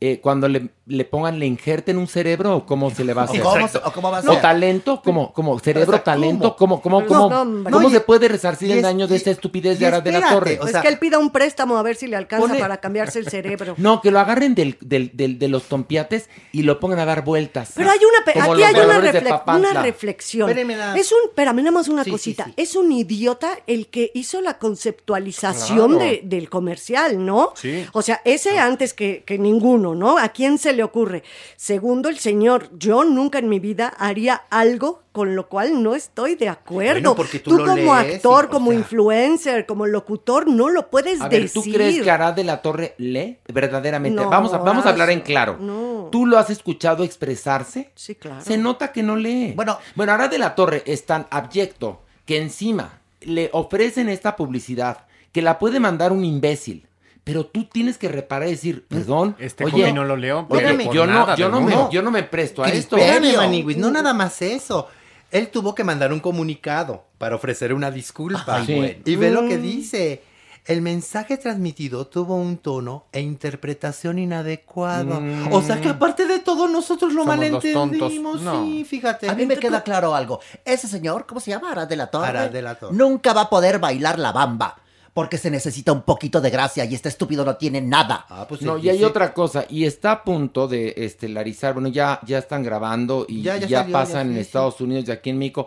eh, 0.00 0.20
cuando 0.20 0.48
le, 0.48 0.70
le 0.88 1.04
pongan, 1.04 1.38
le 1.38 1.46
injerten 1.46 1.98
un 1.98 2.06
cerebro 2.08 2.56
o 2.56 2.66
cómo 2.66 2.90
se 2.90 3.04
le 3.04 3.12
va 3.14 3.22
a 3.22 3.24
¿O 3.26 3.28
hacer. 3.28 3.42
cómo, 3.42 3.66
o 3.84 3.92
cómo 3.92 4.10
va 4.10 4.18
a 4.18 4.20
O 4.20 4.32
ser? 4.32 4.40
talento, 4.40 5.02
como, 5.04 5.32
como 5.32 5.58
cerebro, 5.58 5.92
sea, 5.92 6.02
talento, 6.04 6.56
¿cómo? 6.56 6.80
¿cómo, 6.80 7.02
cómo, 7.04 7.06
cómo, 7.06 7.30
No, 7.30 7.42
hombre. 7.42 7.72
cómo 7.72 7.82
No, 7.84 7.88
y- 7.90 7.92
se 7.92 8.00
puede 8.00 8.26
resarcir 8.28 8.70
el 8.70 8.78
es- 8.78 8.82
daño 8.82 9.06
de 9.06 9.16
esta 9.16 9.30
estupidez 9.30 9.76
y 9.76 9.80
de 9.80 9.86
Ara 9.86 10.00
de 10.00 10.12
la 10.12 10.28
Torre? 10.30 10.54
o 10.56 10.60
Pues 10.62 10.72
sea, 10.72 10.80
que 10.82 10.88
él 10.88 10.98
pida 10.98 11.18
un 11.18 11.30
préstamo 11.30 11.76
a 11.78 11.82
ver 11.82 11.96
si 11.96 12.06
le 12.06 12.16
alcanza 12.16 12.46
pone- 12.48 12.58
para 12.58 12.78
cambiarse 12.78 13.18
el 13.18 13.28
cerebro. 13.28 13.74
No, 13.78 14.00
que 14.00 14.10
lo 14.10 14.18
agarren 14.18 14.54
del, 14.54 14.76
del, 14.80 15.10
del- 15.14 15.38
de 15.38 15.48
los 15.48 15.64
tompiates 15.64 16.28
y 16.52 16.62
lo 16.62 16.80
pongan 16.80 16.98
a 17.00 17.04
dar 17.04 17.22
vueltas. 17.24 17.72
Pero 17.74 17.90
hay 17.90 17.98
una, 17.98 18.18
aquí 18.30 18.62
hay 18.62 18.72
una, 18.74 18.82
voladores 18.84 19.12
de 19.12 19.20
refle- 19.22 19.28
Papantla. 19.28 19.70
una 19.72 19.82
reflexión. 19.82 20.50
Es 20.96 21.12
un, 21.12 21.18
espérame, 21.28 21.56
nada 21.58 21.70
más 21.70 21.88
una 21.88 22.02
Sí, 22.04 22.10
sí, 22.10 22.12
cosita. 22.12 22.44
sí. 22.46 22.54
Es 22.56 22.74
un 22.76 22.90
idiota 22.92 23.50
el 23.66 23.88
que 23.88 24.10
hizo 24.14 24.40
la 24.40 24.58
conceptualización 24.58 25.92
Claro. 25.96 26.04
de- 26.04 26.20
del 26.24 26.48
comercial, 26.48 27.24
¿no? 27.24 27.52
Sí. 27.56 27.84
O 27.92 28.02
sea, 28.02 28.20
ese 28.24 28.58
antes 28.58 28.94
que, 28.94 29.22
que 29.24 29.38
ninguno, 29.38 29.94
¿no? 29.94 30.18
¿A 30.18 30.28
quién 30.30 30.58
se 30.58 30.72
le 30.78 30.84
ocurre? 30.84 31.22
Segundo, 31.56 32.08
el 32.08 32.18
señor, 32.18 32.70
yo 32.78 33.04
nunca 33.04 33.38
en 33.38 33.48
mi 33.48 33.58
vida 33.60 33.88
haría 33.98 34.34
algo 34.50 35.02
con 35.12 35.34
lo 35.36 35.48
cual 35.48 35.82
no 35.82 35.94
estoy 35.94 36.36
de 36.36 36.48
acuerdo. 36.48 36.92
Bueno, 37.00 37.14
porque 37.16 37.40
tú 37.40 37.50
lo 37.50 37.64
como 37.66 37.74
lees 37.96 38.14
actor, 38.16 38.48
como 38.48 38.70
sea- 38.70 38.78
influencer, 38.78 39.66
como 39.66 39.86
locutor, 39.86 40.46
no 40.48 40.68
lo 40.70 40.88
puedes 40.90 41.20
A 41.20 41.28
ver, 41.28 41.42
decir. 41.42 41.62
¿tú 41.62 41.70
crees 41.70 42.00
que 42.02 42.10
Arad 42.10 42.34
de 42.34 42.44
la 42.44 42.62
Torre 42.62 42.94
lee 42.98 43.38
verdaderamente? 43.48 44.22
No, 44.22 44.30
vamos, 44.30 44.54
a, 44.54 44.58
vamos 44.58 44.86
a 44.86 44.90
hablar 44.90 45.10
en 45.10 45.20
claro. 45.20 45.58
no. 45.60 46.08
¿Tú 46.10 46.24
lo 46.24 46.38
has 46.38 46.48
escuchado 46.48 47.04
expresarse? 47.04 47.90
Sí, 47.94 48.14
claro. 48.14 48.40
Se 48.42 48.56
nota 48.56 48.92
que 48.92 49.02
no 49.02 49.14
lee. 49.16 49.52
Bueno. 49.54 49.78
bueno, 49.94 50.12
Arad 50.12 50.30
de 50.30 50.38
la 50.38 50.54
Torre 50.54 50.82
es 50.86 51.04
tan 51.04 51.26
abyecto 51.30 52.00
que 52.24 52.38
encima 52.38 53.00
le 53.20 53.50
ofrecen 53.52 54.08
esta 54.08 54.36
publicidad 54.36 55.04
que 55.32 55.42
la 55.42 55.58
puede 55.58 55.80
mandar 55.80 56.12
un 56.12 56.24
imbécil. 56.24 56.86
Pero 57.28 57.44
tú 57.44 57.64
tienes 57.64 57.98
que 57.98 58.08
reparar 58.08 58.48
y 58.48 58.52
decir, 58.52 58.86
perdón, 58.88 59.36
Este 59.38 59.64
oye, 59.66 59.92
no 59.92 60.02
lo 60.04 60.16
leo, 60.16 60.46
pero 60.48 60.72
yo 60.92 61.06
no, 61.06 61.36
yo 61.36 61.50
me, 61.50 61.60
mundo. 61.60 61.90
yo 61.92 62.00
no 62.00 62.10
me 62.10 62.22
presto 62.22 62.64
a 62.64 62.68
esto. 62.70 62.96
Espérame, 62.96 63.36
Maniguis, 63.36 63.76
no 63.76 63.90
nada 63.90 64.14
más 64.14 64.40
eso. 64.40 64.88
Él 65.30 65.48
tuvo 65.48 65.74
que 65.74 65.84
mandar 65.84 66.10
un 66.10 66.20
comunicado 66.20 67.04
para 67.18 67.36
ofrecer 67.36 67.74
una 67.74 67.90
disculpa. 67.90 68.44
Ay, 68.56 68.64
Sí. 68.66 68.74
bueno. 68.76 68.94
Y 69.04 69.16
ve 69.16 69.30
lo 69.30 69.46
que 69.46 69.58
Mm. 69.58 69.62
dice. 69.62 70.22
El 70.64 70.82
mensaje 70.82 71.36
transmitido 71.38 72.06
tuvo 72.06 72.36
un 72.36 72.56
tono 72.58 73.04
e 73.12 73.20
interpretación 73.20 74.18
inadecuado. 74.18 75.20
Mm. 75.20 75.52
O 75.52 75.62
sea 75.62 75.80
que 75.80 75.88
aparte 75.88 76.26
de 76.26 76.38
todo 76.40 76.68
nosotros 76.68 77.12
lo 77.14 77.24
Somos 77.24 77.36
los 77.38 77.62
malentendimos. 77.62 78.40
No. 78.42 78.64
Sí, 78.64 78.84
fíjate. 78.84 79.28
A 79.28 79.34
mí 79.34 79.44
me 79.46 79.56
queda 79.56 79.82
claro 79.82 80.14
algo. 80.14 80.40
Ese 80.64 80.86
señor, 80.86 81.24
¿cómo 81.26 81.40
se 81.40 81.50
llama? 81.50 81.72
Arad 81.72 81.88
de 81.88 81.96
la 81.96 82.08
Torre. 82.08 82.26
Arad 82.28 82.50
de 82.50 82.62
la 82.62 82.74
Torre. 82.74 82.94
Nunca 82.94 83.32
va 83.32 83.42
a 83.42 83.50
poder 83.50 83.78
bailar 83.78 84.18
la 84.18 84.32
bamba. 84.32 84.76
Porque 85.14 85.38
se 85.38 85.50
necesita 85.50 85.92
un 85.92 86.02
poquito 86.02 86.40
de 86.40 86.50
gracia 86.50 86.84
y 86.84 86.94
este 86.94 87.08
estúpido 87.08 87.44
no 87.44 87.56
tiene 87.56 87.80
nada. 87.80 88.26
Ah, 88.28 88.46
pues 88.48 88.62
No, 88.62 88.78
y 88.78 88.88
hay 88.88 89.02
otra 89.04 89.32
cosa, 89.34 89.64
y 89.68 89.84
está 89.84 90.12
a 90.12 90.24
punto 90.24 90.68
de 90.68 90.94
estelarizar, 90.96 91.74
bueno, 91.74 91.88
ya, 91.88 92.20
ya 92.26 92.38
están 92.38 92.62
grabando 92.62 93.26
y 93.28 93.42
Ya, 93.42 93.56
ya, 93.56 93.66
ya 93.66 93.78
salió, 93.80 93.92
pasan 93.92 94.28
ya, 94.28 94.30
en 94.30 94.34
sí, 94.34 94.40
Estados 94.40 94.80
Unidos 94.80 95.04
y 95.08 95.10
aquí 95.10 95.30
en 95.30 95.38
México 95.38 95.66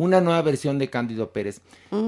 una 0.00 0.22
nueva 0.22 0.40
versión 0.40 0.78
de 0.78 0.88
Cándido 0.88 1.30
Pérez. 1.30 1.60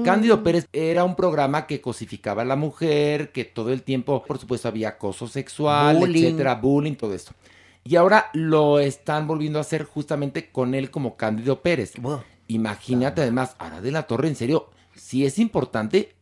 Cándido 0.03 0.41
Pérez 0.41 0.67
era 0.73 1.03
un 1.03 1.15
programa 1.15 1.67
que 1.67 1.79
cosificaba 1.79 2.41
a 2.41 2.45
la 2.45 2.55
mujer, 2.55 3.31
que 3.31 3.45
todo 3.45 3.71
el 3.71 3.83
tiempo, 3.83 4.23
por 4.23 4.39
supuesto, 4.39 4.67
había 4.67 4.89
acoso 4.89 5.27
sexual, 5.27 5.97
Bullying. 5.97 6.23
etcétera, 6.23 6.55
bullying, 6.55 6.95
todo 6.95 7.13
esto. 7.13 7.33
Y 7.83 7.95
ahora 7.95 8.31
lo 8.33 8.79
están 8.79 9.27
volviendo 9.27 9.59
a 9.59 9.61
hacer 9.61 9.83
justamente 9.83 10.49
con 10.49 10.73
él 10.73 10.89
como 10.89 11.17
Cándido 11.17 11.61
Pérez. 11.61 11.93
Imagínate 12.47 13.21
además, 13.21 13.55
Ara 13.59 13.79
de 13.79 13.91
la 13.91 14.03
Torre, 14.07 14.27
en 14.27 14.35
serio, 14.35 14.69
si 14.95 15.27
es 15.27 15.37
importante 15.37 16.15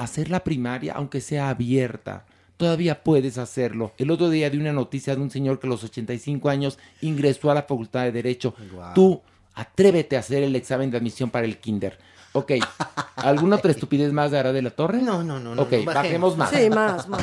hacer 0.00 0.30
la 0.30 0.42
primaria, 0.42 0.94
aunque 0.94 1.20
sea 1.20 1.50
abierta. 1.50 2.24
Todavía 2.56 3.02
puedes 3.02 3.38
hacerlo. 3.38 3.92
El 3.96 4.10
otro 4.10 4.28
día 4.28 4.50
di 4.50 4.58
una 4.58 4.72
noticia 4.72 5.14
de 5.14 5.22
un 5.22 5.30
señor 5.30 5.58
que 5.60 5.66
a 5.66 5.70
los 5.70 5.84
85 5.84 6.48
años 6.48 6.78
ingresó 7.00 7.50
a 7.50 7.54
la 7.54 7.62
Facultad 7.62 8.04
de 8.04 8.12
Derecho. 8.12 8.54
Tú, 8.94 9.22
atrévete 9.54 10.16
a 10.16 10.20
hacer 10.20 10.42
el 10.42 10.56
examen 10.56 10.90
de 10.90 10.98
admisión 10.98 11.30
para 11.30 11.46
el 11.46 11.58
kinder. 11.58 11.98
Ok. 12.32 12.52
¿Alguna 13.16 13.56
otra 13.56 13.70
estupidez 13.70 14.12
más 14.12 14.30
de 14.30 14.38
Ara 14.38 14.52
de 14.52 14.62
la 14.62 14.70
Torre? 14.70 15.02
No, 15.02 15.22
no, 15.22 15.40
no. 15.40 15.54
no, 15.54 15.62
Ok, 15.62 15.72
no, 15.72 15.92
bajemos 15.92 16.36
más. 16.36 16.50
Sí, 16.50 16.70
más, 16.70 17.08
más. 17.08 17.20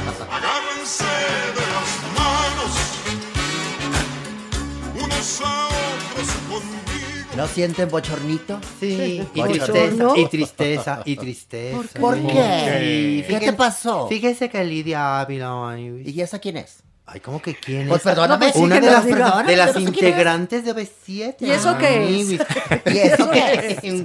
¿No 7.38 7.46
sienten 7.46 7.88
bochornito? 7.90 8.60
Sí, 8.80 9.22
y 9.36 9.44
tristeza, 9.44 9.96
¿no? 10.04 10.16
y 10.16 10.26
tristeza, 10.26 11.02
y 11.06 11.16
tristeza. 11.18 12.00
¿Por 12.00 12.16
qué? 12.16 12.24
Sí, 12.26 12.34
¿Qué 12.34 13.26
fíjense- 13.28 13.46
te 13.46 13.54
pasó? 13.54 14.08
Fíjese 14.08 14.50
que 14.50 14.64
Lidia 14.64 15.20
Ávila, 15.20 15.78
¿Y 15.78 16.20
esa 16.20 16.40
quién 16.40 16.58
es? 16.58 16.82
Ay, 17.08 17.20
¿cómo 17.22 17.42
que 17.42 17.56
quién 17.56 17.88
Pues 17.88 18.02
es? 18.02 18.04
perdóname. 18.04 18.52
Una 18.56 18.76
sí, 18.76 18.82
de 18.82 18.92
las, 18.92 19.06
de 19.06 19.56
las 19.56 19.74
no 19.76 19.82
integrantes 19.82 20.64
de 20.66 20.76
B7. 20.76 21.36
¿Y 21.40 21.50
eso 21.52 21.78
qué 21.80 22.20
es? 22.20 22.32
¿Y 22.32 22.98
eso 23.00 23.30
qué 23.32 23.80
es? 23.82 24.04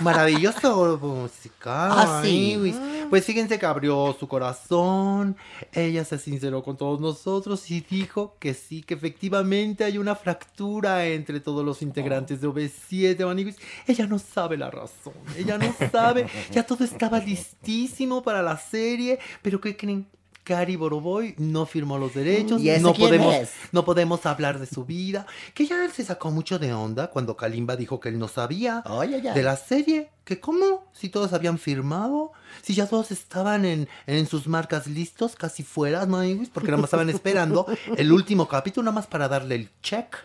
Maravilloso 0.00 0.98
musical. 0.98 1.90
Ah, 1.92 2.20
sí. 2.22 2.28
ay, 2.28 2.56
Luis. 2.56 2.76
Pues 3.10 3.24
fíjense 3.26 3.58
que 3.58 3.66
abrió 3.66 4.16
su 4.18 4.26
corazón, 4.26 5.36
ella 5.72 6.02
se 6.04 6.18
sinceró 6.18 6.62
con 6.62 6.76
todos 6.78 6.98
nosotros 7.00 7.70
y 7.70 7.80
dijo 7.80 8.36
que 8.38 8.54
sí, 8.54 8.82
que 8.82 8.94
efectivamente 8.94 9.84
hay 9.84 9.98
una 9.98 10.14
fractura 10.14 11.04
entre 11.04 11.40
todos 11.40 11.62
los 11.64 11.82
integrantes 11.82 12.40
de 12.40 12.48
OV7, 12.48 13.26
Maniguis. 13.26 13.56
Ella 13.86 14.06
no 14.06 14.18
sabe 14.18 14.56
la 14.56 14.70
razón, 14.70 15.12
ella 15.36 15.58
no 15.58 15.74
sabe, 15.90 16.26
ya 16.50 16.62
todo 16.64 16.84
estaba 16.84 17.18
listísimo 17.18 18.22
para 18.22 18.40
la 18.40 18.56
serie, 18.56 19.18
pero 19.42 19.60
¿qué 19.60 19.76
creen? 19.76 20.06
Cari 20.44 20.76
Boroboy 20.76 21.34
no 21.38 21.66
firmó 21.66 21.98
los 21.98 22.14
derechos, 22.14 22.60
¿Y 22.60 22.70
no 22.80 22.92
podemos, 22.94 23.34
es? 23.34 23.50
no 23.70 23.84
podemos 23.84 24.26
hablar 24.26 24.58
de 24.58 24.66
su 24.66 24.84
vida, 24.84 25.26
que 25.54 25.66
ya 25.66 25.84
él 25.84 25.92
se 25.92 26.04
sacó 26.04 26.30
mucho 26.30 26.58
de 26.58 26.72
onda 26.72 27.10
cuando 27.10 27.36
Kalimba 27.36 27.76
dijo 27.76 28.00
que 28.00 28.08
él 28.08 28.18
no 28.18 28.26
sabía 28.28 28.82
ay. 28.84 29.20
de 29.20 29.42
la 29.42 29.56
serie, 29.56 30.10
que 30.24 30.40
cómo, 30.40 30.84
si 30.92 31.08
todos 31.08 31.32
habían 31.32 31.58
firmado, 31.58 32.32
si 32.62 32.74
ya 32.74 32.86
todos 32.86 33.12
estaban 33.12 33.64
en, 33.64 33.88
en 34.06 34.26
sus 34.26 34.48
marcas 34.48 34.88
listos, 34.88 35.36
casi 35.36 35.62
fuera, 35.62 36.04
Maniguis, 36.06 36.50
porque 36.50 36.68
nada 36.68 36.78
más 36.78 36.88
estaban 36.88 37.10
esperando 37.10 37.66
el 37.96 38.10
último 38.12 38.48
capítulo 38.48 38.84
nada 38.86 38.96
más 38.96 39.06
para 39.06 39.28
darle 39.28 39.54
el 39.54 39.70
check. 39.80 40.16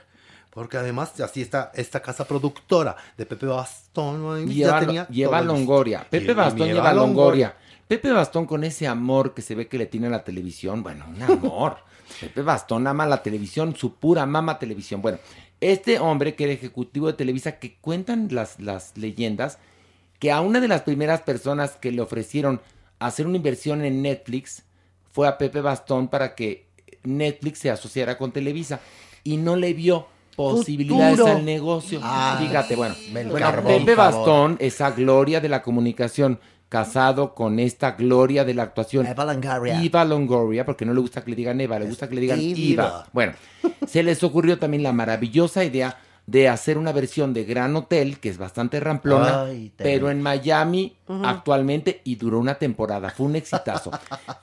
Porque 0.49 0.77
además 0.77 1.19
así 1.19 1.44
está 1.44 1.72
esta 1.76 2.02
casa 2.02 2.26
productora 2.26 2.95
de 3.15 3.27
Pepe 3.27 3.45
Bastón, 3.45 4.48
ya 4.48 4.53
Lleva, 4.53 4.80
tenía 4.80 5.07
lleva. 5.07 5.39
Longoria. 5.41 6.07
Pepe 6.10 6.34
Bastón 6.34 6.68
lleva 6.69 6.89
lleva 6.89 6.94
Longoria. 6.94 7.56
Pepe 7.88 8.11
Bastón 8.11 8.45
con 8.45 8.64
ese 8.64 8.88
amor 8.88 9.34
que 9.34 9.41
se 9.41 9.55
ve 9.55 9.68
que 9.68 9.77
le 9.77 9.85
tiene 9.85 10.07
a 10.07 10.11
la 10.11 10.23
televisión. 10.23 10.84
Bueno, 10.84 11.05
un 11.07 11.22
amor. 11.22 11.77
Pepe 12.19 12.41
Bastón 12.41 12.88
ama 12.88 13.05
la 13.05 13.23
televisión, 13.23 13.76
su 13.76 13.95
pura 13.95 14.26
mama 14.26 14.59
televisión. 14.59 15.01
Bueno, 15.01 15.19
este 15.61 15.99
hombre 15.99 16.35
que 16.35 16.45
era 16.45 16.53
ejecutivo 16.53 17.07
de 17.07 17.14
Televisa, 17.14 17.59
que 17.59 17.76
cuentan 17.76 18.27
las, 18.31 18.59
las 18.59 18.97
leyendas, 18.97 19.57
que 20.19 20.31
a 20.31 20.41
una 20.41 20.59
de 20.59 20.68
las 20.68 20.81
primeras 20.81 21.22
personas 21.22 21.72
que 21.72 21.91
le 21.91 22.01
ofrecieron 22.01 22.61
hacer 22.99 23.27
una 23.27 23.38
inversión 23.38 23.84
en 23.84 24.01
Netflix 24.01 24.64
fue 25.11 25.27
a 25.27 25.38
Pepe 25.38 25.61
Bastón 25.61 26.07
para 26.07 26.35
que 26.35 26.68
Netflix 27.03 27.59
se 27.59 27.69
asociara 27.69 28.18
con 28.18 28.31
Televisa 28.31 28.80
y 29.23 29.38
no 29.38 29.55
le 29.55 29.73
vio 29.73 30.07
posibilidades 30.35 31.18
Futuro. 31.18 31.35
al 31.35 31.45
negocio. 31.45 31.99
Ah, 32.03 32.38
Fíjate, 32.39 32.76
bueno. 32.76 32.95
Pepe. 33.65 33.95
Bastón, 33.95 34.57
esa 34.59 34.91
gloria 34.91 35.41
de 35.41 35.49
la 35.49 35.64
comunicación, 35.64 36.39
casado 36.69 37.34
con 37.34 37.60
esta 37.60 37.91
gloria 37.91 38.44
de 38.44 38.53
la 38.53 38.64
actuación. 38.64 39.06
Eva 39.07 39.26
Longoria. 39.26 39.81
Iva 39.81 40.03
Longoria, 40.06 40.65
porque 40.65 40.85
no 40.85 40.94
le 40.94 40.99
gusta 41.02 41.23
que 41.23 41.31
le 41.31 41.35
digan 41.38 41.61
Eva, 41.61 41.80
le 41.80 41.85
gusta 41.85 42.10
que 42.10 42.15
le 42.15 42.22
digan. 42.22 42.39
Iva. 42.41 43.06
Bueno, 43.14 43.34
se 43.88 44.03
les 44.03 44.23
ocurrió 44.23 44.57
también 44.60 44.84
la 44.84 44.91
maravillosa 44.94 45.64
idea 45.64 45.98
de 46.26 46.49
hacer 46.49 46.77
una 46.77 46.91
versión 46.91 47.34
de 47.34 47.45
Gran 47.45 47.73
Hotel, 47.77 48.19
que 48.19 48.27
es 48.27 48.38
bastante 48.38 48.81
ramplona, 48.81 49.44
Ay, 49.45 49.72
pero 49.77 50.11
en 50.11 50.22
Miami 50.22 50.94
actualmente 51.23 52.02
y 52.03 52.15
duró 52.15 52.39
una 52.39 52.56
temporada, 52.56 53.11
fue 53.11 53.27
un 53.27 53.38
exitazo. 53.38 53.91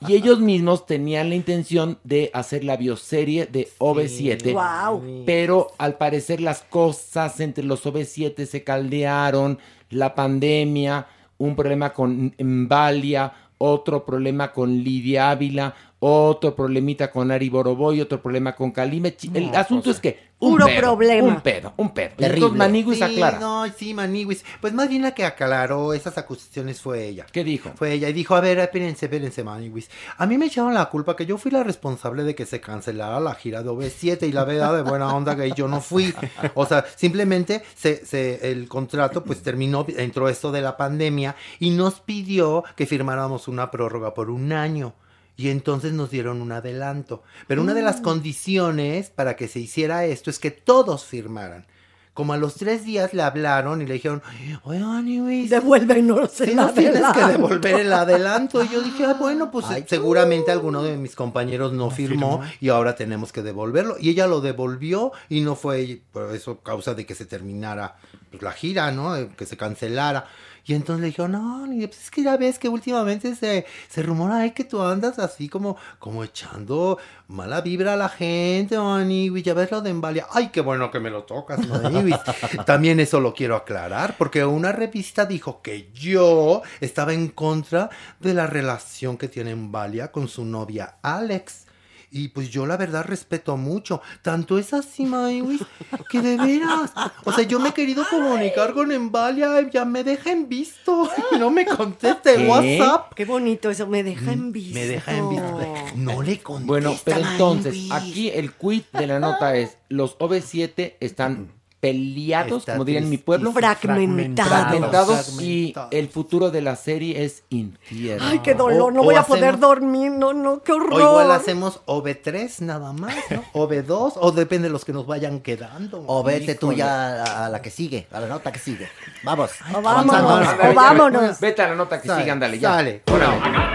y 0.07 0.13
ellos 0.15 0.39
mismos 0.39 0.87
tenían 0.87 1.29
la 1.29 1.35
intención 1.35 1.99
de 2.03 2.31
hacer 2.33 2.63
la 2.63 2.75
bioserie 2.77 3.45
de 3.45 3.69
OV7, 3.77 4.53
Wow. 4.53 5.23
pero 5.27 5.67
al 5.77 5.93
parecer 5.97 6.41
las 6.41 6.61
cosas 6.63 7.39
entre 7.39 7.63
los 7.63 7.85
OV7 7.85 8.47
se 8.47 8.63
caldearon, 8.63 9.59
la 9.91 10.15
pandemia, 10.15 11.05
un 11.37 11.55
problema 11.55 11.91
con 11.91 12.33
Embalia, 12.37 13.31
otro 13.57 14.05
problema 14.05 14.51
con 14.51 14.71
Lidia 14.71 15.29
Ávila, 15.31 15.73
otro 16.07 16.55
problemita 16.55 17.09
con 17.09 17.31
Ari 17.31 17.49
Boroboy, 17.49 17.99
otro 18.01 18.21
problema 18.21 18.55
con 18.55 18.71
Kalime. 18.71 19.15
Chi- 19.15 19.31
El 19.33 19.51
No, 19.51 19.57
asunto 19.57 19.89
es 19.89 19.99
que 19.99 20.35
un 20.37 20.51
Puro 20.51 20.65
pedo, 20.65 20.81
problema. 20.81 21.27
Un 21.29 21.41
pedo, 21.41 21.73
un 21.77 21.93
pedo. 21.93 22.11
Y 22.19 22.25
entonces 22.25 22.57
Maniguis 22.57 22.97
Sí, 22.97 23.03
aclara. 23.03 23.39
No, 23.39 23.65
sí, 23.75 23.93
Maniguis. 23.93 24.43
Pues 24.61 24.73
más 24.73 24.87
bien 24.89 25.01
la 25.01 25.15
que 25.15 25.25
aclaró 25.25 25.93
esas 25.93 26.17
acusaciones 26.17 26.81
fue 26.81 27.05
ella. 27.07 27.25
¿Qué 27.31 27.43
dijo? 27.43 27.71
Fue 27.75 27.93
ella 27.93 28.09
y 28.09 28.13
dijo, 28.13 28.35
a 28.35 28.41
ver, 28.41 28.59
espérense, 28.59 29.05
espérense, 29.05 29.43
Maniguis. 29.43 29.89
A 30.17 30.25
mí 30.27 30.37
me 30.37 30.45
echaron 30.47 30.73
la 30.73 30.85
culpa 30.89 31.15
que 31.15 31.25
yo 31.25 31.37
fui 31.37 31.49
la 31.51 31.63
responsable 31.63 32.23
de 32.23 32.35
que 32.35 32.45
se 32.45 32.59
cancelara 32.61 33.19
la 33.19 33.33
gira 33.33 33.63
de 33.63 33.69
OV7 33.69 34.27
y 34.27 34.31
la 34.31 34.43
verdad 34.43 34.75
de 34.75 34.81
buena 34.83 35.11
onda 35.15 35.35
que 35.35 35.51
yo 35.53 35.67
no 35.67 35.81
fui. 35.81 36.13
O 36.53 36.65
sea, 36.65 36.85
simplemente 36.95 37.63
se, 37.75 38.05
se- 38.05 38.51
el 38.51 38.67
contrato 38.67 39.23
pues 39.23 39.41
terminó, 39.41 39.85
entró 39.97 40.29
esto 40.29 40.51
de 40.51 40.61
la 40.61 40.77
pandemia 40.77 41.35
y 41.59 41.71
nos 41.71 42.01
pidió 42.01 42.63
que 42.75 42.85
firmáramos 42.85 43.47
una 43.47 43.71
prórroga 43.71 44.13
por 44.13 44.29
un 44.29 44.51
año. 44.51 44.93
Y 45.37 45.49
entonces 45.49 45.93
nos 45.93 46.09
dieron 46.11 46.41
un 46.41 46.51
adelanto. 46.51 47.23
Pero 47.47 47.61
una 47.61 47.73
de 47.73 47.81
las 47.81 47.99
Mm. 47.99 48.03
condiciones 48.03 49.09
para 49.09 49.35
que 49.35 49.47
se 49.47 49.59
hiciera 49.59 50.05
esto 50.05 50.29
es 50.29 50.39
que 50.39 50.51
todos 50.51 51.05
firmaran. 51.05 51.65
Como 52.13 52.31
a 52.31 52.37
los 52.37 52.55
tres 52.55 52.85
días 52.85 53.13
le 53.13 53.21
hablaron 53.23 53.81
y 53.81 53.85
le 53.85 53.95
dijeron, 53.95 54.21
oye, 54.63 54.79
Maniguis, 54.79 55.49
Devuélvenos 55.49 56.39
el 56.39 56.49
Sí, 56.51 56.55
nos 56.55 56.73
tienes 56.73 57.01
que 57.01 57.05
adelanto". 57.19 57.27
devolver 57.49 57.79
el 57.81 57.91
adelanto. 57.91 58.63
Y 58.63 58.69
yo 58.69 58.81
dije, 58.81 59.03
ah, 59.05 59.15
bueno, 59.19 59.51
pues 59.51 59.65
seguramente 59.87 60.49
alguno 60.49 60.81
de 60.81 60.95
mis 60.95 61.13
compañeros 61.13 61.73
no, 61.73 61.91
firmó, 61.91 62.41
y 62.61 62.69
ahora 62.69 62.95
tenemos 62.95 63.33
que 63.33 63.41
devolverlo. 63.41 63.97
Y 63.99 64.11
ella 64.11 64.27
lo 64.27 64.39
devolvió 64.39 65.11
y 65.27 65.41
no 65.41 65.57
fue 65.57 66.03
por 66.13 66.33
eso 66.33 66.61
causa 66.61 66.93
de 66.93 67.05
que 67.05 67.15
se 67.15 67.25
terminara 67.25 67.97
pues, 68.31 68.41
la 68.41 68.53
gira, 68.53 68.91
¿no? 68.93 69.13
Que 69.35 69.45
se 69.45 69.57
cancelara. 69.57 70.25
Y 70.67 70.73
entonces 70.73 71.01
le 71.01 71.07
dijo, 71.07 71.27
no, 71.27 71.71
y 71.71 71.85
pues 71.85 72.05
es 72.05 72.11
que 72.11 72.23
ya 72.23 72.37
ves 72.37 72.57
que 72.57 72.67
últimamente 72.67 73.35
se, 73.35 73.67
se 73.87 74.01
rumora 74.01 74.37
ahí 74.37 74.51
que 74.51 74.63
tú 74.63 74.81
andas 74.81 75.19
así 75.19 75.47
como, 75.47 75.77
como 75.99 76.23
echando 76.23 76.97
mala 77.27 77.61
vibra 77.61 77.93
a 77.93 77.95
la 77.95 78.09
gente, 78.09 78.77
Maniwis, 78.77 79.43
ya 79.43 79.53
ves 79.53 79.69
lo 79.69 79.81
de 79.81 79.91
Embalia. 79.91 80.25
Ay, 80.31 80.49
qué 80.49 80.61
bueno 80.61 80.89
que 80.89 80.99
me 80.99 81.11
lo 81.11 81.23
tocas, 81.23 81.67
Maniwis. 81.67 82.17
También 82.65 82.99
eso 82.99 83.19
lo 83.19 83.35
quiero 83.35 83.55
aclarar, 83.55 84.15
porque 84.17 84.43
una 84.43 84.71
revista 84.71 85.25
dijo 85.25 85.61
que 85.61 85.91
yo 85.93 86.63
estaba 86.81 87.13
en 87.13 87.27
contra 87.29 87.91
de 88.19 88.33
la 88.33 88.47
relación 88.47 89.17
que 89.17 89.27
tiene 89.27 89.51
Embalia 89.51 90.11
con 90.11 90.27
su 90.27 90.45
novia 90.45 90.95
Alex. 91.03 91.64
Y 92.11 92.29
pues 92.29 92.49
yo 92.49 92.65
la 92.65 92.77
verdad 92.77 93.05
respeto 93.05 93.57
mucho. 93.57 94.01
Tanto 94.21 94.57
es 94.57 94.73
así, 94.73 95.05
Maniwis, 95.05 95.61
que 96.09 96.21
de 96.21 96.37
veras. 96.37 96.93
O 97.23 97.31
sea, 97.31 97.43
yo 97.43 97.59
me 97.59 97.69
he 97.69 97.73
querido 97.73 98.05
comunicar 98.09 98.73
con 98.73 98.91
Embalia 98.91 99.61
y 99.61 99.69
ya 99.71 99.85
me 99.85 100.03
deja 100.03 100.31
en 100.31 100.47
visto. 100.47 101.09
Y 101.31 101.35
no 101.39 101.49
me 101.49 101.65
conteste 101.65 102.35
¿Qué? 102.35 102.47
WhatsApp. 102.47 103.13
Qué 103.13 103.25
bonito 103.25 103.69
eso, 103.69 103.87
me 103.87 104.03
deja 104.03 104.31
en 104.31 104.51
visto. 104.51 104.75
Me 104.75 104.85
deja 104.85 105.15
en 105.17 105.29
visto. 105.29 105.69
No 105.95 106.21
le 106.21 106.39
contesta. 106.39 106.67
Bueno, 106.67 106.95
pero 107.03 107.19
entonces, 107.19 107.89
aquí 107.91 108.29
el 108.29 108.53
quid 108.53 108.83
de 108.93 109.07
la 109.07 109.19
nota 109.19 109.55
es, 109.55 109.77
los 109.89 110.17
OV7 110.17 110.95
están 110.99 111.51
peleados, 111.85 112.59
Está 112.59 112.73
como 112.73 112.85
dirían 112.85 113.03
en 113.03 113.09
mi 113.09 113.17
pueblo. 113.17 113.51
Fragmentados. 113.51 114.51
Fragmentados, 114.51 115.41
y 115.41 115.73
el 115.91 116.09
futuro 116.09 116.49
de 116.51 116.61
la 116.61 116.75
serie 116.75 117.23
es 117.23 117.43
infierno. 117.49 118.27
Ay, 118.27 118.39
qué 118.39 118.53
dolor, 118.55 118.91
no 118.93 119.01
O- 119.01 119.03
voy 119.05 119.15
o 119.15 119.19
a 119.19 119.23
poder 119.23 119.59
dormir, 119.59 120.11
no, 120.11 120.33
no, 120.33 120.61
qué 120.63 120.71
O 120.71 120.75
horror. 120.77 120.99
igual 120.99 121.31
hacemos 121.31 121.81
OV3 121.85 122.61
nada 122.61 122.91
más, 122.93 123.15
¿no? 123.29 123.43
OV2, 123.53 124.13
o 124.15 124.31
depende 124.31 124.67
de 124.67 124.71
los 124.71 124.83
que 124.85 124.93
nos 124.93 125.05
vayan 125.05 125.41
quedando. 125.41 126.03
O 126.07 126.23
vete 126.23 126.55
tú 126.55 126.73
ya 126.73 127.23
a, 127.23 127.45
a 127.45 127.49
la 127.49 127.61
que 127.61 127.69
sigue, 127.69 128.07
a 128.11 128.19
la 128.19 128.27
nota 128.27 128.51
que 128.51 128.59
sigue. 128.59 128.87
Vamos. 129.23 129.51
O 129.73 129.81
vámonos, 129.81 130.47
o 130.63 130.73
vámonos. 130.73 131.39
Vete 131.39 131.61
a 131.61 131.67
la 131.69 131.75
nota 131.75 132.01
que 132.01 132.07
Sale, 132.07 132.21
sigue, 132.21 132.31
ándale, 132.31 132.59
ya. 132.59 132.69
sale. 132.73 133.01
Órale. 133.11 133.74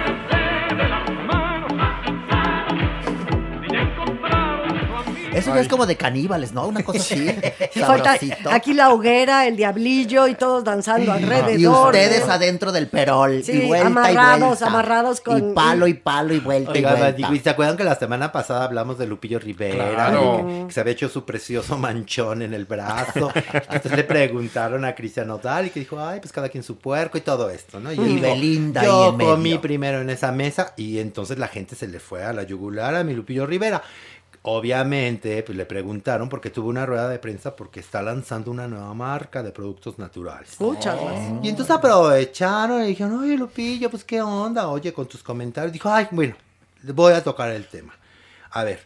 Eso 5.41 5.55
ya 5.55 5.61
es 5.61 5.69
como 5.69 5.87
de 5.87 5.97
caníbales, 5.97 6.53
¿no? 6.53 6.67
Una 6.67 6.83
cosa 6.83 6.99
así. 7.01 7.29
Y 7.75 7.81
falta 7.81 8.17
aquí 8.51 8.75
la 8.75 8.91
hoguera, 8.93 9.47
el 9.47 9.57
diablillo 9.57 10.29
y 10.29 10.35
todos 10.35 10.65
danzando 10.65 11.13
alrededor. 11.13 11.59
Y 11.61 11.67
ustedes 11.67 12.29
adentro 12.29 12.73
del 12.73 12.89
perol. 12.89 13.43
Sí, 13.45 13.53
y 13.53 13.67
vuelta 13.67 13.87
amarrados, 13.89 14.37
y 14.37 14.41
vuelta. 14.47 14.67
amarrados 14.67 15.21
con- 15.21 15.51
Y 15.51 15.55
palo 15.55 15.87
y 15.87 15.95
palo 15.95 16.35
y 16.35 16.41
vuelta 16.41 16.73
Oiga, 16.73 16.95
y 17.17 17.23
vuelta. 17.23 17.43
¿se 17.45 17.51
acuerdan 17.51 17.77
que 17.77 17.85
la 17.85 17.97
semana 17.97 18.33
pasada 18.33 18.65
hablamos 18.65 18.99
de 18.99 19.07
Lupillo 19.07 19.39
Rivera? 19.39 19.91
Claro. 19.91 20.41
y 20.49 20.61
Que, 20.61 20.67
que 20.67 20.73
se 20.73 20.81
había 20.81 20.93
hecho 20.93 21.09
su 21.09 21.25
precioso 21.25 21.77
manchón 21.79 22.43
en 22.43 22.55
el 22.55 22.65
brazo. 22.67 23.31
Entonces 23.53 23.93
le 23.97 24.05
preguntaron 24.05 24.85
a 24.85 24.95
Cristian 24.95 25.29
Nodal 25.29 25.67
y 25.67 25.71
que 25.71 25.81
dijo, 25.81 25.99
ay, 26.01 26.21
pues 26.21 26.33
cada 26.33 26.49
quien 26.49 26.63
su 26.63 26.77
puerco 26.79 27.19
y 27.19 27.21
todo 27.23 27.51
esto, 27.51 27.81
¿no? 27.81 27.93
Y 27.93 27.97
dijo, 27.97 28.21
Belinda 28.23 28.83
Yo 28.85 29.11
en 29.11 29.17
medio". 29.17 29.31
comí 29.33 29.59
primero 29.59 30.01
en 30.01 30.11
esa 30.11 30.33
mesa 30.33 30.75
y 30.77 30.99
entonces 30.99 31.39
la 31.39 31.49
gente 31.49 31.75
se 31.77 31.89
le 31.89 32.01
fue 32.01 32.25
a 32.25 32.33
la 32.33 32.43
yugular 32.43 32.95
a 32.95 33.05
mi 33.05 33.15
Lupillo 33.15 33.47
Rivera. 33.47 33.83
Obviamente, 34.43 35.43
pues 35.43 35.57
le 35.57 35.67
preguntaron 35.67 36.29
porque 36.29 36.49
tuvo 36.51 36.69
una 36.71 36.87
rueda 36.87 37.09
de 37.09 37.19
prensa 37.19 37.55
porque 37.57 37.81
está 37.81 38.01
lanzando 38.03 38.51
una 38.51 38.67
nueva 38.69 38.93
marca 38.95 39.43
de 39.43 39.53
productos 39.53 39.99
naturales. 39.99 40.57
Muchas 40.59 40.97
Oh. 40.99 41.05
gracias. 41.07 41.33
Y 41.45 41.49
entonces 41.51 41.75
aprovecharon 41.77 42.83
y 42.85 42.89
dijeron, 42.89 43.19
oye 43.21 43.37
Lupillo, 43.37 43.91
pues 43.91 44.03
qué 44.03 44.23
onda, 44.23 44.69
oye, 44.69 44.93
con 44.95 45.07
tus 45.07 45.23
comentarios. 45.23 45.73
Dijo, 45.73 45.91
ay, 45.91 46.09
bueno, 46.11 46.35
voy 46.83 47.13
a 47.13 47.23
tocar 47.23 47.51
el 47.51 47.67
tema. 47.67 47.95
A 48.53 48.65
ver, 48.65 48.81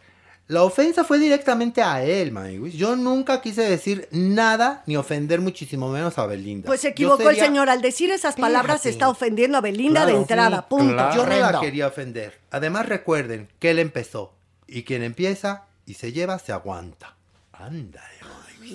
la 0.48 0.62
ofensa 0.64 1.04
fue 1.04 1.18
directamente 1.18 1.80
a 1.82 2.04
él, 2.04 2.32
Maniguis. 2.32 2.74
Yo 2.74 2.96
nunca 2.96 3.40
quise 3.40 3.62
decir 3.62 4.08
nada 4.10 4.82
ni 4.86 4.96
ofender 4.96 5.40
muchísimo 5.40 5.88
menos 5.88 6.18
a 6.18 6.26
Belinda. 6.26 6.66
Pues 6.66 6.80
se 6.82 6.88
equivocó 6.88 7.30
el 7.30 7.36
señor. 7.36 7.70
Al 7.70 7.80
decir 7.80 8.10
esas 8.10 8.34
palabras 8.34 8.76
Espérate. 8.84 8.90
está 8.90 9.08
ofendiendo 9.08 9.56
a 9.56 9.60
Belinda 9.62 10.04
de 10.04 10.12
entrada. 10.16 10.58
sí, 10.58 10.64
punto. 10.68 10.92
claro. 10.94 11.14
Yo 11.16 11.26
no 11.26 11.36
la 11.52 11.60
quería 11.60 11.86
ofender. 11.86 12.38
Además, 12.50 12.86
recuerden 12.86 13.48
que 13.60 13.70
él 13.70 13.78
empezó. 13.78 14.33
Y 14.66 14.82
quien 14.84 15.02
empieza 15.02 15.64
y 15.86 15.94
se 15.94 16.12
lleva, 16.12 16.38
se 16.38 16.52
aguanta. 16.52 17.14
Anda, 17.52 18.02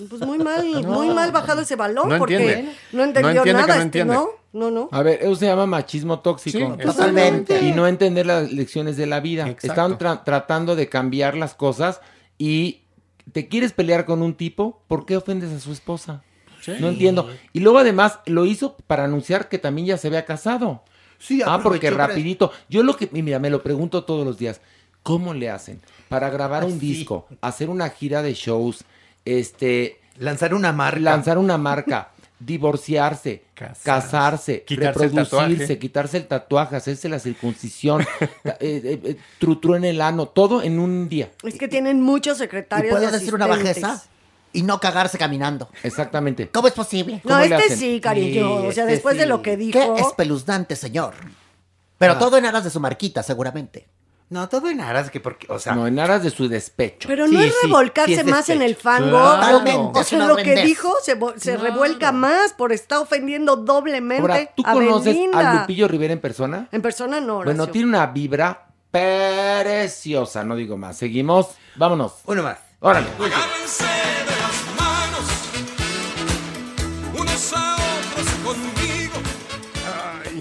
Pues 0.08 0.20
muy 0.22 0.38
mal, 0.38 0.64
muy 0.86 1.08
mal 1.10 1.32
bajado 1.32 1.60
ese 1.62 1.76
balón 1.76 2.08
No 2.08 2.18
porque 2.18 2.36
entiende. 2.36 2.72
no 2.92 3.04
entendió 3.04 3.22
No 3.34 3.38
entiende 3.40 3.44
que 3.44 3.52
nada. 3.52 3.66
no 3.66 3.72
este, 3.72 3.82
entiende. 3.82 4.14
no, 4.14 4.28
no, 4.52 4.70
no. 4.70 4.88
A 4.92 5.02
ver, 5.02 5.18
eso 5.22 5.34
se 5.36 5.46
llama 5.46 5.66
machismo 5.66 6.20
tóxico. 6.20 6.58
Sí, 6.78 6.82
Totalmente. 6.86 7.60
Y 7.62 7.72
no 7.72 7.86
entender 7.86 8.26
las 8.26 8.50
lecciones 8.52 8.96
de 8.96 9.06
la 9.06 9.20
vida. 9.20 9.48
Exacto. 9.48 9.66
Están 9.66 9.98
tra- 9.98 10.24
tratando 10.24 10.76
de 10.76 10.88
cambiar 10.88 11.36
las 11.36 11.54
cosas 11.54 12.00
y 12.38 12.82
te 13.32 13.48
quieres 13.48 13.72
pelear 13.72 14.06
con 14.06 14.22
un 14.22 14.34
tipo, 14.34 14.82
¿por 14.88 15.06
qué 15.06 15.16
ofendes 15.16 15.52
a 15.52 15.60
su 15.60 15.72
esposa? 15.72 16.22
No 16.78 16.88
entiendo. 16.88 17.30
Y 17.52 17.60
luego 17.60 17.78
además 17.78 18.18
lo 18.26 18.44
hizo 18.44 18.76
para 18.86 19.04
anunciar 19.04 19.48
que 19.48 19.58
también 19.58 19.86
ya 19.86 19.98
se 19.98 20.08
había 20.08 20.24
casado. 20.26 20.82
Sí, 21.18 21.42
Ah, 21.44 21.60
porque 21.62 21.90
rapidito. 21.90 22.50
Yo 22.68 22.82
lo 22.82 22.96
que, 22.96 23.08
mira, 23.12 23.38
me 23.38 23.50
lo 23.50 23.62
pregunto 23.62 24.04
todos 24.04 24.26
los 24.26 24.38
días. 24.38 24.60
¿Cómo 25.02 25.34
le 25.34 25.50
hacen 25.50 25.80
para 26.08 26.28
grabar 26.30 26.64
un 26.64 26.78
Sí. 26.78 26.94
disco, 26.94 27.26
hacer 27.40 27.70
una 27.70 27.88
gira 27.90 28.22
de 28.22 28.34
shows, 28.34 28.84
este, 29.24 29.98
Lanzar 30.18 30.54
una 30.54 30.72
marca. 30.72 31.00
lanzar 31.00 31.38
una 31.38 31.56
marca, 31.56 32.10
divorciarse, 32.40 33.42
Casarse. 33.54 33.82
casarse, 33.84 34.62
Quitarse 34.64 35.04
el 35.04 35.10
reproducirse, 35.16 35.78
quitarse 35.78 36.16
el 36.18 36.26
tatuaje, 36.26 36.76
hacerse 36.76 37.08
la 37.08 37.18
circuncisión, 37.18 38.02
eh, 38.44 38.56
eh, 38.60 39.00
eh, 39.04 39.16
trutru 39.38 39.74
en 39.74 39.84
el 39.84 40.00
ano, 40.00 40.26
todo 40.26 40.62
en 40.62 40.78
un 40.78 41.08
día. 41.08 41.30
Es 41.42 41.54
que 41.58 41.68
tienen 41.68 42.02
muchos 42.02 42.36
¿Y 42.38 42.40
secretarios. 42.40 42.92
puedo 42.92 43.08
y 43.08 43.12
decir 43.12 43.34
una 43.34 43.46
bajeza? 43.46 44.02
Y 44.52 44.62
no 44.62 44.80
cagarse 44.80 45.16
caminando. 45.16 45.68
Exactamente. 45.84 46.48
¿Cómo 46.48 46.66
es 46.66 46.74
posible? 46.74 47.20
No, 47.24 47.30
¿Cómo 47.30 47.38
le 47.38 47.44
este 47.44 47.54
hacen? 47.56 47.78
sí, 47.78 48.00
cariño. 48.00 48.32
Sí, 48.32 48.66
o 48.66 48.72
sea, 48.72 48.82
este 48.84 48.94
después 48.94 49.16
de 49.16 49.26
lo 49.26 49.42
que 49.42 49.52
Qué 49.52 49.56
dijo. 49.56 49.96
espeluznante, 49.96 50.74
señor. 50.74 51.14
Pero 51.98 52.14
Ah. 52.14 52.18
todo 52.18 52.36
en 52.36 52.46
aras 52.46 52.64
de 52.64 52.70
su 52.70 52.80
marquita, 52.80 53.22
seguramente. 53.22 53.86
No, 54.30 54.48
todo 54.48 54.70
en 54.70 54.80
aras 54.80 55.10
que 55.10 55.18
porque, 55.18 55.48
o 55.50 55.58
sea, 55.58 55.74
No, 55.74 55.88
en 55.88 55.98
aras 55.98 56.22
de 56.22 56.30
su 56.30 56.48
despecho. 56.48 57.08
Pero 57.08 57.26
Sí, 57.26 57.34
no 57.34 57.40
es 57.40 57.52
revolcarse 57.64 58.14
sí 58.14 58.20
es 58.20 58.24
más 58.26 58.48
en 58.48 58.62
el 58.62 58.76
fango. 58.76 59.10
Claro. 59.10 59.92
O 59.92 60.04
sea, 60.04 60.26
lo 60.26 60.36
que 60.36 60.62
dijo 60.62 60.94
se, 61.02 61.56
revuelca 61.56 62.12
más 62.12 62.52
por 62.52 62.72
estar 62.72 62.98
ofendiendo 62.98 63.56
doblemente 63.56 64.22
Ahora, 64.22 64.52
¿tú 64.54 64.62
a 64.64 64.72
conoces 64.72 65.14
Belinda. 65.14 65.50
a 65.50 65.60
Lupillo 65.60 65.88
Rivera 65.88 66.12
en 66.12 66.20
persona? 66.20 66.68
En 66.70 66.80
persona 66.80 67.20
no, 67.20 67.38
Bueno, 67.38 67.50
Horacio. 67.50 67.72
tiene 67.72 67.88
una 67.88 68.06
vibra 68.06 68.68
preciosa, 68.90 70.44
no 70.44 70.54
digo 70.54 70.76
más. 70.76 70.96
Seguimos, 70.96 71.48
vámonos. 71.74 72.14
uno 72.26 72.44
más. 72.44 72.58
Órale. 72.78 73.08
Agárrense 73.18 73.99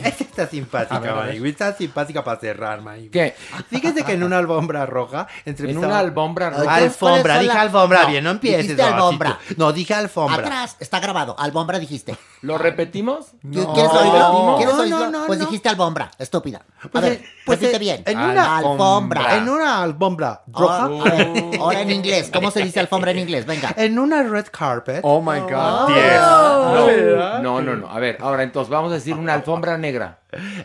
Esta 0.09 0.23
está 0.23 0.47
simpática, 0.47 0.99
ver. 0.99 1.13
Manigui. 1.15 1.49
Está 1.49 1.73
simpática 1.73 2.23
para 2.23 2.39
cerrar, 2.39 2.81
Manigui. 2.81 3.09
¿Qué? 3.09 3.35
Fíjese 3.69 4.03
que 4.03 4.13
en 4.13 4.23
una 4.23 4.37
alfombra 4.39 4.85
roja 4.85 5.27
En 5.45 5.51
entrevistaba- 5.53 5.87
una 5.87 5.99
alfombra 5.99 6.49
roja. 6.49 6.75
Ay, 6.75 6.83
Alfombra, 6.85 7.21
¿Cuáles 7.21 7.33
son 7.35 7.41
dije 7.43 7.53
la- 7.55 7.61
alfombra, 7.61 8.01
No, 8.03 8.07
bien, 8.09 8.23
no 8.23 8.29
empieces. 8.31 8.61
dijiste 8.63 8.81
no, 8.83 8.87
alfombra. 8.95 9.39
No, 9.57 9.71
dije 9.73 9.93
alfombra. 9.93 10.35
Atrás, 10.37 10.75
está 10.79 10.99
grabado. 10.99 11.35
Alfombra 11.39 11.79
dijiste. 11.79 12.17
¿Lo 12.41 12.57
repetimos? 12.57 13.27
¿Qui- 13.43 13.73
¿Quieres 13.73 13.91
oírlo? 13.93 14.55
¿Quieres 14.57 14.75
No, 14.75 14.81
oírlo? 14.81 14.99
no, 14.99 15.09
no, 15.21 15.27
pues 15.27 15.39
no. 15.39 15.45
dijiste 15.45 15.69
alfombra, 15.69 16.09
estúpida. 16.17 16.61
A 16.83 16.87
Pues, 16.87 17.03
ver, 17.03 17.21
pues, 17.45 17.59
repite 17.59 17.79
bien. 17.79 18.03
en 18.05 18.17
una 18.17 18.57
alfombra. 18.57 19.35
En 19.37 19.49
una 19.49 19.83
alfombra 19.83 20.41
roja. 20.47 20.85
Ah, 20.85 20.87
ver, 20.87 21.59
ahora 21.59 21.81
en 21.81 21.91
inglés. 21.91 22.29
¿Cómo 22.33 22.49
se 22.51 22.61
dice 22.63 22.79
alfombra 22.79 23.11
en 23.11 23.19
inglés? 23.19 23.45
Venga. 23.45 23.73
En 23.77 23.99
una 23.99 24.23
red 24.23 24.45
carpet. 24.51 25.01
Oh 25.03 25.21
my 25.21 25.39
God. 25.41 25.89
No, 25.89 27.41
no, 27.41 27.61
no, 27.61 27.75
no. 27.75 27.89
A 27.89 27.99
ver, 27.99 28.17
ahora 28.21 28.43
entonces 28.43 28.69
vamos 28.69 28.91
a 28.91 28.95
decir 28.95 29.13
una 29.15 29.33
alfombra 29.33 29.77
negra. 29.77 29.98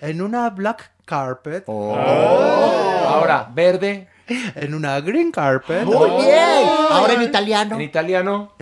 En 0.01 0.23
una 0.23 0.51
black 0.51 0.90
carpet. 1.05 1.65
Oh. 1.66 1.94
Ahora, 1.97 3.48
verde. 3.52 4.09
En 4.26 4.74
una 4.74 5.01
green 5.01 5.30
carpet. 5.30 5.84
Muy 5.84 6.10
bien. 6.22 6.68
Ahora 6.90 7.12
en 7.14 7.22
italiano. 7.22 7.74
En 7.76 7.82
italiano. 7.82 8.52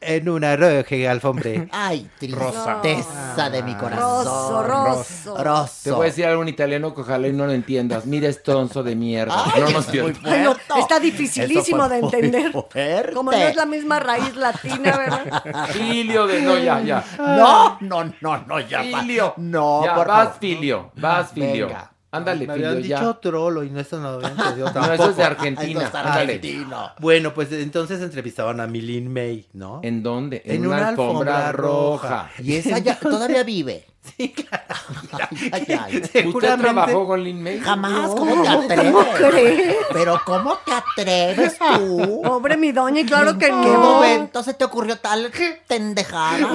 En 0.00 0.28
una 0.28 0.56
roja 0.56 1.10
alfombra. 1.10 1.50
Ay, 1.70 2.08
Rosa. 2.30 2.80
tristeza 2.82 3.50
de 3.50 3.62
mi 3.62 3.74
corazón. 3.74 4.24
Rosso, 4.24 4.62
rosso. 4.62 5.44
Rosso. 5.44 5.80
Te 5.84 5.90
voy 5.90 6.02
a 6.06 6.10
decir 6.10 6.26
algo 6.26 6.42
en 6.42 6.48
italiano 6.48 6.94
que 6.94 7.02
ojalá 7.02 7.28
y 7.28 7.32
no 7.32 7.46
lo 7.46 7.52
entiendas. 7.52 8.06
Mira, 8.06 8.28
es 8.28 8.42
tonzo 8.42 8.82
de 8.82 8.96
mierda. 8.96 9.34
Ay, 9.54 9.60
no, 9.60 9.60
no 9.60 9.68
eso 9.68 9.78
es 9.80 9.84
es 9.86 9.90
cierto. 9.92 10.20
muy 10.22 10.30
Ay, 10.30 10.40
no, 10.44 10.54
fuerte. 10.54 10.80
está 10.80 10.98
dificilísimo 11.00 11.88
de 11.88 11.98
entender. 11.98 12.52
fuerte. 12.52 13.12
Como 13.14 13.30
no 13.30 13.36
es 13.36 13.54
la 13.54 13.66
misma 13.66 14.00
raíz 14.00 14.34
latina, 14.34 14.96
¿verdad? 14.96 15.66
Filio 15.72 16.26
de. 16.26 16.40
No, 16.42 16.58
ya, 16.58 16.80
ya. 16.80 17.04
No, 17.18 17.76
no, 17.80 18.12
no, 18.20 18.38
no, 18.46 18.60
ya. 18.60 18.82
Filio. 18.82 19.34
No, 19.36 19.84
Ya, 19.84 19.94
por 19.94 20.08
vas, 20.08 20.24
favor. 20.24 20.40
Filio. 20.40 20.90
Vas, 20.96 21.30
Filio. 21.32 21.66
Venga. 21.68 21.91
Ándale, 22.12 22.46
Me 22.46 22.52
habían 22.52 22.82
ya. 22.82 23.00
dicho 23.00 23.16
trolo 23.16 23.64
y 23.64 23.70
no 23.70 23.80
eso 23.80 23.98
no 23.98 24.10
lo 24.12 24.14
habían 24.16 24.32
entendido 24.38 24.66
No, 24.68 24.72
tampoco. 24.72 24.94
eso 24.94 25.10
es 25.10 25.16
de 25.16 25.22
Argentina. 25.24 25.90
Argentino. 25.94 26.90
Bueno, 27.00 27.32
pues 27.34 27.50
entonces 27.52 28.00
entrevistaban 28.02 28.60
a 28.60 28.66
Milin 28.66 29.12
May, 29.12 29.46
¿no? 29.54 29.80
¿En 29.82 30.02
dónde? 30.02 30.42
En, 30.44 30.56
En 30.56 30.66
una, 30.66 30.76
una 30.76 30.88
alfombra, 30.90 31.48
alfombra 31.48 31.52
roja. 31.52 32.08
roja. 32.08 32.30
Y 32.42 32.54
esa 32.56 32.78
ya 32.78 32.98
todavía 33.00 33.42
vive. 33.44 33.86
Sí, 34.16 34.30
claro. 34.32 34.64
Ay, 35.30 35.48
ay, 35.52 36.02
ay. 36.14 36.26
¿Usted 36.26 36.58
trabajó 36.58 37.06
con 37.06 37.22
Lin 37.22 37.40
May? 37.42 37.60
Jamás, 37.60 38.08
No, 38.08 38.14
¿cómo 38.16 38.42
te 38.42 38.48
atreves? 38.48 38.92
¿cómo 38.92 39.06
crees? 39.30 39.76
Pero 39.92 40.20
¿cómo 40.24 40.58
te 40.64 40.72
atreves 40.72 41.56
tú? 41.58 42.20
Pobre 42.24 42.56
mi 42.56 42.72
doña, 42.72 43.00
y 43.02 43.06
claro 43.06 43.38
que 43.38 43.46
¿En 43.46 43.62
qué 43.62 43.68
no. 43.68 43.78
momento 43.78 44.42
se 44.42 44.54
te 44.54 44.64
ocurrió 44.64 44.96
tal 44.98 45.30
pendejada? 45.68 46.48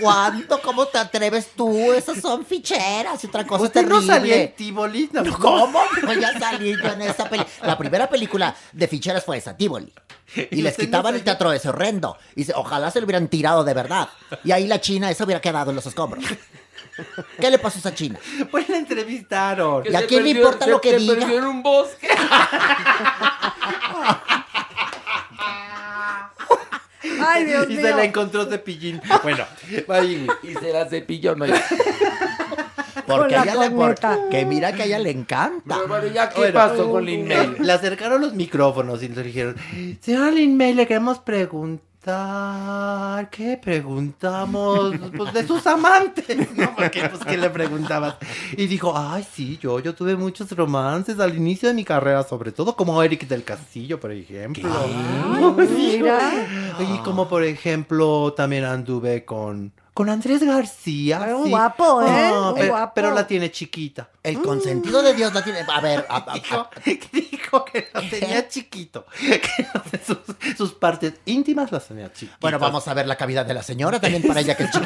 ¿Cuándo? 0.00 0.60
¿Cómo 0.62 0.86
te 0.86 0.98
atreves 0.98 1.50
tú? 1.54 1.92
Esas 1.92 2.20
son 2.20 2.44
ficheras 2.44 3.22
y 3.22 3.26
otra 3.28 3.46
cosa 3.46 3.64
Usted 3.64 3.86
no 3.86 4.00
salía 4.02 4.34
en 4.34 4.40
terrible. 4.52 4.54
Tivoli, 4.56 5.10
¿no? 5.12 5.38
¿Cómo? 5.38 5.80
Pues 6.04 6.18
ya 6.20 6.38
salí 6.38 6.72
yo 6.82 6.88
en 6.92 7.02
esa 7.02 7.28
película. 7.28 7.66
La 7.66 7.78
primera 7.78 8.08
película 8.08 8.54
de 8.72 8.88
ficheras 8.88 9.24
fue 9.24 9.36
esa, 9.36 9.56
Tivoli. 9.56 9.92
Y 10.50 10.62
les 10.62 10.78
no 10.78 10.84
quitaban 10.84 11.14
el 11.14 11.22
teatro 11.24 11.52
ese 11.52 11.68
horrendo. 11.68 12.16
Y 12.34 12.44
se- 12.44 12.52
ojalá 12.54 12.90
se 12.90 13.00
lo 13.00 13.06
hubieran 13.06 13.28
tirado 13.28 13.64
de 13.64 13.74
verdad. 13.74 14.08
Y 14.44 14.52
ahí 14.52 14.66
la 14.66 14.80
china, 14.80 15.10
eso 15.10 15.24
hubiera 15.24 15.40
quedado 15.40 15.70
en 15.70 15.76
los 15.76 15.86
escombros. 15.86 16.24
¿Qué 17.40 17.50
le 17.50 17.58
pasó 17.58 17.78
a 17.78 17.80
esa 17.80 17.94
china? 17.94 18.18
Pues 18.50 18.68
la 18.68 18.76
entrevistaron. 18.78 19.84
¿Y 19.90 19.94
a 19.94 20.04
quién 20.06 20.24
le 20.24 20.30
importa 20.30 20.64
se- 20.64 20.70
lo 20.70 20.80
que 20.80 20.90
se 20.90 20.98
diga? 20.98 21.14
perdió 21.14 21.38
en 21.38 21.44
un 21.44 21.62
bosque. 21.62 22.08
Ay, 27.20 27.44
Dios 27.44 27.66
y 27.68 27.74
mío. 27.74 27.82
se 27.82 27.94
la 27.94 28.04
encontró 28.04 28.46
cepillín. 28.46 29.00
Bueno. 29.22 29.44
Y 30.42 30.54
se 30.54 30.72
la 30.72 30.88
cepilló, 30.88 31.34
no. 31.34 31.46
Porque 33.16 33.34
la 33.34 33.42
a 33.42 33.44
ella 33.44 33.54
le 33.56 33.70
por-. 33.70 33.94
Que 34.30 34.44
mira 34.44 34.72
que 34.72 34.82
a 34.82 34.86
ella 34.86 34.98
le 34.98 35.10
encanta. 35.10 35.76
Pero 35.76 35.88
bueno, 35.88 36.06
ya 36.08 36.28
qué 36.28 36.38
Bueno. 36.40 36.54
pasó 36.54 36.90
con 36.90 37.04
Lin 37.04 37.26
May. 37.26 37.56
Le 37.58 37.72
acercaron 37.72 38.20
los 38.20 38.34
micrófonos 38.34 39.02
y 39.02 39.08
le 39.08 39.22
dijeron, 39.22 39.56
señora 40.00 40.30
Lin 40.30 40.56
May, 40.56 40.74
le 40.74 40.86
queremos 40.86 41.18
preguntar, 41.18 43.28
¿qué 43.30 43.58
preguntamos? 43.62 44.94
Pues 45.16 45.32
de 45.32 45.46
sus 45.46 45.66
amantes, 45.66 46.36
¿no? 46.56 46.74
Porque, 46.76 47.08
pues, 47.08 47.24
¿qué 47.24 47.36
le 47.36 47.50
preguntabas? 47.50 48.16
Y 48.56 48.66
dijo, 48.66 48.92
ay, 48.96 49.26
sí, 49.30 49.58
yo, 49.60 49.80
yo 49.80 49.94
tuve 49.94 50.16
muchos 50.16 50.50
romances 50.52 51.18
al 51.20 51.36
inicio 51.36 51.68
de 51.68 51.74
mi 51.74 51.84
carrera, 51.84 52.22
sobre 52.22 52.52
todo 52.52 52.76
como 52.76 53.02
Eric 53.02 53.26
del 53.26 53.44
Castillo, 53.44 53.98
por 54.00 54.12
ejemplo. 54.12 54.68
Mira. 55.76 56.20
Y 56.80 56.98
como, 56.98 57.28
por 57.28 57.44
ejemplo, 57.44 58.32
también 58.36 58.64
anduve 58.64 59.24
con... 59.24 59.72
Con 59.98 60.08
Andrés 60.10 60.44
García. 60.44 61.26
Sí. 61.42 61.50
guapo, 61.50 62.02
¿eh? 62.02 62.30
Un 62.30 62.54
pero, 62.54 62.68
guapo. 62.68 62.92
pero 62.94 63.10
la 63.12 63.26
tiene 63.26 63.50
chiquita. 63.50 64.08
El 64.22 64.40
consentido 64.40 65.02
de 65.02 65.12
Dios 65.12 65.32
no 65.32 65.42
tiene. 65.42 65.64
A 65.68 65.80
ver, 65.80 66.06
a- 66.08 66.24
a- 66.30 66.34
Dijo, 66.34 66.68
dijo 67.12 67.64
que 67.64 67.88
lo 67.92 68.00
tenía 68.08 68.46
chiquito. 68.46 69.06
Que 69.18 69.98
sus, 70.06 70.18
sus 70.56 70.72
partes 70.74 71.14
íntimas 71.24 71.72
las 71.72 71.88
tenía 71.88 72.12
chiquitas. 72.12 72.38
Bueno, 72.40 72.60
vamos 72.60 72.86
a 72.86 72.94
ver 72.94 73.08
la 73.08 73.16
cavidad 73.16 73.44
de 73.44 73.54
la 73.54 73.62
señora 73.64 73.98
también 74.00 74.22
para 74.22 74.38
ella 74.38 74.56
que 74.56 74.64
es. 74.64 74.70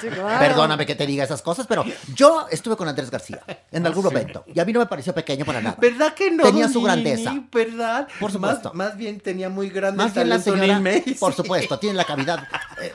Sí, 0.00 0.08
claro. 0.08 0.38
Perdóname 0.38 0.86
que 0.86 0.94
te 0.94 1.06
diga 1.06 1.24
esas 1.24 1.42
cosas, 1.42 1.66
pero 1.66 1.84
yo 2.14 2.46
estuve 2.50 2.76
con 2.76 2.86
Andrés 2.88 3.10
García 3.10 3.40
en 3.72 3.84
algún 3.86 4.04
momento 4.04 4.44
y 4.54 4.60
a 4.60 4.64
mí 4.64 4.72
no 4.72 4.78
me 4.78 4.86
pareció 4.86 5.12
pequeño 5.12 5.44
para 5.44 5.60
nada. 5.60 5.76
¿Verdad 5.80 6.14
que 6.14 6.30
no? 6.30 6.44
Tenía 6.44 6.68
su 6.68 6.74
Nini? 6.74 6.84
grandeza. 6.84 7.34
¿Verdad? 7.50 8.06
Por 8.20 8.30
supuesto. 8.30 8.72
Más, 8.74 8.90
más 8.90 8.96
bien 8.96 9.18
tenía 9.20 9.48
muy 9.48 9.70
grande 9.70 9.96
Más 9.96 10.14
bien 10.14 10.28
la 10.28 10.38
señora, 10.38 10.80
por 11.18 11.32
supuesto, 11.34 11.78
tiene 11.78 11.96
la 11.96 12.04
cavidad 12.04 12.46
eh, 12.80 12.92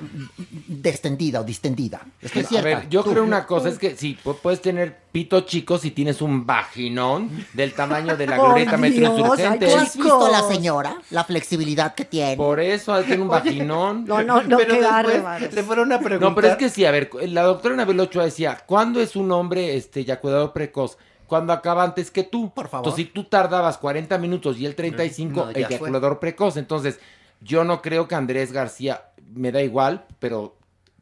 distendida 0.67 1.39
o 1.41 1.43
distendida. 1.43 2.01
Estoy 2.21 2.43
A 2.43 2.47
cierta. 2.47 2.67
ver, 2.67 2.89
yo 2.89 3.03
Tú. 3.03 3.11
creo 3.11 3.23
una 3.23 3.45
cosa, 3.45 3.69
es 3.69 3.79
que 3.79 3.95
sí, 3.95 4.17
pu- 4.23 4.35
puedes 4.41 4.61
tener 4.61 4.97
pito 5.11 5.41
chico 5.41 5.77
si 5.77 5.91
tienes 5.91 6.21
un 6.21 6.45
vaginón 6.45 7.29
del 7.53 7.73
tamaño 7.73 8.15
de 8.17 8.27
la 8.27 8.37
glorieta 8.37 8.77
Metro 8.77 8.99
Dios, 9.15 9.19
Insurgentes. 9.19 9.73
¿Tú 9.73 9.79
has 9.79 9.95
visto 9.97 10.25
a 10.25 10.29
la 10.29 10.41
señora? 10.43 10.97
La 11.11 11.23
flexibilidad 11.23 11.95
que 11.95 12.05
tiene. 12.05 12.35
Por 12.37 12.59
eso 12.59 12.93
hay 12.93 13.03
que 13.03 13.09
tener 13.11 13.21
un 13.21 13.27
vaginón. 13.29 14.05
No, 14.05 14.21
no, 14.23 14.43
no, 14.43 14.57
Pero 14.57 14.73
qué 14.75 14.81
después 14.81 15.53
le 15.53 15.63
fueron 15.63 15.91
a 15.91 15.99
preguntar. 15.99 16.29
No, 16.29 16.35
pero 16.35 16.49
es 16.49 16.55
que 16.57 16.69
sí, 16.69 16.85
a 16.85 16.91
ver, 16.91 17.09
la 17.27 17.43
doctora 17.43 17.73
Anabel 17.73 17.99
Ochoa 17.99 18.25
decía, 18.25 18.61
¿cuándo 18.65 18.99
es 19.01 19.15
un 19.15 19.31
hombre 19.31 19.75
este 19.77 20.01
eyaculador 20.01 20.53
precoz? 20.53 20.97
Cuando 21.27 21.51
acaba 21.53 21.83
antes 21.83 22.09
que 22.11 22.23
tú. 22.23 22.53
Por 22.53 22.67
favor. 22.69 22.85
Entonces, 22.87 23.05
si 23.05 23.11
tú 23.11 23.25
tardabas 23.25 23.77
40 23.77 24.17
minutos 24.17 24.57
y 24.59 24.65
él 24.65 24.75
35, 24.75 25.45
No, 25.45 25.51
fue. 25.51 25.61
eyaculador 25.61 26.19
precoz. 26.19 26.55
Entonces, 26.57 26.99
yo 27.41 27.63
no 27.63 27.81
creo 27.81 28.07
que 28.07 28.15
Andrés 28.15 28.51
García, 28.51 29.03
me 29.35 29.51
da 29.51 29.61
igual, 29.61 30.05
pero 30.19 30.55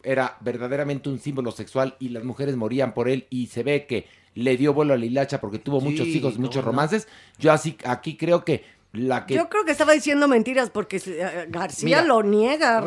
era 0.05 0.37
verdaderamente 0.41 1.09
un 1.09 1.19
símbolo 1.19 1.51
sexual 1.51 1.95
y 1.99 2.09
las 2.09 2.23
mujeres 2.23 2.55
morían 2.55 2.93
por 2.93 3.09
él 3.09 3.25
y 3.29 3.47
se 3.47 3.63
ve 3.63 3.85
que 3.85 4.05
le 4.35 4.57
dio 4.57 4.73
vuelo 4.73 4.93
a 4.93 4.97
la 4.97 5.05
hilacha 5.05 5.39
porque 5.39 5.59
tuvo 5.59 5.79
Sí, 5.79 5.85
muchos 5.87 6.07
hijos, 6.07 6.33
cómo 6.33 6.45
muchos 6.47 6.63
no. 6.63 6.71
romances. 6.71 7.07
Yo 7.39 7.51
así, 7.51 7.77
aquí 7.85 8.17
creo 8.17 8.43
que 8.43 8.63
la 8.95 9.25
que... 9.25 9.35
Yo 9.35 9.49
creo 9.49 9.65
que 9.65 9.71
estaba 9.71 9.93
diciendo 9.93 10.27
mentiras 10.27 10.69
porque 10.69 11.01
eh, 11.05 11.45
García 11.49 11.85
Mira, 11.85 12.01
lo 12.03 12.23
niega. 12.23 12.83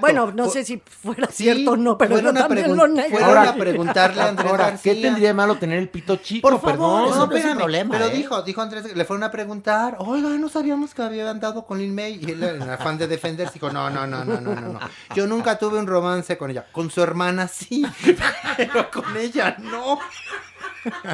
bueno, 0.00 0.32
no 0.32 0.48
sé 0.48 0.64
si 0.64 0.78
fuera 0.78 1.26
Sí, 1.28 1.44
cierto 1.44 1.72
o 1.72 1.76
no, 1.76 1.98
pero 1.98 2.12
fueron 2.16 2.34
yo 2.34 2.40
a 2.40 2.46
también 2.48 2.66
pregun- 2.68 2.76
lo 2.76 2.88
niego. 2.88 3.10
fueron 3.10 3.28
Ahora- 3.28 3.50
a 3.50 3.54
preguntarle 3.54 4.22
a 4.22 4.28
Andrés 4.28 4.50
Ahora, 4.50 4.64
¿qué 4.66 4.70
García. 4.90 5.02
tendría 5.02 5.28
de 5.28 5.34
malo 5.34 5.56
tener 5.56 5.78
el 5.78 5.88
pito 5.88 6.16
chico? 6.16 6.48
Por 6.48 6.60
favor, 6.60 6.72
Perdón. 6.72 7.02
no 7.02 7.10
es 7.10 7.16
un 7.16 7.36
espérame, 7.36 7.56
problema, 7.58 7.90
Pero 7.92 8.06
¿eh? 8.06 8.10
dijo, 8.16 8.42
dijo 8.42 8.60
Andrés, 8.62 8.96
le 8.96 9.04
fueron 9.04 9.24
a 9.24 9.30
preguntar, 9.30 9.96
oiga, 9.98 10.28
no 10.30 10.48
sabíamos 10.48 10.94
que 10.94 11.02
había 11.02 11.30
andado 11.30 11.66
con 11.66 11.78
Lin 11.78 11.94
May. 11.94 12.20
Y 12.24 12.30
él, 12.32 12.42
en 12.42 12.62
afán 12.62 12.98
de 12.98 13.06
defenderse, 13.06 13.54
dijo, 13.54 13.70
no, 13.70 13.90
no, 13.90 14.06
no, 14.06 14.24
no, 14.24 14.40
no, 14.40 14.54
no, 14.54 14.72
no. 14.74 14.80
Yo 15.14 15.26
nunca 15.26 15.58
tuve 15.58 15.78
un 15.78 15.86
romance 15.86 16.36
con 16.38 16.50
ella. 16.50 16.66
Con 16.72 16.90
su 16.90 17.02
hermana 17.02 17.48
sí, 17.48 17.84
pero 18.56 18.90
con 18.90 19.16
ella 19.16 19.56
no. 19.58 19.98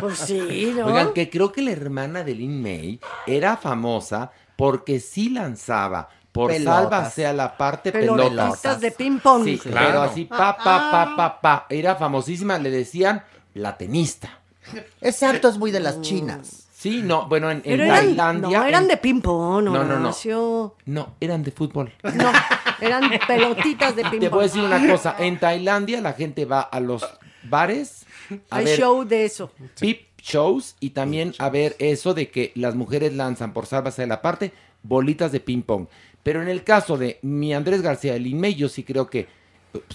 Pues 0.00 0.18
sí, 0.18 0.72
¿no? 0.76 0.86
Oigan, 0.86 1.12
que 1.12 1.28
creo 1.30 1.52
que 1.52 1.62
la 1.62 1.72
hermana 1.72 2.22
de 2.22 2.34
Lin 2.34 2.62
May 2.62 3.00
era 3.26 3.56
famosa 3.56 4.30
porque 4.56 5.00
sí 5.00 5.28
lanzaba 5.30 6.08
por 6.32 6.50
Pelotas. 6.50 6.82
sálvase 6.82 7.26
a 7.26 7.32
la 7.32 7.56
parte 7.56 7.92
Pelotitas 7.92 8.60
pelotas. 8.60 8.80
de 8.80 8.90
ping 8.90 9.18
pong. 9.18 9.44
Sí, 9.44 9.58
Claro. 9.58 9.86
pero 9.86 10.02
así 10.02 10.24
pa 10.26 10.56
pa 10.56 10.90
pa 10.90 11.16
pa 11.16 11.40
pa. 11.40 11.66
Era 11.70 11.96
famosísima, 11.96 12.58
le 12.58 12.70
decían 12.70 13.22
la 13.54 13.76
tenista. 13.76 14.38
Exacto, 15.00 15.48
es 15.48 15.58
muy 15.58 15.70
de 15.70 15.80
las 15.80 16.00
chinas. 16.00 16.64
Sí, 16.74 17.00
no, 17.02 17.26
bueno, 17.26 17.50
en, 17.50 17.58
en 17.58 17.62
Pero 17.64 17.84
eran, 17.84 17.96
Tailandia. 17.96 18.58
no, 18.60 18.64
eran 18.66 18.82
en- 18.82 18.88
de 18.88 18.96
ping 18.98 19.20
pong, 19.22 19.64
No, 19.64 19.72
no, 19.82 19.84
no. 19.84 20.08
Horacio. 20.08 20.74
No, 20.84 21.14
eran 21.20 21.42
de 21.42 21.50
fútbol. 21.50 21.92
No, 22.02 22.30
eran 22.80 23.10
pelotitas 23.26 23.96
de 23.96 24.02
ping 24.04 24.20
Te 24.20 24.28
pong. 24.28 24.34
voy 24.36 24.40
a 24.40 24.46
decir 24.48 24.62
una 24.62 24.86
cosa, 24.86 25.16
en 25.18 25.38
Tailandia 25.40 26.00
la 26.02 26.12
gente 26.12 26.44
va 26.44 26.60
a 26.60 26.78
los 26.80 27.04
bares 27.44 28.05
a 28.50 28.56
Hay 28.56 28.64
ver 28.64 28.78
show 28.78 29.04
de 29.04 29.24
eso. 29.24 29.50
peep 29.78 30.00
shows 30.22 30.76
y 30.80 30.90
también 30.90 31.34
a 31.38 31.50
ver 31.50 31.76
eso 31.78 32.14
de 32.14 32.30
que 32.30 32.52
las 32.54 32.74
mujeres 32.74 33.14
lanzan 33.14 33.52
por 33.52 33.66
sálvase 33.66 34.02
de 34.02 34.08
la 34.08 34.22
parte 34.22 34.52
bolitas 34.82 35.32
de 35.32 35.40
ping 35.40 35.62
pong. 35.62 35.86
Pero 36.22 36.42
en 36.42 36.48
el 36.48 36.64
caso 36.64 36.96
de 36.96 37.18
mi 37.22 37.54
Andrés 37.54 37.82
García 37.82 38.12
de 38.14 38.20
Lin 38.20 38.40
May, 38.40 38.54
yo 38.54 38.68
sí 38.68 38.82
creo 38.82 39.08
que 39.08 39.28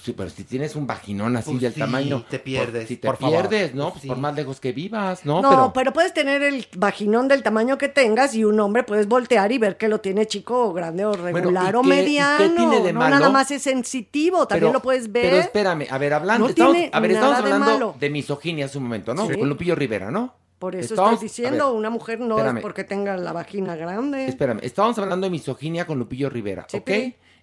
sí, 0.01 0.13
pero 0.13 0.29
si 0.29 0.43
tienes 0.43 0.75
un 0.75 0.85
vaginón 0.85 1.35
así 1.37 1.49
Pues 1.51 1.61
del 1.61 1.73
sí, 1.73 1.79
tamaño, 1.79 2.23
te 2.29 2.37
pierdes, 2.39 2.81
por- 2.83 2.87
si 2.87 2.97
te 2.97 3.07
por 3.07 3.17
favor. 3.17 3.47
pierdes, 3.49 3.73
¿no? 3.73 3.89
Pues 3.91 4.01
Sí. 4.03 4.07
por 4.07 4.17
más 4.17 4.35
lejos 4.35 4.59
que 4.59 4.71
vivas, 4.73 5.25
¿no? 5.25 5.41
No, 5.41 5.49
pero, 5.49 5.71
pero... 5.73 5.93
puedes 5.93 6.13
tener 6.13 6.43
el 6.43 6.67
vaginón 6.75 7.27
del 7.27 7.41
tamaño 7.41 7.77
que 7.79 7.87
tengas 7.87 8.35
y 8.35 8.43
un 8.43 8.59
hombre 8.59 8.83
puedes 8.83 9.07
voltear 9.07 9.51
y 9.51 9.57
ver 9.57 9.77
que 9.77 9.87
lo 9.87 9.99
tiene 10.01 10.27
chico 10.27 10.65
o 10.69 10.73
grande 10.73 11.03
o 11.05 11.13
regular 11.13 11.73
¿y 11.73 11.77
o 11.77 11.81
qué- 11.81 11.87
y 11.87 11.91
qué 11.91 11.95
mediano. 11.97 12.55
tiene 12.55 12.81
de 12.81 12.93
no 12.93 12.99
malo? 12.99 13.15
nada 13.15 13.29
más 13.29 13.49
es 13.51 13.63
sensitivo, 13.63 14.47
también 14.47 14.69
pero- 14.69 14.73
lo 14.73 14.81
puedes 14.83 15.11
ver. 15.11 15.23
Pero 15.23 15.37
espérame, 15.37 15.87
a 15.89 15.97
ver, 15.97 16.13
hablando, 16.13 16.45
No 16.45 16.49
estamos, 16.49 16.73
tiene 16.73 16.89
a 16.93 16.99
ver, 16.99 17.11
estamos 17.11 17.31
nada 17.31 17.41
de 17.47 17.53
hablando 17.53 17.73
malo. 17.73 17.95
de 17.99 18.09
misoginia 18.09 18.65
hace 18.65 18.77
un 18.77 18.83
momento, 18.83 19.13
¿no? 19.15 19.27
Sí. 19.27 19.35
Con 19.37 19.49
Lupillo 19.49 19.75
Rivera, 19.75 20.11
¿no? 20.11 20.35
Por 20.59 20.75
eso 20.75 20.93
Estamos- 20.93 21.13
estoy 21.13 21.27
diciendo, 21.27 21.69
ver, 21.69 21.75
una 21.79 21.89
mujer 21.89 22.19
no 22.19 22.35
espérame. 22.37 22.57
es 22.57 22.61
porque 22.61 22.83
tenga 22.83 23.17
la 23.17 23.33
vagina 23.33 23.75
grande. 23.75 24.27
Espérame, 24.27 24.59
estábamos 24.61 24.95
hablando 24.99 25.25
de 25.25 25.31
misoginia 25.31 25.87
con 25.87 25.97
Lupillo 25.97 26.29
Rivera, 26.29 26.67
Sí, 26.69 26.77
¿ok? 26.77 26.89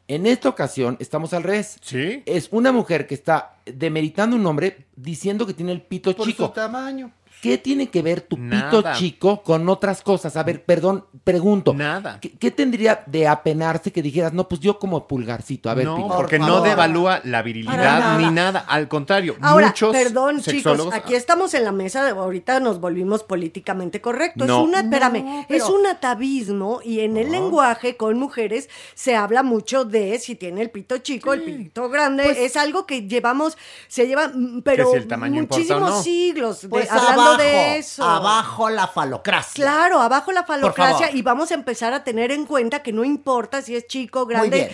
En 0.08 0.26
esta 0.26 0.48
ocasión 0.48 0.96
estamos 1.00 1.34
al 1.34 1.42
revés. 1.42 1.76
Sí. 1.82 2.22
Es 2.24 2.48
una 2.50 2.72
mujer 2.72 3.06
que 3.06 3.14
está 3.14 3.56
demeritando 3.66 4.36
a 4.36 4.38
un 4.38 4.46
hombre 4.46 4.86
diciendo 4.96 5.46
que 5.46 5.52
tiene 5.52 5.72
el 5.72 5.82
pito 5.82 6.16
Por 6.16 6.26
chico. 6.26 6.46
su 6.46 6.52
tamaño. 6.52 7.12
¿Qué 7.40 7.56
tiene 7.56 7.88
que 7.88 8.02
ver 8.02 8.20
tu 8.22 8.36
Nada. 8.36 8.70
pito 8.70 8.82
chico 8.94 9.42
con 9.42 9.68
otras 9.68 10.02
cosas? 10.02 10.36
A 10.36 10.42
ver, 10.42 10.64
perdón, 10.64 11.04
pregunto. 11.22 11.72
Nada. 11.72 12.18
¿Qué, 12.20 12.32
qué 12.32 12.50
tendría 12.50 13.04
de 13.06 13.28
apenarse 13.28 13.92
que 13.92 14.02
dijeras, 14.02 14.32
no, 14.32 14.48
pues 14.48 14.60
yo 14.60 14.78
como 14.80 15.06
pulgarcito? 15.06 15.70
A 15.70 15.74
ver, 15.74 15.84
no, 15.86 16.08
porque 16.16 16.38
no 16.38 16.62
devalúa 16.62 17.20
la 17.24 17.42
virilidad 17.42 17.76
nada. 18.00 18.18
ni 18.18 18.30
nada. 18.30 18.64
Al 18.66 18.88
contrario, 18.88 19.36
Ahora, 19.40 19.68
muchos 19.68 19.92
perdón, 19.92 20.40
chicos, 20.40 20.80
aquí 20.92 21.14
estamos 21.14 21.54
en 21.54 21.64
la 21.64 21.70
mesa, 21.70 22.02
de, 22.04 22.10
ahorita 22.10 22.58
nos 22.58 22.80
volvimos 22.80 23.22
políticamente 23.22 24.00
correctos. 24.00 24.48
No. 24.48 24.62
Es 24.62 24.68
una, 24.68 24.80
espérame, 24.80 25.24
No, 25.24 25.46
es 25.48 25.62
un 25.64 25.86
atavismo 25.86 26.80
y 26.84 27.00
en 27.00 27.16
el 27.16 27.30
lenguaje 27.30 27.96
con 27.96 28.18
mujeres 28.18 28.68
se 28.94 29.14
habla 29.14 29.42
mucho 29.44 29.84
de 29.84 30.18
si 30.18 30.34
tiene 30.34 30.60
el 30.62 30.70
pito 30.70 30.98
chico, 30.98 31.32
el 31.32 31.42
pito 31.42 31.88
grande. 31.88 32.24
Pues 32.24 32.38
es 32.38 32.56
algo 32.56 32.84
que 32.86 33.06
llevamos, 33.06 33.56
se 33.86 34.06
lleva, 34.08 34.28
mm, 34.28 34.62
pero 34.62 34.90
si 34.92 35.06
muchísimos 35.30 35.90
no. 35.90 36.02
siglos 36.02 36.62
de- 36.62 36.68
Pues 36.68 36.90
hablando 36.90 37.27
abajo, 37.34 37.42
de 37.42 37.78
eso. 37.78 38.04
abajo 38.04 38.70
la 38.70 38.86
falocracia. 38.88 39.64
Claro, 39.64 40.00
abajo 40.00 40.32
la 40.32 40.44
falocracia 40.44 41.10
y 41.12 41.22
vamos 41.22 41.50
a 41.50 41.54
empezar 41.54 41.92
a 41.94 42.04
tener 42.04 42.30
en 42.32 42.44
cuenta 42.46 42.82
que 42.82 42.92
no 42.92 43.04
importa 43.04 43.62
si 43.62 43.74
es 43.76 43.86
chico, 43.86 44.26
grande, 44.26 44.70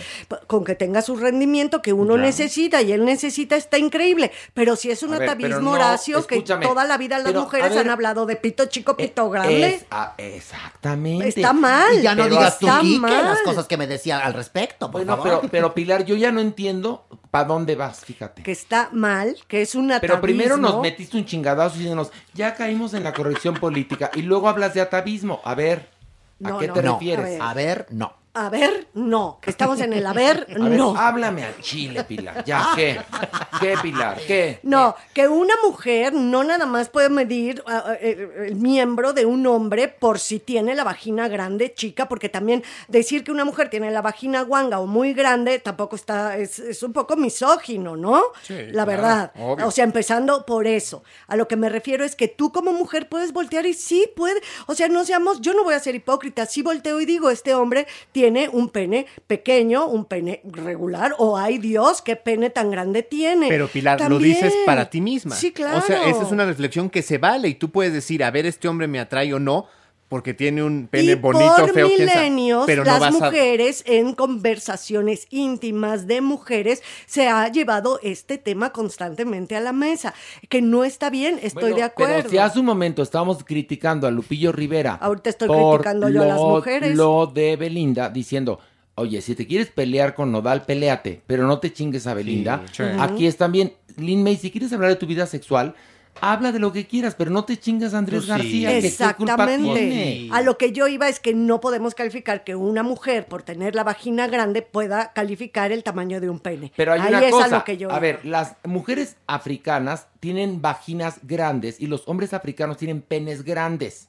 con 0.47 0.63
que 0.63 0.75
tenga 0.75 1.01
su 1.01 1.15
rendimiento 1.15 1.81
que 1.81 1.93
uno 1.93 2.13
Claro. 2.13 2.21
necesita 2.23 2.81
y 2.81 2.91
él 2.91 3.05
necesita, 3.05 3.55
está 3.55 3.77
increíble. 3.77 4.31
Pero 4.53 4.75
si 4.75 4.91
es 4.91 5.03
un 5.03 5.13
A 5.13 5.19
ver, 5.19 5.29
pero 5.37 5.47
atavismo, 5.55 5.61
no, 5.61 5.71
Horacio, 5.71 6.25
que 6.27 6.41
toda 6.41 6.85
la 6.85 6.97
vida 6.97 7.17
las 7.17 7.27
pero, 7.27 7.41
mujeres 7.41 7.69
ver, 7.71 7.79
han 7.79 7.89
hablado 7.89 8.25
de 8.25 8.35
pito 8.35 8.65
chico, 8.65 8.95
pito 8.97 9.29
grande. 9.29 9.75
Es- 9.75 9.85
ah, 9.91 10.13
exactamente. 10.17 11.27
Está 11.29 11.53
mal. 11.53 11.99
Y 11.99 12.01
ya 12.01 12.15
no 12.15 12.23
Pero 12.23 12.35
digas 12.35 12.59
tú, 12.59 12.67
Quique, 12.81 12.99
mal. 12.99 13.25
las 13.25 13.41
cosas 13.41 13.67
que 13.67 13.77
me 13.77 13.87
decía 13.87 14.19
al 14.19 14.33
respecto, 14.33 14.91
por 14.91 15.03
Bueno, 15.05 15.17
favor. 15.17 15.39
pero, 15.41 15.51
pero 15.51 15.73
Pilar, 15.73 16.05
yo 16.05 16.15
ya 16.15 16.31
no 16.31 16.39
entiendo 16.41 17.05
para 17.31 17.45
dónde 17.45 17.75
vas, 17.75 17.99
fíjate. 18.05 18.43
Que 18.43 18.51
está 18.51 18.89
mal, 18.91 19.35
que 19.47 19.61
es 19.61 19.75
un 19.75 19.91
atavismo. 19.91 20.15
Pero 20.15 20.21
primero 20.21 20.57
nos 20.57 20.79
metiste 20.81 21.17
un 21.17 21.25
chingadazo 21.25 21.75
diciéndonos, 21.75 22.11
ya 22.35 22.53
caímos 22.55 22.93
en 22.93 23.03
la 23.03 23.13
corrección 23.13 23.55
política. 23.55 24.11
Y 24.13 24.21
luego 24.23 24.49
hablas 24.49 24.73
de 24.73 24.81
atavismo. 24.81 25.41
A 25.43 25.55
ver, 25.55 25.89
¿a 26.43 26.51
No, 26.51 26.59
qué 26.59 26.67
no, 26.67 26.73
te 26.73 26.83
no, 26.83 26.93
refieres? 26.93 27.41
a 27.41 27.49
A 27.49 27.53
ver, 27.53 27.87
no. 27.89 28.13
A 28.37 28.49
ver, 28.49 28.87
no. 28.93 29.39
Estamos 29.45 29.79
en 29.79 29.93
el 29.93 30.05
a 30.05 30.11
ver, 30.11 30.45
A 30.59 30.59
ver, 30.67 30.77
no. 30.77 30.93
háblame 30.97 31.45
al 31.45 31.57
chile, 31.61 32.03
Pilar. 32.03 32.43
¿Ya 32.43 32.71
qué? 32.75 32.99
¿Qué, 33.61 33.75
Pilar? 33.81 34.19
¿Qué? 34.27 34.59
No, 34.63 34.93
que 35.13 35.29
una 35.29 35.53
mujer 35.63 36.11
no 36.13 36.43
nada 36.43 36.65
más 36.65 36.89
puede 36.89 37.07
medir 37.07 37.63
ah, 37.65 37.83
ah, 37.87 37.93
eh, 37.93 38.47
el 38.47 38.55
miembro 38.57 39.13
de 39.13 39.25
un 39.25 39.47
hombre 39.47 39.87
por 39.87 40.19
si 40.19 40.39
tiene 40.39 40.75
la 40.75 40.83
vagina 40.83 41.29
grande, 41.29 41.73
chica, 41.73 42.09
porque 42.09 42.27
también 42.27 42.61
decir 42.89 43.23
que 43.23 43.31
una 43.31 43.45
mujer 43.45 43.69
tiene 43.69 43.89
la 43.89 44.01
vagina 44.01 44.41
guanga 44.41 44.79
o 44.79 44.85
muy 44.85 45.13
grande 45.13 45.59
tampoco 45.59 45.95
está, 45.95 46.37
es, 46.37 46.59
es 46.59 46.83
un 46.83 46.91
poco 46.91 47.15
misógino, 47.15 47.95
¿no? 47.95 48.21
Sí, 48.43 48.53
la 48.53 48.83
claro, 48.83 48.87
verdad. 48.87 49.31
obvio. 49.39 49.65
O 49.65 49.71
sea, 49.71 49.85
empezando 49.85 50.45
por 50.45 50.67
eso. 50.67 51.03
A 51.27 51.37
lo 51.37 51.47
que 51.47 51.55
me 51.55 51.69
refiero 51.69 52.03
es 52.03 52.17
que 52.17 52.27
tú 52.27 52.51
como 52.51 52.73
mujer 52.73 53.07
puedes 53.07 53.31
voltear 53.31 53.65
y 53.65 53.73
sí 53.73 54.11
puede, 54.13 54.41
o 54.67 54.75
sea, 54.75 54.89
no 54.89 55.05
seamos, 55.05 55.39
yo 55.39 55.53
no 55.53 55.63
voy 55.63 55.75
a 55.75 55.79
ser 55.79 55.95
hipócrita, 55.95 56.45
sí 56.45 56.61
volteo 56.61 56.99
y 56.99 57.05
digo, 57.05 57.29
este 57.29 57.55
hombre 57.55 57.87
tiene 58.11 58.24
un 58.51 58.69
pene 58.69 59.07
pequeño, 59.27 59.87
un 59.87 60.05
pene 60.05 60.41
regular, 60.45 61.15
o 61.17 61.37
ay 61.37 61.57
Dios, 61.57 62.01
qué 62.01 62.15
pene 62.15 62.49
tan 62.49 62.71
grande 62.71 63.03
tiene. 63.03 63.47
Pero 63.49 63.67
Pilar, 63.67 64.09
lo 64.09 64.19
dices 64.19 64.53
para 64.65 64.89
ti 64.89 65.01
misma. 65.01 65.35
Sí, 65.35 65.51
claro. 65.51 65.79
O 65.79 65.81
sea, 65.81 66.09
esa 66.09 66.23
es 66.23 66.31
una 66.31 66.45
reflexión 66.45 66.89
que 66.89 67.01
se 67.01 67.17
vale 67.17 67.47
y 67.49 67.55
tú 67.55 67.71
puedes 67.71 67.93
decir, 67.93 68.23
a 68.23 68.31
ver, 68.31 68.45
este 68.45 68.67
hombre 68.67 68.87
me 68.87 68.99
atrae 68.99 69.33
o 69.33 69.39
no, 69.39 69.67
porque 70.07 70.33
tiene 70.33 70.61
un 70.63 70.87
pene 70.87 71.13
y 71.13 71.15
bonito, 71.15 71.55
por 71.57 71.73
feo, 71.73 71.87
quién 71.87 72.07
sabe. 72.07 72.29
milenios, 72.29 72.65
Pero 72.65 72.83
no 72.83 72.91
las 72.91 72.99
vas 72.99 73.15
a... 73.15 73.25
mujeres 73.25 73.83
en 73.87 74.13
conversaciones 74.13 75.27
íntimas 75.31 76.07
de 76.07 76.21
mujeres 76.21 76.83
se 77.05 77.27
ha 77.27 77.47
llevado 77.49 77.99
este 78.03 78.37
tema 78.37 78.71
constantemente 78.71 79.55
a 79.55 79.61
la 79.61 79.73
mesa, 79.73 80.13
que 80.49 80.61
no 80.61 80.83
está 80.83 81.09
bien, 81.09 81.39
estoy 81.41 81.63
Bueno, 81.63 81.77
de 81.77 81.83
acuerdo. 81.83 82.13
Pero 82.17 82.29
si 82.29 82.37
hace 82.37 82.59
un 82.59 82.65
momento 82.65 83.01
estábamos 83.01 83.43
criticando 83.43 84.07
a 84.07 84.11
Lupillo 84.11 84.51
Rivera. 84.51 84.93
Ahorita 84.93 85.31
estoy 85.31 85.47
por 85.47 85.81
criticando 85.81 86.09
yo 86.09 86.21
a 86.21 86.25
las 86.25 86.39
mujeres. 86.39 86.95
Lo 86.95 87.25
de 87.27 87.55
Belinda 87.55 88.09
diciendo, 88.09 88.59
oye, 88.95 89.21
si 89.21 89.35
te 89.35 89.47
quieres 89.47 89.67
pelear 89.67 90.13
con 90.13 90.31
Nodal, 90.31 90.65
peléate, 90.65 91.21
pero 91.25 91.47
no 91.47 91.59
te 91.59 91.73
chingues 91.73 92.05
a 92.07 92.13
Belinda. 92.13 92.63
sí. 92.71 92.83
Aquí 92.99 93.25
es 93.25 93.37
también, 93.37 93.73
Lin 93.97 94.23
May, 94.23 94.37
si 94.37 94.51
quieres 94.51 94.71
hablar 94.71 94.91
de 94.91 94.97
tu 94.97 95.07
vida 95.07 95.25
sexual, 95.25 95.75
habla 96.21 96.51
de 96.51 96.59
lo 96.59 96.71
que 96.71 96.87
quieras, 96.87 97.15
pero 97.15 97.31
no 97.31 97.45
te 97.45 97.57
chingas 97.57 97.93
a 97.93 97.97
Andrés 97.99 98.25
Pues 98.25 98.41
sí. 98.41 98.61
García. 98.63 98.69
que 98.81 98.81
qué 98.81 99.13
culpa 99.15 99.47
tiene. 99.47 99.55
Exactamente. 99.55 100.29
A 100.31 100.41
lo 100.41 100.57
que 100.57 100.71
yo 100.71 100.87
iba 100.87 101.07
es 101.09 101.19
que 101.19 101.33
no 101.33 101.59
podemos 101.59 101.95
calificar 101.95 102.43
que 102.43 102.55
una 102.55 102.83
mujer 102.83 103.27
por 103.27 103.43
tener 103.43 103.75
la 103.75 103.83
vagina 103.83 104.27
grande 104.27 104.61
pueda 104.61 105.13
calificar 105.13 105.71
el 105.71 105.83
tamaño 105.83 106.21
de 106.21 106.29
un 106.29 106.39
pene. 106.39 106.71
Pero 106.75 106.93
hay 106.93 107.01
Ahí 107.01 107.07
una 107.09 107.25
es 107.25 107.31
cosa, 107.31 107.45
a 107.45 107.59
lo 107.59 107.63
que 107.63 107.77
yo 107.77 107.91
a 107.91 107.99
ver, 107.99 108.25
las 108.25 108.55
mujeres 108.63 109.17
africanas 109.27 110.07
tienen 110.19 110.61
vaginas 110.61 111.19
grandes 111.23 111.79
y 111.79 111.87
los 111.87 112.07
hombres 112.07 112.33
africanos 112.33 112.77
tienen 112.77 113.01
penes 113.01 113.43
grandes. 113.43 114.07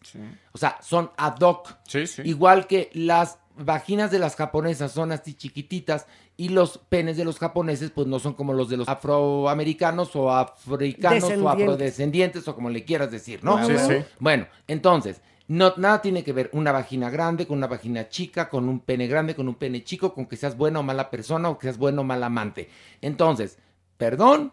O 0.52 0.58
sea, 0.58 0.78
son 0.82 1.10
ad 1.16 1.36
hoc. 1.40 1.76
Sí, 1.86 2.06
sí. 2.06 2.22
Igual 2.24 2.66
que 2.66 2.90
las 2.94 3.38
vaginas 3.58 4.10
de 4.10 4.18
las 4.18 4.36
japonesas 4.36 4.92
son 4.92 5.12
así 5.12 5.34
chiquititas 5.34 6.06
y 6.36 6.50
los 6.50 6.78
penes 6.78 7.16
de 7.16 7.24
los 7.24 7.38
japoneses 7.38 7.90
pues 7.90 8.06
no 8.06 8.18
son 8.18 8.34
como 8.34 8.52
los 8.52 8.68
de 8.68 8.76
los 8.76 8.88
afroamericanos 8.88 10.14
o 10.16 10.30
africanos 10.30 11.24
o 11.24 11.28
Descendientes. 11.28 11.62
afrodescendientes 11.62 12.48
o 12.48 12.54
como 12.54 12.70
le 12.70 12.84
quieras 12.84 13.10
decir, 13.10 13.42
¿no? 13.42 13.64
Sí, 13.66 13.74
sí. 13.78 14.04
Bueno, 14.18 14.46
entonces, 14.68 15.22
no, 15.48 15.72
nada 15.76 16.02
tiene 16.02 16.24
que 16.24 16.32
ver 16.32 16.50
una 16.52 16.72
vagina 16.72 17.08
grande 17.08 17.46
con 17.46 17.58
una 17.58 17.68
vagina 17.68 18.08
chica, 18.08 18.48
con 18.48 18.68
un 18.68 18.80
pene 18.80 19.06
grande, 19.06 19.34
con 19.34 19.48
un 19.48 19.54
pene 19.54 19.84
chico, 19.84 20.12
con 20.12 20.26
que 20.26 20.36
seas 20.36 20.56
buena 20.56 20.80
o 20.80 20.82
mala 20.82 21.10
persona 21.10 21.48
o 21.48 21.58
que 21.58 21.66
seas 21.66 21.78
bueno 21.78 22.02
o 22.02 22.04
mal 22.04 22.22
amante. 22.22 22.68
Entonces, 23.00 23.58
perdón, 23.96 24.52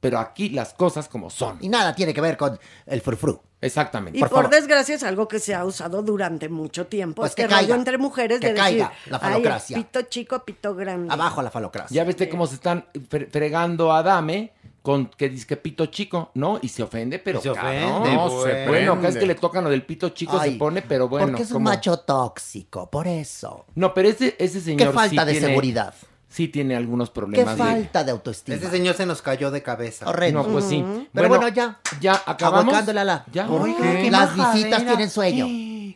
pero 0.00 0.18
aquí 0.18 0.48
las 0.50 0.72
cosas 0.74 1.08
como 1.08 1.30
son. 1.30 1.58
Y 1.60 1.68
nada 1.68 1.94
tiene 1.94 2.14
que 2.14 2.20
ver 2.20 2.36
con 2.36 2.58
el 2.86 3.00
frufru. 3.00 3.40
Exactamente. 3.60 4.16
Y 4.18 4.22
por, 4.24 4.48
desgracia 4.50 4.94
es 4.94 5.02
algo 5.02 5.26
que 5.26 5.40
se 5.40 5.52
ha 5.54 5.64
usado 5.64 6.02
durante 6.02 6.48
mucho 6.48 6.86
tiempo. 6.86 7.22
Pues 7.22 7.30
este 7.32 7.42
que 7.42 7.48
caiga, 7.48 7.74
entre 7.74 7.98
mujeres 7.98 8.38
que 8.40 8.48
de 8.50 8.54
caiga 8.54 8.88
decir, 8.90 9.10
la 9.12 9.18
"Ay, 9.20 9.30
falocracia". 9.32 9.76
pito 9.78 10.02
chico, 10.02 10.44
pito 10.44 10.74
grande. 10.76 11.12
Abajo 11.12 11.42
la 11.42 11.50
falocracia. 11.50 11.92
Ya 11.94 12.04
viste 12.04 12.28
cómo 12.28 12.46
se 12.46 12.54
están 12.54 12.86
fre- 13.10 13.28
fregando 13.28 13.92
a 13.92 14.04
Dame 14.04 14.52
con 14.82 15.06
que 15.08 15.28
dice 15.28 15.44
que 15.44 15.56
pito 15.56 15.86
chico, 15.86 16.30
¿no? 16.34 16.60
Y 16.62 16.68
se 16.68 16.84
ofende, 16.84 17.18
pero 17.18 17.40
Se 17.40 17.50
ofende, 17.50 17.80
cabrón. 17.80 18.14
No, 18.14 18.30
bueno, 18.30 18.42
se 18.44 18.64
cada 19.00 19.08
vez 19.08 19.16
que 19.16 19.26
le 19.26 19.34
tocan 19.34 19.64
lo 19.64 19.70
del 19.70 19.84
pito 19.84 20.10
chico 20.10 20.38
Ay, 20.38 20.52
se 20.52 20.56
pone, 20.56 20.82
pero 20.82 21.08
bueno. 21.08 21.26
Porque 21.26 21.42
es 21.42 21.48
un 21.50 21.54
como- 21.54 21.70
macho 21.70 21.98
tóxico, 21.98 22.88
por 22.88 23.08
eso. 23.08 23.66
No, 23.74 23.92
pero 23.92 24.08
ese, 24.08 24.36
ese 24.38 24.60
señor 24.60 24.88
Qué 24.90 24.94
falta 24.94 25.22
sí 25.22 25.26
de 25.26 25.32
tiene- 25.32 25.46
seguridad. 25.48 25.94
Sí 26.28 26.48
tiene 26.48 26.76
algunos 26.76 27.08
Qué 27.08 27.14
problemas. 27.14 27.56
de- 27.56 27.62
falta 27.62 28.04
de 28.04 28.10
autoestima. 28.10 28.56
Ese 28.56 28.70
señor 28.70 28.94
se 28.94 29.06
nos 29.06 29.22
cayó 29.22 29.50
de 29.50 29.62
cabeza. 29.62 30.08
Horrendo. 30.08 30.42
No, 30.42 30.48
pues 30.48 30.66
sí. 30.66 30.84
Pero 31.12 31.28
bueno, 31.28 31.48
ya. 31.48 31.80
Ya, 32.00 32.22
acabamos. 32.26 32.74
La. 32.86 33.24
Ya. 33.32 33.46
Ay, 33.50 33.74
¿Qué? 33.80 34.10
Las 34.10 34.36
majadera. 34.36 34.52
visitas 34.54 34.86
tienen 34.86 35.10
sueño. 35.10 35.46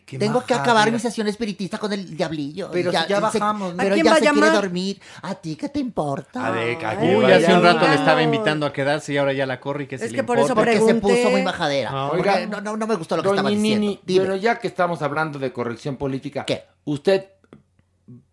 Qué 0.05 0.17
Tengo 0.17 0.43
que 0.43 0.53
acabar 0.53 0.91
mi 0.91 0.99
sesión 0.99 1.27
espiritista 1.27 1.77
con 1.77 1.93
el 1.93 2.17
diablillo. 2.17 2.69
Pero 2.73 2.91
si 2.91 2.97
ya 2.97 3.05
se- 3.07 3.19
bajamos, 3.21 3.71
¿no? 3.73 3.77
Pero 3.77 3.91
¿A 3.91 3.93
quién 3.93 4.05
ya 4.05 4.11
va 4.11 4.17
se 4.19 4.29
quiere 4.29 4.49
dormir. 4.49 5.01
¿A 5.21 5.35
ti 5.35 5.55
qué 5.55 5.69
te 5.69 5.79
importa? 5.79 6.45
A 6.47 6.51
ver, 6.51 6.77
Uy, 7.01 7.23
vaya. 7.23 7.37
hace 7.37 7.53
un 7.53 7.63
rato 7.63 7.87
le 7.87 7.95
estaba 7.95 8.21
invitando 8.21 8.65
a 8.65 8.73
quedarse 8.73 9.13
y 9.13 9.17
ahora 9.17 9.33
ya 9.33 9.45
la 9.45 9.59
corre 9.59 9.83
y 9.83 9.87
que 9.87 9.97
se 9.97 10.05
Es 10.05 10.11
le 10.11 10.17
que 10.17 10.23
por 10.23 10.39
eso. 10.39 10.55
Porque 10.55 10.79
se 10.81 10.95
puso 10.95 11.29
muy 11.29 11.43
majadera. 11.43 11.89
Ah, 11.93 12.09
oiga. 12.11 12.45
no, 12.47 12.59
no, 12.59 12.75
no 12.75 12.87
me 12.87 12.95
gustó 12.95 13.15
lo 13.15 13.23
que 13.23 13.29
estaba 13.29 13.49
diciendo. 13.49 13.99
Pero 14.05 14.35
ya 14.35 14.59
que 14.59 14.67
estamos 14.67 15.01
hablando 15.01 15.39
de 15.39 15.53
corrección 15.53 15.95
política, 15.95 16.43
¿Qué? 16.45 16.63
¿usted 16.85 17.27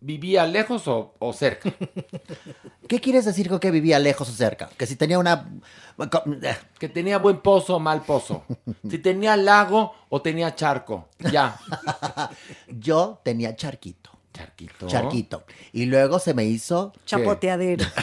vivía 0.01 0.47
lejos 0.47 0.87
o, 0.89 1.15
o 1.19 1.33
cerca? 1.33 1.73
¿Qué 2.89 3.01
quieres 3.01 3.25
decir 3.25 3.49
con 3.49 3.61
que 3.61 3.71
vivía 3.71 3.99
lejos 3.99 4.29
o 4.29 4.33
cerca? 4.33 4.69
Que 4.77 4.87
si 4.87 4.97
tenía 4.97 5.19
una... 5.19 5.49
que 6.79 6.89
tenía 6.89 7.19
buen 7.19 7.39
pozo 7.41 7.77
o 7.77 7.81
mal 7.81 8.03
pozo. 8.03 8.45
Si 8.89 8.99
tenía 8.99 9.37
lago 9.37 9.95
o 10.09 10.21
tenía 10.23 10.55
charco. 10.55 11.09
Ya. 11.19 11.59
Yo 12.69 13.21
tenía 13.23 13.55
charquito. 13.55 14.11
Charquito. 14.33 14.87
Charquito. 14.87 15.45
Y 15.73 15.87
luego 15.87 16.19
se 16.19 16.35
me 16.35 16.45
hizo... 16.45 16.93
Chapoteadero. 17.05 17.85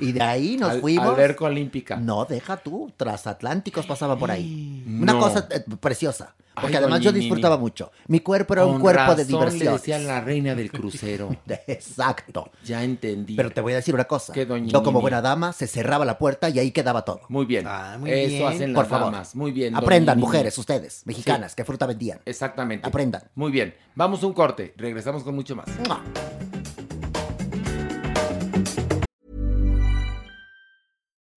Y 0.00 0.10
de 0.10 0.22
ahí 0.22 0.56
nos 0.56 0.70
Al- 0.70 0.80
fuimos... 0.80 1.06
Alberca 1.06 1.44
olímpica. 1.44 1.96
No, 1.96 2.24
deja 2.24 2.56
tú, 2.56 2.92
transatlánticos 2.96 3.86
pasaban 3.86 4.18
por 4.18 4.28
ahí. 4.30 4.82
No. 4.86 5.02
Una 5.04 5.18
cosa 5.18 5.48
eh, 5.52 5.64
preciosa. 5.80 6.34
Porque 6.54 6.76
Ay, 6.76 6.82
además 6.82 7.00
yo 7.00 7.10
disfrutaba 7.12 7.56
mucho. 7.58 7.90
Mi 8.06 8.20
cuerpo 8.20 8.54
era 8.54 8.64
un 8.66 8.80
cuerpo 8.80 9.14
de 9.14 9.24
diversión. 9.24 9.64
le 9.64 9.72
decían 9.72 10.06
la 10.06 10.20
reina 10.20 10.54
del 10.54 10.70
crucero. 10.70 11.34
Exacto. 11.66 12.50
Ya 12.64 12.84
entendí. 12.84 13.34
Pero 13.34 13.50
te 13.50 13.60
voy 13.60 13.72
a 13.72 13.76
decir 13.76 13.94
una 13.94 14.04
cosa. 14.04 14.32
¿Qué, 14.32 14.46
doña 14.46 14.68
Yo 14.68 14.82
como 14.82 15.00
buena 15.00 15.20
dama 15.20 15.52
se 15.52 15.66
cerraba 15.66 16.04
la 16.04 16.16
puerta 16.18 16.48
y 16.48 16.58
ahí 16.58 16.70
quedaba 16.70 17.04
todo. 17.04 17.22
Muy 17.28 17.44
bien. 17.44 17.64
Ah, 17.66 17.96
muy 17.98 18.10
Eso 18.10 18.28
bien. 18.28 18.46
hacen 18.46 18.74
Por 18.74 18.84
las 18.84 18.90
favor. 18.90 19.12
damas. 19.12 19.34
Muy 19.34 19.50
bien. 19.50 19.74
Aprendan, 19.74 20.16
Nini. 20.16 20.26
mujeres, 20.26 20.56
ustedes, 20.56 21.02
mexicanas, 21.06 21.54
que 21.54 21.64
fruta 21.64 21.86
vendían. 21.86 22.20
Exactamente. 22.24 22.86
Aprendan. 22.86 23.22
Muy 23.34 23.50
bien. 23.50 23.74
Vamos 23.96 24.22
a 24.22 24.26
un 24.26 24.32
corte. 24.32 24.74
Regresamos 24.76 25.24
con 25.24 25.34
mucho 25.34 25.56
más. 25.56 25.66
¡Mua! 25.88 26.02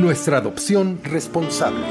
Nuestra 0.00 0.38
adopción 0.38 0.98
responsable. 1.04 1.84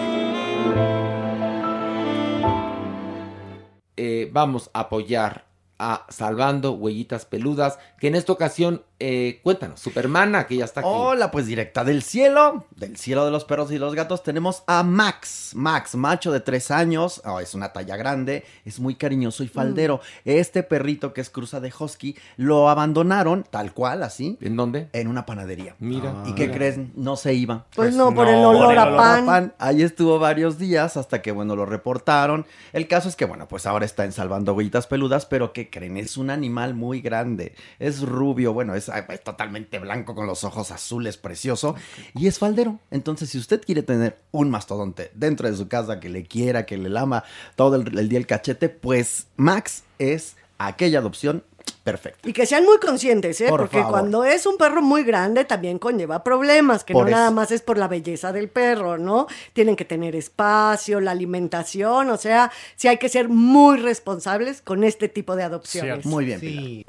Eh, 3.98 4.28
vamos 4.34 4.72
a 4.74 4.80
apoyar 4.80 5.46
a 5.78 6.08
Salvando 6.10 6.72
Huellitas 6.72 7.26
Peludas, 7.26 7.78
que 8.00 8.08
en 8.08 8.16
esta 8.16 8.34
ocasión, 8.34 8.84
eh, 9.00 9.40
cuéntanos, 9.44 9.80
Supermana, 9.80 10.46
que 10.46 10.58
ya 10.58 10.66
está 10.66 10.82
aquí. 10.82 10.90
Hola, 10.92 11.32
pues 11.32 11.46
directa 11.46 11.84
del 11.84 12.04
cielo, 12.04 12.66
del 12.76 12.98
cielo 12.98 13.26
de 13.26 13.32
los 13.32 13.46
perros 13.46 13.72
y 13.72 13.78
los 13.78 13.96
gatos, 13.96 14.24
tenemos 14.24 14.64
a 14.68 14.84
Max. 14.84 15.52
Max, 15.56 15.96
macho 15.96 16.32
de 16.32 16.42
tres 16.42 16.70
años, 16.70 17.22
oh, 17.26 17.40
es 17.40 17.54
una 17.54 17.72
talla 17.72 17.96
grande, 17.96 18.44
es 18.66 18.80
muy 18.80 18.96
cariñoso 18.96 19.44
y 19.44 19.48
faldero. 19.48 20.02
Este 20.26 20.64
perrito 20.64 21.14
que 21.14 21.22
es 21.22 21.30
cruza 21.30 21.60
de 21.60 21.72
husky, 21.78 22.18
lo 22.38 22.70
abandonaron 22.70 23.46
tal 23.50 23.74
cual, 23.74 24.04
así. 24.04 24.38
¿En 24.42 24.56
dónde? 24.56 24.90
En 24.94 25.08
una 25.08 25.26
panadería. 25.26 25.76
Mira. 25.80 26.24
¿Y 26.26 26.34
qué 26.34 26.48
mira. 26.48 26.54
crees? 26.54 26.80
No 26.96 27.16
se 27.16 27.34
iba. 27.34 27.66
Pues 27.76 27.96
no, 27.96 28.14
por 28.14 28.28
el 28.28 28.44
olor 28.44 28.78
a 28.78 28.96
pan. 29.26 29.54
Ahí 29.60 29.82
estuvo 29.82 30.20
varios 30.20 30.58
días 30.58 30.98
hasta 30.98 31.22
que, 31.22 31.32
bueno, 31.32 31.56
lo 31.56 31.66
reportaron. 31.66 32.46
El 32.74 32.88
caso 32.88 33.08
es 33.08 33.16
que, 33.16 33.26
bueno, 33.26 33.48
pues 33.48 33.66
ahora 33.66 33.86
está 33.86 34.06
en 34.06 34.12
Salvando 34.12 34.54
Huellitas 34.54 34.88
Peludas, 34.88 35.26
pero 35.26 35.54
¿qué 35.54 35.70
creen? 35.70 35.98
Es 35.98 36.18
un 36.18 36.30
animal 36.30 36.74
muy 36.74 37.02
grande. 37.02 37.56
Es 37.80 38.02
rubio, 38.02 38.54
bueno, 38.54 38.76
es, 38.76 38.89
es 39.10 39.24
totalmente 39.24 39.80
blanco 39.80 40.16
con 40.16 40.28
los 40.28 40.44
ojos 40.44 40.72
azules, 40.72 41.18
precioso. 41.18 41.76
Y 42.16 42.28
es 42.28 42.40
faldero. 42.40 42.80
Entonces, 42.92 43.30
si 43.30 43.38
usted 43.38 43.62
quiere 43.62 43.84
tener 43.84 44.18
un 44.32 44.50
mastodonte 44.50 45.12
dentro 45.14 45.50
de 45.50 45.56
su 45.56 45.68
casa 45.68 46.00
que 46.00 46.10
le 46.10 46.24
quiera, 46.26 46.66
que 46.66 46.78
le 46.78 46.90
lama 46.90 47.24
todo 47.56 47.76
el, 47.76 47.98
el 47.98 48.10
día 48.10 48.20
el 48.20 48.28
cachete, 48.28 48.70
pues 48.70 49.28
Max 49.38 49.84
es 49.98 50.36
aquella 50.58 51.00
adopción 51.00 51.44
perfecta. 51.84 52.28
Y 52.28 52.34
que 52.34 52.46
sean 52.46 52.66
muy 52.66 52.78
conscientes, 52.78 53.42
¿eh? 53.42 53.48
Por 53.50 53.62
Porque 53.62 53.78
favor. 53.78 53.92
cuando 53.92 54.24
es 54.24 54.46
un 54.46 54.58
perro 54.58 54.82
muy 54.82 55.04
grande 55.04 55.46
también 55.46 55.80
conlleva 55.80 56.24
problemas, 56.24 56.84
que 56.84 56.94
Por 56.94 57.04
no 57.04 57.10
eso. 57.10 57.18
nada 57.18 57.32
más 57.32 57.52
es 57.52 57.62
por 57.62 57.78
la 57.78 57.88
belleza 57.88 58.32
del 58.32 58.50
perro, 58.50 58.98
¿no? 58.98 59.28
Tienen 59.54 59.76
que 59.76 59.86
tener 59.86 60.16
espacio, 60.16 61.00
la 61.00 61.12
alimentación, 61.12 62.10
o 62.10 62.18
sea, 62.18 62.52
sí 62.76 62.88
hay 62.88 62.98
que 62.98 63.10
ser 63.10 63.30
muy 63.30 63.78
responsables 63.78 64.62
con 64.62 64.84
este 64.84 65.10
tipo 65.10 65.36
de 65.36 65.44
adopciones. 65.44 66.06
Muy 66.06 66.26
bien, 66.26 66.40
Pilar. 66.40 66.86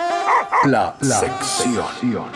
La, 0.64 0.96
sección. 1.00 2.30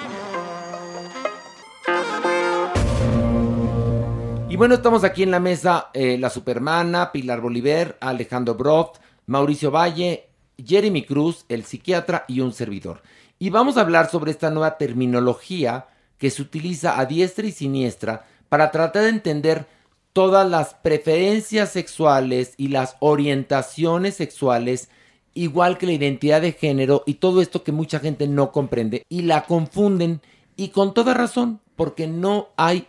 Y 4.48 4.56
bueno, 4.56 4.74
estamos 4.76 5.02
aquí 5.02 5.24
en 5.24 5.32
la 5.32 5.40
mesa 5.40 5.90
eh, 5.92 6.16
la 6.18 6.30
Supermana, 6.30 7.10
Pilar 7.10 7.40
Bolívar, 7.40 7.96
Alejandro 8.00 8.54
Broft, 8.54 9.00
Mauricio 9.26 9.70
Valle, 9.70 10.28
Jeremy 10.58 11.04
Cruz, 11.04 11.44
el 11.48 11.64
psiquiatra 11.64 12.24
y 12.28 12.40
un 12.40 12.52
servidor. 12.52 13.02
Y 13.38 13.50
vamos 13.50 13.76
a 13.76 13.80
hablar 13.80 14.10
sobre 14.10 14.30
esta 14.30 14.50
nueva 14.50 14.78
terminología 14.78 15.86
que 16.18 16.30
se 16.30 16.42
utiliza 16.42 16.98
a 16.98 17.06
diestra 17.06 17.46
y 17.46 17.52
siniestra 17.52 18.26
para 18.48 18.70
tratar 18.70 19.02
de 19.04 19.08
entender 19.10 19.66
todas 20.12 20.48
las 20.48 20.74
preferencias 20.74 21.72
sexuales 21.72 22.54
y 22.56 22.68
las 22.68 22.96
orientaciones 23.00 24.14
sexuales, 24.14 24.88
igual 25.34 25.76
que 25.76 25.86
la 25.86 25.92
identidad 25.92 26.40
de 26.40 26.52
género 26.52 27.02
y 27.04 27.14
todo 27.14 27.42
esto 27.42 27.64
que 27.64 27.72
mucha 27.72 27.98
gente 27.98 28.28
no 28.28 28.52
comprende 28.52 29.04
y 29.08 29.22
la 29.22 29.44
confunden 29.44 30.20
y 30.56 30.68
con 30.68 30.94
toda 30.94 31.14
razón, 31.14 31.60
porque 31.74 32.06
no 32.06 32.50
hay 32.56 32.86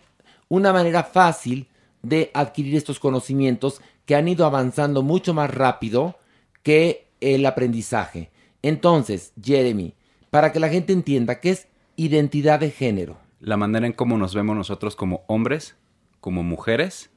una 0.50 0.72
manera 0.72 1.04
fácil 1.04 1.68
de 2.04 2.30
adquirir 2.36 2.76
estos 2.76 3.00
conocimientos 3.00 3.82
que 4.06 4.16
han 4.16 4.28
ido 4.28 4.46
avanzando 4.46 5.02
mucho 5.02 5.34
más 5.34 5.52
rápido 5.52 6.20
que 6.62 7.05
el 7.22 7.46
aprendizaje. 7.46 8.32
Entonces, 8.62 9.34
Jeremy, 9.42 9.94
para 10.30 10.52
que 10.52 10.60
la 10.60 10.70
gente 10.70 10.94
entienda 10.94 11.40
qué 11.40 11.52
es 11.52 11.68
identidad 11.96 12.60
de 12.60 12.72
género. 12.72 13.18
La 13.40 13.58
manera 13.58 13.86
en 13.86 13.94
cómo 13.94 14.18
nos 14.18 14.34
vemos 14.34 14.56
nosotros 14.56 14.96
como 14.96 15.24
hombres, 15.28 15.76
como 16.20 16.44
mujeres, 16.44 17.10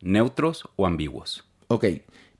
neutros 0.00 0.68
o 0.76 0.86
ambiguos. 0.86 1.44
Ok, 1.68 1.86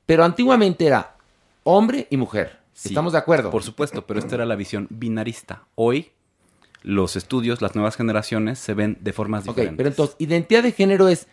pero 0.05 0.23
antiguamente 0.23 0.85
era 0.85 1.17
hombre 1.63 2.07
y 2.09 2.17
mujer. 2.17 2.59
Sí, 2.73 2.89
¿Estamos 2.89 3.13
de 3.13 3.19
acuerdo? 3.19 3.51
Por 3.51 3.63
supuesto, 3.63 4.05
pero 4.05 4.19
esta 4.19 4.35
era 4.35 4.45
la 4.45 4.55
visión 4.55 4.87
binarista. 4.89 5.63
Hoy, 5.75 6.11
los 6.81 7.15
estudios, 7.15 7.61
las 7.61 7.73
nuevas 7.75 7.95
generaciones 7.95 8.59
se 8.59 8.73
ven 8.73 8.97
de 9.01 9.13
formas 9.13 9.43
Ok, 9.47 9.55
diferentes. 9.55 9.77
pero 9.77 9.89
entonces, 9.89 10.15
identidad 10.19 10.63
de 10.63 10.71
género 10.71 11.07
es 11.07 11.27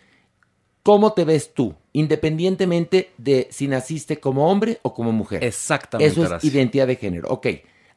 cómo 0.83 1.13
te 1.13 1.23
ves 1.23 1.53
tú, 1.53 1.75
independientemente 1.93 3.11
de 3.17 3.47
si 3.49 3.67
naciste 3.67 4.19
como 4.19 4.51
hombre 4.51 4.79
o 4.83 4.93
como 4.93 5.11
mujer. 5.11 5.43
Exactamente, 5.43 6.11
Eso 6.11 6.35
es 6.35 6.43
identidad 6.43 6.87
de 6.87 6.97
género. 6.97 7.29
Ok. 7.29 7.47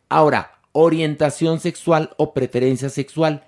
Ahora, 0.08 0.58
orientación 0.72 1.60
sexual 1.60 2.14
o 2.16 2.32
preferencia 2.32 2.88
sexual, 2.88 3.44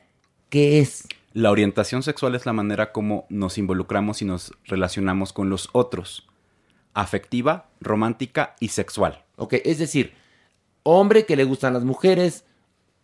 ¿qué 0.51 0.81
es? 0.81 1.07
La 1.33 1.51
orientación 1.51 2.03
sexual 2.03 2.35
es 2.35 2.47
la 2.47 2.53
manera 2.53 2.91
como 2.91 3.27
nos 3.29 3.59
involucramos 3.59 4.23
y 4.23 4.25
nos 4.25 4.53
relacionamos 4.65 5.33
con 5.33 5.49
los 5.51 5.69
otros. 5.73 6.27
Afectiva, 6.95 7.69
romántica 7.81 8.57
y 8.59 8.69
sexual. 8.69 9.25
Ok, 9.37 9.55
es 9.65 9.79
decir, 9.79 10.15
hombre 10.83 11.27
que 11.27 11.37
le 11.37 11.45
gustan 11.45 11.75
las 11.75 11.85
mujeres, 11.85 12.45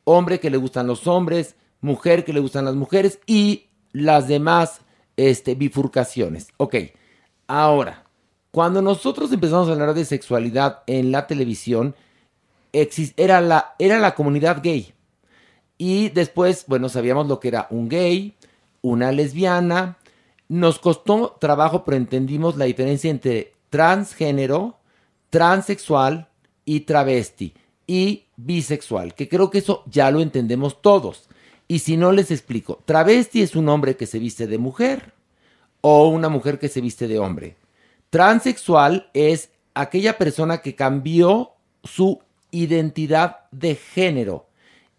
hombre 0.02 0.40
que 0.40 0.50
le 0.50 0.56
gustan 0.56 0.88
los 0.88 1.06
hombres, 1.06 1.54
mujer 1.80 2.24
que 2.24 2.32
le 2.32 2.40
gustan 2.40 2.64
las 2.64 2.74
mujeres 2.74 3.20
y 3.26 3.66
las 3.92 4.26
demás 4.26 4.80
este, 5.16 5.54
bifurcaciones. 5.54 6.48
Ok, 6.56 6.76
ahora, 7.46 8.04
cuando 8.50 8.82
nosotros 8.82 9.32
empezamos 9.32 9.68
a 9.68 9.72
hablar 9.72 9.94
de 9.94 10.04
sexualidad 10.04 10.82
en 10.86 11.10
la 11.10 11.26
televisión, 11.26 11.94
era, 12.72 13.40
la, 13.40 13.74
era 13.78 13.98
la 13.98 14.14
comunidad 14.14 14.62
gay. 14.62 14.94
Y 15.78 16.08
después, 16.10 16.64
bueno, 16.66 16.88
sabíamos 16.88 17.26
lo 17.26 17.40
que 17.40 17.48
era 17.48 17.66
un 17.70 17.88
gay, 17.88 18.34
una 18.80 19.12
lesbiana. 19.12 19.98
Nos 20.48 20.78
costó 20.78 21.36
trabajo, 21.40 21.84
pero 21.84 21.96
entendimos 21.96 22.56
la 22.56 22.66
diferencia 22.66 23.10
entre 23.10 23.54
transgénero, 23.70 24.78
transexual 25.30 26.28
y 26.64 26.80
travesti 26.80 27.54
y 27.86 28.24
bisexual, 28.36 29.14
que 29.14 29.28
creo 29.28 29.50
que 29.50 29.58
eso 29.58 29.82
ya 29.86 30.10
lo 30.10 30.20
entendemos 30.20 30.80
todos. 30.80 31.28
Y 31.66 31.78
si 31.78 31.96
no 31.96 32.12
les 32.12 32.30
explico, 32.30 32.80
travesti 32.84 33.42
es 33.42 33.56
un 33.56 33.68
hombre 33.68 33.96
que 33.96 34.06
se 34.06 34.18
viste 34.18 34.46
de 34.46 34.58
mujer 34.58 35.12
o 35.80 36.08
una 36.08 36.28
mujer 36.28 36.58
que 36.58 36.68
se 36.68 36.80
viste 36.80 37.08
de 37.08 37.18
hombre. 37.18 37.56
Transexual 38.10 39.10
es 39.14 39.50
aquella 39.74 40.18
persona 40.18 40.58
que 40.62 40.74
cambió 40.74 41.52
su 41.82 42.20
identidad 42.50 43.40
de 43.50 43.74
género. 43.74 44.46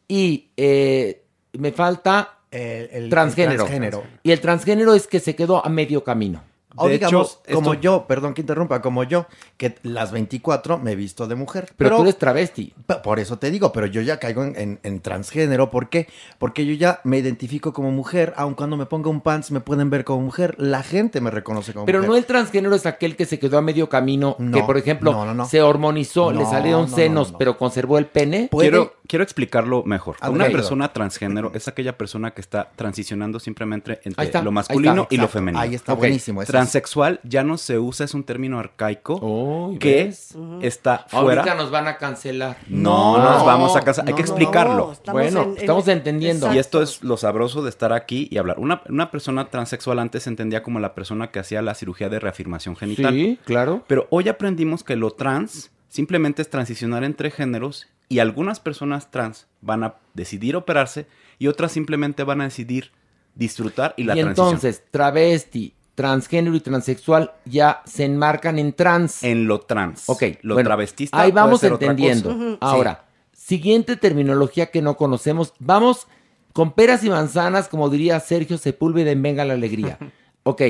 Y 0.07 0.49
eh, 0.57 1.23
me 1.53 1.71
falta 1.71 2.39
el 2.51 3.09
transgénero. 3.09 3.65
transgénero. 3.65 4.03
Y 4.23 4.31
el 4.31 4.41
transgénero 4.41 4.93
es 4.93 5.07
que 5.07 5.19
se 5.19 5.35
quedó 5.35 5.65
a 5.65 5.69
medio 5.69 6.03
camino. 6.03 6.43
O 6.77 6.87
De 6.87 6.93
digamos, 6.93 7.39
hecho, 7.45 7.55
como 7.55 7.73
esto- 7.73 7.81
yo, 7.81 8.05
perdón 8.07 8.33
que 8.33 8.41
interrumpa, 8.41 8.81
como 8.81 9.03
yo, 9.03 9.27
que 9.57 9.75
las 9.83 10.11
24 10.11 10.77
me 10.77 10.91
he 10.91 10.95
visto 10.95 11.27
de 11.27 11.35
mujer. 11.35 11.71
Pero 11.77 11.95
tú 11.97 12.01
eres 12.03 12.17
travesti. 12.17 12.73
Por 13.03 13.19
eso 13.19 13.37
te 13.39 13.49
digo, 13.51 13.71
pero 13.71 13.85
yo 13.85 14.01
ya 14.01 14.19
caigo 14.19 14.43
en, 14.43 14.55
en- 14.57 14.79
en 14.83 14.99
transgénero. 14.99 15.71
¿Por 15.71 15.89
qué? 15.89 16.07
Porque 16.37 16.65
yo 16.65 16.73
ya 16.73 16.99
me 17.03 17.17
identifico 17.17 17.73
como 17.73 17.91
mujer, 17.91 18.33
aun 18.37 18.53
cuando 18.55 18.77
me 18.77 18.85
ponga 18.85 19.09
un 19.09 19.21
pants 19.21 19.51
me 19.51 19.59
pueden 19.61 19.89
ver 19.89 20.03
como 20.03 20.21
mujer. 20.21 20.55
La 20.59 20.83
gente 20.83 21.21
me 21.21 21.31
reconoce 21.31 21.73
como 21.73 21.85
Pero 21.85 21.99
mujer. 21.99 22.09
no 22.09 22.15
el 22.17 22.25
transgénero 22.25 22.75
es 22.75 22.85
aquel 22.85 23.15
que 23.15 23.25
se 23.25 23.39
quedó 23.39 23.57
a 23.57 23.61
medio 23.61 23.89
camino, 23.89 24.35
que 24.53 24.63
por 24.63 24.77
ejemplo 24.77 25.11
no, 25.13 25.25
no, 25.25 25.33
no. 25.33 25.45
se 25.45 25.61
hormonizó, 25.61 26.31
le 26.31 26.45
salieron 26.45 26.83
no, 26.85 26.87
no, 26.89 26.95
senos, 26.95 27.27
no, 27.27 27.31
no. 27.33 27.37
pero 27.37 27.57
conservó 27.57 27.97
el 27.97 28.07
pene. 28.07 28.49
Quiero, 28.51 28.95
quiero 29.07 29.23
explicarlo 29.23 29.83
mejor. 29.85 30.17
Ah, 30.19 30.29
Una 30.29 30.45
persona 30.45 30.91
transgénero 30.91 31.51
es 31.53 31.67
aquella 31.67 31.97
persona 31.97 32.31
que 32.31 32.41
está 32.41 32.69
transicionando 32.75 33.39
simplemente 33.39 33.99
entre 34.03 34.25
está, 34.25 34.41
lo 34.41 34.51
masculino 34.51 35.03
está, 35.03 35.15
y 35.15 35.17
lo 35.17 35.27
femenino. 35.27 35.61
Ahí 35.61 35.75
está 35.75 35.93
Ok. 35.93 35.99
buenísimo, 35.99 36.41
es. 36.41 36.47
Transexual 36.65 37.19
ya 37.23 37.43
no 37.43 37.57
se 37.57 37.79
usa, 37.79 38.05
es 38.05 38.13
un 38.13 38.23
término 38.23 38.59
arcaico 38.59 39.15
Uy, 39.21 39.77
que 39.79 40.05
¿ves? 40.05 40.35
está 40.61 41.05
fuera. 41.07 41.41
Ahorita 41.41 41.55
nos 41.55 41.71
van 41.71 41.87
a 41.87 41.97
cancelar. 41.97 42.57
No, 42.67 43.17
no 43.17 43.23
nos 43.31 43.45
vamos 43.45 43.75
a 43.75 43.81
casar. 43.81 44.05
Hay 44.07 44.13
que 44.13 44.21
explicarlo. 44.21 44.87
no, 44.87 44.91
estamos 44.93 45.21
Bueno, 45.21 45.41
en- 45.43 45.49
en- 45.51 45.57
estamos 45.57 45.87
entendiendo. 45.87 46.53
Y 46.53 46.57
esto 46.57 46.81
es 46.81 47.03
lo 47.03 47.17
sabroso 47.17 47.61
de 47.63 47.69
estar 47.69 47.93
aquí 47.93 48.27
y 48.31 48.37
hablar. 48.37 48.59
Una, 48.59 48.81
una 48.89 49.11
persona 49.11 49.49
transexual 49.49 49.99
antes 49.99 50.23
se 50.23 50.29
entendía 50.29 50.63
como 50.63 50.79
la 50.79 50.95
persona 50.95 51.31
que 51.31 51.39
hacía 51.39 51.61
la 51.61 51.75
cirugía 51.75 52.09
de 52.09 52.19
reafirmación 52.19 52.75
genital. 52.75 53.13
Sí, 53.13 53.39
claro. 53.45 53.83
Pero 53.87 54.07
hoy 54.09 54.27
aprendimos 54.29 54.83
que 54.83 54.95
lo 54.95 55.11
trans 55.11 55.71
simplemente 55.89 56.41
es 56.41 56.49
transicionar 56.49 57.03
entre 57.03 57.31
géneros 57.31 57.87
y 58.09 58.19
algunas 58.19 58.59
personas 58.59 59.11
trans 59.11 59.47
van 59.61 59.83
a 59.83 59.95
decidir 60.13 60.55
operarse 60.55 61.07
y 61.39 61.47
otras 61.47 61.71
simplemente 61.71 62.23
van 62.23 62.41
a 62.41 62.45
decidir 62.45 62.91
disfrutar 63.33 63.93
y 63.97 64.03
la 64.03 64.15
y 64.15 64.21
transición. 64.21 64.47
entonces, 64.47 64.83
travesti, 64.91 65.73
transgénero 65.95 66.55
y 66.55 66.59
transexual 66.59 67.31
ya 67.45 67.81
se 67.85 68.03
enmarcan 68.03 68.59
en 68.59 68.73
trans. 68.73 69.23
En 69.23 69.47
lo 69.47 69.61
trans. 69.61 70.03
Ok, 70.07 70.23
Lo 70.41 70.53
bueno, 70.55 70.67
travestista 70.67 71.19
Ahí 71.19 71.31
puede 71.31 71.43
vamos 71.43 71.63
otra 71.63 71.69
entendiendo. 71.69 72.57
Ahora, 72.59 73.05
siguiente 73.33 73.95
terminología 73.95 74.67
que 74.67 74.81
no 74.81 74.97
conocemos. 74.97 75.53
Vamos 75.59 76.07
con 76.53 76.73
peras 76.73 77.03
y 77.03 77.09
manzanas, 77.09 77.67
como 77.67 77.89
diría 77.89 78.19
Sergio 78.19 78.57
Sepúlveda 78.57 79.11
en 79.11 79.21
Venga 79.21 79.45
la 79.45 79.53
Alegría. 79.53 79.97
ok, 80.43 80.61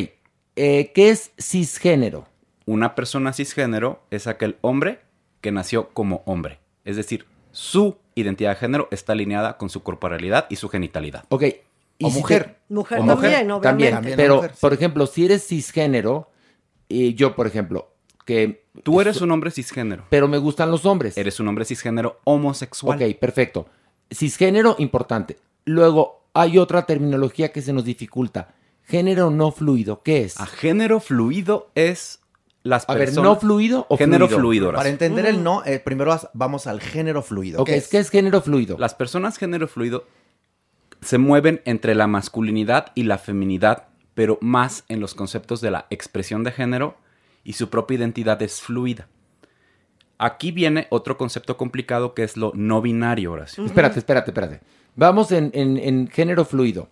eh, 0.55 0.91
¿qué 0.93 1.09
es 1.09 1.31
cisgénero? 1.39 2.27
Una 2.65 2.95
persona 2.95 3.33
cisgénero 3.33 4.03
es 4.11 4.27
aquel 4.27 4.57
hombre 4.61 5.01
que 5.41 5.51
nació 5.51 5.89
como 5.89 6.23
hombre. 6.25 6.59
Es 6.83 6.95
decir, 6.95 7.25
su 7.51 7.97
identidad 8.15 8.51
de 8.51 8.55
género 8.55 8.87
está 8.91 9.13
alineada 9.13 9.57
con 9.57 9.69
su 9.69 9.83
corporalidad 9.83 10.45
y 10.49 10.55
su 10.55 10.69
genitalidad. 10.69 11.25
Ok. 11.29 11.43
O 12.01 12.09
si 12.09 12.17
mujer. 12.19 12.43
te- 12.43 12.55
Mujer 12.73 12.99
o 12.99 13.05
también, 13.05 13.51
obviamente. 13.51 13.91
También, 13.91 14.17
pero, 14.17 14.35
mujer, 14.37 14.51
sí. 14.51 14.57
por 14.59 14.73
ejemplo, 14.73 15.05
si 15.07 15.25
eres 15.25 15.45
cisgénero, 15.47 16.31
y 16.89 17.13
yo, 17.13 17.35
por 17.35 17.47
ejemplo, 17.47 17.93
que... 18.25 18.65
Tú 18.83 18.99
eres 19.01 19.21
un 19.21 19.31
hombre 19.31 19.51
cisgénero. 19.51 20.05
Pero 20.09 20.27
me 20.27 20.37
gustan 20.37 20.71
los 20.71 20.85
hombres. 20.85 21.17
Eres 21.17 21.39
un 21.39 21.47
hombre 21.47 21.63
cisgénero 21.63 22.19
homosexual. 22.25 23.01
Ok, 23.01 23.15
perfecto. 23.19 23.67
Cisgénero, 24.11 24.75
importante. 24.79 25.37
Luego, 25.63 26.23
hay 26.33 26.57
otra 26.57 26.85
terminología 26.85 27.51
que 27.51 27.61
se 27.61 27.71
nos 27.71 27.85
dificulta. 27.85 28.53
Género 28.83 29.29
no 29.31 29.51
fluido, 29.51 30.01
¿qué 30.03 30.23
es? 30.23 30.39
A 30.39 30.45
género 30.45 30.99
fluido 30.99 31.69
es 31.75 32.19
las 32.63 32.87
A 32.89 32.93
ver, 32.95 33.05
personas... 33.05 33.29
¿no 33.29 33.35
fluido 33.39 33.85
o 33.89 33.97
género 33.97 34.27
fluido? 34.27 34.73
Para 34.73 34.89
entender 34.89 35.25
el 35.27 35.43
no, 35.43 35.63
eh, 35.65 35.79
primero 35.79 36.19
vamos 36.33 36.67
al 36.67 36.81
género 36.81 37.21
fluido. 37.21 37.61
Ok, 37.61 37.69
¿qué 37.89 37.97
es 37.99 38.09
género 38.09 38.41
fluido? 38.41 38.77
Las 38.77 38.93
personas 38.95 39.37
género 39.37 39.67
fluido 39.67 40.05
se 41.05 41.17
mueven 41.17 41.61
entre 41.65 41.95
la 41.95 42.07
masculinidad 42.07 42.87
y 42.95 43.03
la 43.03 43.17
feminidad, 43.17 43.87
pero 44.13 44.37
más 44.41 44.83
en 44.89 44.99
los 44.99 45.13
conceptos 45.13 45.61
de 45.61 45.71
la 45.71 45.85
expresión 45.89 46.43
de 46.43 46.51
género 46.51 46.97
y 47.43 47.53
su 47.53 47.69
propia 47.69 47.95
identidad 47.97 48.41
es 48.41 48.61
fluida. 48.61 49.07
Aquí 50.17 50.51
viene 50.51 50.87
otro 50.89 51.17
concepto 51.17 51.57
complicado 51.57 52.13
que 52.13 52.23
es 52.23 52.37
lo 52.37 52.51
no 52.55 52.81
binario, 52.81 53.33
Horacio. 53.33 53.65
Espérate, 53.65 53.99
espérate, 53.99 54.31
espérate. 54.31 54.61
Vamos 54.95 55.31
en, 55.31 55.51
en- 55.53 55.77
en 55.77 56.07
género 56.07 56.45
fluido. 56.45 56.89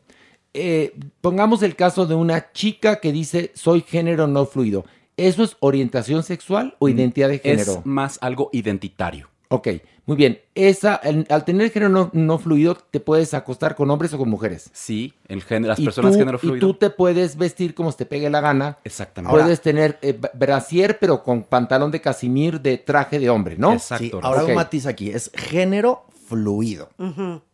Eh, 0.54 0.94
pongamos 1.22 1.64
el 1.64 1.76
caso 1.76 2.06
de 2.06 2.16
una 2.16 2.52
chica 2.52 3.00
que 3.00 3.12
dice 3.12 3.52
soy 3.56 3.82
género 3.82 4.28
no 4.28 4.46
fluido. 4.46 4.86
¿Eso 5.16 5.44
es 5.44 5.56
orientación 5.62 6.22
sexual 6.24 6.76
o 6.80 6.90
identidad 6.90 7.30
de 7.30 7.40
género? 7.40 7.72
Es 7.80 7.86
más 7.86 8.20
algo 8.22 8.50
identitario. 8.52 9.30
Ok, 9.54 9.68
muy 10.08 10.18
bien. 10.18 10.40
Esa, 10.56 10.96
al, 10.96 11.28
al 11.30 11.46
tener 11.46 11.70
género 11.70 11.90
no, 11.92 12.10
no 12.12 12.40
fluido, 12.40 12.76
te 12.90 13.00
puedes 13.00 13.36
acostar 13.36 13.76
con 13.76 13.92
hombres 13.92 14.12
o 14.14 14.18
con 14.18 14.28
mujeres. 14.28 14.72
Sí, 14.74 15.14
el 15.28 15.44
género, 15.44 15.70
las 15.70 15.80
Y 15.80 15.86
personas 15.86 16.14
tú- 16.14 16.18
género 16.18 16.38
Y 16.38 16.40
fluido. 16.40 16.68
tú 16.68 16.74
te 16.74 16.90
puedes 16.90 17.38
vestir 17.38 17.76
como 17.76 17.92
se 17.92 18.00
te 18.00 18.06
pegue 18.08 18.32
la 18.32 18.42
gana. 18.42 18.80
Exactamente. 18.84 19.38
Puedes 19.38 19.62
tener 19.62 20.00
eh, 20.02 20.20
brasier, 20.34 20.98
pero 20.98 21.22
con 21.22 21.44
pantalón 21.44 21.92
de 21.92 22.02
casimir 22.02 22.62
de 22.62 22.80
traje 22.80 23.20
de 23.20 23.30
hombre, 23.30 23.56
¿no? 23.58 23.78
Sí, 23.78 24.12
ahora 24.24 24.44
un 24.46 24.56
matiz 24.56 24.88
aquí, 24.88 25.12
es 25.12 25.30
género 25.36 26.06
fluido, 26.28 26.90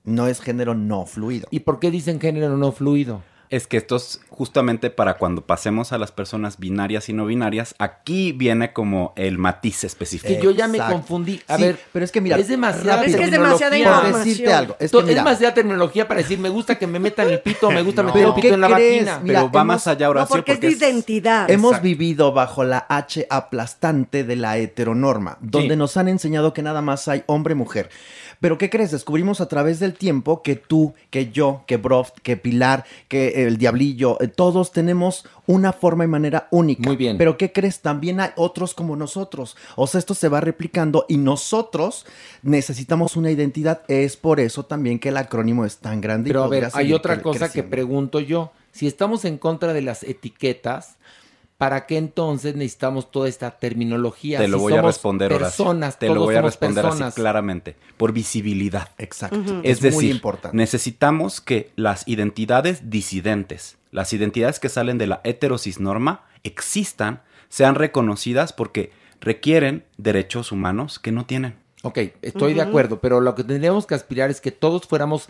no 0.05 0.27
es 0.27 0.39
género 0.39 0.76
no 0.76 1.05
fluido. 1.05 1.47
¿Y 1.51 1.59
por 1.61 1.80
qué 1.80 1.91
dicen 1.91 2.19
género 2.21 2.55
no 2.55 2.71
fluido? 2.71 3.23
Es 3.51 3.65
que 3.65 3.77
esto 3.77 3.95
es 3.95 4.21
justamente 4.30 4.91
para 4.91 5.15
cuando 5.15 5.41
pasemos 5.41 5.91
a 5.91 5.97
las 5.97 6.11
personas 6.11 6.59
binarias 6.59 7.09
y 7.09 7.13
no 7.13 7.26
binarias, 7.26 7.73
aquí 7.80 8.31
viene 8.31 8.73
como 8.73 9.11
el 9.15 9.39
matiz 9.39 9.84
específico. 9.84 10.27
Que 10.31 10.39
yo 10.39 10.51
ya 10.51 10.67
me 10.67 10.77
confundí. 10.77 11.41
A 11.47 11.55
Sí, 11.57 11.63
ver, 11.63 11.80
pero 11.91 12.05
es 12.05 12.11
que 12.11 12.21
mira, 12.21 12.38
es 12.38 12.47
demasiada. 12.47 13.03
Es 13.05 13.15
que 13.15 13.23
es 13.23 13.31
demasiada. 13.31 13.71
Por 13.71 13.80
información. 13.80 14.23
decirte 14.23 14.53
algo, 14.53 14.76
es 14.80 14.91
que 14.91 15.01
mira, 15.01 15.15
demasiada 15.15 15.53
terminología 15.55 16.07
para 16.07 16.21
decir, 16.21 16.38
me 16.38 16.49
gusta 16.49 16.77
que 16.77 16.85
me 16.85 16.99
metan 16.99 17.27
el 17.27 17.39
pito, 17.41 17.71
me 17.71 17.81
gusta 17.81 18.03
No. 18.03 18.09
meter 18.09 18.21
el 18.21 18.27
¿Pero 18.27 18.35
pito 18.35 18.53
en 18.53 18.61
la 18.61 18.67
crees? 18.67 19.05
vagina. 19.05 19.19
Mira, 19.23 19.39
Pero 19.39 19.51
va 19.51 19.61
hemos- 19.61 19.67
más 19.76 19.88
allá, 19.88 20.05
No, 20.05 20.11
Horacio, 20.11 20.35
porque 20.35 20.51
es 20.51 20.59
de 20.61 20.69
identidad. 20.69 21.49
Hemos 21.49 21.71
Exacto. 21.71 21.85
vivido 21.85 22.31
bajo 22.34 22.63
la 22.63 22.85
H 22.88 23.26
aplastante 23.31 24.23
de 24.23 24.35
la 24.35 24.57
heteronorma, 24.59 25.39
donde 25.41 25.69
Sí. 25.73 25.76
nos 25.76 25.97
han 25.97 26.07
enseñado 26.07 26.53
que 26.53 26.61
nada 26.61 26.84
más 26.84 27.07
hay 27.07 27.23
hombre-mujer. 27.26 27.89
Pero 28.40 28.57
¿qué 28.57 28.70
crees? 28.70 28.91
Descubrimos 28.91 29.41
a 29.41 29.48
través 29.48 29.80
del 29.80 29.94
tiempo 29.94 30.41
que 30.41 30.56
tú, 30.56 30.94
que 31.10 31.32
yo, 31.32 31.64
que 31.68 31.78
Broft, 31.78 32.20
que 32.24 32.38
Pilar, 32.38 32.86
que 33.07 33.45
el 33.45 33.57
Diablillo, 33.57 34.18
eh, 34.22 34.28
todos 34.28 34.72
tenemos 34.72 35.26
una 35.45 35.74
forma 35.74 36.06
y 36.06 36.07
manera 36.07 36.48
única. 36.52 36.84
Muy 36.88 36.95
bien. 36.95 37.18
Pero 37.18 37.38
¿qué 37.38 37.52
crees? 37.52 37.82
También 37.82 38.20
hay 38.20 38.30
otros 38.36 38.74
como 38.74 38.95
nosotros. 38.95 39.57
O 39.76 39.88
sea, 39.88 39.99
esto 39.99 40.14
se 40.14 40.30
va 40.30 40.41
replicando 40.41 41.06
y 41.10 41.18
nosotros 41.18 42.06
necesitamos 42.44 43.18
una 43.18 43.32
identidad. 43.32 43.82
Es 43.88 44.16
por 44.16 44.40
eso 44.40 44.66
también 44.66 44.99
que 44.99 45.10
el 45.10 45.18
acrónimo 45.18 45.66
es 45.66 45.78
tan 45.78 45.99
grande. 45.99 46.30
y 46.30 46.32
Pero 46.32 46.44
a 46.44 46.48
ver, 46.48 46.70
hay 46.74 46.94
otra 46.94 47.22
cosa 47.22 47.52
que 47.52 47.64
pregunto 47.64 48.20
yo. 48.20 48.52
Si 48.72 48.88
estamos 48.88 49.26
en 49.26 49.38
contra 49.38 49.74
de 49.74 49.82
las 49.82 50.03
etiquetas, 50.03 50.98
¿para 51.60 51.86
qué 51.86 51.98
entonces 51.98 52.56
necesitamos 52.56 53.11
toda 53.11 53.30
esta 53.30 53.52
terminología? 53.60 54.40
Te 54.40 54.48
lo 54.48 54.57
Si 54.57 54.61
voy 54.64 54.73
a 54.73 54.81
responder. 54.81 55.30
Personas, 55.38 55.99
Te 55.99 56.07
lo 56.07 56.22
voy 56.22 56.34
a 56.36 56.41
responder 56.41 56.84
personas. 56.86 57.10
así 57.10 57.22
claramente. 57.22 57.76
Por 57.98 58.14
visibilidad. 58.14 58.90
Exacto. 58.98 59.60
Es, 59.61 59.77
Es 59.77 59.81
decir, 59.81 59.94
muy 59.94 60.10
importante. 60.11 60.56
necesitamos 60.57 61.41
que 61.41 61.69
las 61.76 62.07
identidades 62.07 62.90
disidentes, 62.90 63.77
las 63.91 64.11
identidades 64.14 64.60
que 64.60 64.69
salen 64.69 64.98
de 64.98 65.07
la 65.07 65.22
heterosis 65.26 65.80
norma, 65.80 66.23
existan, 66.44 67.22
sean 67.49 67.76
reconocidas 67.76 68.53
porque 68.53 68.91
requieren 69.19 69.84
derechos 69.98 70.52
humanos 70.53 70.98
que 70.98 71.11
no 71.11 71.26
tienen. 71.26 71.56
Ok, 71.84 71.98
estoy 72.22 72.53
de 72.53 72.61
acuerdo, 72.61 72.99
pero 73.02 73.19
lo 73.19 73.36
que 73.36 73.44
tendríamos 73.44 73.86
que 73.86 73.95
aspirar 73.95 74.30
es 74.30 74.40
que 74.41 74.52
todos 74.52 74.88
fuéramos 74.88 75.27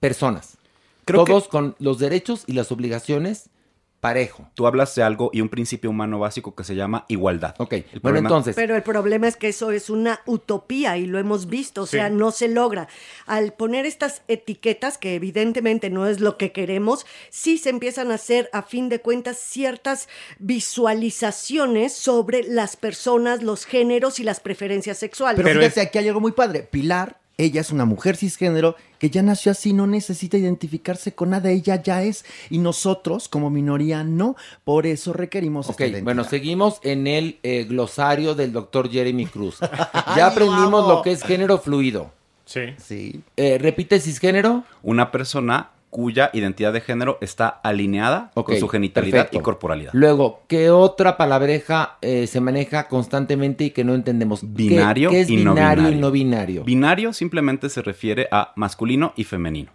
personas. 0.00 0.56
Creo 1.04 1.24
que- 1.24 1.32
todos 1.32 1.48
con 1.48 1.74
los 1.80 1.98
derechos 1.98 2.44
y 2.46 2.52
las 2.52 2.70
obligaciones 2.70 3.50
parejo. 4.00 4.48
Tú 4.54 4.66
hablas 4.66 4.94
de 4.94 5.02
algo 5.02 5.30
y 5.32 5.40
un 5.40 5.48
principio 5.48 5.90
humano 5.90 6.18
básico 6.20 6.54
que 6.54 6.62
se 6.64 6.74
llama 6.76 7.04
igualdad. 7.08 7.54
Ok, 7.58 7.72
El 7.72 7.82
bueno, 7.82 8.00
problema- 8.02 8.28
entonces, 8.28 8.54
Pero 8.56 8.76
el 8.76 8.82
problema 8.82 9.26
es 9.26 9.36
que 9.36 9.48
eso 9.48 9.70
es 9.72 9.90
una 9.90 10.20
utopía 10.26 10.96
y 10.96 11.06
lo 11.06 11.18
hemos 11.18 11.48
visto, 11.48 11.82
o 11.82 11.86
sea, 11.86 12.08
no 12.08 12.30
se 12.30 12.48
logra. 12.48 12.88
Al 13.26 13.52
poner 13.52 13.86
estas 13.86 14.22
etiquetas, 14.28 14.98
que 14.98 15.14
evidentemente 15.16 15.90
no 15.90 16.06
es 16.06 16.20
lo 16.20 16.36
que 16.36 16.52
queremos, 16.52 17.06
sí 17.30 17.58
se 17.58 17.70
empiezan 17.70 18.10
a 18.12 18.14
hacer, 18.14 18.48
a 18.52 18.62
fin 18.62 18.88
de 18.88 19.00
cuentas, 19.00 19.38
ciertas 19.38 20.08
visualizaciones 20.38 21.92
sobre 21.92 22.42
las 22.44 22.76
personas, 22.76 23.42
los 23.42 23.64
géneros 23.64 24.20
y 24.20 24.24
las 24.24 24.40
preferencias 24.40 24.98
sexuales. 24.98 25.40
Pero, 25.42 25.58
fíjate, 25.60 25.80
aquí 25.80 25.98
hay 25.98 26.08
algo 26.08 26.20
muy 26.20 26.32
padre. 26.32 26.62
Pilar, 26.62 27.18
ella 27.38 27.60
es 27.60 27.70
una 27.70 27.84
mujer 27.84 28.16
cisgénero 28.16 28.74
que 28.98 29.10
ya 29.10 29.22
nació 29.22 29.52
así, 29.52 29.72
no 29.72 29.86
necesita 29.86 30.36
identificarse 30.36 31.14
con 31.14 31.30
nada, 31.30 31.50
ella 31.50 31.80
ya 31.80 32.02
es. 32.02 32.24
Y 32.50 32.58
nosotros, 32.58 33.28
como 33.28 33.48
minoría, 33.48 34.02
no. 34.02 34.34
Por 34.64 34.86
eso 34.86 35.12
requerimos 35.12 35.70
ok, 35.70 35.80
esta 35.80 36.02
bueno, 36.02 36.24
seguimos 36.24 36.80
en 36.82 37.06
el 37.06 37.38
eh, 37.44 37.64
glosario 37.64 38.34
del 38.34 38.52
doctor 38.52 38.90
Jeremy 38.90 39.26
Cruz. 39.26 39.58
ya 40.16 40.26
aprendimos 40.26 40.88
lo 40.88 41.00
que 41.02 41.12
es 41.12 41.22
género 41.22 41.58
fluido. 41.58 42.10
Sí. 42.44 42.74
Sí. 42.76 43.20
Eh, 43.36 43.58
¿Repite 43.58 44.00
cisgénero? 44.00 44.64
Una 44.82 45.12
persona 45.12 45.70
cuya 45.90 46.30
identidad 46.32 46.72
de 46.72 46.80
género 46.80 47.18
está 47.20 47.48
alineada 47.48 48.30
con 48.34 48.56
su 48.58 48.68
genitalidad 48.68 49.12
perfecto. 49.16 49.38
y 49.38 49.40
corporalidad. 49.42 49.90
Luego, 49.94 50.42
¿qué 50.48 50.70
otra 50.70 51.16
palabreja 51.16 51.96
eh, 52.02 52.26
se 52.26 52.40
maneja 52.40 52.88
constantemente 52.88 53.64
y 53.64 53.70
que 53.70 53.84
no 53.84 53.94
entendemos? 53.94 54.40
¿Qué- 54.40 54.46
Binario 54.48 55.10
¿Qué, 55.10 55.20
es 55.22 55.30
y 55.30 55.36
no 55.38 55.54
binario, 55.54 55.88
y 55.90 55.94
no 55.96 56.10
binario? 56.10 56.64
Binario 56.64 57.12
simplemente 57.12 57.68
se 57.70 57.80
refiere 57.82 58.28
a 58.30 58.52
masculino 58.56 59.12
y 59.16 59.24
femenino. 59.24 59.70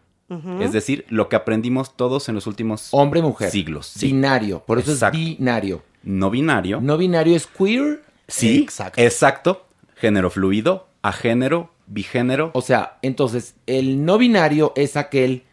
Es 0.59 0.71
decir, 0.71 1.05
lo 1.09 1.29
que 1.29 1.35
aprendimos 1.35 1.95
todos 1.95 2.27
en 2.27 2.33
los 2.33 2.47
últimos 2.47 2.87
Hombre-mujer. 2.91 3.51
siglos. 3.51 3.85
sí. 3.85 4.07
Binario, 4.07 4.63
por 4.65 4.79
eso 4.79 4.91
Exacto. 4.93 5.15
es 5.19 5.37
binario. 5.37 5.83
No 6.01 6.31
binario. 6.31 6.81
No 6.81 6.97
binario 6.97 7.35
es 7.35 7.45
queer. 7.45 8.01
Sí, 8.27 8.65
exacto. 8.97 9.65
Género 9.95 10.31
fluido, 10.31 10.87
agénero, 11.03 11.69
bigénero. 11.85 12.49
O 12.55 12.61
sea, 12.61 12.97
entonces, 13.03 13.55
el 13.67 14.05
no 14.05 14.17
binario 14.17 14.73
es 14.75 14.97
aquel 14.97 15.43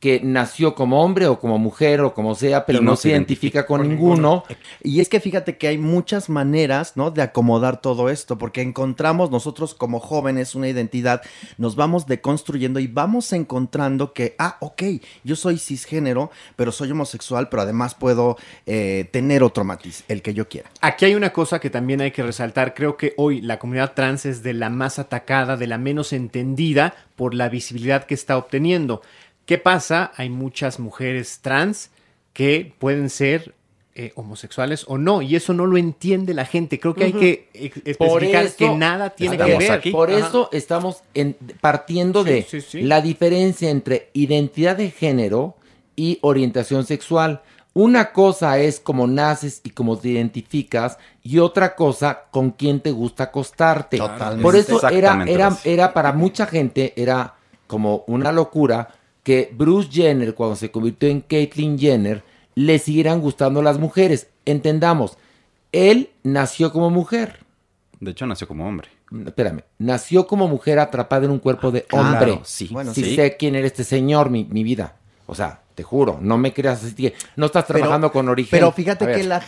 que 0.00 0.20
nació 0.22 0.74
como 0.76 1.02
hombre 1.02 1.26
o 1.26 1.40
como 1.40 1.58
mujer 1.58 2.00
o 2.02 2.14
como 2.14 2.34
sea, 2.36 2.66
pero 2.66 2.80
no, 2.80 2.94
se 2.94 3.10
identifica 3.10 3.66
con, 3.66 3.88
ninguno. 3.88 4.44
Y 4.82 5.00
es 5.00 5.08
que 5.08 5.18
fíjate 5.18 5.58
que 5.58 5.66
hay 5.66 5.78
muchas 5.78 6.28
maneras, 6.28 6.92
¿no? 6.96 7.10
De 7.10 7.20
acomodar 7.20 7.80
todo 7.80 8.08
esto, 8.08 8.38
porque 8.38 8.62
encontramos 8.62 9.30
nosotros 9.30 9.74
como 9.74 9.98
jóvenes 9.98 10.54
una 10.54 10.68
identidad, 10.68 11.22
nos 11.56 11.74
vamos 11.74 12.06
deconstruyendo 12.06 12.78
y 12.78 12.86
vamos 12.86 13.32
encontrando 13.32 14.12
que, 14.12 14.36
ah, 14.38 14.56
ok, 14.60 14.82
yo 15.24 15.34
soy 15.34 15.58
cisgénero, 15.58 16.30
pero 16.54 16.70
soy 16.70 16.92
homosexual, 16.92 17.48
pero 17.48 17.62
además 17.62 17.96
puedo 17.96 18.36
eh, 18.66 19.08
tener 19.10 19.42
otro 19.42 19.64
matiz, 19.64 20.04
el 20.06 20.22
que 20.22 20.32
yo 20.32 20.48
quiera. 20.48 20.70
Aquí 20.80 21.06
hay 21.06 21.16
una 21.16 21.32
cosa 21.32 21.58
que 21.58 21.70
también 21.70 22.00
hay 22.00 22.12
que 22.12 22.22
resaltar. 22.22 22.72
Creo 22.74 22.96
que 22.96 23.14
hoy 23.16 23.40
la 23.40 23.58
comunidad 23.58 23.94
trans 23.94 24.26
es 24.26 24.44
de 24.44 24.54
la 24.54 24.70
más 24.70 25.00
atacada, 25.00 25.56
de 25.56 25.66
la 25.66 25.78
menos 25.78 26.12
entendida 26.12 26.94
por 27.16 27.34
la 27.34 27.48
visibilidad 27.48 28.04
que 28.04 28.14
está 28.14 28.38
obteniendo. 28.38 29.02
¿Qué 29.48 29.56
pasa? 29.56 30.12
Hay 30.18 30.28
muchas 30.28 30.78
mujeres 30.78 31.38
trans 31.40 31.90
que 32.34 32.74
pueden 32.78 33.08
ser 33.08 33.54
eh, 33.94 34.12
homosexuales 34.14 34.84
o 34.88 34.98
no, 34.98 35.22
y 35.22 35.36
eso 35.36 35.54
no 35.54 35.64
lo 35.64 35.78
entiende 35.78 36.34
la 36.34 36.44
gente. 36.44 36.78
Creo 36.78 36.94
que 36.94 37.04
hay 37.04 37.12
que 37.14 37.48
especificar 37.54 38.44
eso 38.44 38.56
que 38.58 38.68
nada 38.68 39.08
tiene 39.08 39.38
que 39.38 39.56
ver. 39.56 39.72
aquí. 39.72 39.90
Por 39.90 40.10
Ajá. 40.10 40.18
eso 40.28 40.50
estamos 40.52 41.02
en- 41.14 41.34
partiendo 41.62 42.24
Sí, 42.24 42.30
de 42.30 42.42
sí, 42.42 42.60
sí. 42.60 42.82
la 42.82 43.00
diferencia 43.00 43.70
entre 43.70 44.10
identidad 44.12 44.76
de 44.76 44.90
género 44.90 45.56
y 45.96 46.18
orientación 46.20 46.84
sexual. 46.84 47.40
Una 47.72 48.12
cosa 48.12 48.58
es 48.58 48.80
cómo 48.80 49.06
naces 49.06 49.62
y 49.64 49.70
cómo 49.70 49.96
te 49.96 50.10
identificas 50.10 50.98
y 51.22 51.38
otra 51.38 51.74
cosa 51.74 52.24
con 52.30 52.50
quién 52.50 52.80
te 52.80 52.90
gusta 52.90 53.24
acostarte. 53.24 53.96
Totalmente. 53.96 54.42
Por 54.42 54.56
eso 54.56 54.86
era, 54.90 55.24
era, 55.26 55.56
era 55.64 55.94
para 55.94 56.12
mucha 56.12 56.44
gente, 56.44 56.92
era 56.96 57.34
como 57.66 58.04
una 58.08 58.30
locura 58.30 58.88
que 59.28 59.50
Bruce 59.52 59.90
Jenner, 59.92 60.34
cuando 60.34 60.56
se 60.56 60.70
convirtió 60.70 61.06
en 61.06 61.20
Caitlyn 61.20 61.78
Jenner, 61.78 62.22
le 62.54 62.78
siguieran 62.78 63.20
gustando 63.20 63.60
las 63.60 63.78
mujeres. 63.78 64.28
Entendamos, 64.46 65.18
él 65.70 66.08
nació 66.22 66.72
como 66.72 66.88
mujer. 66.88 67.40
De 68.00 68.12
hecho, 68.12 68.24
nació 68.24 68.48
como 68.48 68.66
hombre. 68.66 68.88
Espérame, 69.26 69.64
nació 69.76 70.26
como 70.26 70.48
mujer 70.48 70.78
atrapada 70.78 71.26
en 71.26 71.30
un 71.32 71.40
cuerpo 71.40 71.70
de 71.70 71.82
Claro, 71.82 72.06
hombre. 72.08 72.40
sí. 72.44 72.68
Bueno, 72.70 72.90
Bueno, 72.90 72.94
sí, 72.94 73.04
sí. 73.04 73.16
sé 73.16 73.36
quién 73.36 73.54
era 73.54 73.66
este 73.66 73.84
señor, 73.84 74.30
mi, 74.30 74.46
mi 74.46 74.62
vida. 74.64 74.96
O 75.26 75.34
sea, 75.34 75.60
te 75.74 75.82
juro, 75.82 76.18
no 76.22 76.38
me 76.38 76.54
creas 76.54 76.82
así 76.82 76.94
que 76.94 77.12
no 77.36 77.44
estás 77.44 77.66
trabajando 77.66 78.10
con 78.10 78.30
origen. 78.30 78.50
Pero 78.50 78.72
fíjate 78.72 79.12
que 79.12 79.24
la, 79.24 79.42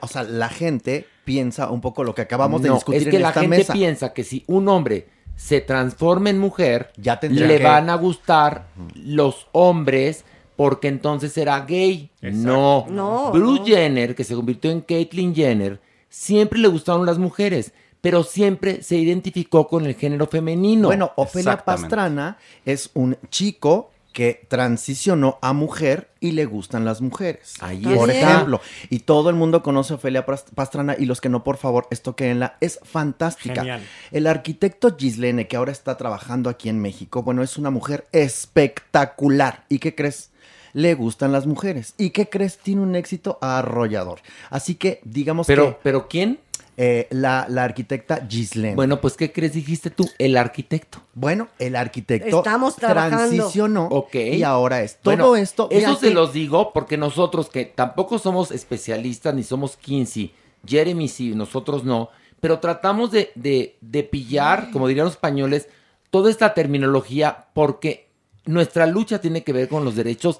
o 0.00 0.06
sea, 0.06 0.22
la 0.22 0.48
gente 0.48 1.08
piensa 1.24 1.70
un 1.70 1.80
poco 1.80 2.04
lo 2.04 2.14
que 2.14 2.22
acabamos 2.22 2.62
de 2.62 2.70
discutir 2.70 3.02
es 3.02 3.08
que 3.08 3.16
en 3.16 3.22
la 3.22 3.28
esta 3.30 3.40
gente 3.40 3.56
mesa. 3.56 3.72
piensa 3.72 4.12
que 4.12 4.22
si 4.22 4.44
un 4.46 4.68
hombre 4.68 5.08
se 5.38 5.60
transforma 5.60 6.30
en 6.30 6.38
mujer, 6.40 6.90
tendría 7.20 7.46
le 7.46 7.58
que- 7.58 7.62
van 7.64 7.88
a 7.90 7.94
gustar 7.94 8.66
los 8.96 9.46
hombres 9.52 10.24
porque 10.56 10.88
entonces 10.88 11.32
será 11.32 11.60
gay. 11.60 12.10
No. 12.20 12.84
No, 12.90 13.30
Bruce 13.30 13.60
no. 13.60 13.66
Jenner, 13.66 14.16
que 14.16 14.24
se 14.24 14.34
convirtió 14.34 14.72
en 14.72 14.80
Caitlyn 14.80 15.32
Jenner, 15.32 15.80
siempre 16.08 16.58
le 16.58 16.66
gustaron 16.66 17.06
las 17.06 17.18
mujeres, 17.18 17.72
pero 18.00 18.24
siempre 18.24 18.82
se 18.82 18.96
identificó 18.96 19.68
con 19.68 19.86
el 19.86 19.94
género 19.94 20.26
femenino. 20.26 20.88
Bueno, 20.88 21.12
Ofelia 21.14 21.56
Pastrana 21.64 22.36
es 22.64 22.90
un 22.94 23.16
chico 23.30 23.90
que 24.18 24.44
transicionó 24.48 25.38
a 25.42 25.52
mujer 25.52 26.10
y 26.18 26.32
le 26.32 26.44
gustan 26.44 26.84
las 26.84 27.00
mujeres. 27.00 27.54
Ahí 27.60 27.84
por 27.84 28.10
está. 28.10 28.32
ejemplo. 28.32 28.60
Y 28.90 28.98
todo 28.98 29.30
el 29.30 29.36
mundo 29.36 29.62
conoce 29.62 29.92
a 29.92 29.96
Ofelia 29.96 30.26
Pastrana 30.26 30.96
y 30.98 31.06
los 31.06 31.20
que 31.20 31.28
no, 31.28 31.44
por 31.44 31.56
favor, 31.56 31.86
estoquenla. 31.92 32.56
Es 32.60 32.80
fantástica. 32.82 33.60
Genial. 33.60 33.80
El 34.10 34.26
arquitecto 34.26 34.96
Gislene, 34.96 35.46
que 35.46 35.56
ahora 35.56 35.70
está 35.70 35.96
trabajando 35.96 36.50
aquí 36.50 36.68
en 36.68 36.80
México, 36.80 37.22
bueno, 37.22 37.44
es 37.44 37.58
una 37.58 37.70
mujer 37.70 38.08
espectacular. 38.10 39.64
¿Y 39.68 39.78
qué 39.78 39.94
crees? 39.94 40.32
Le 40.72 40.94
gustan 40.94 41.30
las 41.30 41.46
mujeres. 41.46 41.94
¿Y 41.96 42.10
qué 42.10 42.28
crees? 42.28 42.58
Tiene 42.58 42.80
un 42.80 42.96
éxito 42.96 43.38
arrollador. 43.40 44.18
Así 44.50 44.74
que, 44.74 44.98
digamos 45.04 45.46
Pero, 45.46 45.68
que... 45.68 45.76
¿Pero 45.84 46.08
quién? 46.08 46.40
Eh, 46.80 47.08
la, 47.10 47.44
la 47.48 47.64
arquitecta 47.64 48.24
Gislene. 48.28 48.76
Bueno, 48.76 49.00
pues, 49.00 49.14
¿qué 49.16 49.32
crees? 49.32 49.52
Dijiste 49.52 49.90
tú, 49.90 50.08
el 50.16 50.36
arquitecto. 50.36 51.00
Bueno, 51.12 51.48
el 51.58 51.74
arquitecto 51.74 52.38
Estamos 52.38 52.76
trabajando. 52.76 53.16
transicionó 53.16 53.86
Ok. 53.90 54.14
y 54.14 54.44
ahora 54.44 54.82
es 54.82 54.98
todo 55.00 55.12
Bueno, 55.16 55.34
esto. 55.34 55.66
Eso 55.72 55.96
se 55.96 56.08
que- 56.10 56.14
los 56.14 56.32
digo 56.32 56.72
porque 56.72 56.96
nosotros 56.96 57.50
que 57.50 57.64
tampoco 57.64 58.20
somos 58.20 58.52
especialistas 58.52 59.34
ni 59.34 59.42
somos 59.42 59.76
Kinsey, 59.76 60.32
Jeremy 60.64 61.08
sí, 61.08 61.34
nosotros 61.34 61.82
no, 61.82 62.10
pero 62.40 62.60
tratamos 62.60 63.10
de, 63.10 63.32
de, 63.34 63.76
de 63.80 64.04
pillar, 64.04 64.70
como 64.70 64.86
dirían 64.86 65.06
los 65.06 65.14
españoles, 65.14 65.68
toda 66.10 66.30
esta 66.30 66.54
terminología 66.54 67.46
porque 67.54 68.06
nuestra 68.46 68.86
lucha 68.86 69.20
tiene 69.20 69.42
que 69.42 69.52
ver 69.52 69.68
con 69.68 69.84
los 69.84 69.96
derechos 69.96 70.38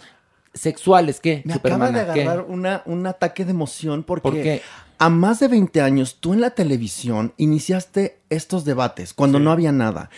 sexuales. 0.55 1.19
¿Qué? 1.19 1.43
Me 1.45 1.55
acaba 1.55 1.91
de 1.91 1.99
agarrar 2.01 2.45
una, 2.49 2.83
un 2.87 3.07
ataque 3.09 3.45
de 3.45 3.51
emoción 3.51 4.05
porque 4.05 4.23
¿Por 4.23 4.35
qué? 4.35 4.63
A 4.99 5.09
más 5.09 5.41
de 5.41 5.49
20 5.49 5.81
años 5.81 6.17
tú 6.21 6.33
en 6.33 6.41
la 6.41 6.51
televisión 6.51 7.33
iniciaste 7.37 8.19
estos 8.31 8.65
debates 8.65 9.15
cuando 9.15 9.39
no 9.39 9.51
había 9.53 9.73
nada. 9.73 10.11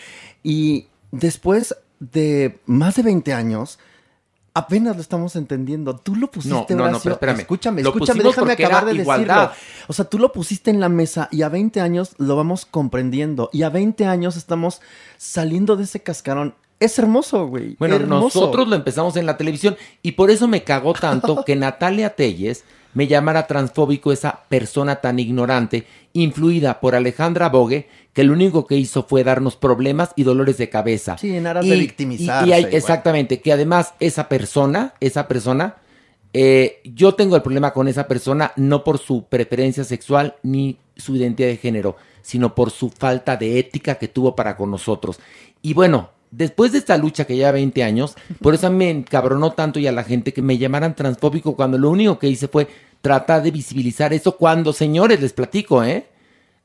Y 0.43 0.87
después 1.11 1.75
de 1.99 2.59
más 2.65 2.95
de 2.95 3.03
20 3.03 3.31
años, 3.33 3.77
apenas 4.53 4.95
lo 4.95 5.01
estamos 5.01 5.35
entendiendo. 5.35 5.95
Tú 5.97 6.15
lo 6.15 6.31
pusiste, 6.31 6.75
No, 6.75 6.85
no, 6.85 6.91
no, 6.91 6.99
pero 6.99 7.13
espérame. 7.15 7.39
Escúchame, 7.41 7.83
Lo 7.83 7.89
escúchame, 7.89 8.23
déjame 8.23 8.53
acabar 8.53 8.85
de 8.85 8.95
igualdad. 8.95 9.49
decirlo. 9.51 9.85
O 9.87 9.93
sea, 9.93 10.05
tú 10.05 10.17
lo 10.19 10.31
pusiste 10.33 10.71
en 10.71 10.79
la 10.79 10.89
mesa 10.89 11.29
y 11.31 11.43
a 11.43 11.49
20 11.49 11.79
años 11.79 12.15
lo 12.17 12.35
vamos 12.35 12.65
comprendiendo. 12.65 13.49
Y 13.53 13.63
a 13.63 13.69
20 13.69 14.05
años 14.05 14.35
estamos 14.35 14.81
saliendo 15.17 15.75
de 15.75 15.83
ese 15.83 16.01
cascarón. 16.01 16.55
Es 16.79 16.97
hermoso, 16.97 17.45
güey. 17.45 17.75
Bueno, 17.77 17.95
hermoso. 17.97 18.39
nosotros 18.39 18.67
lo 18.67 18.75
empezamos 18.75 19.15
en 19.15 19.27
la 19.27 19.37
televisión 19.37 19.77
y 20.01 20.13
por 20.13 20.31
eso 20.31 20.47
me 20.47 20.63
cagó 20.63 20.93
tanto 20.93 21.43
que 21.45 21.55
Natalia 21.55 22.15
Telles 22.15 22.63
me 22.93 23.07
llamara 23.07 23.47
transfóbico 23.47 24.11
esa 24.11 24.41
persona 24.49 24.97
tan 24.97 25.19
ignorante, 25.19 25.85
influida 26.13 26.79
por 26.79 26.95
Alejandra 26.95 27.49
Bogue, 27.49 27.87
que 28.13 28.23
lo 28.23 28.33
único 28.33 28.67
que 28.67 28.75
hizo 28.75 29.03
fue 29.03 29.23
darnos 29.23 29.55
problemas 29.55 30.11
y 30.15 30.23
dolores 30.23 30.57
de 30.57 30.69
cabeza. 30.69 31.17
Sí, 31.17 31.35
en 31.35 31.47
aras 31.47 31.65
de 31.65 31.75
victimizarse, 31.75 32.49
Y, 32.49 32.53
hay- 32.53 32.67
exactamente, 32.71 33.39
que 33.41 33.53
además 33.53 33.93
esa 33.99 34.27
persona, 34.27 34.93
esa 34.99 35.27
persona, 35.27 35.75
eh, 36.33 36.79
yo 36.83 37.13
tengo 37.15 37.35
el 37.35 37.41
problema 37.41 37.71
con 37.73 37.87
esa 37.87 38.07
persona 38.07 38.51
no 38.55 38.83
por 38.83 38.97
su 38.97 39.25
preferencia 39.25 39.83
sexual 39.83 40.35
ni 40.43 40.77
su 40.97 41.15
identidad 41.15 41.47
de 41.49 41.57
género, 41.57 41.95
sino 42.21 42.53
por 42.55 42.71
su 42.71 42.89
falta 42.89 43.35
de 43.37 43.59
ética 43.59 43.95
que 43.95 44.07
tuvo 44.07 44.35
para 44.35 44.55
con 44.55 44.69
nosotros. 44.71 45.19
Y 45.61 45.73
bueno, 45.73 46.09
después 46.31 46.71
de 46.71 46.79
esta 46.79 46.97
lucha 46.97 47.25
que 47.25 47.35
lleva 47.35 47.51
20 47.51 47.83
años, 47.83 48.15
por 48.41 48.53
eso 48.53 48.71
me 48.71 48.89
encabronó 48.89 49.51
tanto 49.51 49.79
y 49.79 49.87
a 49.87 49.91
la 49.91 50.03
gente 50.03 50.33
que 50.33 50.41
me 50.41 50.57
llamaran 50.57 50.95
transfóbico 50.95 51.55
cuando 51.55 51.77
lo 51.77 51.89
único 51.89 52.17
que 52.17 52.27
hice 52.27 52.47
fue 52.47 52.67
tratar 53.01 53.43
de 53.43 53.51
visibilizar 53.51 54.13
eso 54.13 54.37
cuando, 54.37 54.73
señores, 54.73 55.19
les 55.21 55.33
platico, 55.33 55.83
¿eh? 55.83 56.07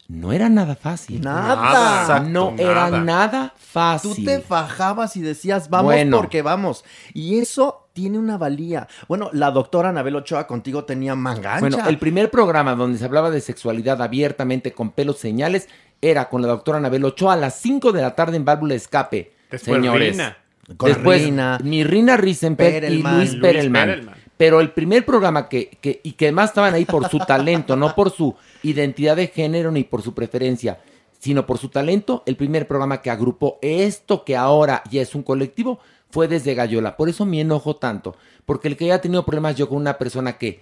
No 0.08 0.32
era 0.32 0.48
nada 0.48 0.76
fácil. 0.76 1.20
Nada. 1.20 2.02
Exacto, 2.02 2.28
no 2.30 2.54
era 2.56 2.90
nada. 2.90 3.00
nada 3.04 3.54
fácil. 3.56 4.14
Tú 4.14 4.24
te 4.24 4.40
fajabas 4.40 5.16
y 5.16 5.20
decías, 5.20 5.68
vamos 5.68 5.92
Bueno. 5.92 6.18
porque 6.18 6.42
vamos. 6.42 6.84
Y 7.12 7.38
eso 7.38 7.88
tiene 7.92 8.16
una 8.18 8.38
valía. 8.38 8.86
Bueno, 9.08 9.30
la 9.32 9.50
doctora 9.50 9.88
Anabel 9.88 10.14
Ochoa 10.14 10.46
contigo 10.46 10.84
tenía 10.84 11.16
manga 11.16 11.54
ancha. 11.56 11.60
Bueno, 11.60 11.88
el 11.88 11.98
primer 11.98 12.30
programa 12.30 12.76
donde 12.76 12.98
se 12.98 13.04
hablaba 13.04 13.30
de 13.30 13.40
sexualidad 13.40 14.00
abiertamente 14.00 14.72
con 14.72 14.90
pelos 14.92 15.18
señales 15.18 15.68
era 16.00 16.28
con 16.28 16.40
la 16.42 16.48
doctora 16.48 16.78
Anabel 16.78 17.04
Ochoa 17.04 17.32
a 17.32 17.36
las 17.36 17.58
5 17.58 17.90
de 17.90 18.02
la 18.02 18.14
tarde 18.14 18.36
en 18.36 18.44
Válvula 18.44 18.74
de 18.74 18.76
Escape. 18.76 19.35
Después 19.50 19.76
señores. 19.76 20.12
Rina. 20.12 20.36
Con 20.76 20.88
Después 20.88 21.22
Rina, 21.22 21.58
mi 21.62 21.84
Rina 21.84 22.16
Risenberg 22.16 22.68
y 22.68 22.80
Perelman. 22.80 23.18
Luis. 23.18 23.34
Perelman. 23.36 24.10
Pero 24.36 24.60
el 24.60 24.72
primer 24.72 25.06
programa 25.06 25.48
que, 25.48 25.70
que, 25.80 26.00
y 26.02 26.12
que 26.12 26.26
además 26.26 26.50
estaban 26.50 26.74
ahí 26.74 26.84
por 26.84 27.08
su 27.08 27.18
talento, 27.20 27.76
no 27.76 27.94
por 27.94 28.10
su 28.10 28.34
identidad 28.62 29.16
de 29.16 29.28
género 29.28 29.70
ni 29.70 29.84
por 29.84 30.02
su 30.02 30.12
preferencia, 30.12 30.80
sino 31.18 31.46
por 31.46 31.58
su 31.58 31.68
talento, 31.68 32.22
el 32.26 32.36
primer 32.36 32.66
programa 32.66 33.00
que 33.00 33.10
agrupó 33.10 33.58
esto 33.62 34.24
que 34.24 34.36
ahora 34.36 34.82
ya 34.90 35.00
es 35.00 35.14
un 35.14 35.22
colectivo 35.22 35.78
fue 36.10 36.28
desde 36.28 36.54
Gallola. 36.54 36.96
Por 36.96 37.08
eso 37.08 37.24
me 37.24 37.40
enojo 37.40 37.76
tanto, 37.76 38.16
porque 38.44 38.68
el 38.68 38.76
que 38.76 38.86
haya 38.86 39.00
tenido 39.00 39.24
problemas 39.24 39.56
yo 39.56 39.68
con 39.68 39.78
una 39.78 39.98
persona 39.98 40.36
que, 40.36 40.60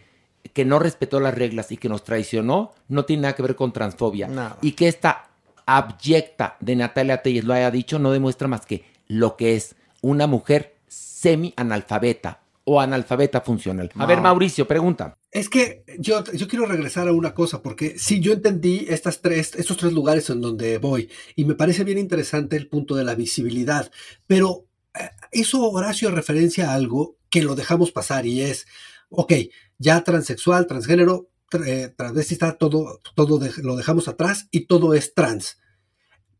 que 0.52 0.64
no 0.64 0.78
respetó 0.78 1.18
las 1.18 1.34
reglas 1.34 1.72
y 1.72 1.76
que 1.76 1.88
nos 1.88 2.04
traicionó, 2.04 2.72
no 2.88 3.04
tiene 3.04 3.22
nada 3.22 3.34
que 3.34 3.42
ver 3.42 3.56
con 3.56 3.72
transfobia. 3.72 4.28
Nada. 4.28 4.58
Y 4.62 4.72
que 4.72 4.88
esta 4.88 5.30
abyecta 5.66 6.56
de 6.60 6.76
Natalia 6.76 7.22
Telles 7.22 7.44
lo 7.44 7.54
haya 7.54 7.70
dicho, 7.70 7.98
no 7.98 8.12
demuestra 8.12 8.48
más 8.48 8.66
que 8.66 8.84
lo 9.08 9.36
que 9.36 9.54
es 9.56 9.74
una 10.00 10.26
mujer 10.26 10.74
semi-analfabeta 10.88 12.40
o 12.64 12.80
analfabeta 12.80 13.40
funcional. 13.42 13.90
A 13.94 13.98
No. 13.98 14.06
ver, 14.06 14.20
Mauricio, 14.20 14.66
pregunta. 14.66 15.16
Es 15.30 15.48
que 15.48 15.84
yo, 15.98 16.24
yo 16.32 16.48
quiero 16.48 16.64
regresar 16.66 17.08
a 17.08 17.12
una 17.12 17.34
cosa, 17.34 17.60
porque 17.60 17.98
sí, 17.98 18.20
yo 18.20 18.32
entendí 18.32 18.86
estas 18.88 19.20
tres, 19.20 19.54
estos 19.56 19.76
tres 19.76 19.92
lugares 19.92 20.30
en 20.30 20.40
donde 20.40 20.78
voy, 20.78 21.10
y 21.36 21.44
me 21.44 21.54
parece 21.54 21.84
bien 21.84 21.98
interesante 21.98 22.56
el 22.56 22.68
punto 22.68 22.94
de 22.94 23.04
la 23.04 23.14
visibilidad, 23.14 23.90
pero 24.26 24.64
eh, 24.94 25.10
hizo 25.32 25.68
Horacio 25.70 26.10
referencia 26.10 26.70
a 26.70 26.74
algo 26.74 27.16
que 27.28 27.42
lo 27.42 27.54
dejamos 27.54 27.90
pasar 27.90 28.26
y 28.26 28.40
es, 28.42 28.66
ok, 29.10 29.32
ya 29.78 30.02
transexual, 30.04 30.66
transgénero, 30.66 31.16
tra- 31.16 31.33
eh, 31.66 31.92
transvestita, 31.96 32.56
todo, 32.56 33.00
todo 33.14 33.38
de- 33.38 33.52
lo 33.62 33.76
dejamos 33.76 34.08
atrás 34.08 34.48
y 34.50 34.66
todo 34.66 34.94
es 34.94 35.14
trans. 35.14 35.58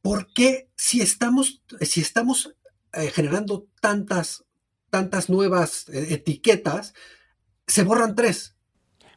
¿Por 0.03 0.27
qué 0.35 0.69
si 0.77 1.01
estamos, 1.01 1.63
si 1.81 2.01
estamos 2.01 2.55
eh, 2.93 3.11
generando 3.13 3.67
tantas, 3.81 4.45
tantas 4.91 5.31
nuevas 5.31 5.89
eh, 5.89 6.09
etiquetas, 6.11 6.95
se 7.67 7.83
borran 7.85 8.15
tres? 8.15 8.55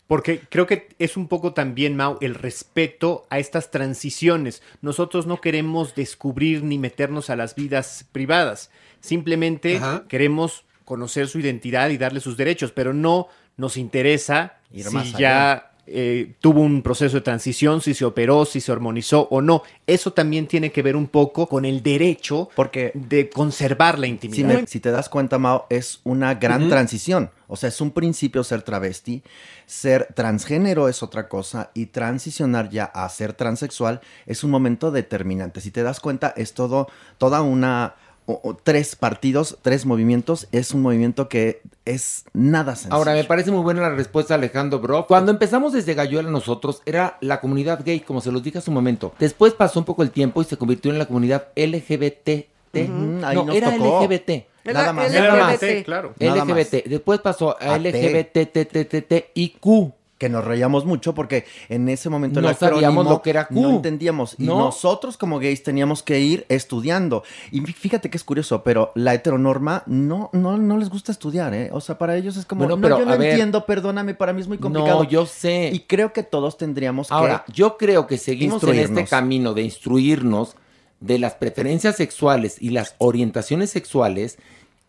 Porque 0.07 0.39
creo 0.39 0.67
que 0.67 0.95
es 0.99 1.17
un 1.17 1.27
poco 1.27 1.53
también, 1.53 1.97
Mau, 1.97 2.17
el 2.21 2.33
respeto 2.35 3.27
a 3.29 3.39
estas 3.39 3.71
transiciones. 3.71 4.61
Nosotros 4.81 5.25
no 5.27 5.41
queremos 5.41 5.95
descubrir 5.95 6.63
ni 6.63 6.77
meternos 6.77 7.29
a 7.29 7.35
las 7.35 7.55
vidas 7.55 8.05
privadas. 8.13 8.71
Simplemente 9.01 9.81
queremos 10.07 10.63
conocer 10.85 11.27
su 11.27 11.39
identidad 11.39 11.89
y 11.89 11.97
darle 11.97 12.21
sus 12.21 12.37
derechos, 12.37 12.71
pero 12.71 12.93
no 12.93 13.27
nos 13.57 13.75
interesa 13.75 14.61
Ir 14.71 14.85
si 14.85 14.95
más 14.95 15.07
allá. 15.07 15.19
ya 15.19 15.76
eh, 15.87 16.33
tuvo 16.41 16.61
un 16.61 16.81
proceso 16.81 17.15
de 17.15 17.21
transición, 17.21 17.81
si 17.81 17.93
se 17.93 18.05
operó, 18.05 18.45
si 18.45 18.59
se 18.61 18.71
hormonizó 18.71 19.27
o 19.31 19.41
no. 19.41 19.63
Eso 19.87 20.11
también 20.13 20.47
tiene 20.47 20.71
que 20.71 20.81
ver 20.81 20.95
un 20.95 21.07
poco 21.07 21.47
con 21.47 21.63
el 21.65 21.81
derecho 21.81 22.49
Porque 22.55 22.91
de 22.93 23.29
conservar 23.29 23.97
la 23.97 24.05
Si, 24.07 24.11
intimidad. 24.11 24.47
me- 24.61 24.67
si 24.67 24.79
te 24.79 24.91
das 24.91 25.09
cuenta, 25.09 25.37
Mao, 25.39 25.65
es 25.69 26.01
una 26.03 26.33
gran 26.35 26.67
transición. 26.69 27.31
O 27.47 27.55
sea, 27.55 27.69
es 27.69 27.79
un 27.79 27.91
principio 27.91 28.43
ser 28.43 28.61
travesti, 28.63 29.23
ser 29.65 30.07
transgénero 30.13 30.89
es 30.89 31.01
otra 31.01 31.29
cosa 31.29 31.71
y 31.73 31.85
transicionar 31.87 32.69
ya 32.69 32.83
a 32.85 33.07
ser 33.09 33.31
transexual 33.33 34.01
es 34.25 34.43
un 34.43 34.51
momento 34.51 34.91
determinante. 34.91 35.61
Si 35.61 35.71
te 35.71 35.83
das 35.83 35.99
cuenta, 36.01 36.33
es 36.35 36.53
todo, 36.53 36.87
toda 37.17 37.41
una... 37.41 37.95
o- 38.27 38.39
o 38.43 38.55
tres 38.55 38.95
partidos, 38.95 39.57
tres 39.63 39.85
movimientos, 39.87 40.47
es 40.51 40.71
un 40.73 40.83
movimiento 40.83 41.27
que 41.29 41.61
es 41.85 42.25
nada 42.33 42.75
sencillo. 42.75 42.95
Ahora, 42.95 43.13
me 43.13 43.23
parece 43.23 43.49
muy 43.49 43.61
buena 43.63 43.81
la 43.81 43.89
respuesta 43.95 44.33
de 44.35 44.39
Alejandro 44.45 44.79
Bro. 44.79 45.07
Cuando 45.07 45.31
empezamos 45.31 45.73
desde 45.73 45.95
Galluela 45.95 46.29
nosotros, 46.29 46.81
era 46.85 47.17
la 47.21 47.39
comunidad 47.41 47.81
gay, 47.83 48.01
como 48.01 48.21
se 48.21 48.31
los 48.31 48.43
dije 48.43 48.59
hace 48.59 48.69
un 48.69 48.75
momento. 48.75 49.13
Después 49.17 49.53
pasó 49.53 49.79
un 49.79 49.85
poco 49.85 50.03
el 50.03 50.11
tiempo 50.11 50.41
y 50.41 50.45
se 50.45 50.57
convirtió 50.57 50.91
en 50.91 50.99
la 50.99 51.05
comunidad 51.07 51.47
LGBT. 51.55 52.49
Ujú, 52.73 53.25
ahí 53.25 53.35
no, 53.35 53.45
nos 53.45 53.55
era 53.55 53.71
tocó. 53.71 54.01
LGBT. 54.03 54.45
Nada 54.65 54.91
más. 54.93 55.11
Nada 55.13 55.35
más. 55.37 55.53
LGBT, 55.63 55.83
claro. 55.85 56.13
LGBT. 56.19 56.83
Después 56.89 57.19
pasó 57.21 57.51
a 57.61 57.75
A 57.75 57.79
T. 57.81 57.89
LGBT, 57.89 59.31
y 59.33 59.49
Q. 59.59 59.93
que 60.17 60.29
nos 60.29 60.43
reíamos 60.43 60.83
mucho 60.85 61.13
porque 61.13 61.45
en 61.69 61.87
ese 61.89 62.09
momento 62.09 62.41
No 62.41 62.49
el 62.49 62.55
sabíamos 62.55 63.05
lo 63.07 63.21
que 63.21 63.29
era 63.29 63.47
Q. 63.47 63.53
No 63.61 63.69
entendíamos. 63.71 64.35
Y 64.39 64.45
No. 64.45 64.57
nosotros 64.57 65.15
como 65.17 65.37
gays 65.39 65.61
teníamos 65.63 66.01
que 66.01 66.19
ir 66.19 66.45
estudiando. 66.49 67.23
Y 67.51 67.61
fí- 67.61 67.73
fíjate 67.73 68.09
que 68.09 68.17
es 68.17 68.23
curioso, 68.23 68.63
pero 68.63 68.91
la 68.95 69.13
heteronorma 69.13 69.83
no, 69.85 70.29
no, 70.33 70.57
no 70.57 70.77
les 70.77 70.89
gusta 70.89 71.11
estudiar, 71.11 71.53
¿eh? 71.53 71.69
O 71.71 71.81
sea, 71.81 71.97
para 71.99 72.15
ellos 72.15 72.35
es 72.37 72.45
como, 72.45 72.61
Bueno, 72.61 72.77
no, 72.77 72.81
pero, 72.81 72.99
yo 72.99 73.05
no 73.05 73.17
ver. 73.17 73.29
entiendo, 73.29 73.65
perdóname, 73.65 74.15
para 74.15 74.33
mí 74.33 74.41
es 74.41 74.47
muy 74.47 74.57
complicado. 74.57 75.03
No, 75.03 75.09
yo 75.09 75.25
sé. 75.27 75.69
Y 75.71 75.81
creo 75.81 76.13
que 76.13 76.23
todos 76.23 76.57
tendríamos 76.57 77.11
Ahora, 77.11 77.43
que 77.45 77.53
yo 77.53 77.77
creo 77.77 78.07
que 78.07 78.17
seguimos 78.17 78.63
en 78.63 78.79
este 78.79 79.05
camino 79.05 79.53
de 79.53 79.61
instruirnos 79.63 80.55
de 80.99 81.19
las 81.19 81.35
preferencias 81.35 81.95
sexuales 81.95 82.57
y 82.59 82.71
las 82.71 82.95
orientaciones 82.97 83.69
sexuales. 83.69 84.39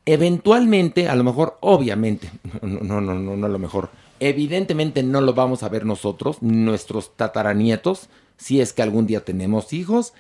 Eventualmente, 0.07 1.07
a 1.07 1.15
lo 1.15 1.23
mejor, 1.23 1.59
obviamente, 1.61 2.31
no, 2.63 2.81
no, 2.81 3.01
no, 3.03 3.15
no, 3.15 3.37
no 3.37 3.47
a 3.47 3.49
lo 3.51 3.59
mejor, 3.59 3.91
evidentemente 4.21 5.03
no 5.03 5.21
lo 5.21 5.35
vamos 5.35 5.63
a 5.63 5.69
ver 5.69 5.85
nosotros, 5.85 6.43
nuestros 6.43 7.17
tataranietos, 7.17 8.09
si 8.37 8.61
es 8.61 8.73
que 8.73 8.83
algún 8.83 9.07
día 9.07 9.25
tenemos 9.25 9.73
hijos, 9.73 10.15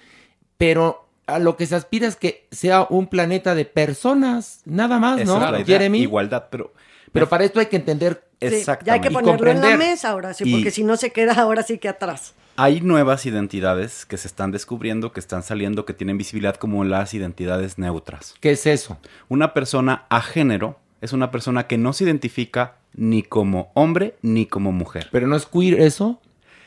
pero 0.57 1.07
a 1.27 1.39
lo 1.39 1.57
que 1.57 1.67
se 1.67 1.77
aspira 1.77 2.07
es 2.07 2.17
que 2.17 2.47
sea 2.51 2.87
un 2.89 3.07
planeta 3.07 3.55
de 3.55 3.65
personas, 3.65 4.63
nada 4.65 4.99
más, 4.99 5.21
Esa 5.21 5.39
¿no? 5.39 5.45
es 5.45 5.51
la 5.53 5.61
idea, 5.61 5.79
Jeremy? 5.79 6.01
igualdad, 6.01 6.45
pero... 6.51 6.73
Pero 7.13 7.27
para 7.29 7.45
esto 7.45 7.59
hay 7.59 7.67
que 7.67 7.77
entender 7.77 8.23
Sí, 8.41 8.63
ya 8.85 8.93
hay 8.93 9.01
que 9.01 9.11
ponerlo 9.11 9.51
en 9.51 9.61
la 9.61 9.77
mesa 9.77 10.11
ahora 10.11 10.33
sí, 10.35 10.45
porque 10.49 10.69
Y- 10.69 10.73
si 10.73 10.85
no 10.85 10.97
se 10.97 11.11
queda 11.11 11.33
ahora 11.35 11.63
sí 11.65 11.79
que 11.79 11.89
atrás. 11.89 12.35
Hay 12.55 12.81
nuevas 12.83 13.25
identidades 13.27 14.05
que 14.07 14.17
se 14.17 14.29
están 14.29 14.53
descubriendo, 14.53 15.13
que 15.13 15.19
están 15.21 15.43
saliendo, 15.43 15.85
que 15.87 15.93
tienen 15.95 16.19
visibilidad 16.19 16.55
como 16.57 16.85
las 16.85 17.15
identidades 17.15 17.79
neutras. 17.79 18.35
¿Qué 18.41 18.51
es 18.53 18.67
eso? 18.67 18.99
Una 19.29 19.55
persona 19.55 20.07
a 20.09 20.21
género 20.21 20.79
es 21.01 21.13
una 21.13 21.31
persona 21.31 21.67
que 21.67 21.79
no 21.79 21.93
se 21.93 22.05
identifica 22.05 22.77
ni 22.95 23.23
como 23.23 23.71
hombre 23.75 24.17
ni 24.23 24.47
como 24.47 24.73
mujer. 24.73 25.09
¿Pero 25.13 25.27
no 25.27 25.37
es 25.37 25.47
queer 25.47 25.81
eso? 25.81 26.21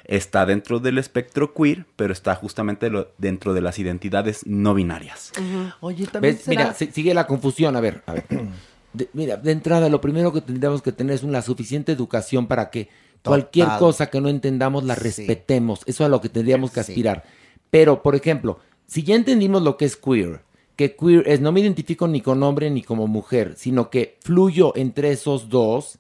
Está 0.06 0.46
dentro 0.46 0.80
del 0.80 0.98
espectro 0.98 1.54
queer, 1.54 1.86
pero 1.96 2.12
está 2.12 2.36
justamente 2.36 2.90
lo- 2.90 3.10
dentro 3.18 3.54
de 3.54 3.62
las 3.62 3.80
identidades 3.80 4.46
no 4.46 4.74
binarias. 4.74 5.32
Oye, 5.80 6.08
también 6.08 6.36
¿Ves? 6.36 6.48
Mira, 6.48 6.74
será- 6.74 6.92
sigue 6.92 7.14
la 7.14 7.28
confusión. 7.28 7.76
A 7.76 7.82
ver, 7.82 8.02
a 8.06 8.14
ver. 8.14 8.26
De- 8.94 9.10
mira, 9.14 9.38
de 9.38 9.54
entrada, 9.54 9.88
lo 9.88 10.02
primero 10.02 10.34
que 10.34 10.42
tendríamos 10.42 10.82
que 10.82 10.92
tener 10.92 11.16
es 11.16 11.24
una 11.24 11.42
suficiente 11.42 11.94
educación 11.94 12.48
para 12.48 12.70
que 12.70 12.90
cualquier 13.24 13.70
cosa 13.80 14.08
que 14.10 14.20
no 14.20 14.28
entendamos 14.28 14.84
la 14.84 14.96
Sí. 14.96 15.02
respetemos. 15.04 15.80
Eso 15.86 16.04
es 16.04 16.08
a 16.08 16.10
lo 16.10 16.20
que 16.20 16.28
tendríamos 16.28 16.72
que 16.72 16.84
Sí. 16.84 16.92
aspirar. 16.92 17.24
Pero, 17.70 18.04
por 18.04 18.16
ejemplo, 18.16 18.60
si 18.88 19.04
ya 19.04 19.16
entendimos 19.16 19.62
lo 19.62 19.78
que 19.78 19.86
es 19.86 19.96
queer, 19.96 20.42
que 20.76 20.94
queer 20.98 21.24
es 21.26 21.40
no 21.40 21.54
me 21.54 21.62
identifico 21.62 22.06
ni 22.10 22.20
con 22.20 22.44
hombre 22.44 22.70
ni 22.70 22.82
como 22.82 23.08
mujer, 23.08 23.54
sino 23.56 23.90
que 23.90 24.18
fluyo 24.24 24.74
entre 24.76 25.12
esos 25.12 25.48
dos, 25.48 25.98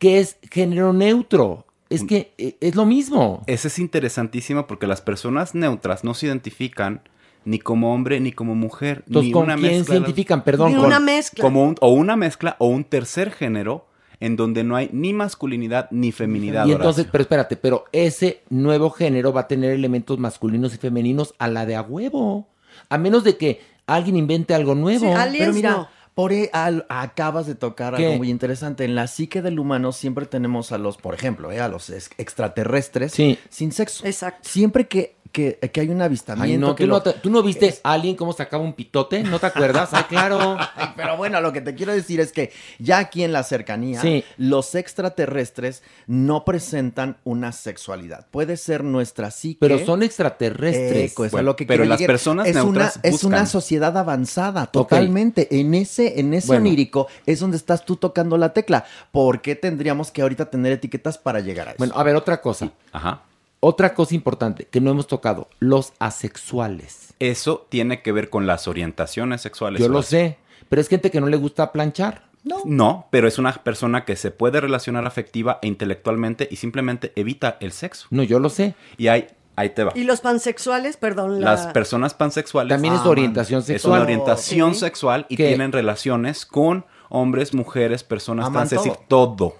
que 0.00 0.18
es 0.18 0.36
género 0.50 0.92
neutro. 0.92 1.64
Es 1.90 2.02
que 2.04 2.32
eh, 2.38 2.56
es 2.60 2.74
lo 2.74 2.86
mismo. 2.86 3.42
Ese 3.46 3.68
es 3.68 3.78
interesantísimo 3.78 4.66
porque 4.66 4.86
las 4.88 5.00
personas 5.00 5.54
neutras 5.54 6.02
no 6.04 6.14
se 6.14 6.26
identifican 6.26 7.02
ni 7.44 7.58
como 7.58 7.94
hombre 7.94 8.20
ni 8.20 8.32
como 8.32 8.54
mujer. 8.54 9.02
Entonces, 9.06 9.26
ni 9.28 9.32
¿con 9.32 9.44
una 9.44 9.54
quién 9.56 9.70
se 9.72 9.78
mezcla 9.78 9.94
las- 9.94 10.00
identifican? 10.02 10.44
Perdón, 10.44 10.70
Ni 10.72 10.76
con- 10.78 10.86
una 10.86 11.00
mezcla. 11.00 11.42
Como 11.42 11.64
un- 11.64 11.76
o 11.80 11.90
una 11.90 12.16
mezcla 12.16 12.56
o 12.58 12.66
un 12.68 12.84
tercer 12.84 13.30
género 13.32 13.86
en 14.20 14.36
donde 14.36 14.62
no 14.64 14.76
hay 14.76 14.88
ni 14.92 15.12
masculinidad 15.12 15.88
ni 15.90 16.12
feminidad. 16.12 16.66
Y 16.66 16.72
entonces, 16.72 17.00
Horacio. 17.04 17.12
pero 17.12 17.22
espérate, 17.22 17.56
pero 17.56 17.84
ese 17.92 18.42
nuevo 18.50 18.90
género 18.90 19.32
va 19.32 19.42
a 19.42 19.48
tener 19.48 19.72
elementos 19.72 20.18
masculinos 20.18 20.74
y 20.74 20.78
femeninos 20.78 21.34
a 21.38 21.48
la 21.48 21.66
de 21.66 21.74
a 21.76 21.82
huevo. 21.82 22.46
A 22.88 22.98
menos 22.98 23.24
de 23.24 23.36
que 23.36 23.60
alguien 23.86 24.16
invente 24.16 24.54
algo 24.54 24.74
nuevo. 24.74 25.06
Sí, 25.06 25.12
aliens 25.12 25.38
Pero 25.46 25.52
mira, 25.54 25.70
no. 25.72 25.88
Por 26.20 26.32
e- 26.34 26.50
al- 26.52 26.84
acabas 26.90 27.46
de 27.46 27.54
tocar 27.54 27.96
¿Qué? 27.96 28.04
algo 28.04 28.18
muy 28.18 28.28
interesante. 28.28 28.84
En 28.84 28.94
la 28.94 29.06
psique 29.06 29.40
del 29.40 29.58
humano 29.58 29.90
siempre 29.92 30.26
tenemos 30.26 30.70
a 30.70 30.76
los, 30.76 30.98
por 30.98 31.14
ejemplo, 31.14 31.50
eh, 31.50 31.60
a 31.60 31.68
los 31.68 31.88
ex- 31.88 32.10
extraterrestres 32.18 33.12
Sí. 33.12 33.38
sin 33.48 33.72
sexo. 33.72 34.04
Exacto. 34.06 34.46
Siempre 34.48 34.86
que, 34.86 35.16
que, 35.32 35.58
que 35.72 35.80
hay 35.80 35.88
un 35.88 36.02
avistamiento. 36.02 36.52
Ay, 36.52 36.58
no, 36.58 36.74
que 36.76 36.84
¿tú, 36.84 36.88
lo- 36.88 36.94
no 36.96 37.02
te- 37.02 37.12
tú 37.14 37.30
no 37.30 37.42
viste 37.42 37.78
a 37.82 37.92
alguien 37.92 38.16
cómo 38.16 38.32
sacaba 38.32 38.62
un 38.62 38.72
pitote? 38.72 39.22
¿No 39.22 39.38
te 39.38 39.46
acuerdas? 39.46 39.90
Ay, 39.92 40.04
claro. 40.08 40.56
Ay, 40.76 40.88
pero 40.96 41.16
bueno, 41.16 41.40
lo 41.40 41.52
que 41.52 41.60
te 41.60 41.74
quiero 41.74 41.92
decir 41.92 42.20
es 42.20 42.32
que 42.32 42.52
ya 42.78 42.98
aquí 42.98 43.22
en 43.24 43.32
la 43.32 43.42
cercanía, 43.42 44.00
Sí. 44.00 44.24
los 44.36 44.74
extraterrestres 44.74 45.82
no 46.06 46.44
presentan 46.44 47.16
una 47.24 47.52
sexualidad. 47.52 48.26
Puede 48.30 48.56
ser 48.56 48.84
nuestra 48.84 49.30
psique. 49.30 49.58
Pero 49.60 49.78
son 49.84 50.02
extraterrestres. 50.02 51.12
Eco, 51.12 51.24
eso 51.24 51.32
Bueno, 51.32 51.50
es 51.50 51.52
lo 51.52 51.56
que 51.56 51.66
pero 51.66 51.84
las 51.84 51.98
decir. 51.98 52.06
personas 52.06 52.46
es 52.48 52.56
una, 52.56 52.92
es 53.02 53.24
una 53.24 53.46
sociedad 53.46 53.96
avanzada, 53.96 54.66
totalmente. 54.66 55.48
En 55.60 55.74
ese, 55.74 56.20
en 56.20 56.34
ese 56.34 56.48
Bueno. 56.48 56.62
onírico 56.62 57.06
es 57.26 57.40
donde 57.40 57.56
estás 57.56 57.84
tú 57.84 57.96
tocando 57.96 58.36
la 58.36 58.52
tecla. 58.52 58.84
¿Por 59.12 59.40
qué 59.42 59.54
tendríamos 59.56 60.10
que 60.10 60.22
ahorita 60.22 60.50
tener 60.50 60.72
etiquetas 60.72 61.18
para 61.18 61.40
llegar 61.40 61.68
a 61.68 61.70
eso? 61.72 61.78
Bueno, 61.78 61.94
a 61.96 62.02
ver, 62.02 62.16
otra 62.16 62.40
cosa. 62.40 62.70
Ajá. 62.92 63.22
Otra 63.60 63.94
cosa 63.94 64.14
importante 64.14 64.64
que 64.66 64.80
no 64.80 64.90
hemos 64.90 65.06
tocado. 65.06 65.48
Los 65.58 65.92
asexuales. 65.98 67.12
Eso 67.18 67.66
tiene 67.68 68.00
que 68.02 68.12
ver 68.12 68.30
con 68.30 68.46
las 68.46 68.66
orientaciones 68.66 69.42
sexuales. 69.42 69.80
Yo 69.80 69.88
lo 69.88 70.02
sé. 70.02 70.38
Pero 70.68 70.80
es 70.80 70.88
gente 70.88 71.10
que 71.10 71.20
no 71.20 71.26
le 71.26 71.36
gusta 71.36 71.72
planchar. 71.72 72.30
No, 72.64 73.06
pero 73.10 73.28
es 73.28 73.38
una 73.38 73.52
persona 73.52 74.06
que 74.06 74.16
se 74.16 74.30
puede 74.30 74.62
relacionar 74.62 75.04
afectiva 75.06 75.58
e 75.60 75.66
intelectualmente 75.66 76.48
y 76.50 76.56
simplemente 76.56 77.12
evita 77.16 77.58
el 77.60 77.72
sexo. 77.72 78.06
No, 78.10 78.22
yo 78.22 78.38
lo 78.38 78.48
sé. 78.48 78.74
Y 78.96 79.08
ahí, 79.08 79.26
ahí 79.56 79.68
te 79.70 79.84
va. 79.84 79.92
Y 79.94 80.04
los 80.04 80.22
pansexuales, 80.22 80.96
perdón, 80.96 81.42
la... 81.42 81.50
Las 81.52 81.66
personas 81.66 82.14
pansexuales 82.14 82.74
También 82.74 82.94
es 82.94 83.00
Ah, 83.04 83.08
orientación 83.10 83.58
es 83.60 83.66
una 83.68 83.74
sexual. 83.74 84.02
orientación 84.02 84.72
Sí. 84.74 84.80
sexual 84.80 85.26
y 85.28 85.36
¿Qué? 85.36 85.48
tienen 85.48 85.70
relaciones 85.72 86.46
con 86.46 86.86
hombres, 87.10 87.52
mujeres, 87.52 88.04
personas 88.04 88.46
Aman 88.46 88.68
trans, 88.68 88.72
es 88.72 88.78
decir, 88.84 88.92
todo. 89.06 89.36
todo 89.36 89.56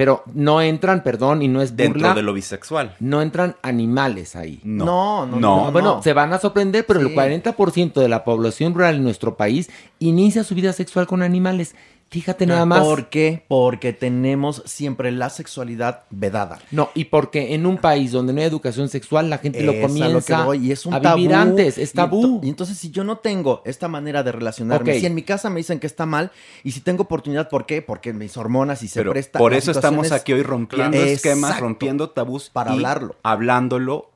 Pero 0.00 0.22
no 0.32 0.62
entran, 0.62 1.02
perdón, 1.02 1.42
y 1.42 1.48
no 1.48 1.60
es 1.60 1.76
dentro 1.76 2.00
burla, 2.00 2.14
de 2.14 2.22
lo 2.22 2.32
bisexual. 2.32 2.96
no 3.00 3.20
entran 3.20 3.56
animales 3.60 4.34
ahí. 4.34 4.58
No, 4.64 4.86
No, 4.86 5.26
no, 5.26 5.36
no. 5.40 5.64
no, 5.66 5.72
bueno, 5.72 6.02
se 6.02 6.14
van 6.14 6.32
a 6.32 6.38
sorprender, 6.38 6.86
pero 6.86 7.00
el 7.00 7.08
Sí. 7.08 7.14
40% 7.14 8.00
de 8.00 8.08
la 8.08 8.24
población 8.24 8.72
rural 8.72 8.94
en 8.96 9.02
nuestro 9.04 9.36
país 9.36 9.68
inicia 9.98 10.42
su 10.42 10.54
vida 10.54 10.72
sexual 10.72 11.06
con 11.06 11.22
animales. 11.22 11.74
Fíjate 12.10 12.44
nada 12.44 12.66
más. 12.66 12.80
¿Por 12.84 13.08
qué? 13.08 13.44
Porque 13.46 13.92
tenemos 13.92 14.64
siempre 14.66 15.12
la 15.12 15.30
sexualidad 15.30 16.02
vedada. 16.10 16.58
No, 16.72 16.90
y 16.92 17.04
porque 17.04 17.54
en 17.54 17.66
un 17.66 17.76
país 17.78 18.10
donde 18.10 18.32
no 18.32 18.40
hay 18.40 18.46
educación 18.48 18.88
sexual, 18.88 19.30
la 19.30 19.38
gente 19.38 19.62
lo 19.62 19.70
Es 19.70 19.84
a 19.84 19.86
comienza 19.86 20.36
que 20.38 20.42
voy, 20.42 20.66
y 20.66 20.72
es 20.72 20.86
un 20.86 20.94
a 20.94 21.00
tabú. 21.00 21.18
vivir 21.18 21.34
antes, 21.36 21.78
es 21.78 21.90
Y 21.90 21.94
tabú. 21.94 22.22
ento- 22.40 22.40
Y, 22.44 22.48
entonces, 22.48 22.76
si 22.78 22.90
yo 22.90 23.04
no 23.04 23.18
tengo 23.18 23.62
esta 23.64 23.86
manera 23.86 24.24
de 24.24 24.32
relacionarme, 24.32 24.98
si 24.98 25.06
en 25.06 25.14
mi 25.14 25.22
casa 25.22 25.50
me 25.50 25.58
dicen 25.58 25.78
que 25.78 25.86
está 25.86 26.04
mal, 26.04 26.32
y 26.64 26.72
si 26.72 26.80
tengo 26.80 27.04
oportunidad, 27.04 27.48
¿por 27.48 27.64
qué? 27.64 27.80
Porque 27.80 28.12
mis 28.12 28.36
hormonas 28.36 28.82
y 28.82 28.88
se 28.88 28.98
Pero 28.98 29.12
presta. 29.12 29.38
por 29.38 29.54
eso 29.54 29.70
estamos 29.70 30.10
aquí 30.10 30.32
hoy 30.32 30.42
rompiendo 30.42 30.96
esquemas, 30.98 31.50
Exacto. 31.50 31.64
rompiendo 31.64 32.10
tabús. 32.10 32.50
Para 32.50 32.72
y 32.72 32.74
hablarlo. 32.74 33.14
Hablándolo 33.22 34.10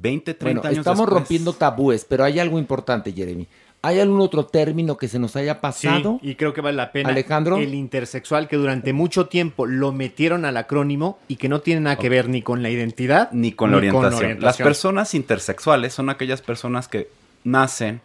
20, 0.00 0.32
30 0.34 0.60
Bueno, 0.62 0.68
años 0.70 0.78
estamos 0.78 1.00
después. 1.00 1.14
rompiendo 1.20 1.52
tabúes, 1.52 2.06
pero 2.08 2.24
hay 2.24 2.38
algo 2.40 2.58
importante, 2.58 3.12
Jeremy. 3.12 3.46
¿Hay 3.84 3.98
algún 3.98 4.20
otro 4.20 4.46
término 4.46 4.96
que 4.96 5.08
se 5.08 5.18
nos 5.18 5.34
haya 5.34 5.54
Sí, 5.54 5.58
pasado? 5.60 6.20
y 6.22 6.36
creo 6.36 6.54
que 6.54 6.60
vale 6.60 6.76
la 6.76 6.92
pena. 6.92 7.08
Alejandro. 7.08 7.56
El 7.56 7.74
intersexual, 7.74 8.46
que 8.46 8.56
durante 8.56 8.92
mucho 8.92 9.26
tiempo 9.26 9.66
lo 9.66 9.90
metieron 9.92 10.44
al 10.44 10.56
acrónimo 10.56 11.18
y 11.26 11.34
que 11.36 11.48
no 11.48 11.60
tiene 11.60 11.80
nada 11.80 11.96
que 11.96 12.08
ver 12.08 12.28
ni 12.28 12.42
con 12.42 12.62
la 12.62 12.70
identidad 12.70 13.30
ni 13.32 13.50
con 13.52 13.72
la 13.72 13.78
orientación. 13.78 14.38
Las 14.40 14.56
personas 14.56 15.14
intersexuales 15.14 15.92
son 15.92 16.10
aquellas 16.10 16.42
personas 16.42 16.86
que 16.86 17.08
nacen 17.42 18.00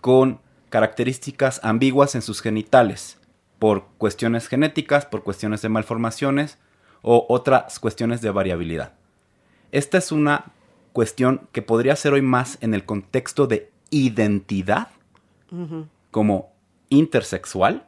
con 0.00 0.38
características 0.68 1.60
ambiguas 1.64 2.14
en 2.14 2.22
sus 2.22 2.40
genitales 2.40 3.18
por 3.58 3.86
cuestiones 3.98 4.46
genéticas, 4.46 5.04
por 5.04 5.24
cuestiones 5.24 5.62
de 5.62 5.68
malformaciones 5.68 6.58
o 7.02 7.26
otras 7.28 7.80
cuestiones 7.80 8.20
de 8.20 8.30
variabilidad. 8.30 8.92
Esta 9.72 9.98
es 9.98 10.12
una 10.12 10.52
cuestión 10.92 11.48
que 11.50 11.62
podría 11.62 11.96
ser 11.96 12.12
hoy 12.12 12.22
más 12.22 12.58
en 12.60 12.72
el 12.72 12.84
contexto 12.84 13.48
de 13.48 13.70
identidad 13.90 14.88
como 16.10 16.50
intersexual 16.90 17.86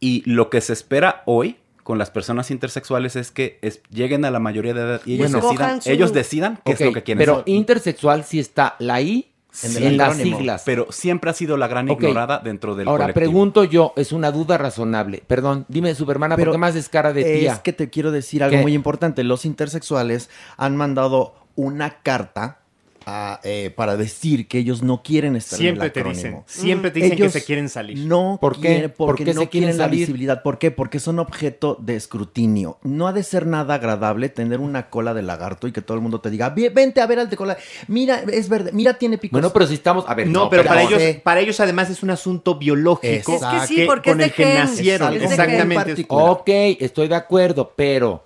y 0.00 0.22
lo 0.30 0.50
que 0.50 0.60
se 0.60 0.72
espera 0.72 1.22
hoy 1.26 1.56
con 1.82 1.98
las 1.98 2.10
personas 2.10 2.50
intersexuales 2.50 3.16
es 3.16 3.30
que 3.32 3.58
es- 3.62 3.82
lleguen 3.90 4.24
a 4.24 4.30
la 4.30 4.38
mayoría 4.38 4.72
de 4.74 4.80
edad 4.82 5.00
y 5.04 5.14
ellos 5.14 5.32
Bueno. 5.32 5.48
decidan, 5.48 5.82
su- 5.82 5.90
ellos 5.90 6.12
decidan 6.12 6.60
qué 6.64 6.72
es 6.72 6.80
lo 6.80 6.92
que 6.92 7.02
quieren 7.02 7.18
Pero 7.18 7.36
ser. 7.38 7.48
intersexual 7.48 8.24
sí 8.24 8.38
está 8.38 8.76
la 8.78 9.00
I 9.00 9.28
en, 9.64 9.96
las 9.98 10.16
siglas. 10.16 10.62
Pero 10.64 10.86
siempre 10.92 11.30
ha 11.30 11.34
sido 11.34 11.56
la 11.58 11.66
gran 11.68 11.90
ignorada 11.90 12.38
dentro 12.38 12.74
del 12.74 12.88
Ahora, 12.88 13.04
colectivo. 13.04 13.20
pregunto 13.20 13.64
yo, 13.64 13.92
es 13.96 14.12
una 14.12 14.30
duda 14.32 14.56
razonable. 14.56 15.22
Perdón, 15.26 15.66
dime, 15.68 15.94
Supermana, 15.94 16.36
¿por 16.36 16.40
Pero 16.42 16.52
qué 16.52 16.58
más 16.58 16.74
es 16.74 16.88
cara 16.88 17.12
de 17.12 17.22
tía? 17.40 17.52
Es 17.52 17.58
que 17.58 17.72
te 17.74 17.90
quiero 17.90 18.12
decir 18.12 18.42
algo 18.42 18.56
¿Qué? 18.56 18.62
muy 18.62 18.72
importante. 18.74 19.24
Los 19.24 19.44
intersexuales 19.44 20.30
han 20.56 20.76
mandado 20.76 21.34
una 21.54 21.98
carta 22.02 22.60
a, 23.06 23.40
eh, 23.44 23.72
para 23.74 23.96
decir 23.96 24.48
que 24.48 24.58
ellos 24.58 24.82
no 24.82 25.02
quieren 25.02 25.36
estar 25.36 25.58
Siempre 25.58 25.82
en 25.82 25.86
el 25.86 25.92
te 25.92 26.04
dicen, 26.04 26.42
siempre 26.46 26.90
te 26.90 27.00
dicen 27.00 27.16
que 27.18 27.30
se 27.30 27.44
quieren 27.44 27.68
salir. 27.68 27.98
No 27.98 28.38
¿Por 28.40 28.54
qué? 28.56 28.60
quieren, 28.60 28.90
¿Por 28.90 29.08
porque 29.08 29.24
qué 29.24 29.34
no 29.34 29.40
se 29.42 29.48
quieren 29.48 29.68
quieren 29.68 29.78
la 29.78 29.84
salir? 29.84 30.00
visibilidad. 30.00 30.42
¿Por 30.42 30.58
qué? 30.58 30.70
Porque 30.70 31.00
son 31.00 31.18
objeto 31.18 31.76
de 31.80 31.96
escrutinio. 31.96 32.78
No 32.82 33.08
ha 33.08 33.12
de 33.12 33.22
ser 33.22 33.46
nada 33.46 33.74
agradable 33.74 34.28
tener 34.28 34.60
una 34.60 34.90
cola 34.90 35.14
de 35.14 35.22
lagarto 35.22 35.66
y 35.66 35.72
que 35.72 35.82
todo 35.82 35.96
el 35.96 36.02
mundo 36.02 36.20
te 36.20 36.30
diga, 36.30 36.50
"Ve- 36.50 36.70
vente 36.70 37.00
a 37.00 37.06
ver 37.06 37.18
al 37.18 37.28
de 37.30 37.36
cola. 37.36 37.56
Mira, 37.88 38.22
es 38.30 38.48
verde, 38.48 38.70
mira, 38.72 38.94
tiene 38.94 39.18
picos. 39.18 39.32
Bueno, 39.32 39.52
pero 39.52 39.66
si 39.66 39.74
estamos, 39.74 40.04
a 40.08 40.14
ver, 40.14 40.28
No, 40.28 40.48
pero 40.50 40.64
para 40.64 40.82
ellos, 40.82 41.02
para 41.22 41.40
ellos 41.40 41.58
además 41.60 41.90
es 41.90 42.02
un 42.02 42.10
asunto 42.10 42.56
biológico. 42.56 43.32
Exacto. 43.32 43.56
Es 43.56 43.68
que 43.68 43.74
sí, 43.74 43.82
porque 43.86 44.10
con 44.10 44.20
es 44.20 44.26
el 44.28 44.32
que 44.34 44.54
nacieron. 44.54 45.14
es 45.14 45.22
Exactamente. 45.22 46.06
Ok, 46.08 46.48
estoy 46.80 47.08
de 47.08 47.14
acuerdo, 47.14 47.72
pero 47.76 48.24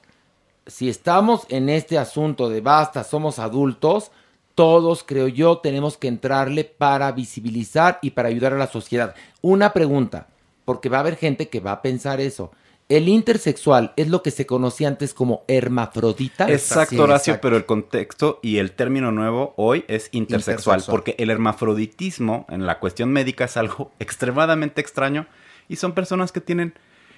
si 0.66 0.88
estamos 0.88 1.46
en 1.48 1.68
este 1.68 1.96
asunto 1.98 2.48
de 2.48 2.60
basta, 2.60 3.04
somos 3.04 3.38
adultos, 3.38 4.10
todos, 4.56 5.04
creo 5.04 5.28
yo, 5.28 5.58
tenemos 5.58 5.96
que 5.96 6.08
entrarle 6.08 6.64
para 6.64 7.12
visibilizar 7.12 8.00
y 8.02 8.10
para 8.10 8.28
ayudar 8.30 8.54
a 8.54 8.58
la 8.58 8.66
sociedad. 8.66 9.14
Una 9.42 9.72
pregunta, 9.72 10.26
porque 10.64 10.88
va 10.88 10.96
a 10.96 11.00
haber 11.00 11.14
gente 11.16 11.48
que 11.48 11.60
va 11.60 11.70
a 11.72 11.82
pensar 11.82 12.20
eso. 12.20 12.50
¿El 12.88 13.08
intersexual 13.08 13.92
es 13.96 14.08
lo 14.08 14.22
que 14.22 14.30
se 14.30 14.46
conocía 14.46 14.86
antes 14.88 15.12
como 15.12 15.42
hermafrodita? 15.48 16.48
Exacto, 16.50 17.02
Horacio, 17.02 17.38
pero 17.42 17.56
el 17.56 17.66
contexto 17.66 18.38
y 18.42 18.58
el 18.58 18.72
término 18.72 19.10
nuevo 19.12 19.54
hoy 19.56 19.84
es 19.88 20.08
intersexual, 20.12 20.78
Intersexual. 20.78 20.82
porque 20.90 21.16
el 21.18 21.30
hermafroditismo 21.30 22.46
en 22.48 22.64
la 22.64 22.78
cuestión 22.78 23.10
médica 23.12 23.44
es 23.44 23.56
algo 23.56 23.90
extremadamente 23.98 24.80
extraño 24.80 25.26
y 25.68 25.76
son 25.76 25.92
personas 25.94 26.30
que 26.32 26.40
tienen 26.40 26.74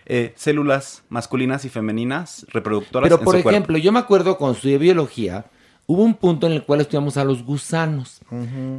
eh, 0.07 0.33
células 0.37 1.03
masculinas 1.11 1.67
y 1.67 1.69
femeninas 1.69 2.47
reproductoras 2.49 3.07
Pero 3.09 3.19
en 3.21 3.25
por 3.25 3.37
su 3.37 3.43
cuerpo. 3.43 3.51
ejemplo, 3.51 3.77
yo 3.79 3.93
me 3.93 3.99
acuerdo 3.99 4.39
con 4.39 4.55
su 4.55 4.69
biología, 4.79 5.45
hubo 5.91 6.03
un 6.05 6.15
punto 6.15 6.47
en 6.47 6.53
el 6.53 6.63
cual 6.65 6.83
estudiamos 6.83 7.17
a 7.17 7.25
los 7.25 7.43
gusanos. 7.45 8.21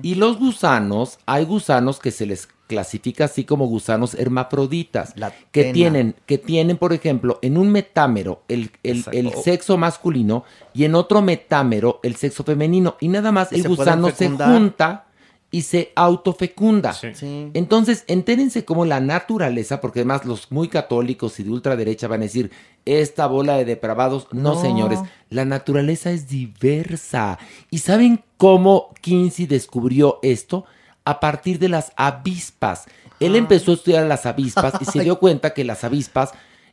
Y 0.04 0.14
los 0.16 0.38
gusanos, 0.40 1.18
hay 1.26 1.44
gusanos 1.44 2.00
que 2.00 2.12
se 2.12 2.26
les 2.28 2.48
clasifica 2.68 3.26
así 3.26 3.46
como 3.46 3.66
gusanos 3.66 4.14
hermafroditas, 4.14 5.16
que 5.52 5.64
tena. 5.64 5.74
tienen, 5.74 6.16
que 6.28 6.38
tienen, 6.38 6.78
por 6.78 6.94
ejemplo, 6.94 7.40
en 7.42 7.58
un 7.58 7.72
metámero 7.72 8.44
el, 8.48 8.70
el- 8.84 9.04
el 9.12 9.26
Exacto. 9.28 9.42
sexo 9.42 9.78
masculino 9.78 10.44
y 10.74 10.84
en 10.84 10.94
otro 10.94 11.24
metámero 11.24 12.00
el 12.04 12.16
sexo 12.16 12.44
femenino. 12.44 12.96
Y 13.02 13.08
nada 13.08 13.32
más 13.32 13.52
Y 13.52 13.56
el 13.56 13.62
se 13.64 13.68
gusano 13.70 14.12
se 14.12 14.30
junta 14.30 15.08
y 15.52 15.64
se 15.64 15.92
autofecunda. 15.96 16.94
Sí. 16.94 17.50
Entonces, 17.56 18.04
entérense 18.06 18.66
cómo 18.66 18.86
la 18.86 19.00
naturaleza, 19.00 19.82
porque 19.82 20.02
además 20.02 20.26
los 20.26 20.52
muy 20.52 20.68
católicos 20.68 21.40
y 21.40 21.44
de 21.44 21.50
ultraderecha 21.50 22.08
van 22.08 22.20
a 22.22 22.26
decir, 22.26 22.52
esta 22.86 23.28
bola 23.28 23.56
de 23.58 23.66
depravados, 23.66 24.28
no, 24.32 24.56
No. 24.56 24.62
señores, 24.62 25.00
la 25.30 25.46
naturaleza 25.46 26.12
es 26.12 26.28
diversa. 26.28 27.38
¿Y 27.70 27.80
saben 27.80 28.24
cómo 28.38 28.94
Kinsey 29.02 29.46
descubrió 29.46 30.20
esto? 30.22 30.66
A 31.06 31.20
partir 31.20 31.60
de 31.60 31.70
las 31.70 31.92
avispas. 31.96 32.86
Él 33.20 33.36
empezó 33.36 33.72
a 33.72 33.76
estudiar 33.76 34.06
las 34.06 34.26
avispas 34.26 34.74
y 34.82 34.86
se 34.86 35.00
dio 35.04 35.20
cuenta 35.20 35.54
que 35.54 35.64
las 35.64 35.84
avispas 35.84 36.32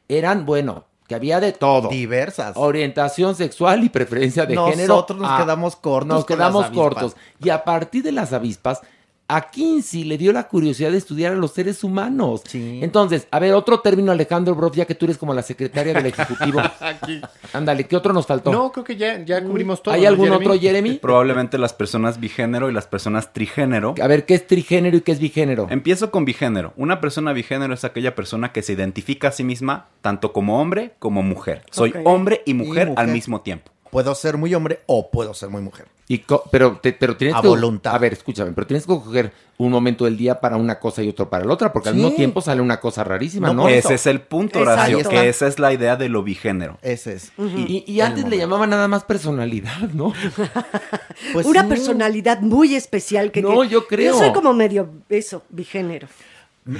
eran, 0.08 0.46
bueno, 0.46 0.84
que 1.08 1.14
había 1.14 1.38
de 1.40 1.52
todo. 1.52 1.88
Diversas. 1.88 2.56
Orientación 2.56 3.34
sexual 3.34 3.84
y 3.84 3.88
preferencia 3.88 4.44
de 4.46 4.56
género. 4.56 4.94
Nosotros 4.94 5.20
nos 5.20 5.30
Ah, 5.30 5.38
quedamos 5.42 5.76
cortos 5.76 6.08
Nos 6.08 6.24
quedamos 6.26 6.66
cortos. 6.70 7.16
Y 7.42 7.50
a 7.50 7.62
partir 7.64 8.02
de 8.02 8.12
las 8.12 8.32
avispas, 8.32 8.80
a 9.28 9.50
Kinsey 9.50 10.04
le 10.04 10.18
dio 10.18 10.32
la 10.32 10.46
curiosidad 10.46 10.92
de 10.92 10.98
estudiar 10.98 11.32
a 11.32 11.36
los 11.36 11.52
seres 11.52 11.82
humanos. 11.82 12.42
Entonces, 12.54 13.26
a 13.30 13.38
ver, 13.38 13.54
otro 13.54 13.80
término, 13.80 14.12
Alejandro 14.12 14.54
Broff, 14.54 14.76
ya 14.76 14.84
que 14.84 14.94
tú 14.94 15.06
eres 15.06 15.18
como 15.18 15.34
la 15.34 15.42
secretaria 15.42 15.92
del 15.92 16.06
Ejecutivo. 16.06 16.60
Aquí. 16.80 17.20
Ándale, 17.52 17.84
¿qué 17.84 17.96
otro 17.96 18.12
nos 18.12 18.26
faltó? 18.26 18.52
No, 18.52 18.70
creo 18.70 18.84
que 18.84 18.96
ya, 18.96 19.24
ya 19.24 19.42
cubrimos 19.42 19.82
todo. 19.82 19.94
¿Hay 19.94 20.02
¿no, 20.02 20.08
algún 20.08 20.26
Jeremy? 20.26 20.46
otro, 20.46 20.60
Jeremy? 20.60 20.90
Probablemente 21.02 21.58
las 21.58 21.72
personas 21.72 22.20
bigénero 22.20 22.70
y 22.70 22.72
las 22.72 22.86
personas 22.86 23.32
trigénero. 23.32 23.94
A 24.00 24.06
ver, 24.06 24.26
¿qué 24.26 24.34
es 24.34 24.46
trigénero 24.46 24.96
y 24.96 25.00
qué 25.00 25.12
es 25.12 25.18
bigénero? 25.18 25.66
Empiezo 25.70 26.10
con 26.10 26.24
bigénero. 26.24 26.72
Una 26.76 27.00
persona 27.00 27.32
bigénero 27.32 27.74
es 27.74 27.84
aquella 27.84 28.14
persona 28.14 28.52
que 28.52 28.62
se 28.62 28.74
identifica 28.74 29.28
a 29.28 29.32
sí 29.32 29.42
misma 29.42 29.88
tanto 30.02 30.32
como 30.32 30.60
hombre 30.60 30.94
como 30.98 31.22
mujer. 31.22 31.64
Soy 31.70 31.92
hombre 32.04 32.42
y 32.46 32.54
mujer, 32.54 32.92
Y 32.96 33.00
al 33.00 33.08
mismo 33.08 33.40
tiempo. 33.40 33.72
Puedo 33.96 34.14
ser 34.14 34.36
muy 34.36 34.54
hombre 34.54 34.80
o 34.84 35.10
puedo 35.10 35.32
ser 35.32 35.48
muy 35.48 35.62
mujer. 35.62 35.86
Y 36.06 36.22
pero, 36.52 36.78
te- 36.82 36.92
pero 36.92 37.16
tienes 37.16 37.34
A 37.34 37.40
que. 37.40 37.48
voluntad. 37.48 37.94
A 37.94 37.98
ver, 37.98 38.12
escúchame, 38.12 38.52
pero 38.52 38.66
tienes 38.66 38.84
que 38.84 38.88
coger 38.92 39.32
un 39.56 39.70
momento 39.70 40.04
del 40.04 40.18
día 40.18 40.38
para 40.38 40.58
una 40.58 40.78
cosa 40.78 41.02
y 41.02 41.08
otro 41.08 41.30
para 41.30 41.46
la 41.46 41.54
otra, 41.54 41.72
porque 41.72 41.88
al 41.88 41.94
Sí. 41.94 42.02
mismo 42.02 42.14
tiempo 42.14 42.42
sale 42.42 42.60
una 42.60 42.78
cosa 42.78 43.04
rarísima, 43.04 43.54
¿no? 43.54 43.70
Ese 43.70 43.94
es 43.94 44.06
el 44.06 44.20
punto, 44.20 44.58
Horacio, 44.60 44.98
Exacto. 44.98 45.18
que 45.18 45.28
esa 45.30 45.46
es 45.46 45.58
la 45.58 45.72
idea 45.72 45.96
de 45.96 46.10
lo 46.10 46.22
bigénero. 46.22 46.76
Ese 46.82 47.14
es. 47.14 47.32
Y, 47.38 47.84
y 47.90 48.00
antes 48.02 48.28
le 48.28 48.36
llamaban 48.36 48.68
nada 48.68 48.86
más 48.86 49.04
personalidad, 49.04 49.78
¿no? 49.94 50.12
Pues 51.32 51.46
Una 51.46 51.62
sí. 51.62 51.68
personalidad 51.68 52.40
muy 52.42 52.74
especial 52.74 53.32
que 53.32 53.40
No, 53.40 53.62
que- 53.62 53.68
yo 53.68 53.86
creo. 53.86 54.12
Yo 54.12 54.18
soy 54.18 54.32
como 54.34 54.52
medio 54.52 54.90
eso, 55.08 55.42
bigénero. 55.48 56.06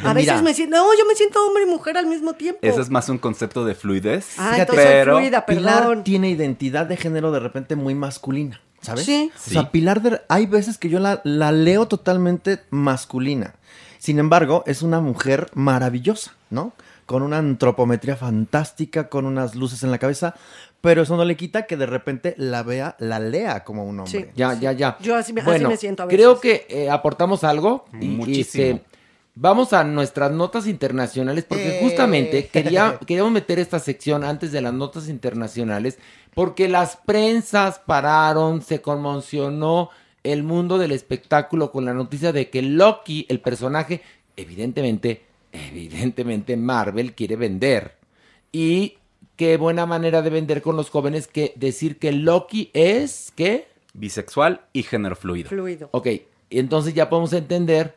A 0.05 0.13
veces 0.13 0.33
Mira. 0.33 0.43
me 0.43 0.53
siento, 0.55 0.77
no, 0.77 0.85
yo 0.99 1.07
me 1.07 1.15
siento 1.15 1.47
hombre 1.47 1.63
y 1.63 1.67
mujer 1.67 1.97
al 1.97 2.07
mismo 2.07 2.33
tiempo. 2.33 2.59
Ese 2.63 2.81
es 2.81 2.91
más 2.91 3.09
un 3.09 3.19
concepto 3.19 3.65
de 3.65 3.75
fluidez. 3.75 4.35
Ah, 4.39 4.57
entonces 4.59 5.05
soy 5.05 5.15
fluida, 5.15 5.47
Pilar 5.47 5.79
perdón. 5.83 6.05
tiene 6.05 6.29
identidad 6.31 6.87
de 6.87 6.97
género 6.97 7.31
de 7.31 7.39
repente 7.41 7.77
muy 7.77 7.95
masculina, 7.95 8.61
¿sabes? 8.81 9.05
Sí. 9.05 9.31
O 9.35 9.51
sea, 9.51 9.71
Pilar, 9.71 10.03
de- 10.03 10.21
hay 10.29 10.47
veces 10.47 10.77
que 10.79 10.89
yo 10.89 10.99
la, 10.99 11.21
la 11.25 11.53
leo 11.53 11.87
totalmente 11.87 12.61
masculina. 12.71 13.55
Sin 13.99 14.19
embargo, 14.19 14.65
es 14.67 14.83
una 14.83 15.01
mujer 15.01 15.51
maravillosa, 15.55 16.35
¿no? 16.51 16.73
Con 17.07 17.23
una 17.23 17.39
antropometría 17.39 18.17
fantástica, 18.17 19.09
con 19.09 19.25
unas 19.27 19.55
luces 19.55 19.83
en 19.85 19.91
la 19.93 19.99
cabeza, 19.99 20.35
pero 20.81 21.03
eso 21.03 21.17
no 21.17 21.25
le 21.25 21.37
quita 21.37 21.67
que 21.67 21.77
de 21.77 21.87
repente 21.87 22.35
la 22.37 22.63
vea, 22.65 22.97
la 22.99 23.19
lea 23.21 23.63
como 23.65 23.85
un 23.85 24.01
hombre. 24.01 24.33
Ya, 24.37 24.55
ya, 24.55 24.73
ya. 24.73 24.97
Yo 25.01 25.15
así 25.15 25.33
me- 25.33 25.41
así 25.43 25.65
me 25.65 25.77
siento 25.77 26.03
a 26.03 26.07
veces. 26.07 26.19
Creo 26.19 26.41
que 26.41 26.67
eh, 26.69 26.91
aportamos 26.91 27.45
algo. 27.45 27.85
y- 28.01 28.05
y, 28.07 28.09
Muchísimo. 28.09 28.65
este, 28.65 28.95
vamos 29.37 29.73
a 29.73 29.85
nuestras 29.85 30.33
notas 30.33 30.67
internacionales, 30.67 31.45
porque 31.45 31.77
Eh. 31.77 31.81
justamente 31.83 32.49
quería, 32.53 32.99
queríamos 33.07 33.33
meter 33.33 33.61
esta 33.61 33.79
sección 33.79 34.25
antes 34.25 34.51
de 34.51 34.63
las 34.63 34.75
notas 34.75 35.09
internacionales, 35.09 35.99
porque 36.35 36.69
las 36.69 36.97
prensas 36.97 37.79
pararon, 37.79 38.63
se 38.63 38.81
conmocionó 38.81 39.91
el 40.25 40.43
mundo 40.43 40.79
del 40.79 40.91
espectáculo 40.91 41.71
con 41.71 41.85
la 41.85 41.95
noticia 41.95 42.33
de 42.33 42.51
que 42.51 42.63
Loki, 42.63 43.27
el 43.29 43.41
personaje, 43.41 44.03
evidentemente, 44.37 45.23
evidentemente 45.53 46.57
Marvel 46.57 47.15
quiere 47.15 47.37
vender. 47.37 47.95
Y 48.51 48.99
qué 49.37 49.57
buena 49.57 49.87
manera 49.87 50.23
de 50.23 50.31
vender 50.31 50.63
con 50.63 50.77
los 50.77 50.91
jóvenes 50.91 51.29
que 51.29 51.53
decir 51.57 51.99
que 51.99 52.11
Loki 52.11 52.71
es, 52.73 53.33
¿qué? 53.37 53.69
Bisexual 53.93 54.63
y 54.73 54.83
género 54.83 55.15
fluido. 55.15 55.49
Fluido. 55.49 55.91
Ok, 55.93 56.09
entonces 56.51 56.95
ya 56.95 57.09
podemos 57.09 57.33
entender 57.33 57.97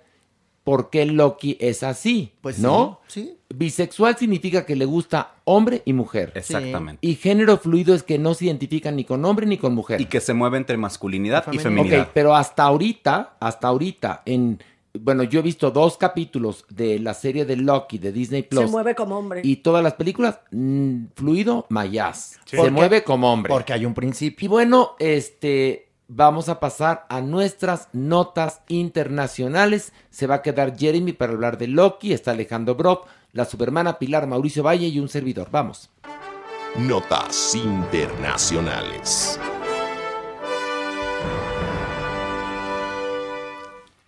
por 0.69 0.91
qué 0.91 1.03
Loki 1.07 1.57
es 1.59 1.81
así, 1.81 2.33
Pues 2.41 2.59
¿no? 2.59 2.99
sí, 3.07 3.37
Bisexual 3.51 4.15
significa 4.17 4.67
que 4.67 4.75
le 4.75 4.85
gusta 4.85 5.33
hombre 5.45 5.81
y 5.83 5.93
mujer. 5.93 6.31
Exactamente. 6.35 6.99
Y 7.01 7.15
género 7.15 7.57
fluido 7.57 7.95
es 7.95 8.03
que 8.03 8.19
no 8.19 8.35
se 8.35 8.45
identifica 8.45 8.91
ni 8.91 9.03
con 9.03 9.25
hombre 9.25 9.47
ni 9.47 9.57
con 9.57 9.73
mujer. 9.73 9.99
Y 9.99 10.05
que 10.05 10.21
se 10.21 10.35
mueve 10.35 10.57
entre 10.57 10.77
masculinidad 10.77 11.45
y 11.51 11.55
Ok, 11.57 11.63
feminidad. 11.63 12.11
pero 12.13 12.35
hasta 12.35 12.61
ahorita, 12.65 13.37
hasta 13.39 13.67
ahorita, 13.67 14.21
en 14.27 14.61
bueno, 14.93 15.23
yo 15.23 15.39
he 15.39 15.43
visto 15.43 15.71
dos 15.71 15.97
capítulos 15.97 16.65
de 16.69 16.99
la 16.99 17.15
serie 17.15 17.45
de 17.45 17.55
Loki 17.55 17.97
de 17.97 18.11
Disney 18.11 18.43
Plus. 18.43 18.65
Se 18.65 18.71
mueve 18.71 18.93
como 18.93 19.17
hombre. 19.17 19.41
Y 19.43 19.57
todas 19.57 19.83
las 19.83 19.93
películas, 19.95 20.39
mm, 20.51 21.05
fluido, 21.15 21.65
mayas. 21.69 22.39
Sí. 22.45 22.57
Se 22.57 22.69
mueve 22.69 23.03
como 23.03 23.33
hombre. 23.33 23.49
Porque 23.49 23.73
hay 23.73 23.85
un 23.87 23.95
principio. 23.95 24.45
Y 24.45 24.49
bueno, 24.49 24.91
este, 24.99 25.88
vamos 26.09 26.49
a 26.49 26.59
pasar 26.59 27.05
a 27.07 27.21
nuestras 27.21 27.87
notas 27.93 28.61
internacionales. 28.67 29.93
Se 30.09 30.27
va 30.27 30.35
a 30.35 30.41
quedar 30.41 30.77
Jeremy 30.77 31.13
para 31.13 31.31
hablar 31.31 31.57
de 31.57 31.67
Loki. 31.67 32.11
Está 32.11 32.31
Alejandro 32.31 32.75
Brock, 32.75 33.07
la 33.31 33.45
supermana 33.45 33.97
Pilar 33.99 34.27
Mauricio 34.27 34.63
Valle 34.63 34.87
y 34.87 34.99
un 34.99 35.07
servidor. 35.07 35.47
Vamos. 35.51 35.89
Notas 36.75 37.55
internacionales. 37.55 39.39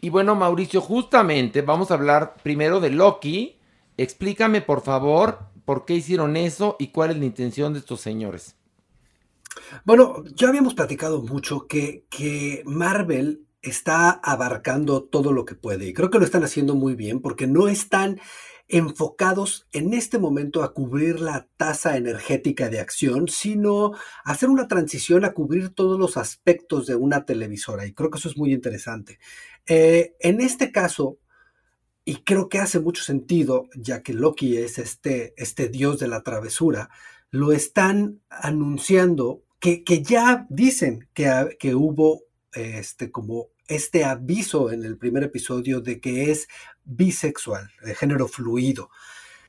Y 0.03 0.10
bueno, 0.10 0.36
Mauricio, 0.36 0.82
justamente 0.82 1.61
vamos 1.61 1.91
a 1.91 1.94
hablar 1.94 2.36
primero 2.41 2.80
de 2.80 2.90
Loki. 2.90 3.57
Explícame, 3.98 4.61
por 4.61 4.82
favor, 4.82 5.40
por 5.64 5.86
qué 5.86 5.94
hicieron 5.94 6.36
eso 6.36 6.76
y 6.80 6.88
cuál 6.88 7.11
es 7.11 7.18
la 7.18 7.26
intención 7.26 7.73
de 7.73 7.80
estos 7.80 8.02
señores. 8.02 8.56
Bueno, 9.85 10.23
ya 10.35 10.49
habíamos 10.49 10.73
platicado 10.73 11.22
mucho 11.22 11.68
que, 11.68 12.06
que 12.10 12.64
Marvel 12.65 13.45
está 13.61 14.10
abarcando 14.10 15.03
todo 15.03 15.31
lo 15.31 15.45
que 15.45 15.56
puede 15.56 15.88
y 15.88 15.93
creo 15.93 16.10
que 16.10 16.18
lo 16.18 16.26
están 16.26 16.43
haciendo 16.43 16.76
muy 16.76 16.95
bien 16.95 17.22
porque 17.22 17.48
no 17.48 17.68
están 17.68 18.19
enfocados 18.68 19.68
en 19.73 19.93
este 19.93 20.18
momento 20.18 20.64
a 20.64 20.73
cubrir 20.73 21.19
la 21.19 21.48
tasa 21.57 21.98
energética 21.98 22.69
de 22.69 22.80
acción, 22.80 23.27
sino 23.27 23.91
hacer 24.23 24.49
una 24.49 24.68
transición 24.68 25.26
a 25.26 25.34
cubrir 25.34 25.69
todos 25.69 25.99
los 25.99 26.15
aspectos 26.15 26.88
de 26.88 26.95
una 26.95 27.26
televisora 27.26 27.85
y 27.85 27.93
creo 27.93 28.10
que 28.10 28.18
eso 28.18 28.30
es 28.30 28.38
muy 28.38 28.53
interesante. 28.53 29.19
Eh, 29.68 30.15
en 30.22 30.41
este 30.41 30.72
caso, 30.72 31.18
y 32.06 32.23
creo 32.23 32.49
que 32.49 32.60
hace 32.60 32.80
mucho 32.80 33.03
sentido, 33.03 33.68
ya 33.76 34.02
que 34.02 34.14
Loki 34.14 34.57
es 34.57 34.80
este, 34.80 35.34
este 35.38 35.68
dios 35.68 35.99
de 35.99 36.07
la 36.07 36.23
travesura, 36.23 36.89
lo 37.30 37.52
están 37.52 38.22
anunciando 38.30 39.43
que, 39.62 39.84
que 39.86 40.04
ya 40.04 40.46
dicen 40.50 41.08
que, 41.14 41.56
que 41.60 41.76
hubo 41.76 42.24
este, 42.54 43.12
como 43.12 43.48
este 43.68 44.04
aviso 44.04 44.72
en 44.72 44.84
el 44.84 44.98
primer 44.98 45.24
episodio 45.24 45.80
de 45.80 46.02
que 46.02 46.32
es 46.32 46.50
bisexual, 46.84 47.70
de 47.86 47.96
género 47.96 48.28
fluido. 48.28 48.90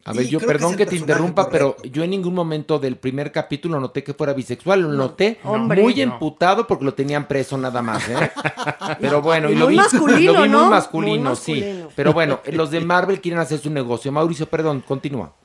A 0.05 0.13
ver, 0.13 0.27
Y 0.27 0.29
yo 0.31 0.41
que 0.41 0.47
perdón 0.47 0.77
que, 0.77 0.85
te 0.85 0.97
interrumpa, 0.97 1.45
correcto. 1.45 1.77
pero 1.83 1.91
yo 1.93 2.03
en 2.03 2.11
ningún 2.11 2.35
momento 2.35 2.79
del 2.81 2.97
primer 2.99 3.31
capítulo 3.31 3.79
noté 3.81 4.03
que 4.03 4.15
fuera 4.15 4.33
bisexual. 4.33 4.83
Lo 4.83 4.89
noté 4.89 5.39
hombre. 5.45 5.81
muy 5.83 5.95
No. 5.95 6.03
emputado 6.03 6.67
porque 6.67 6.85
lo 6.85 6.95
tenían 6.95 7.27
preso 7.29 7.57
nada 7.57 7.83
más, 7.83 8.09
¿eh? 8.09 8.17
Pero 9.01 9.23
bueno, 9.23 9.49
y, 9.49 9.53
Y 9.53 9.57
lo 9.57 9.69
vi, 9.69 9.77
masculino, 9.77 10.33
lo 10.35 10.43
vi 10.43 10.49
¿no? 10.49 10.59
muy 10.59 10.67
Muy 10.67 10.71
masculino, 10.71 11.37
sí. 11.37 11.53
masculino. 11.55 11.89
Pero 11.95 12.13
bueno, 12.13 12.41
los 12.53 12.71
de 12.73 12.81
Marvel 12.81 13.21
quieren 13.21 13.39
hacer 13.41 13.59
su 13.61 13.71
negocio. 13.71 14.11
Mauricio, 14.13 14.47
perdón, 14.49 14.81
continúa. 14.81 15.37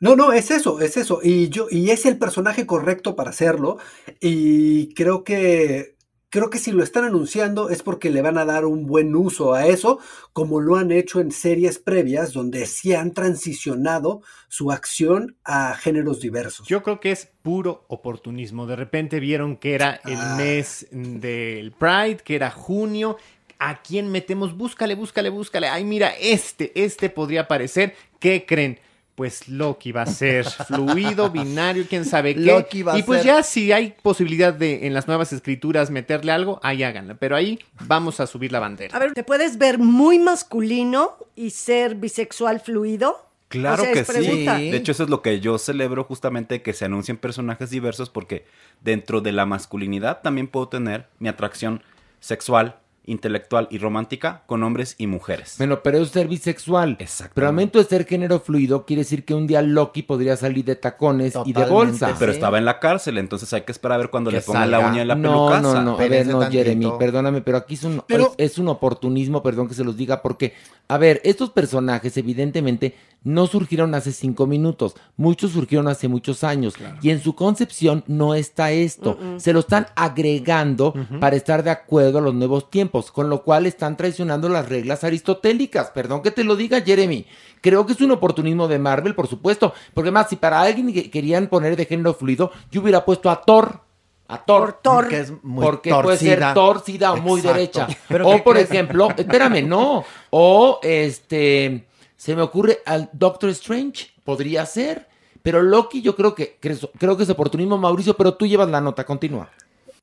No, 0.00 0.16
no, 0.16 0.32
es 0.32 0.50
eso, 0.50 0.80
es 0.80 0.96
eso. 0.96 1.20
Y 1.22 1.50
yo, 1.50 1.66
y 1.70 1.90
es 1.90 2.06
el 2.06 2.16
personaje 2.18 2.66
correcto 2.66 3.14
para 3.14 3.30
hacerlo. 3.30 3.76
Y 4.18 4.94
creo 4.94 5.24
que, 5.24 5.96
creo 6.30 6.48
que 6.48 6.56
si 6.58 6.72
lo 6.72 6.82
están 6.82 7.04
anunciando 7.04 7.68
es 7.68 7.82
porque 7.82 8.08
le 8.08 8.22
van 8.22 8.38
a 8.38 8.46
dar 8.46 8.64
un 8.64 8.86
buen 8.86 9.14
uso 9.14 9.52
a 9.52 9.66
eso, 9.66 9.98
como 10.32 10.60
lo 10.60 10.76
han 10.76 10.90
hecho 10.90 11.20
en 11.20 11.30
series 11.32 11.78
previas, 11.78 12.32
donde 12.32 12.64
sí 12.66 12.94
han 12.94 13.12
transicionado 13.12 14.22
su 14.48 14.72
acción 14.72 15.36
a 15.44 15.74
géneros 15.74 16.20
diversos. 16.20 16.66
Yo 16.66 16.82
creo 16.82 16.98
que 16.98 17.10
es 17.12 17.28
puro 17.42 17.84
oportunismo. 17.88 18.66
De 18.66 18.76
repente 18.76 19.20
vieron 19.20 19.58
que 19.58 19.74
era 19.74 20.00
el 20.06 20.16
Ah. 20.18 20.34
mes 20.38 20.86
del 20.90 21.72
Pride, 21.72 22.18
que 22.24 22.36
era 22.36 22.50
junio. 22.50 23.18
¿A 23.58 23.82
quién 23.82 24.10
metemos? 24.10 24.56
Búscale, 24.56 24.94
búscale, 24.94 25.28
búscale. 25.28 25.68
Ay, 25.68 25.84
mira, 25.84 26.14
este, 26.18 26.72
este 26.82 27.10
podría 27.10 27.42
aparecer. 27.42 27.94
¿Qué 28.18 28.46
creen? 28.46 28.78
Pues 29.20 29.48
Loki 29.50 29.92
va 29.92 30.00
a 30.00 30.06
ser 30.06 30.46
fluido, 30.66 31.28
binario, 31.28 31.84
quién 31.86 32.06
sabe 32.06 32.34
qué. 32.34 32.40
Loki 32.40 32.82
va 32.82 32.94
a 32.94 32.98
y 32.98 33.02
pues 33.02 33.20
ser- 33.20 33.26
ya 33.26 33.42
si 33.42 33.70
hay 33.70 33.94
posibilidad 34.00 34.54
de 34.54 34.86
en 34.86 34.94
las 34.94 35.08
nuevas 35.08 35.30
escrituras 35.34 35.90
meterle 35.90 36.32
algo, 36.32 36.58
ahí 36.62 36.82
háganla. 36.82 37.16
Pero 37.16 37.36
ahí 37.36 37.58
vamos 37.80 38.18
a 38.18 38.26
subir 38.26 38.50
la 38.50 38.60
bandera. 38.60 38.96
A 38.96 38.98
ver, 38.98 39.12
¿te 39.12 39.22
puedes 39.22 39.58
ver 39.58 39.78
muy 39.78 40.18
masculino 40.18 41.18
y 41.36 41.50
ser 41.50 41.96
bisexual 41.96 42.60
fluido? 42.60 43.14
Claro 43.48 43.82
O 43.82 43.84
sea, 43.84 43.92
que 43.92 44.00
es 44.00 44.06
sí. 44.06 44.46
De 44.46 44.76
hecho, 44.78 44.92
eso 44.92 45.04
es 45.04 45.10
lo 45.10 45.20
que 45.20 45.38
yo 45.40 45.58
celebro 45.58 46.04
justamente 46.04 46.62
que 46.62 46.72
se 46.72 46.86
anuncien 46.86 47.18
personajes 47.18 47.68
diversos 47.68 48.08
porque 48.08 48.46
dentro 48.80 49.20
de 49.20 49.32
la 49.32 49.44
masculinidad 49.44 50.22
también 50.22 50.48
puedo 50.48 50.68
tener 50.68 51.08
mi 51.18 51.28
atracción 51.28 51.82
sexual, 52.20 52.76
intelectual 53.06 53.66
y 53.70 53.78
romántica 53.78 54.42
con 54.46 54.62
hombres 54.62 54.94
y 54.98 55.06
mujeres. 55.06 55.54
Bueno, 55.58 55.80
pero 55.82 55.98
es 55.98 56.10
ser 56.10 56.28
bisexual. 56.28 56.96
Exacto. 57.00 57.32
Pero 57.34 57.48
al 57.48 57.52
momento 57.54 57.78
de 57.78 57.84
ser 57.84 58.06
género 58.06 58.40
fluido, 58.40 58.84
quiere 58.84 59.00
decir 59.02 59.24
que 59.24 59.34
un 59.34 59.46
día 59.46 59.62
Loki 59.62 60.02
podría 60.02 60.36
salir 60.36 60.64
de 60.64 60.76
tacones 60.76 61.34
y 61.44 61.52
de 61.52 61.64
bolsa. 61.64 62.14
Pero 62.18 62.30
estaba 62.32 62.58
en 62.58 62.64
la 62.64 62.78
cárcel, 62.78 63.18
entonces 63.18 63.52
hay 63.52 63.62
que 63.62 63.72
esperar 63.72 63.96
a 63.96 63.98
ver 63.98 64.10
cuando 64.10 64.30
Que 64.30 64.36
le 64.36 64.42
pongan 64.42 64.70
la 64.70 64.80
uña 64.80 65.02
en 65.02 65.08
la 65.08 65.14
no, 65.14 65.48
pelucaza. 65.48 65.60
no, 65.82 65.82
no, 65.82 65.94
a 65.98 66.08
ver, 66.08 66.26
no, 66.26 66.40
tantito. 66.40 66.50
Jeremy, 66.62 66.92
perdóname, 66.98 67.40
pero 67.40 67.56
aquí 67.58 67.74
es 67.74 67.84
un, 67.84 68.02
Pero- 68.06 68.34
es, 68.38 68.52
es 68.52 68.58
un 68.58 68.68
oportunismo, 68.68 69.42
perdón 69.42 69.66
que 69.68 69.74
se 69.74 69.82
los 69.84 69.96
diga, 69.96 70.22
porque, 70.22 70.54
a 70.88 70.98
ver, 70.98 71.20
estos 71.24 71.50
personajes 71.50 72.16
evidentemente 72.16 72.94
no 73.22 73.46
surgieron 73.46 73.94
hace 73.94 74.12
cinco 74.12 74.46
minutos, 74.46 74.94
muchos 75.16 75.52
surgieron 75.52 75.88
hace 75.88 76.08
muchos 76.08 76.42
años, 76.42 76.74
y 77.02 77.10
en 77.10 77.20
su 77.20 77.34
concepción 77.34 78.02
no 78.06 78.34
está 78.34 78.72
esto, 78.72 79.18
se 79.36 79.52
lo 79.52 79.60
están 79.60 79.86
agregando 79.94 80.94
para 81.20 81.36
estar 81.36 81.62
de 81.62 81.70
acuerdo 81.70 82.18
a 82.18 82.22
los 82.22 82.34
nuevos 82.34 82.70
tiempos, 82.70 83.10
con 83.12 83.28
lo 83.28 83.42
cual 83.42 83.66
están 83.66 83.96
traicionando 83.96 84.48
las 84.48 84.68
reglas 84.68 85.04
aristotélicas, 85.04 85.90
perdón 85.90 86.22
que 86.22 86.30
te 86.30 86.44
lo 86.44 86.56
diga, 86.56 86.80
Jeremy. 86.80 87.26
Creo 87.60 87.84
que 87.84 87.92
es 87.92 88.00
un 88.00 88.10
oportunismo 88.10 88.68
de 88.68 88.78
Marvel, 88.78 89.14
por 89.14 89.26
supuesto, 89.26 89.74
porque 89.92 90.10
más, 90.10 90.30
si 90.30 90.36
para 90.36 90.62
alguien 90.62 90.90
que 90.92 91.10
querían 91.10 91.48
poner 91.48 91.76
de 91.76 91.84
género 91.84 92.14
fluido, 92.14 92.50
yo 92.70 92.80
hubiera 92.80 93.04
puesto 93.04 93.28
a 93.28 93.42
Thor. 93.42 93.80
A 94.28 94.38
Thor. 94.44 94.60
Por 94.60 94.72
Thor. 94.82 95.08
Que 95.08 95.20
es 95.20 95.32
muy 95.42 95.62
Porque 95.62 95.92
puede 95.94 96.16
ser 96.16 96.54
torcida. 96.54 97.12
o 97.12 97.16
muy 97.18 97.40
Exacto. 97.40 97.58
derecha. 97.58 97.88
Pero 98.08 98.28
o 98.28 98.32
¿qué 98.36 98.42
por 98.42 98.54
crees? 98.54 98.70
ejemplo, 98.70 99.08
espérame, 99.14 99.66
no. 99.68 100.04
O 100.30 100.78
este, 100.82 101.84
se 102.20 102.36
me 102.36 102.42
ocurre 102.42 102.80
al 102.84 103.08
Doctor 103.14 103.48
Strange, 103.48 104.08
podría 104.24 104.66
ser. 104.66 105.08
Pero 105.42 105.62
Loki 105.62 106.02
yo 106.02 106.14
creo 106.16 106.34
que, 106.34 106.58
creo, 106.60 106.76
creo 106.98 107.16
que 107.16 107.22
es 107.22 107.30
oportunismo, 107.30 107.78
Mauricio, 107.78 108.14
pero 108.14 108.34
tú 108.34 108.46
llevas 108.46 108.68
la 108.68 108.82
nota, 108.82 109.06
continúa. 109.06 109.48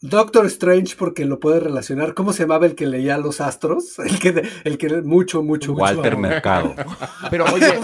Doctor 0.01 0.47
Strange, 0.47 0.95
porque 0.97 1.25
lo 1.25 1.39
puede 1.39 1.59
relacionar. 1.59 2.15
¿Cómo 2.15 2.33
se 2.33 2.41
llamaba 2.41 2.65
el 2.65 2.73
que 2.73 2.87
leía 2.87 3.19
los 3.19 3.39
astros? 3.39 3.99
El 4.03 4.17
que, 4.17 4.49
el 4.63 4.79
que 4.79 4.89
mucho, 5.03 5.43
mucho, 5.43 5.73
mucho. 5.73 5.83
Walter. 5.83 6.17
Mercado. 6.17 6.73
Pero 7.29 7.45
oye. 7.53 7.67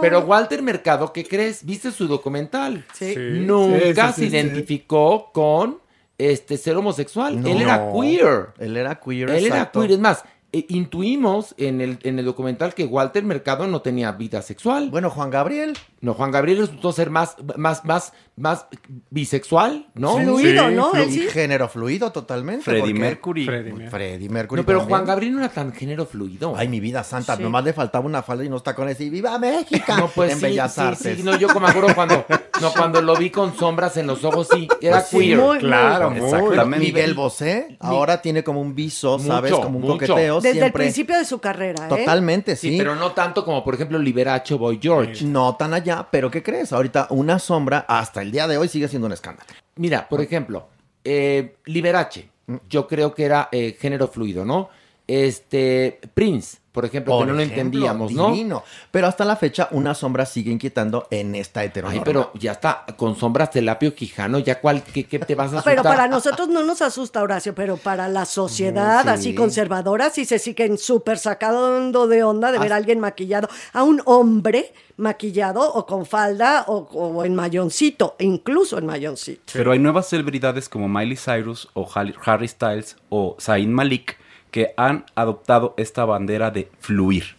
Pero 0.00 0.20
Walter 0.20 0.62
Mercado, 0.62 1.12
¿qué 1.12 1.22
crees? 1.22 1.66
¿Viste 1.66 1.90
su 1.90 2.08
documental? 2.08 2.86
Sí. 2.94 3.14
Nunca 3.14 3.78
Sí, 3.78 3.84
sí, 3.84 3.94
se 3.94 4.12
sí, 4.12 4.30
sí. 4.30 4.36
identificó 4.36 5.30
con 5.34 5.84
este 6.16 6.56
ser 6.56 6.76
homosexual. 6.76 7.42
No. 7.42 7.48
Él 7.48 7.62
era 7.62 7.90
queer. 7.92 8.48
Él 8.58 8.76
era 8.76 9.00
queer, 9.00 9.30
Él 9.30 9.46
era 9.46 9.70
queer. 9.70 9.92
Es 9.92 9.98
más, 9.98 10.24
eh, 10.54 10.66
intuimos 10.68 11.54
en 11.58 11.80
el, 11.80 11.98
en 12.04 12.18
el 12.18 12.24
documental 12.24 12.74
que 12.74 12.84
Walter 12.84 13.24
Mercado 13.24 13.66
no 13.66 13.80
tenía 13.82 14.12
vida 14.12 14.40
sexual. 14.42 14.88
Bueno, 14.90 15.10
Juan 15.10 15.30
Gabriel. 15.30 15.76
No, 16.00 16.14
Juan 16.14 16.30
Gabriel 16.30 16.58
resultó 16.58 16.92
ser 16.92 17.08
más, 17.10 17.36
más, 17.56 17.84
más, 17.84 18.12
más 18.36 18.66
bisexual, 19.10 19.86
¿no? 19.94 20.18
Fluido, 20.18 20.70
¿no? 20.70 20.92
Flu- 20.92 21.08
sí. 21.08 21.20
Género 21.28 21.68
fluido 21.68 22.12
totalmente. 22.12 22.64
Freddie 22.64 22.92
Mercury. 22.94 23.44
Freddie 23.46 24.28
Mercury. 24.28 24.60
No, 24.60 24.66
pero 24.66 24.80
también. 24.80 24.98
Juan 24.98 25.06
Gabriel 25.06 25.32
no 25.34 25.38
era 25.40 25.48
tan 25.48 25.72
género 25.72 26.04
fluido. 26.04 26.54
Ay, 26.56 26.68
mi 26.68 26.80
vida 26.80 27.02
santa, 27.04 27.36
Sí. 27.36 27.42
nomás 27.42 27.64
le 27.64 27.72
faltaba 27.72 28.04
una 28.04 28.22
falda 28.22 28.44
y 28.44 28.48
unos 28.48 28.62
tacones 28.62 29.00
y 29.00 29.08
¡Viva 29.10 29.38
México! 29.38 29.92
No, 29.96 30.08
pues 30.08 30.32
en 30.32 30.38
sí, 30.38 30.44
Bellas 30.46 30.74
sí, 30.74 30.80
Artes. 30.80 31.16
sí, 31.18 31.22
no, 31.22 31.38
yo 31.38 31.48
como 31.48 31.60
me 31.66 31.70
acuerdo 31.70 31.94
cuando, 31.94 32.24
no, 32.60 32.72
cuando 32.72 33.00
lo 33.00 33.16
vi 33.16 33.30
con 33.30 33.56
sombras 33.56 33.96
en 33.96 34.06
los 34.08 34.24
ojos, 34.24 34.48
sí, 34.52 34.68
era 34.80 34.96
Pues 34.98 35.08
sí, 35.08 35.18
queer. 35.18 35.38
muy, 35.38 35.58
Claro, 35.58 36.10
muy. 36.10 36.20
Exactamente. 36.20 36.78
Miguel 36.86 37.14
Bosé 37.14 37.76
ahora 37.80 38.20
tiene 38.20 38.42
como 38.44 38.60
un 38.60 38.74
viso, 38.74 39.18
¿sabes? 39.18 39.52
Mucho, 39.52 39.62
como 39.62 39.78
un 39.78 39.84
mucho. 39.84 39.92
coqueteo 40.08 40.40
Desde 40.48 40.60
siempre. 40.60 40.66
el 40.66 40.72
principio 40.72 41.18
de 41.18 41.24
su 41.24 41.38
carrera, 41.40 41.86
¿eh? 41.86 41.88
Totalmente, 41.88 42.56
Sí, 42.56 42.70
sí. 42.70 42.78
pero 42.78 42.94
no 42.94 43.12
tanto 43.12 43.44
como, 43.44 43.64
por 43.64 43.74
ejemplo, 43.74 43.98
Liberace 43.98 44.54
Boy 44.54 44.78
George. 44.80 45.24
No 45.24 45.56
tan 45.56 45.74
allá, 45.74 46.06
pero 46.10 46.30
¿qué 46.30 46.42
crees? 46.42 46.72
Ahorita 46.72 47.08
una 47.10 47.38
sombra 47.38 47.84
hasta 47.88 48.22
el 48.22 48.30
día 48.30 48.46
de 48.46 48.56
hoy 48.58 48.68
sigue 48.68 48.88
siendo 48.88 49.06
un 49.06 49.12
escándalo. 49.12 49.48
Mira, 49.76 50.08
por 50.08 50.20
ejemplo, 50.20 50.68
eh, 51.04 51.56
Liberace, 51.64 52.28
yo 52.68 52.86
creo 52.86 53.14
que 53.14 53.24
era 53.24 53.48
eh, 53.50 53.76
género 53.80 54.08
fluido, 54.08 54.44
¿no? 54.44 54.68
Este, 55.06 56.00
Prince, 56.14 56.58
por 56.74 56.84
ejemplo, 56.84 57.12
Por 57.12 57.24
que 57.24 57.30
no 57.30 57.36
lo 57.36 57.40
entendíamos, 57.40 58.10
¿no? 58.10 58.64
Pero 58.90 59.06
hasta 59.06 59.24
la 59.24 59.36
fecha, 59.36 59.68
una 59.70 59.94
sombra 59.94 60.26
sigue 60.26 60.50
inquietando 60.50 61.06
en 61.08 61.36
esta 61.36 61.62
heteronorma. 61.62 62.00
Ay, 62.00 62.04
pero 62.04 62.32
ya 62.34 62.50
está, 62.50 62.84
con 62.96 63.14
sombras 63.14 63.52
de 63.52 63.62
Lapio 63.62 63.94
Quijano, 63.94 64.40
ya 64.40 64.60
cuál, 64.60 64.82
¿qué, 64.82 65.04
qué 65.04 65.20
te 65.20 65.36
vas 65.36 65.52
a 65.52 65.58
asustar? 65.58 65.72
Pero 65.72 65.84
para 65.84 66.08
nosotros 66.08 66.48
no 66.48 66.64
nos 66.64 66.82
asusta, 66.82 67.22
Horacio, 67.22 67.54
pero 67.54 67.76
para 67.76 68.08
la 68.08 68.24
sociedad 68.24 69.02
Sí. 69.04 69.08
así 69.08 69.34
conservadora 69.36 70.10
sí 70.10 70.24
se 70.24 70.40
siguen 70.40 70.76
súper 70.76 71.18
sacando 71.18 72.08
de 72.08 72.24
onda 72.24 72.50
de 72.50 72.58
ver 72.58 72.72
a 72.72 72.76
alguien 72.76 72.98
maquillado, 72.98 73.48
a 73.72 73.84
un 73.84 74.02
hombre 74.04 74.72
maquillado 74.96 75.72
o 75.74 75.86
con 75.86 76.06
falda 76.06 76.64
o, 76.66 76.88
o 76.92 77.24
en 77.24 77.36
mayoncito, 77.36 78.16
incluso 78.18 78.78
en 78.78 78.86
mayoncito. 78.86 79.52
Pero 79.52 79.70
hay 79.70 79.78
nuevas 79.78 80.08
celebridades 80.08 80.68
como 80.68 80.88
Miley 80.88 81.16
Cyrus 81.16 81.68
o 81.74 81.88
Harry 81.94 82.14
Harry 82.24 82.48
Styles 82.48 82.96
o 83.10 83.36
Zayn 83.40 83.72
Malik 83.72 84.18
que 84.54 84.72
han 84.76 85.04
adoptado 85.16 85.74
esta 85.76 86.04
bandera 86.04 86.52
de 86.52 86.70
fluir. 86.78 87.34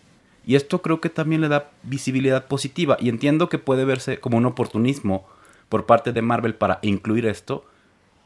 Y 0.46 0.56
esto 0.56 0.82
creo 0.82 1.00
que 1.00 1.08
también 1.10 1.40
le 1.40 1.48
da 1.48 1.72
visibilidad 1.84 2.48
positiva. 2.48 2.98
Y 3.00 3.08
entiendo 3.08 3.48
que 3.48 3.58
puede 3.58 3.86
verse 3.86 4.20
como 4.20 4.36
un 4.38 4.46
oportunismo 4.46 5.26
por 5.70 5.86
parte 5.86 6.12
de 6.12 6.22
Marvel 6.22 6.56
para 6.56 6.80
incluir 6.82 7.26
esto, 7.26 7.64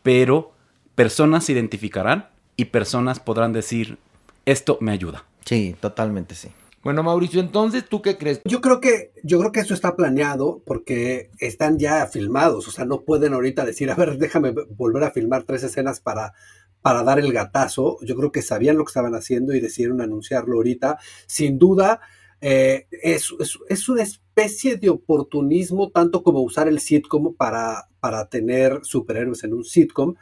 pero 0.01 0.53
personas 0.95 1.45
se 1.45 1.51
identificarán 1.51 2.29
y 2.57 2.65
personas 2.65 3.19
podrán 3.19 3.53
decir, 3.53 3.99
esto 4.47 4.79
me 4.81 4.91
ayuda. 4.91 5.23
Sí, 5.45 5.75
totalmente 5.79 6.33
sí. 6.33 6.49
Bueno, 6.81 7.03
Mauricio, 7.03 7.41
entonces, 7.41 7.85
¿tú 7.87 8.01
qué 8.01 8.17
crees? 8.17 8.41
Yo 8.45 8.59
creo 8.59 8.81
que, 8.81 9.11
yo 9.21 9.37
creo 9.37 9.51
que 9.51 9.59
eso 9.59 9.75
está 9.75 9.95
planeado 9.95 10.63
porque 10.65 11.29
están 11.37 11.77
ya 11.77 12.07
filmados. 12.07 12.67
O 12.67 12.71
sea, 12.71 12.85
no 12.85 13.01
pueden 13.01 13.35
ahorita 13.35 13.65
decir, 13.65 13.91
a 13.91 13.95
ver, 13.95 14.17
déjame 14.17 14.51
volver 14.51 15.03
a 15.03 15.11
filmar 15.11 15.43
tres 15.43 15.63
escenas 15.63 15.99
para, 15.99 16.33
para 16.81 17.03
dar 17.03 17.19
el 17.19 17.33
gatazo. 17.33 17.97
Yo 18.03 18.15
creo 18.15 18.31
que 18.31 18.41
sabían 18.41 18.77
lo 18.77 18.85
que 18.85 18.89
estaban 18.89 19.15
haciendo 19.15 19.53
y 19.53 19.59
decidieron 19.59 20.01
anunciarlo 20.01 20.55
ahorita. 20.57 20.97
Sin 21.27 21.57
duda, 21.59 21.99
eh, 22.41 22.87
es, 22.91 23.33
es- 23.39 23.59
es 23.67 23.89
una 23.89 24.03
especie 24.03 24.77
de 24.77 24.89
oportunismo, 24.89 25.89
tanto 25.91 26.23
como 26.23 26.41
usar 26.41 26.67
el 26.67 26.79
sitcom 26.79 27.35
para, 27.35 27.89
para 27.99 28.29
tener 28.29 28.79
superhéroes 28.83 29.43
en 29.43 29.53
un 29.53 29.63
sitcom, 29.65 30.15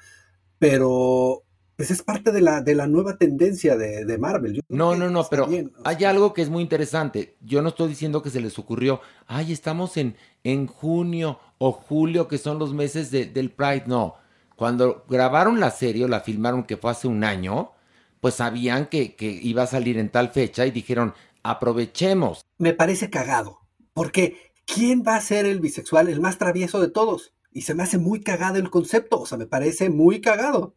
pero 0.59 1.43
pues 1.75 1.91
es 1.91 2.01
parte 2.01 2.31
de 2.31 2.41
la, 2.41 2.61
de 2.61 2.73
la 2.73 2.87
nueva 2.87 3.17
tendencia 3.19 3.77
de, 3.77 4.03
de 4.03 4.17
Marvel. 4.17 4.53
Yo 4.55 4.61
No, 4.67 4.95
no, 4.95 5.11
no, 5.11 5.27
pero 5.29 5.45
bien. 5.45 5.71
hay 5.83 6.05
algo 6.05 6.33
que 6.33 6.41
es 6.41 6.49
muy 6.49 6.63
interesante. 6.63 7.37
Yo 7.41 7.61
no 7.61 7.69
estoy 7.69 7.87
diciendo 7.89 8.23
que 8.23 8.31
se 8.31 8.41
les 8.41 8.57
ocurrió, 8.57 8.99
ay, 9.27 9.53
estamos 9.53 9.95
en, 9.97 10.15
en 10.43 10.65
junio 10.65 11.39
o 11.59 11.71
julio, 11.71 12.27
que 12.27 12.39
son 12.39 12.57
los 12.57 12.73
meses 12.73 13.11
de- 13.11 13.27
del 13.27 13.51
Pride. 13.51 13.83
No, 13.85 14.15
cuando 14.57 15.05
grabaron 15.07 15.59
la 15.59 15.71
serie 15.71 16.03
o 16.03 16.07
la 16.07 16.19
filmaron, 16.19 16.63
que 16.63 16.77
fue 16.77 16.91
hace 16.91 17.07
un 17.07 17.23
año, 17.23 17.71
pues 18.19 18.33
sabían 18.33 18.87
que, 18.87 19.15
que 19.15 19.27
iba 19.27 19.63
a 19.63 19.67
salir 19.67 19.99
en 19.99 20.09
tal 20.09 20.29
fecha 20.29 20.65
y 20.65 20.71
dijeron, 20.71 21.13
aprovechemos. 21.43 22.43
me 22.57 22.73
parece 22.73 23.09
cagado. 23.11 23.59
Porque 23.93 24.51
¿quién 24.65 25.03
va 25.07 25.15
a 25.15 25.21
ser 25.21 25.45
el 25.45 25.59
bisexual, 25.59 26.09
el 26.09 26.19
más 26.19 26.39
travieso 26.39 26.81
de 26.81 26.89
todos? 26.89 27.33
Y 27.51 27.61
se 27.61 27.75
me 27.75 27.83
hace 27.83 27.99
muy 27.99 28.21
cagado 28.21 28.57
el 28.57 28.71
concepto. 28.71 29.21
O 29.21 29.25
sea, 29.27 29.37
me 29.37 29.45
parece 29.45 29.91
muy 29.91 30.21
cagado. 30.21 30.75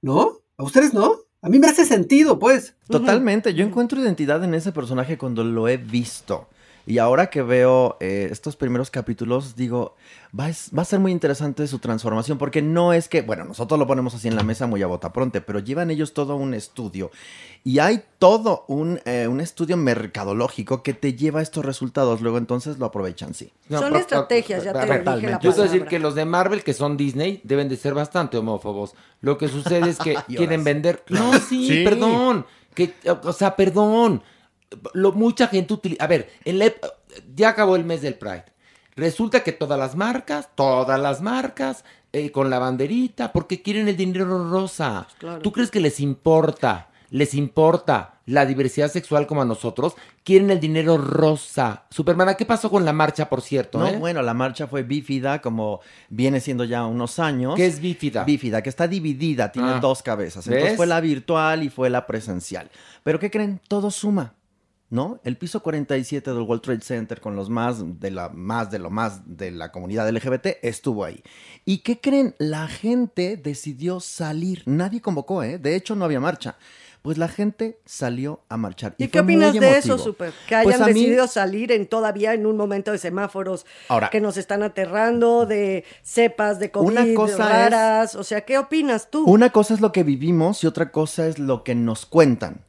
¿No? 0.00 0.40
¿A 0.56 0.64
ustedes 0.64 0.94
no? 0.94 1.20
A 1.42 1.50
mí 1.50 1.58
me 1.58 1.66
hace 1.66 1.84
sentido, 1.84 2.38
pues. 2.38 2.74
Totalmente, 2.88 3.52
yo 3.52 3.66
encuentro 3.66 4.00
identidad 4.00 4.42
en 4.44 4.54
ese 4.54 4.72
personaje 4.72 5.18
cuando 5.18 5.44
lo 5.44 5.68
he 5.68 5.76
visto. 5.76 6.48
Y 6.86 6.98
ahora 6.98 7.28
que 7.30 7.40
veo 7.42 7.96
eh, 8.00 8.28
estos 8.30 8.56
primeros 8.56 8.90
capítulos, 8.90 9.56
digo, 9.56 9.96
va, 10.38 10.50
es- 10.50 10.70
va 10.76 10.82
a 10.82 10.84
ser 10.84 11.00
muy 11.00 11.12
interesante 11.12 11.66
su 11.66 11.78
transformación, 11.78 12.36
porque 12.36 12.60
no 12.60 12.92
es 12.92 13.08
que, 13.08 13.22
bueno, 13.22 13.44
nosotros 13.44 13.78
lo 13.78 13.86
ponemos 13.86 14.14
así 14.14 14.28
en 14.28 14.36
la 14.36 14.42
mesa 14.42 14.66
muy 14.66 14.82
a 14.82 14.86
botapronte, 14.86 15.40
pero 15.40 15.60
llevan 15.60 15.90
ellos 15.90 16.12
todo 16.12 16.36
un 16.36 16.52
estudio. 16.52 17.10
Y 17.64 17.78
hay 17.78 18.02
todo 18.18 18.66
un, 18.68 19.00
eh, 19.06 19.26
un 19.28 19.40
estudio 19.40 19.78
mercadológico 19.78 20.82
que 20.82 20.92
te 20.92 21.14
lleva 21.14 21.40
a 21.40 21.42
estos 21.42 21.64
resultados, 21.64 22.20
luego 22.20 22.36
entonces 22.36 22.78
lo 22.78 22.84
aprovechan, 22.86 23.32
sí. 23.32 23.50
No, 23.70 23.78
Son 23.78 23.88
pero- 23.88 24.00
estrategias, 24.00 24.64
ya 24.64 24.72
te 24.74 24.80
dije 24.80 25.30
la 25.30 25.40
Yo 25.40 25.50
a 25.52 25.54
decir 25.54 25.86
que 25.86 25.98
los 25.98 26.14
de 26.14 26.26
Marvel, 26.26 26.62
que 26.62 26.74
son 26.74 26.98
Disney, 26.98 27.40
deben 27.44 27.70
de 27.70 27.76
ser 27.78 27.94
bastante 27.94 28.36
homófobos. 28.36 28.94
Lo 29.22 29.38
que 29.38 29.48
sucede 29.48 29.88
es 29.88 29.98
que 29.98 30.14
quieren 30.28 30.64
vender. 30.64 31.02
No, 31.08 31.32
sí, 31.38 31.66
Sí. 31.68 31.84
perdón. 31.84 32.44
Que, 32.74 32.92
o 33.22 33.32
sea, 33.32 33.56
perdón. 33.56 34.22
Lo, 34.94 35.12
mucha 35.12 35.48
gente 35.48 35.74
utiliza. 35.74 36.02
A 36.04 36.06
ver, 36.06 36.30
en 36.44 36.58
la 36.58 36.72
ya 37.34 37.50
acabó 37.50 37.76
el 37.76 37.84
mes 37.84 38.02
del 38.02 38.14
Pride. 38.14 38.44
Resulta 38.96 39.42
que 39.42 39.52
todas 39.52 39.78
las 39.78 39.96
marcas, 39.96 40.48
todas 40.54 41.00
las 41.00 41.20
marcas, 41.20 41.84
eh, 42.12 42.30
con 42.30 42.48
la 42.48 42.58
banderita, 42.60 43.32
porque 43.32 43.60
quieren 43.62 43.88
el 43.88 43.96
dinero 43.96 44.48
rosa. 44.50 45.08
claro. 45.18 45.40
¿Tú 45.40 45.50
crees 45.52 45.70
que 45.70 45.80
les 45.80 45.98
importa? 46.00 46.88
Les 47.10 47.34
importa 47.34 48.14
la 48.26 48.46
diversidad 48.46 48.90
sexual 48.90 49.26
como 49.26 49.42
a 49.42 49.44
nosotros. 49.44 49.94
Quieren 50.24 50.50
el 50.50 50.58
dinero 50.58 50.96
rosa. 50.96 51.84
Supermana, 51.90 52.34
¿qué 52.34 52.44
pasó 52.46 52.70
con 52.70 52.84
la 52.84 52.92
marcha, 52.92 53.28
por 53.28 53.40
cierto? 53.42 53.78
No, 53.78 53.86
eh? 53.86 53.96
bueno, 53.98 54.22
la 54.22 54.34
marcha 54.34 54.66
fue 54.66 54.82
bífida, 54.82 55.40
como 55.40 55.80
viene 56.08 56.40
siendo 56.40 56.64
ya 56.64 56.84
unos 56.86 57.18
años. 57.18 57.54
¿Qué 57.56 57.66
es 57.66 57.78
bífida? 57.80 58.24
Bífida, 58.24 58.62
que 58.62 58.68
está 58.68 58.88
dividida, 58.88 59.52
tiene 59.52 59.72
Ah. 59.74 59.80
dos 59.80 60.02
cabezas. 60.02 60.46
Entonces 60.46 60.70
¿Ves? 60.70 60.76
fue 60.76 60.86
la 60.86 61.00
virtual 61.00 61.62
y 61.62 61.68
fue 61.68 61.90
la 61.90 62.06
presencial. 62.06 62.68
Pero 63.02 63.18
¿qué 63.20 63.30
creen? 63.30 63.60
Todo 63.68 63.90
suma. 63.90 64.34
¿No? 64.94 65.18
El 65.24 65.36
piso 65.36 65.60
47 65.60 66.30
del 66.30 66.42
World 66.42 66.62
Trade 66.62 66.80
Center 66.82 67.20
con 67.20 67.34
los 67.34 67.50
más 67.50 67.82
de 67.98 68.12
la 68.12 68.28
más 68.28 68.70
de 68.70 68.78
lo 68.78 68.90
más 68.90 69.22
de 69.26 69.50
la 69.50 69.72
comunidad 69.72 70.08
LGBT 70.08 70.58
estuvo 70.62 71.04
ahí. 71.04 71.20
¿Y 71.64 71.78
qué 71.78 71.98
creen? 72.00 72.36
La 72.38 72.68
gente 72.68 73.36
decidió 73.36 73.98
salir. 73.98 74.62
Nadie 74.66 75.00
convocó, 75.00 75.42
¿eh? 75.42 75.58
De 75.58 75.74
hecho, 75.74 75.96
no 75.96 76.04
había 76.04 76.20
marcha. 76.20 76.58
Pues 77.02 77.18
la 77.18 77.26
gente 77.26 77.80
salió 77.84 78.42
a 78.48 78.56
marchar. 78.56 78.94
¿Y, 78.96 79.04
Y 79.04 79.08
qué 79.08 79.18
opinas 79.18 79.52
de 79.52 79.78
eso. 79.78 79.98
Super? 79.98 80.32
Que 80.48 80.54
hayan 80.54 80.64
Pues 80.64 80.80
a 80.80 80.86
mí- 80.86 80.92
decidido 80.94 81.26
salir 81.26 81.72
en 81.72 81.88
todavía 81.88 82.32
en 82.32 82.46
un 82.46 82.56
momento 82.56 82.92
de 82.92 82.98
semáforos 82.98 83.66
Ahora- 83.88 84.10
que 84.10 84.20
nos 84.20 84.36
están 84.36 84.62
aterrando, 84.62 85.44
de 85.44 85.84
cepas 86.04 86.60
de 86.60 86.70
COVID 86.70 86.86
Una 86.88 87.14
cosa 87.14 87.48
raras. 87.48 88.14
O 88.14 88.22
sea, 88.22 88.42
¿qué 88.42 88.58
opinas 88.58 89.10
tú? 89.10 89.24
Una 89.24 89.50
cosa 89.50 89.74
es 89.74 89.80
lo 89.80 89.90
que 89.90 90.04
vivimos 90.04 90.62
y 90.62 90.68
otra 90.68 90.92
cosa 90.92 91.26
es 91.26 91.40
lo 91.40 91.64
que 91.64 91.74
nos 91.74 92.06
cuentan. 92.06 92.64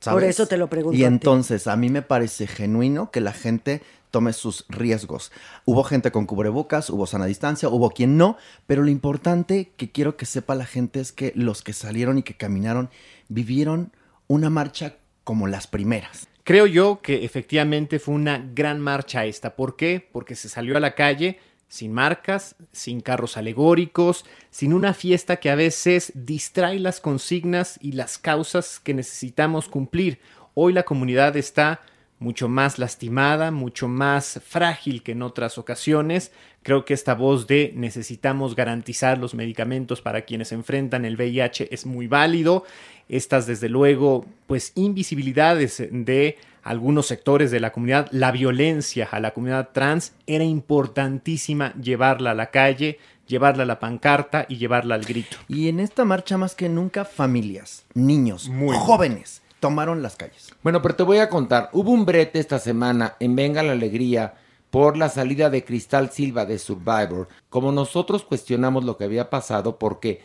¿Sabes? 0.00 0.22
Por 0.22 0.24
eso 0.28 0.46
te 0.46 0.56
lo 0.56 0.68
pregunto 0.68 0.96
Y 0.98 1.04
a 1.04 1.08
ti. 1.08 1.14
entonces 1.14 1.66
a 1.66 1.76
mí 1.76 1.88
me 1.90 2.02
parece 2.02 2.46
genuino 2.46 3.10
que 3.10 3.20
la 3.20 3.32
gente 3.32 3.82
tome 4.10 4.32
sus 4.32 4.64
riesgos. 4.68 5.30
Hubo 5.64 5.84
gente 5.84 6.10
con 6.10 6.26
cubrebocas, 6.26 6.90
hubo 6.90 7.06
sana 7.06 7.26
distancia, 7.26 7.68
hubo 7.68 7.90
quien 7.90 8.16
no, 8.16 8.36
pero 8.66 8.82
lo 8.82 8.90
importante 8.90 9.72
que 9.76 9.92
quiero 9.92 10.16
que 10.16 10.26
sepa 10.26 10.54
la 10.54 10.66
gente 10.66 11.00
es 11.00 11.12
que 11.12 11.32
los 11.36 11.62
que 11.62 11.72
salieron 11.72 12.18
y 12.18 12.22
que 12.22 12.34
caminaron 12.34 12.90
vivieron 13.28 13.92
una 14.26 14.50
marcha 14.50 14.96
como 15.24 15.46
las 15.46 15.66
primeras. 15.66 16.26
Creo 16.42 16.66
yo 16.66 17.00
que 17.02 17.24
efectivamente 17.24 17.98
fue 18.00 18.14
una 18.14 18.44
gran 18.54 18.80
marcha 18.80 19.24
esta. 19.26 19.54
¿Por 19.54 19.76
qué? 19.76 20.08
Porque 20.10 20.34
se 20.34 20.48
salió 20.48 20.76
a 20.76 20.80
la 20.80 20.94
calle 20.96 21.38
sin 21.70 21.92
marcas, 21.92 22.56
sin 22.72 23.00
carros 23.00 23.36
alegóricos, 23.36 24.26
sin 24.50 24.74
una 24.74 24.92
fiesta 24.92 25.36
que 25.36 25.50
a 25.50 25.54
veces 25.54 26.10
distrae 26.16 26.80
las 26.80 27.00
consignas 27.00 27.78
y 27.80 27.92
las 27.92 28.18
causas 28.18 28.80
que 28.80 28.92
necesitamos 28.92 29.68
cumplir. 29.68 30.18
Hoy 30.54 30.72
la 30.72 30.82
comunidad 30.82 31.36
está 31.36 31.80
mucho 32.18 32.48
más 32.48 32.80
lastimada, 32.80 33.52
mucho 33.52 33.86
más 33.86 34.40
frágil 34.44 35.04
que 35.04 35.12
en 35.12 35.22
otras 35.22 35.58
ocasiones. 35.58 36.32
Creo 36.64 36.84
que 36.84 36.92
esta 36.92 37.14
voz 37.14 37.46
de 37.46 37.72
necesitamos 37.76 38.56
garantizar 38.56 39.16
los 39.16 39.34
medicamentos 39.34 40.02
para 40.02 40.22
quienes 40.22 40.50
enfrentan 40.50 41.04
el 41.04 41.14
VIH 41.14 41.68
es 41.72 41.86
muy 41.86 42.08
válido. 42.08 42.64
Estas, 43.08 43.46
desde 43.46 43.68
luego, 43.68 44.26
pues 44.48 44.72
invisibilidades 44.74 45.82
de 45.90 46.36
algunos 46.62 47.06
sectores 47.06 47.50
de 47.50 47.60
la 47.60 47.72
comunidad, 47.72 48.08
la 48.10 48.30
violencia 48.32 49.08
a 49.10 49.20
la 49.20 49.32
comunidad 49.32 49.70
trans, 49.72 50.12
era 50.26 50.44
importantísima 50.44 51.74
llevarla 51.74 52.32
a 52.32 52.34
la 52.34 52.50
calle, 52.50 52.98
llevarla 53.26 53.62
a 53.62 53.66
la 53.66 53.78
pancarta 53.78 54.46
y 54.48 54.56
llevarla 54.58 54.94
al 54.94 55.04
grito. 55.04 55.36
Y 55.48 55.68
en 55.68 55.80
esta 55.80 56.04
marcha 56.04 56.36
más 56.36 56.54
que 56.54 56.68
nunca 56.68 57.04
familias, 57.04 57.84
niños, 57.94 58.48
Muy 58.48 58.70
bien. 58.70 58.80
jóvenes 58.80 59.42
tomaron 59.60 60.02
las 60.02 60.16
calles. 60.16 60.52
Bueno, 60.62 60.82
pero 60.82 60.96
te 60.96 61.02
voy 61.02 61.18
a 61.18 61.28
contar. 61.28 61.68
Hubo 61.72 61.90
un 61.90 62.04
brete 62.04 62.40
esta 62.40 62.58
semana 62.58 63.16
en 63.20 63.36
Venga 63.36 63.62
la 63.62 63.72
Alegría 63.72 64.34
por 64.70 64.96
la 64.96 65.08
salida 65.08 65.50
de 65.50 65.64
Cristal 65.64 66.10
Silva 66.10 66.46
de 66.46 66.58
Survivor. 66.58 67.28
Como 67.48 67.70
nosotros 67.70 68.24
cuestionamos 68.24 68.84
lo 68.84 68.96
que 68.96 69.04
había 69.04 69.28
pasado 69.30 69.78
porque 69.78 70.22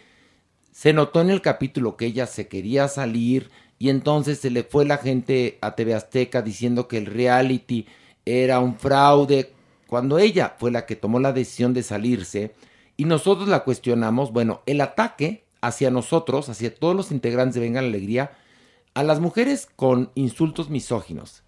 se 0.72 0.94
notó 0.94 1.22
en 1.22 1.30
el 1.30 1.41
capítulo 1.41 1.98
que 1.98 2.06
ella 2.06 2.28
se 2.28 2.48
quería 2.48 2.88
salir 2.88 3.49
y 3.78 3.90
entonces 3.90 4.40
se 4.40 4.50
le 4.50 4.64
fue 4.64 4.86
la 4.86 4.98
gente 4.98 5.58
a 5.62 5.76
TV 5.76 5.94
Azteca 5.94 6.42
diciendo 6.42 6.88
que 6.88 6.98
el 6.98 7.06
reality 7.06 7.88
era 8.26 8.60
un 8.60 8.78
fraude 8.78 9.54
cuando 9.88 10.18
ella 10.18 10.56
fue 10.58 10.72
la 10.72 10.86
que 10.86 10.96
tomó 10.96 11.20
la 11.20 11.34
decisión 11.34 11.74
de 11.74 11.84
salirse 11.84 12.54
y 12.98 13.06
nosotros 13.06 13.48
la 13.48 13.64
cuestionamos, 13.64 14.32
bueno, 14.32 14.62
el 14.66 14.82
ataque 14.82 15.44
hacia 15.62 15.92
nosotros, 15.92 16.50
hacia 16.50 16.74
todos 16.74 16.96
los 16.96 17.12
integrantes 17.12 17.56
de 17.56 17.62
Venga 17.62 17.82
la 17.82 17.88
Alegría, 17.88 18.32
a 18.94 19.04
las 19.04 19.20
mujeres 19.20 19.68
con 19.76 20.12
insultos 20.16 20.70
misóginos, 20.70 21.44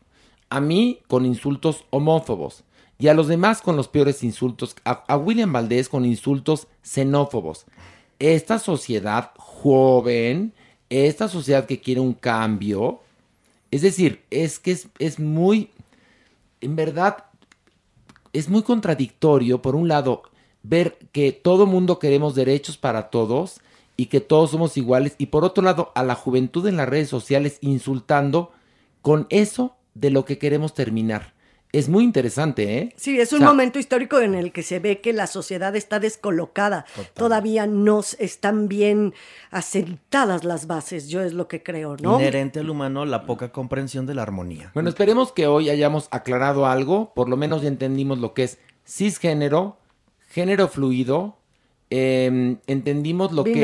a 0.50 0.60
mí 0.60 1.00
con 1.08 1.26
insultos 1.26 1.86
homófobos 1.90 2.64
y 3.00 3.08
a 3.08 3.14
los 3.14 3.28
demás 3.28 3.62
con 3.62 3.78
los 3.78 3.88
peores 3.88 4.24
insultos, 4.24 4.76
a, 4.84 5.04
a 5.08 5.18
William 5.18 5.54
Valdés 5.54 5.88
con 5.88 6.06
insultos 6.06 6.68
xenófobos. 6.82 7.66
Esta 8.20 8.60
sociedad 8.60 9.32
joven, 9.38 10.54
esta 10.90 11.28
sociedad 11.28 11.66
que 11.66 11.80
quiere 11.82 12.02
un 12.02 12.14
cambio, 12.14 13.02
Es 13.72 13.82
decir, 13.82 14.24
es 14.30 14.60
que 14.60 14.72
es, 14.72 14.88
es 15.00 15.20
muy, 15.20 15.72
en 16.62 16.76
verdad, 16.76 17.26
es 18.34 18.50
muy 18.50 18.64
contradictorio, 18.64 19.62
por 19.62 19.76
un 19.76 19.88
lado, 19.88 20.24
ver 20.64 20.98
que 21.12 21.32
todo 21.32 21.66
mundo 21.66 22.00
queremos 22.00 22.36
derechos 22.36 22.78
para 22.78 23.10
todos 23.10 23.60
y 23.98 24.08
que 24.08 24.22
todos 24.22 24.52
somos 24.52 24.78
iguales, 24.78 25.16
y 25.18 25.28
por 25.28 25.44
otro 25.44 25.64
lado, 25.64 25.92
a 25.96 26.04
la 26.04 26.16
juventud 26.16 26.68
en 26.68 26.78
las 26.78 26.88
redes 26.88 27.10
sociales 27.10 27.58
insultando 27.62 28.52
con 29.02 29.28
eso 29.30 29.76
de 29.96 30.12
lo 30.12 30.24
que 30.24 30.38
queremos 30.38 30.74
terminar. 30.74 31.34
Es 31.78 31.90
muy 31.90 32.04
interesante, 32.04 32.78
¿eh? 32.80 32.94
Sí, 32.98 33.20
es 33.20 33.32
un 33.34 33.38
O 33.38 33.40
sea, 33.42 33.48
momento 33.50 33.78
histórico 33.78 34.20
en 34.20 34.34
el 34.34 34.52
que 34.52 34.64
se 34.64 34.80
ve 34.80 35.00
que 35.00 35.14
la 35.14 35.28
sociedad 35.28 35.76
está 35.76 36.00
descolocada. 36.00 36.86
Todavía 37.14 37.68
no 37.68 38.02
están 38.18 38.68
bien 38.68 39.14
asentadas 39.52 40.44
las 40.44 40.66
bases, 40.66 41.08
yo 41.08 41.22
es 41.22 41.34
lo 41.34 41.48
que 41.48 41.62
creo, 41.62 41.96
¿no? 42.02 42.20
Inherente 42.20 42.62
al 42.62 42.70
humano 42.70 43.06
la 43.06 43.26
poca 43.26 43.52
comprensión 43.52 44.06
de 44.08 44.16
la 44.16 44.24
armonía. 44.24 44.72
Bueno, 44.74 44.90
esperemos 44.90 45.32
que 45.32 45.46
hoy 45.46 45.70
hayamos 45.70 46.08
aclarado 46.12 46.66
algo, 46.66 47.14
por 47.14 47.30
lo 47.30 47.38
menos 47.38 47.62
ya 47.62 47.68
entendimos 47.68 48.18
lo 48.18 48.34
que 48.34 48.44
es 48.46 48.58
cisgénero, 48.88 49.78
género 50.30 50.68
fluido, 50.70 51.38
eh, 51.90 52.58
entendimos 52.68 53.32
lo 53.32 53.44
que 53.44 53.52
es 53.52 53.58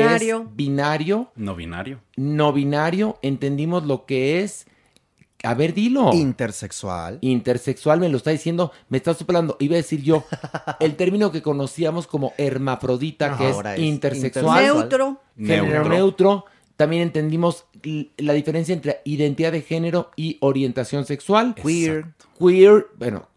binario, 0.54 1.32
No 1.34 1.54
binario. 1.56 2.00
no 2.16 2.52
binario, 2.52 3.18
entendimos 3.22 3.84
lo 3.84 4.06
que 4.06 4.40
es, 4.42 4.66
a 5.44 5.54
ver, 5.54 5.74
dilo. 5.74 6.12
Intersexual. 6.12 7.18
Intersexual, 7.20 8.00
me 8.00 8.08
lo 8.08 8.16
está 8.16 8.30
diciendo, 8.30 8.72
me 8.88 8.96
está 8.98 9.14
soplando, 9.14 9.56
iba 9.60 9.74
a 9.74 9.76
decir 9.76 10.02
yo, 10.02 10.24
el 10.80 10.96
término 10.96 11.30
que 11.30 11.42
conocíamos 11.42 12.06
como 12.06 12.32
hermafrodita, 12.38 13.36
que 13.36 13.50
es, 13.50 13.56
es 13.64 13.78
intersexual. 13.78 14.64
Neutro. 14.64 15.20
Género 15.36 15.64
Neutro. 15.66 15.88
neutro. 15.90 16.44
También 16.76 17.02
entendimos 17.02 17.66
la 18.16 18.32
diferencia 18.32 18.72
entre 18.74 19.00
identidad 19.04 19.52
de 19.52 19.62
género 19.62 20.10
y 20.16 20.38
orientación 20.40 21.04
sexual. 21.06 21.54
Queer. 21.54 22.06
Queer, 22.36 22.88
bueno, 22.98 23.28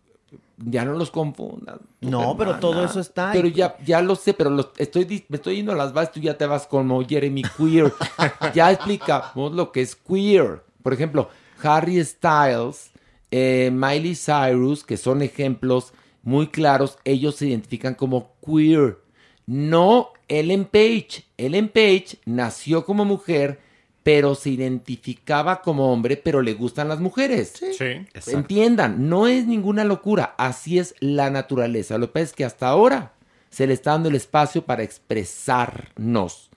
ya 0.58 0.84
no 0.86 0.94
los 0.94 1.12
confundan. 1.12 1.78
No, 2.02 2.36
pero 2.36 2.58
todo 2.60 2.84
eso 2.84 3.00
está. 3.00 3.32
Pero 3.32 3.48
ya, 3.48 3.78
ya 3.86 4.02
lo 4.02 4.16
sé, 4.16 4.34
pero 4.34 4.50
los- 4.50 4.70
estoy, 4.78 5.26
me 5.30 5.36
estoy 5.38 5.58
yendo 5.58 5.72
a 5.72 5.76
las 5.76 5.94
bases, 5.94 6.14
tú 6.14 6.20
ya 6.20 6.36
te 6.36 6.48
vas 6.48 6.66
como 6.66 7.06
Jeremy 7.06 7.44
Queer. 7.58 7.94
ya 8.56 8.72
explicamos 8.72 9.54
lo 9.54 9.72
que 9.72 9.82
es 9.82 9.96
queer. 9.96 10.64
Por 10.82 10.94
ejemplo, 10.94 11.30
Harry 11.62 12.04
Styles, 12.04 12.92
eh, 13.32 13.70
Miley 13.74 14.16
Cyrus, 14.16 14.84
que 14.84 14.98
son 14.98 15.22
ejemplos 15.22 15.94
muy 16.24 16.48
claros, 16.48 16.98
ellos 17.06 17.36
se 17.36 17.48
identifican 17.48 17.96
como 17.96 18.34
queer. 18.46 18.98
No 19.46 20.12
Ellen 20.28 20.66
Page. 20.66 21.24
Ellen 21.38 21.70
Page 21.70 22.18
nació 22.26 22.86
como 22.86 23.06
mujer, 23.06 23.60
pero 24.04 24.36
se 24.36 24.50
identificaba 24.50 25.62
como 25.62 25.92
hombre, 25.92 26.18
pero 26.18 26.42
le 26.42 26.54
gustan 26.54 26.90
las 26.90 27.00
mujeres. 27.00 27.54
Sí. 27.78 28.06
Entiendan, 28.28 29.10
no 29.10 29.28
es 29.28 29.48
ninguna 29.48 29.84
locura, 29.84 30.36
así 30.38 30.80
es 30.80 30.96
la 31.00 31.30
naturaleza. 31.30 31.98
Lo 31.98 32.08
que 32.08 32.14
pasa 32.14 32.24
es 32.24 32.34
que 32.34 32.46
hasta 32.46 32.68
ahora 32.68 33.14
se 33.50 33.68
le 33.68 33.74
está 33.74 33.92
dando 33.92 34.10
el 34.10 34.16
espacio 34.16 34.66
para 34.66 34.84
expresarnos, 34.84 36.50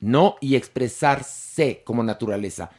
¿no? 0.00 0.36
Y 0.40 0.56
expresarse 0.56 1.82
como 1.84 2.02
naturaleza. 2.02 2.70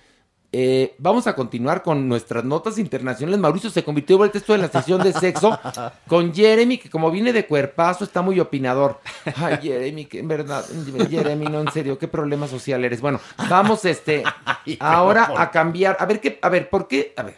Eh, 0.52 0.96
vamos 1.00 1.28
a 1.28 1.36
continuar 1.36 1.84
con 1.84 2.08
nuestras 2.08 2.44
notas 2.46 2.78
internacionales. 2.78 3.40
Mauricio 3.40 3.70
se 3.70 3.84
convirtió 3.84 4.18
vuelta 4.18 4.38
esto 4.38 4.56
en 4.56 4.62
la 4.62 4.70
sesión 4.70 5.04
de 5.04 5.12
sexo 5.12 5.60
con 6.08 6.34
Jeremy, 6.34 6.78
que 6.78 6.90
como 6.90 7.12
viene 7.12 7.34
de 7.34 7.46
cuerpazo, 7.46 8.04
está 8.04 8.22
muy 8.22 8.40
opinador. 8.40 9.00
Ay, 9.36 9.58
Jeremy, 9.62 10.06
que 10.06 10.20
en 10.20 10.28
verdad, 10.28 10.66
Jeremy, 11.10 11.46
no, 11.48 11.62
en 11.62 11.72
serio, 11.72 11.98
qué 11.98 12.08
problema 12.08 12.48
social 12.48 12.86
eres. 12.86 13.02
Bueno, 13.02 13.20
vamos 13.50 13.84
este 13.86 14.24
ahora 14.80 15.32
a 15.38 15.52
cambiar. 15.52 15.98
A 16.00 16.06
ver 16.06 16.22
qué, 16.22 16.40
a 16.42 16.50
ver, 16.50 16.70
¿por 16.70 16.88
qué? 16.88 17.14
A 17.18 17.24
ver. 17.24 17.36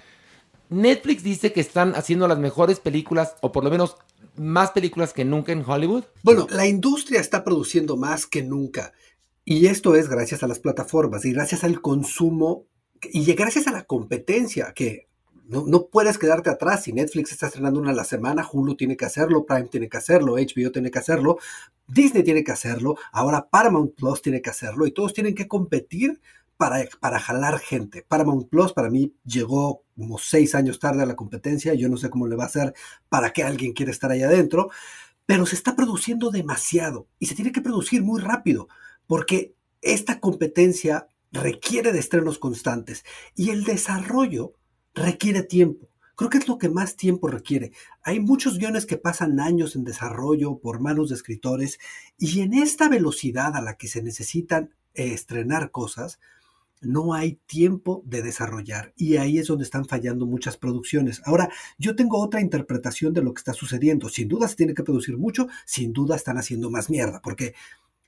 Netflix 0.70 1.24
dice 1.24 1.54
que 1.54 1.62
están 1.62 1.96
haciendo 1.96 2.28
las 2.28 2.38
mejores 2.38 2.80
películas, 2.80 3.36
o 3.42 3.52
por 3.52 3.64
lo 3.64 3.72
menos 3.72 3.98
más 4.36 4.72
películas 4.72 5.14
que 5.14 5.26
nunca 5.26 5.52
en 5.52 5.64
Hollywood. 5.68 6.04
Bueno, 6.24 6.48
la 6.50 6.68
industria 6.68 7.20
está 7.20 7.44
produciendo 7.44 7.98
más 7.98 8.26
que 8.26 8.44
nunca. 8.44 8.94
Y 9.44 9.68
esto 9.68 9.96
es 9.96 10.10
gracias 10.10 10.44
a 10.44 10.48
las 10.48 10.60
plataformas 10.60 11.24
y 11.26 11.32
gracias 11.32 11.64
al 11.64 11.82
consumo 11.82 12.66
y 13.12 13.34
gracias 13.34 13.68
a 13.68 13.72
la 13.72 13.84
competencia 13.84 14.74
que 14.74 15.08
no, 15.48 15.66
no 15.66 15.88
puedes 15.88 16.18
quedarte 16.18 16.50
atrás. 16.50 16.84
Si 16.84 16.94
Netflix 16.94 17.32
está 17.32 17.48
estrenando 17.48 17.80
una 17.80 17.92
a 17.92 17.96
la 17.96 18.04
semana, 18.04 18.48
Hulu 18.52 18.76
tiene 18.76 18.98
que 18.98 19.06
hacerlo, 19.06 19.46
Prime 19.46 19.70
tiene 19.70 19.90
que 19.90 19.98
hacerlo, 19.98 20.36
HBO 20.36 20.72
tiene 20.72 20.92
que 20.92 21.00
hacerlo, 21.00 21.38
Disney 21.88 22.24
tiene 22.24 22.44
que 22.44 22.52
hacerlo, 22.52 22.98
ahora 23.12 23.48
Paramount 23.50 23.96
Plus 23.96 24.22
tiene 24.22 24.42
que 24.42 24.50
hacerlo 24.50 24.86
y 24.86 24.92
todos 24.92 25.14
tienen 25.14 25.36
que 25.36 25.48
competir 25.48 26.20
para, 26.58 26.86
para 27.00 27.20
jalar 27.20 27.60
gente. 27.60 28.04
Paramount 28.08 28.50
Plus 28.50 28.74
para 28.74 28.90
mí 28.90 29.14
llegó 29.24 29.84
como 29.96 30.18
seis 30.18 30.56
años 30.56 30.80
tarde 30.80 31.04
a 31.04 31.06
la 31.06 31.16
competencia. 31.16 31.74
Yo 31.76 31.88
no 31.88 31.98
sé 31.98 32.10
cómo 32.10 32.28
le 32.28 32.36
va 32.36 32.44
a 32.44 32.48
hacer 32.48 32.74
para 33.10 33.32
que 33.32 33.44
alguien 33.44 33.74
quiera 33.74 33.92
estar 33.92 34.12
ahí 34.12 34.24
adentro, 34.24 34.70
pero 35.26 35.46
se 35.46 35.56
está 35.56 35.76
produciendo 35.76 36.32
demasiado 36.32 37.08
y 37.20 37.28
se 37.28 37.36
tiene 37.36 37.52
que 37.52 37.62
producir 37.62 38.04
muy 38.04 38.20
rápido 38.20 38.68
porque 39.06 39.54
esta 39.82 40.20
competencia 40.20 41.08
requiere 41.32 41.92
de 41.92 42.00
estrenos 42.00 42.40
constantes 42.40 43.06
y 43.36 43.50
el 43.50 43.64
desarrollo 43.64 44.54
requiere 44.94 45.44
tiempo. 45.44 45.90
Creo 46.16 46.32
que 46.32 46.40
es 46.40 46.48
lo 46.48 46.58
que 46.58 46.70
más 46.70 46.96
tiempo 46.96 47.28
requiere. 47.28 47.72
Hay 48.02 48.20
muchos 48.20 48.58
guiones 48.58 48.88
que 48.88 48.98
pasan 48.98 49.40
años 49.40 49.76
en 49.76 49.84
desarrollo 49.84 50.58
por 50.58 50.80
manos 50.80 51.10
de 51.10 51.16
escritores 51.16 51.80
y 52.18 52.42
en 52.42 52.56
esta 52.56 52.90
velocidad 52.90 53.56
a 53.56 53.62
la 53.62 53.76
que 53.76 53.88
se 53.88 54.02
necesitan 54.02 54.72
eh, 54.96 55.14
estrenar 55.14 55.70
cosas, 55.70 56.20
no 56.82 57.14
hay 57.14 57.40
tiempo 57.46 58.04
de 58.06 58.22
desarrollar 58.22 58.94
y 58.96 59.18
ahí 59.18 59.38
es 59.38 59.48
donde 59.48 59.64
están 59.64 59.86
fallando 59.86 60.26
muchas 60.26 60.58
producciones. 60.58 61.22
Ahora, 61.26 61.50
yo 61.78 61.96
tengo 61.96 62.20
otra 62.20 62.42
interpretación 62.42 63.14
de 63.14 63.22
lo 63.22 63.34
que 63.34 63.40
está 63.40 63.54
sucediendo. 63.54 64.10
Sin 64.10 64.28
duda 64.28 64.48
se 64.48 64.56
tiene 64.56 64.74
que 64.74 64.84
producir 64.84 65.18
mucho, 65.18 65.48
sin 65.66 65.94
duda 65.94 66.16
están 66.16 66.38
haciendo 66.38 66.70
más 66.72 66.90
mierda, 66.90 67.22
porque 67.22 67.54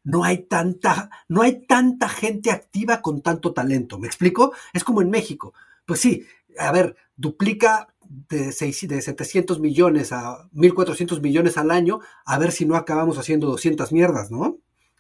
no 0.04 0.24
hay 0.24 0.46
tanta, 0.48 1.10
no 1.28 1.42
hay 1.42 1.66
tanta 1.66 2.10
gente 2.10 2.52
activa 2.52 3.02
con 3.02 3.22
tanto 3.22 3.54
talento. 3.54 4.00
¿Me 4.00 4.08
explico? 4.08 4.54
Es 4.74 4.84
como 4.84 5.02
en 5.02 5.10
México. 5.10 5.54
Pues 5.86 6.00
sí, 6.02 6.26
a 6.58 6.72
ver, 6.72 6.96
duplica 7.16 7.88
de, 8.30 8.52
seis- 8.52 8.88
de 8.88 9.02
700 9.02 9.60
millones 9.60 10.12
a 10.12 10.48
1400 10.52 11.22
millones 11.22 11.58
al 11.58 11.72
año, 11.72 12.00
a 12.26 12.38
ver 12.40 12.52
si 12.52 12.66
no 12.66 12.76
acabamos 12.76 13.18
haciendo 13.18 13.48
200 13.48 13.92
mierdas, 13.92 14.32
¿no? 14.32 14.58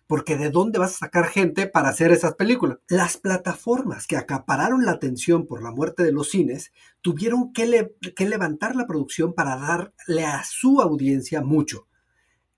Porque 0.07 0.37
¿de 0.37 0.49
dónde 0.49 0.79
vas 0.79 0.95
a 0.95 0.97
sacar 1.05 1.25
gente 1.27 1.67
para 1.67 1.89
hacer 1.89 2.11
esas 2.11 2.33
películas? 2.33 2.79
Las 2.87 3.17
plataformas 3.17 4.07
que 4.07 4.17
acapararon 4.17 4.83
la 4.83 4.91
atención 4.91 5.45
por 5.45 5.61
la 5.61 5.71
muerte 5.71 6.03
de 6.03 6.11
los 6.11 6.29
cines 6.31 6.71
tuvieron 7.01 7.53
que 7.53 8.25
levantar 8.27 8.75
la 8.75 8.87
producción 8.87 9.33
para 9.33 9.55
darle 9.57 10.25
a 10.25 10.43
su 10.43 10.81
audiencia 10.81 11.41
mucho. 11.41 11.87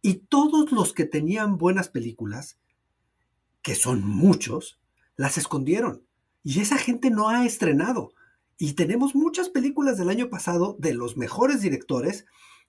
Y 0.01 0.15
todos 0.15 0.71
los 0.71 0.93
que 0.93 1.05
tenían 1.05 1.57
buenas 1.57 1.89
películas, 1.89 2.59
que 3.61 3.75
son 3.75 4.03
muchos, 4.03 4.79
las 5.15 5.37
escondieron. 5.37 6.05
Y 6.43 6.59
esa 6.61 6.77
gente 6.77 7.11
no 7.11 7.29
ha 7.29 7.45
estrenado. 7.45 8.13
Y 8.57 8.73
tenemos 8.73 9.15
muchas 9.15 9.49
películas 9.49 9.97
del 9.97 10.09
año 10.09 10.29
pasado 10.29 10.75
de 10.79 10.93
los 10.93 11.17
mejores 11.17 11.61
directores 11.61 12.25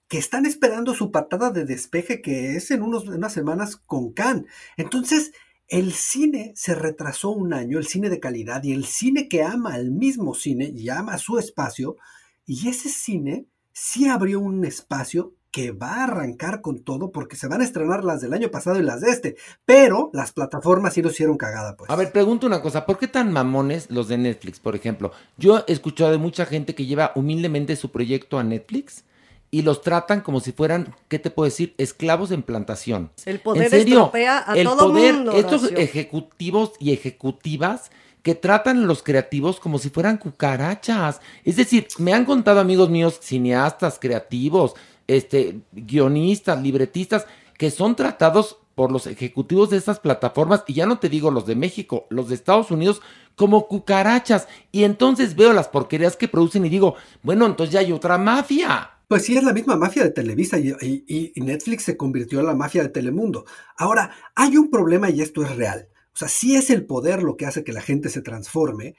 que 0.07 0.17
están 0.17 0.45
esperando 0.45 0.93
su 0.93 1.11
patada 1.11 1.49
de 1.49 1.65
despeje 1.65 2.21
que 2.21 2.55
es 2.55 2.69
en 2.71 2.83
unos, 2.83 3.07
unas 3.07 3.33
semanas 3.33 3.77
con 3.77 4.13
Cannes. 4.13 4.45
Entonces, 4.77 5.33
el 5.67 5.93
cine 5.93 6.53
se 6.55 6.75
retrasó 6.75 7.31
un 7.31 7.53
año, 7.53 7.79
el 7.79 7.87
cine 7.87 8.09
de 8.09 8.19
calidad 8.19 8.63
y 8.63 8.73
el 8.73 8.85
cine 8.85 9.27
que 9.27 9.43
ama 9.43 9.73
al 9.73 9.91
mismo 9.91 10.35
cine 10.35 10.71
y 10.75 10.89
ama 10.89 11.17
su 11.17 11.39
espacio. 11.39 11.97
Y 12.45 12.67
ese 12.69 12.89
cine 12.89 13.47
sí 13.71 14.07
abrió 14.07 14.39
un 14.39 14.65
espacio 14.65 15.33
que 15.53 15.71
va 15.71 15.97
a 15.97 16.03
arrancar 16.05 16.61
con 16.61 16.79
todo 16.79 17.11
porque 17.11 17.35
se 17.35 17.47
van 17.47 17.61
a 17.61 17.63
estrenar 17.63 18.03
las 18.03 18.21
del 18.21 18.33
año 18.33 18.49
pasado 18.49 18.79
y 18.79 18.81
las 18.81 19.01
de 19.01 19.11
este. 19.11 19.35
Pero 19.65 20.09
las 20.11 20.31
plataformas 20.31 20.95
sí 20.95 21.03
lo 21.03 21.11
hicieron 21.11 21.37
cagada, 21.37 21.77
pues. 21.77 21.91
A 21.91 21.95
ver, 21.95 22.11
pregunto 22.11 22.47
una 22.47 22.59
cosa, 22.59 22.87
¿por 22.87 22.97
qué 22.97 23.07
tan 23.07 23.31
mamones 23.31 23.85
los 23.91 24.07
de 24.07 24.17
Netflix, 24.17 24.59
por 24.59 24.75
ejemplo? 24.75 25.11
Yo 25.37 25.63
he 25.67 25.71
escuchado 25.71 26.11
de 26.11 26.17
mucha 26.17 26.47
gente 26.47 26.73
que 26.73 26.87
lleva 26.87 27.11
humildemente 27.15 27.75
su 27.75 27.91
proyecto 27.91 28.39
a 28.39 28.43
Netflix 28.43 29.03
y 29.51 29.61
los 29.61 29.83
tratan 29.83 30.21
como 30.21 30.39
si 30.39 30.53
fueran, 30.53 30.95
¿qué 31.07 31.19
te 31.19 31.29
puedo 31.29 31.45
decir? 31.45 31.75
Esclavos 31.77 32.31
en 32.31 32.41
plantación. 32.41 33.11
El 33.23 33.39
poder 33.39 33.65
¿En 33.65 33.69
serio? 33.69 33.97
estropea 33.97 34.43
a 34.47 34.55
el 34.57 34.65
todo 34.65 34.87
poder, 34.91 35.13
mundo, 35.13 35.33
estos 35.33 35.65
Horacio. 35.65 35.77
ejecutivos 35.77 36.71
y 36.79 36.93
ejecutivas 36.93 37.91
que 38.23 38.33
tratan 38.33 38.79
a 38.79 38.85
los 38.87 39.03
creativos 39.03 39.59
como 39.59 39.77
si 39.77 39.91
fueran 39.91 40.17
cucarachas. 40.17 41.21
Es 41.43 41.57
decir, 41.57 41.87
me 41.99 42.13
han 42.13 42.25
contado 42.25 42.59
amigos 42.59 42.89
míos, 42.89 43.19
cineastas, 43.21 43.99
creativos, 43.99 44.73
este, 45.17 45.61
guionistas, 45.71 46.61
libretistas, 46.61 47.25
que 47.57 47.71
son 47.71 47.95
tratados 47.95 48.57
por 48.75 48.91
los 48.91 49.05
ejecutivos 49.07 49.69
de 49.69 49.77
estas 49.77 49.99
plataformas, 49.99 50.63
y 50.67 50.73
ya 50.73 50.85
no 50.87 50.97
te 50.99 51.09
digo 51.09 51.29
los 51.31 51.45
de 51.45 51.55
México, 51.55 52.07
los 52.09 52.29
de 52.29 52.35
Estados 52.35 52.71
Unidos, 52.71 53.01
como 53.35 53.67
cucarachas. 53.67 54.47
Y 54.71 54.83
entonces 54.83 55.35
veo 55.35 55.53
las 55.53 55.67
porquerías 55.67 56.17
que 56.17 56.27
producen 56.27 56.65
y 56.65 56.69
digo, 56.69 56.95
bueno, 57.21 57.45
entonces 57.45 57.73
ya 57.73 57.79
hay 57.81 57.91
otra 57.91 58.17
mafia. 58.17 58.89
Pues 59.07 59.25
sí, 59.25 59.37
es 59.37 59.43
la 59.43 59.53
misma 59.53 59.75
mafia 59.75 60.03
de 60.03 60.11
Televisa 60.11 60.57
y, 60.59 60.69
y- 60.81 61.31
y 61.35 61.41
Netflix 61.41 61.83
se 61.83 61.97
convirtió 61.97 62.39
en 62.39 62.47
la 62.47 62.55
mafia 62.55 62.81
de 62.83 62.89
Telemundo. 62.89 63.45
Ahora, 63.77 64.11
hay 64.35 64.57
un 64.57 64.69
problema 64.71 65.09
y 65.09 65.21
esto 65.21 65.43
es 65.43 65.55
real. 65.55 65.87
O 66.13 66.17
sea, 66.17 66.27
sí 66.27 66.55
es 66.55 66.69
el 66.69 66.85
poder 66.85 67.21
lo 67.23 67.37
que 67.37 67.45
hace 67.45 67.63
que 67.63 67.73
la 67.73 67.81
gente 67.81 68.09
se 68.09 68.21
transforme 68.21 68.95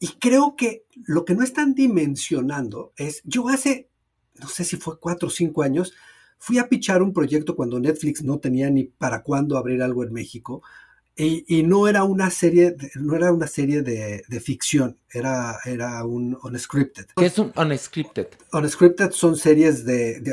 Y 0.00 0.08
creo 0.20 0.56
que 0.56 0.84
lo 1.06 1.24
que 1.26 1.34
no 1.36 1.44
están 1.44 1.74
dimensionando 1.74 2.92
es, 2.96 3.22
yo 3.24 3.48
hace, 3.50 3.89
no 4.40 4.48
sé 4.48 4.64
si 4.64 4.76
fue 4.76 4.98
cuatro 4.98 5.28
o 5.28 5.30
cinco 5.30 5.62
años, 5.62 5.92
fui 6.38 6.58
a 6.58 6.68
pichar 6.68 7.02
un 7.02 7.12
proyecto 7.12 7.54
cuando 7.54 7.78
Netflix 7.78 8.22
no 8.22 8.38
tenía 8.38 8.70
ni 8.70 8.84
para 8.84 9.22
cuándo 9.22 9.58
abrir 9.58 9.82
algo 9.82 10.04
en 10.04 10.12
México. 10.12 10.62
Y, 11.16 11.44
y 11.48 11.62
no 11.64 11.86
era 11.86 12.04
una 12.04 12.30
serie, 12.30 12.70
de, 12.70 12.90
no 12.94 13.14
era 13.14 13.30
una 13.30 13.46
serie 13.46 13.82
de, 13.82 14.22
de, 14.26 14.40
ficción, 14.40 14.96
era, 15.12 15.58
era 15.66 16.02
un 16.04 16.38
unscripted. 16.42 17.06
¿Qué 17.14 17.26
es 17.26 17.38
un 17.38 17.52
unscripted? 17.54 18.28
Unscripted 18.52 19.10
son 19.10 19.36
series 19.36 19.84
de, 19.84 20.20
de, 20.20 20.32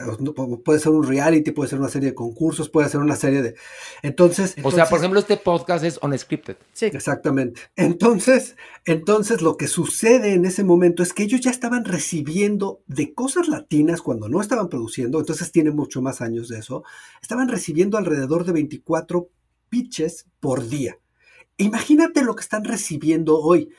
puede 0.64 0.80
ser 0.80 0.94
un 0.94 1.06
reality, 1.06 1.52
puede 1.52 1.70
ser 1.70 1.80
una 1.80 1.90
serie 1.90 2.10
de 2.10 2.16
concursos, 2.16 2.70
puede 2.70 2.88
ser 2.88 3.02
una 3.02 3.18
serie 3.18 3.42
de, 3.42 3.56
entonces. 4.02 4.56
O 4.64 4.72
sea, 4.72 4.86
por 4.86 5.00
ejemplo, 5.00 5.20
este 5.20 5.36
podcast 5.36 5.84
es 5.84 6.00
unscripted. 6.02 6.56
Sí. 6.72 6.86
Exactamente. 6.86 7.62
Entonces, 7.76 8.56
entonces 8.86 9.42
lo 9.42 9.58
que 9.58 9.68
sucede 9.68 10.36
en 10.36 10.46
ese 10.46 10.64
momento 10.64 11.04
es 11.04 11.12
que 11.12 11.24
ellos 11.24 11.42
ya 11.42 11.52
estaban 11.52 11.84
recibiendo 11.84 12.82
de 12.88 13.14
cosas 13.14 13.50
latinas 13.50 14.02
cuando 14.02 14.30
no 14.30 14.40
estaban 14.40 14.70
produciendo, 14.70 15.20
entonces 15.20 15.52
tiene 15.52 15.72
mucho 15.72 16.02
más 16.02 16.22
años 16.22 16.48
de 16.48 16.60
eso, 16.60 16.84
estaban 17.22 17.50
recibiendo 17.50 17.98
alrededor 17.98 18.46
de 18.46 18.54
24 18.54 19.28
pitches 19.70 20.28
por 20.40 20.68
día. 20.68 20.98
Imagínate 21.58 22.24
lo 22.24 22.36
que 22.36 22.42
están 22.42 22.64
recibiendo 22.64 23.40
hoy. 23.40 23.70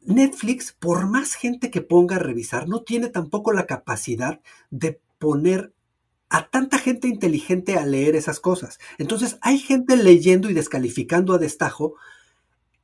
Netflix, 0.00 0.72
por 0.72 1.08
más 1.08 1.34
gente 1.34 1.70
que 1.70 1.82
ponga 1.82 2.16
a 2.16 2.20
revisar, 2.20 2.68
no 2.68 2.82
tiene 2.82 3.08
tampoco 3.08 3.52
la 3.52 3.66
capacidad 3.66 4.40
de 4.70 5.00
poner 5.18 5.72
a 6.28 6.48
tanta 6.48 6.78
gente 6.78 7.08
inteligente 7.08 7.76
a 7.76 7.86
leer 7.86 8.16
esas 8.16 8.40
cosas. 8.40 8.78
Entonces 8.98 9.38
hay 9.40 9.58
gente 9.58 9.96
leyendo 9.96 10.50
y 10.50 10.54
descalificando 10.54 11.34
a 11.34 11.38
destajo 11.38 11.94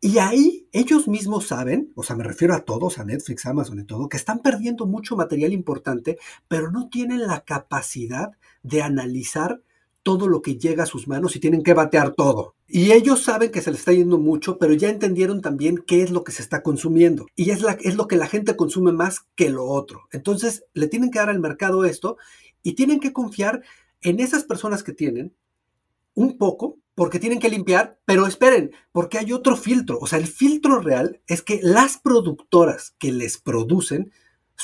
y 0.05 0.19
ahí 0.19 0.67
ellos 0.73 1.07
mismos 1.07 1.47
saben, 1.47 1.93
o 1.95 2.03
sea, 2.03 2.17
me 2.17 2.25
refiero 2.25 2.55
a 2.55 2.65
todos, 2.65 2.99
a 2.99 3.05
Netflix, 3.05 3.47
Amazon 3.47 3.79
y 3.79 3.85
todo, 3.85 4.09
que 4.09 4.17
están 4.17 4.41
perdiendo 4.41 4.85
mucho 4.85 5.15
material 5.15 5.53
importante, 5.53 6.19
pero 6.49 6.73
no 6.73 6.89
tienen 6.89 7.25
la 7.25 7.45
capacidad 7.45 8.33
de 8.65 8.83
analizar 8.83 9.63
todo 10.03 10.29
lo 10.29 10.43
que 10.43 10.57
llega 10.57 10.85
a 10.85 10.87
sus 10.87 11.09
manos 11.09 11.37
y 11.37 11.41
tienen 11.41 11.63
que 11.63 11.75
batear 11.75 12.15
todo. 12.15 12.55
Y 12.67 12.93
ellos 12.93 13.23
saben 13.23 13.51
que 13.51 13.61
se 13.61 13.71
les 13.71 13.81
está 13.81 13.93
yendo 13.93 14.19
mucho, 14.19 14.59
pero 14.59 14.73
ya 14.75 14.89
entendieron 14.89 15.41
también 15.41 15.83
qué 15.87 16.03
es 16.03 16.11
lo 16.11 16.25
que 16.25 16.33
se 16.33 16.43
está 16.43 16.63
consumiendo. 16.63 17.27
Y 17.37 17.51
es, 17.51 17.61
lo 17.61 18.09
que 18.09 18.17
la 18.17 18.27
gente 18.27 18.57
consume 18.57 18.93
más 18.93 19.27
que 19.35 19.51
lo 19.51 19.67
otro. 19.67 20.09
Entonces, 20.11 20.65
le 20.75 20.89
tienen 20.89 21.11
que 21.11 21.19
dar 21.19 21.29
al 21.29 21.41
mercado 21.41 21.85
esto 21.85 22.17
y 22.63 22.73
tienen 22.73 23.01
que 23.01 23.13
confiar 23.13 23.63
en 24.01 24.21
esas 24.21 24.45
personas 24.45 24.83
que 24.83 24.93
tienen 24.93 25.35
un 26.15 26.37
poco, 26.37 26.79
porque 26.95 27.19
tienen 27.19 27.39
que 27.39 27.49
limpiar, 27.49 27.99
pero 28.05 28.27
esperen, 28.27 28.73
porque 28.91 29.19
hay 29.19 29.33
otro 29.33 29.57
filtro. 29.57 29.99
O 30.01 30.07
sea, 30.07 30.19
el 30.19 30.27
filtro 30.27 30.81
real 30.81 31.21
es 31.27 31.43
que 31.43 31.61
las 31.63 31.99
productoras 31.99 32.95
que 32.99 33.13
les 33.13 33.39
producen 33.39 34.13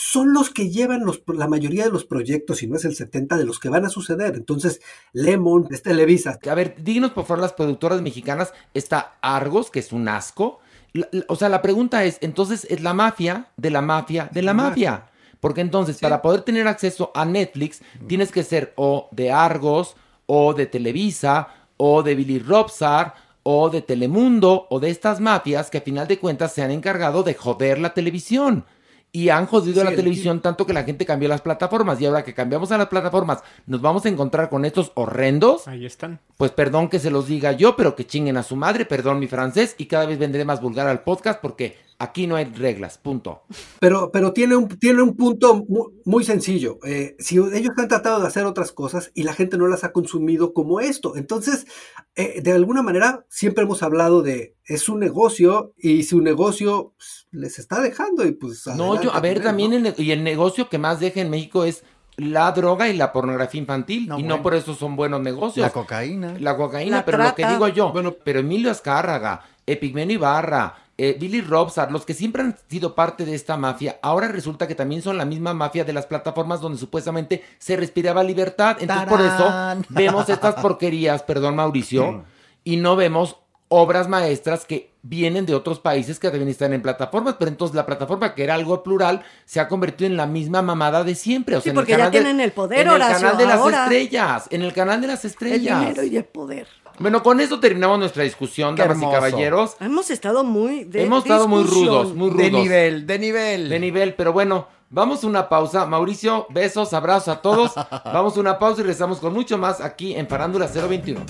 son 0.01 0.33
los 0.33 0.51
que 0.51 0.71
llevan 0.71 1.05
los, 1.05 1.23
la 1.27 1.49
mayoría 1.49 1.85
de 1.85 1.91
los 1.91 2.05
proyectos, 2.05 2.59
si 2.59 2.69
no 2.69 2.77
es 2.77 2.85
el 2.85 2.95
70 2.95 3.37
de 3.37 3.45
los 3.45 3.59
que 3.59 3.69
van 3.69 3.85
a 3.85 3.89
suceder. 3.89 4.37
Entonces, 4.37 4.81
Lemon, 5.13 5.67
es 5.71 5.83
Televisa. 5.83 6.39
A 6.49 6.55
ver, 6.55 6.77
díganos 6.79 7.11
por 7.11 7.27
favor 7.27 7.43
las 7.43 7.53
productoras 7.53 8.01
mexicanas. 8.01 8.53
Está 8.75 9.19
Argos, 9.23 9.73
que 9.73 9.81
es 9.81 9.93
un 9.93 10.09
asco. 10.09 10.61
La, 10.93 11.09
la, 11.11 11.25
o 11.27 11.35
sea, 11.35 11.49
la 11.49 11.63
pregunta 11.63 12.05
es, 12.05 12.19
entonces, 12.21 12.65
¿es 12.71 12.81
la 12.81 12.95
mafia 12.95 13.49
de 13.57 13.71
la 13.71 13.83
mafia 13.83 14.31
de 14.33 14.43
la 14.43 14.55
mafia? 14.55 15.11
Porque 15.41 15.63
entonces, 15.63 15.97
sí. 15.97 16.03
para 16.03 16.23
poder 16.23 16.43
tener 16.43 16.69
acceso 16.69 17.11
a 17.15 17.25
Netflix, 17.25 17.83
tienes 18.07 18.31
que 18.31 18.45
ser 18.45 18.75
o 18.77 19.09
de 19.11 19.33
Argos, 19.33 19.97
o 20.27 20.55
de 20.55 20.67
Televisa, 20.67 21.49
o 21.77 22.05
de 22.05 22.15
Billy 22.15 22.39
Robsar, 22.39 23.15
o 23.43 23.69
de 23.69 23.83
Telemundo, 23.83 24.69
o 24.71 24.79
de 24.79 24.91
estas 24.91 25.19
mafias 25.21 25.71
que 25.71 25.79
a 25.79 25.83
final 25.83 26.07
de 26.07 26.21
cuentas 26.21 26.53
se 26.53 26.63
han 26.63 26.71
encargado 26.71 27.25
de 27.25 27.35
joder 27.35 27.81
la 27.81 27.95
televisión 27.95 28.65
y 29.13 29.31
han 29.31 29.47
jodido 29.47 29.81
sí, 29.81 29.89
la 29.89 29.97
televisión 29.97 30.41
tanto 30.41 30.67
que 30.67 30.73
la 30.73 30.85
gente 30.85 31.07
cambió 31.07 31.29
las 31.29 31.41
plataformas 31.41 32.01
y 32.01 32.07
ahora 32.07 32.25
que 32.25 32.35
cambiamos 32.35 32.71
a 32.73 32.79
las 32.79 32.89
plataformas 32.89 33.43
nos 33.67 33.81
vamos 33.81 34.05
a 34.05 34.09
encontrar 34.09 34.51
con 34.51 34.65
estos 34.65 34.93
horrendos. 34.95 35.67
Ahí 35.67 35.87
están. 35.87 36.21
Pues 36.37 36.51
perdón 36.51 36.89
que 36.89 36.99
se 36.99 37.11
los 37.11 37.27
diga 37.27 37.53
yo, 37.53 37.77
pero 37.77 37.97
que 37.97 38.07
chinguen 38.07 38.37
a 38.37 38.43
su 38.43 38.57
madre, 38.57 38.85
perdón 38.85 39.19
mi 39.19 39.27
francés 39.27 39.75
y 39.79 39.87
cada 39.87 40.07
vez 40.07 40.19
vendré 40.19 40.45
más 40.45 40.61
vulgar 40.61 40.87
al 40.87 41.03
podcast 41.03 41.41
porque 41.41 41.77
aquí 41.99 42.27
no 42.27 42.37
hay 42.37 42.45
reglas, 42.47 42.99
punto. 42.99 43.43
Pero, 43.81 44.11
pero 44.13 44.33
tiene, 44.33 44.57
un, 44.57 44.69
tiene 44.69 45.03
un 45.03 45.17
punto 45.17 45.65
muy, 45.69 45.89
muy 46.05 46.25
sencillo. 46.25 46.79
Eh, 46.85 47.17
si 47.19 47.37
ellos 47.37 47.73
han 47.77 47.89
tratado 47.89 48.21
de 48.21 48.27
hacer 48.27 48.45
otras 48.47 48.73
cosas 48.73 49.11
y 49.15 49.25
la 49.25 49.35
gente 49.35 49.59
no 49.59 49.67
las 49.67 49.85
ha 49.85 49.93
consumido 49.93 50.55
como 50.55 50.81
esto, 50.81 51.17
entonces 51.17 51.67
eh, 52.15 52.41
de 52.41 52.53
alguna 52.53 52.83
manera 52.83 53.27
siempre 53.29 53.65
hemos 53.65 53.83
hablado 53.83 54.23
de 54.23 54.57
es 54.65 54.89
un 54.89 55.01
negocio 55.01 55.73
y 55.77 56.05
si 56.05 56.15
un 56.15 56.25
negocio 56.25 56.95
pues, 56.97 57.27
les 57.33 57.59
está 57.59 57.81
dejando 57.81 58.27
y 58.27 58.33
pues... 58.33 58.67
No, 58.67 59.01
yo, 59.01 59.13
a 59.13 59.21
ver, 59.21 59.43
también 59.43 59.73
el, 59.73 59.95
y 59.97 60.13
el 60.13 60.23
negocio 60.23 60.69
que 60.69 60.79
más 60.79 61.01
deja 61.01 61.21
en 61.21 61.31
México 61.31 61.65
es 61.65 61.85
la 62.17 62.51
droga 62.53 62.89
y 62.89 62.97
la 62.97 63.13
pornografía 63.13 63.61
infantil. 63.61 64.09
No, 64.09 64.19
y 64.19 64.23
bueno. 64.23 64.37
no 64.37 64.43
por 64.43 64.55
eso 64.55 64.75
son 64.75 64.97
buenos 64.97 65.21
negocios. 65.21 65.65
La 65.65 65.73
cocaína. 65.73 66.35
La 66.39 66.57
cocaína, 66.57 66.99
la 66.99 67.05
pero 67.05 67.19
trata. 67.19 67.31
lo 67.31 67.37
que 67.37 67.53
digo 67.53 67.69
yo, 67.69 67.93
bueno, 67.93 68.15
pero 68.25 68.41
Emilio 68.41 68.71
Azcárraga, 68.71 69.43
Epigmenio 69.67 70.17
Ibarra, 70.17 70.75
eh, 71.01 71.17
Billy 71.19 71.41
Robsar, 71.41 71.93
los 71.93 72.05
que 72.05 72.13
siempre 72.13 72.43
han 72.43 72.57
sido 72.69 72.97
parte 72.97 73.25
de 73.25 73.35
esta 73.35 73.57
mafia, 73.57 74.01
ahora 74.03 74.27
resulta 74.27 74.67
que 74.67 74.75
también 74.75 75.01
son 75.01 75.17
la 75.17 75.25
misma 75.25 75.55
mafia 75.55 75.85
de 75.85 75.93
las 75.93 76.07
plataformas 76.07 76.61
donde 76.61 76.77
supuestamente 76.77 77.45
se 77.59 77.77
respiraba 77.77 78.25
libertad. 78.25 78.77
Entonces, 78.81 79.07
¡Tarán! 79.07 79.09
por 79.09 79.21
eso 79.21 79.87
vemos 79.95 80.29
estas 80.29 80.57
porquerías, 80.57 81.23
perdón, 81.23 81.55
Mauricio, 81.55 82.25
y 82.65 82.79
no 82.79 82.97
vemos 82.97 83.37
obras 83.69 84.09
maestras 84.09 84.65
que 84.65 84.91
vienen 85.03 85.47
de 85.47 85.55
otros 85.55 85.79
países 85.79 86.19
que 86.19 86.31
también 86.31 86.49
están 86.49 86.73
en 86.73 86.83
plataformas, 86.83 87.37
pero 87.39 87.51
entonces 87.51 87.77
la 87.77 87.87
plataforma 87.87 88.35
que 88.35 88.43
era 88.43 88.55
algo 88.55 88.83
plural 88.83 89.23
se 89.45 89.61
ha 89.61 89.69
convertido 89.69 90.11
en 90.11 90.17
la 90.17 90.27
misma 90.27 90.63
mamada 90.63 91.05
de 91.05 91.15
siempre. 91.15 91.57
O 91.57 91.61
sea, 91.61 91.73
sí, 91.73 91.77
porque 91.77 91.93
en 91.93 92.01
el 92.01 92.07
ya 92.07 92.11
tienen 92.11 92.41
el 92.41 92.51
poder, 92.51 92.81
En 92.81 92.89
Horacio, 92.89 93.15
el 93.15 93.23
canal 93.23 93.39
de 93.39 93.47
las 93.47 93.67
estrellas, 93.67 94.47
en 94.51 94.63
el 94.63 94.73
canal 94.73 95.01
de 95.01 95.07
las 95.07 95.25
estrellas. 95.25 95.81
El 95.81 95.89
dinero 95.89 96.03
y 96.03 96.17
el 96.17 96.25
poder. 96.25 96.67
Bueno, 97.01 97.23
con 97.23 97.39
esto 97.39 97.61
terminamos 97.61 98.01
nuestra 98.01 98.25
discusión, 98.25 98.75
Qué 98.75 98.83
damas 98.83 99.01
y 99.01 99.07
caballeros. 99.13 99.77
Hemos 99.79 100.11
estado 100.11 100.43
muy 100.43 100.83
de 100.83 101.05
Hemos 101.05 101.23
estado 101.23 101.47
muy 101.47 101.63
rudos, 101.63 102.13
muy 102.13 102.31
rudos. 102.31 102.43
De 102.43 102.51
nivel, 102.51 103.07
de 103.07 103.19
nivel. 103.21 103.69
De 103.69 103.79
nivel, 103.79 104.15
pero 104.15 104.33
bueno, 104.33 104.67
vamos 104.91 105.23
a 105.23 105.29
una 105.29 105.49
pausa. 105.49 105.87
Mauricio, 105.87 106.47
besos, 106.51 106.93
abrazos 106.93 107.29
a 107.29 107.41
todos. 107.41 107.73
vamos 108.05 108.37
a 108.37 108.41
una 108.41 108.59
pausa 108.59 108.81
y 108.81 108.83
regresamos 108.83 109.19
con 109.19 109.33
mucho 109.33 109.59
más 109.59 109.81
aquí 109.81 110.15
en 110.15 110.27
Farándula 110.27 110.67
021. 110.67 111.21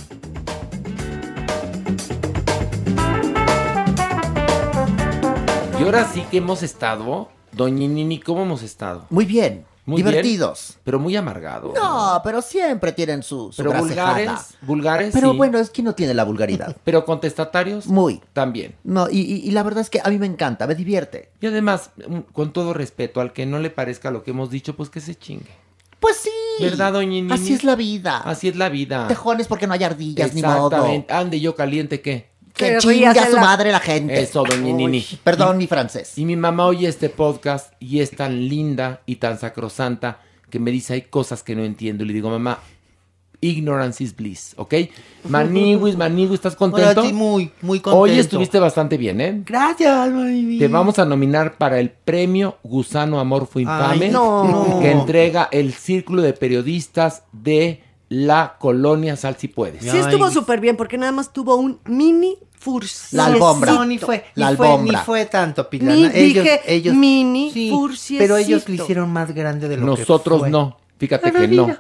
Y 5.79 5.83
ahora 5.83 6.05
sí 6.07 6.25
que 6.31 6.39
hemos 6.39 6.63
estado, 6.63 7.29
Doña 7.53 7.87
Nini, 7.87 8.19
¿cómo 8.21 8.43
hemos 8.43 8.63
estado? 8.63 9.05
Muy 9.11 9.27
bien. 9.27 9.67
Muy 9.89 10.03
divertidos. 10.03 10.69
bien, 10.71 10.81
pero 10.85 10.99
muy 10.99 11.17
amargados. 11.17 11.75
No, 11.75 12.21
pero 12.23 12.43
siempre 12.43 12.93
tienen 12.93 13.23
su, 13.23 13.53
su 13.53 13.57
Pero 13.63 13.73
vulgares, 13.73 14.31
vulgares 14.63 15.11
Pero 15.13 15.33
sí. 15.33 15.37
bueno, 15.37 15.59
es 15.59 15.71
que 15.71 15.83
no 15.83 15.95
tiene 15.95 16.15
la 16.15 16.25
vulgaridad. 16.25 16.77
Pero 16.85 17.05
contestatarios 17.05 17.87
Muy. 17.87 18.21
también. 18.33 18.75
No, 18.85 19.09
y, 19.11 19.21
y- 19.21 19.49
y 19.49 19.51
la 19.53 19.63
verdad 19.63 19.81
es 19.81 19.91
que 19.91 20.01
a 20.05 20.09
mí 20.11 20.19
me 20.19 20.27
encanta, 20.27 20.67
me 20.67 20.75
divierte. 20.75 21.31
Y 21.41 21.47
además, 21.47 21.91
mm, 22.07 22.19
con 22.33 22.53
todo 22.53 22.73
respeto, 22.75 23.21
al 23.21 23.33
que 23.33 23.47
no 23.47 23.59
le 23.59 23.71
parezca 23.71 24.11
lo 24.11 24.23
que 24.23 24.31
hemos 24.33 24.51
dicho, 24.51 24.77
pues 24.77 24.91
que 24.91 25.01
se 25.01 25.15
chingue. 25.15 25.51
Pues 26.01 26.17
sí. 26.17 26.31
¿Verdad, 26.61 26.93
doña 26.93 27.09
Nini? 27.11 27.33
Así 27.33 27.53
es 27.55 27.65
la 27.65 27.75
vida. 27.75 28.19
Así 28.19 28.47
es 28.49 28.57
la 28.57 28.69
vida. 28.69 29.09
Tejones 29.09 29.49
porque 29.49 29.67
no 29.67 29.73
hay 29.75 29.83
ardillas, 29.85 30.33
ni 30.35 30.43
modo. 30.43 30.67
Exactamente. 30.69 31.13
Ande 31.13 31.41
yo 31.41 31.55
caliente, 31.57 32.01
¿qué? 32.01 32.29
Que 32.59 32.79
rías 32.81 33.17
a 33.17 33.27
su 33.27 33.37
la- 33.37 33.41
madre 33.41 33.73
la 33.73 33.81
gente. 33.81 34.21
Eso, 34.21 34.43
doña 34.45 34.73
Nini. 34.73 35.05
Perdón 35.25 35.57
mi 35.59 35.67
francés. 35.67 36.19
Y 36.19 36.25
mi 36.25 36.37
mamá 36.37 36.67
oye 36.67 36.89
este 36.89 37.09
podcast 37.09 37.73
y 37.81 38.01
es 38.01 38.11
tan 38.11 38.49
linda 38.49 39.01
y 39.07 39.17
tan 39.17 39.39
sacrosanta 39.39 40.21
que 40.51 40.59
me 40.59 40.71
dice 40.71 40.95
hay 40.95 41.03
cosas 41.03 41.43
que 41.43 41.55
no 41.55 41.65
entiendo. 41.65 42.05
Y 42.05 42.09
le 42.09 42.13
digo, 42.15 42.31
mamá, 42.31 42.59
ignorance 43.41 44.03
is 44.03 44.17
bliss, 44.17 44.55
¿ok? 44.57 44.75
Maniwis, 45.29 45.97
Maniwis, 45.97 46.35
¿estás 46.35 46.57
contento? 46.57 46.89
Ahora 46.89 47.03
sí, 47.03 47.13
muy, 47.13 47.53
muy 47.63 47.81
contento. 47.81 48.01
Hoy 48.03 48.19
estuviste 48.19 48.59
bastante 48.59 48.97
bien, 48.97 49.21
¿eh? 49.21 49.43
Gracias, 49.47 50.11
mami. 50.11 50.59
Te 50.59 50.69
vamos 50.69 50.99
a 50.99 51.05
nominar 51.05 51.57
para 51.57 51.79
el 51.79 51.91
premio 51.91 52.59
Gusano 52.65 53.21
Amorfo 53.21 53.61
Infame 53.61 54.07
Ay, 54.07 54.11
no. 54.11 54.79
que 54.83 54.91
entrega 54.91 55.49
el 55.53 55.73
Círculo 55.73 56.23
de 56.23 56.33
Periodistas 56.33 57.23
de 57.33 57.83
la 58.09 58.57
Colonia 58.59 59.17
Sal 59.17 59.37
Si 59.37 59.49
Puedes. 59.49 59.83
Sí 59.83 59.97
estuvo 59.97 60.31
súper 60.31 60.61
bien 60.61 60.77
porque 60.77 60.99
nada 60.99 61.13
más 61.13 61.33
tuvo 61.33 61.57
un 61.57 61.79
mini 61.87 62.37
furcio. 62.59 63.17
La 63.17 63.27
alfombra. 63.27 63.73
No, 63.73 63.85
ni 63.85 63.99
fue, 63.99 64.25
La 64.35 64.51
ni 64.51 64.57
fue, 64.57 64.67
alfombra. 64.69 64.99
ni 64.99 65.05
fue 65.05 65.27
tanto, 65.27 65.69
Pilana. 65.69 65.95
Ni 65.95 66.05
ellos, 66.07 66.45
dije 66.45 66.61
ellos, 66.67 66.95
mini 66.95 67.51
sí, 67.53 67.71
furciecito. 67.71 68.19
pero 68.19 68.37
ellos 68.37 68.69
lo 68.69 68.75
hicieron 68.75 69.13
más 69.13 69.35
grande 69.35 69.69
de 69.69 69.77
lo 69.77 69.95
que 69.95 70.01
Nosotros 70.01 70.49
no. 70.49 70.79
Fíjate 70.99 71.33
que 71.33 71.49
no. 71.49 71.77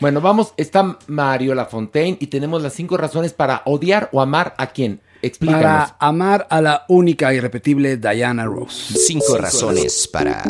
Bueno, 0.00 0.20
vamos, 0.20 0.54
está 0.56 0.98
Mario 1.08 1.54
Lafontaine 1.54 2.16
y 2.20 2.28
tenemos 2.28 2.62
las 2.62 2.72
cinco 2.72 2.96
razones 2.96 3.32
para 3.32 3.62
odiar 3.66 4.08
o 4.12 4.20
amar 4.20 4.54
a 4.58 4.68
quién. 4.68 5.00
Explícanos. 5.22 5.62
Para 5.62 5.96
amar 5.98 6.46
a 6.48 6.60
la 6.62 6.84
única 6.88 7.30
e 7.32 7.36
irrepetible 7.36 7.96
Diana 7.96 8.46
Ross. 8.46 8.94
Cinco 9.06 9.36
razones 9.36 10.08
para... 10.08 10.42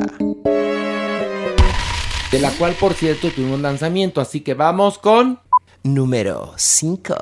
De 2.31 2.39
la 2.39 2.51
cual, 2.53 2.75
por 2.75 2.95
cierto, 2.95 3.29
tuvimos 3.31 3.61
lanzamiento, 3.61 4.21
así 4.21 4.41
que 4.43 4.55
vamos 4.55 4.99
con... 4.99 5.41
Número 5.83 6.53
5. 6.57 7.17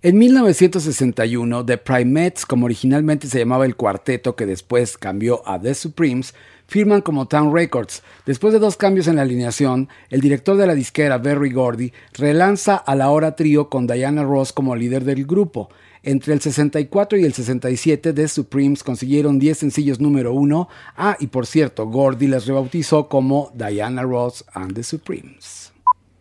En 0.00 0.16
1961, 0.16 1.66
The 1.66 1.76
Primates, 1.76 2.46
como 2.46 2.64
originalmente 2.64 3.26
se 3.26 3.40
llamaba 3.40 3.66
el 3.66 3.76
cuarteto 3.76 4.34
que 4.34 4.46
después 4.46 4.96
cambió 4.96 5.46
a 5.46 5.60
The 5.60 5.74
Supremes, 5.74 6.32
firman 6.66 7.02
como 7.02 7.28
Town 7.28 7.54
Records. 7.54 8.02
Después 8.24 8.54
de 8.54 8.58
dos 8.58 8.76
cambios 8.76 9.06
en 9.06 9.16
la 9.16 9.22
alineación, 9.22 9.90
el 10.08 10.22
director 10.22 10.56
de 10.56 10.66
la 10.66 10.74
disquera, 10.74 11.18
Berry 11.18 11.52
Gordy, 11.52 11.92
relanza 12.14 12.76
a 12.76 12.94
la 12.94 13.10
hora 13.10 13.36
trío 13.36 13.68
con 13.68 13.86
Diana 13.86 14.22
Ross 14.22 14.52
como 14.52 14.76
líder 14.76 15.04
del 15.04 15.26
grupo. 15.26 15.68
Entre 16.06 16.32
el 16.32 16.40
64 16.40 17.18
y 17.18 17.24
el 17.24 17.32
67, 17.32 18.12
The 18.12 18.28
Supremes 18.28 18.84
consiguieron 18.84 19.40
10 19.40 19.58
sencillos 19.58 20.00
número 20.00 20.32
uno. 20.34 20.68
Ah, 20.96 21.16
y 21.18 21.26
por 21.26 21.46
cierto, 21.46 21.84
Gordy 21.88 22.28
les 22.28 22.46
rebautizó 22.46 23.08
como 23.08 23.50
Diana 23.56 24.04
Ross 24.04 24.44
and 24.54 24.72
the 24.72 24.84
Supremes. 24.84 25.72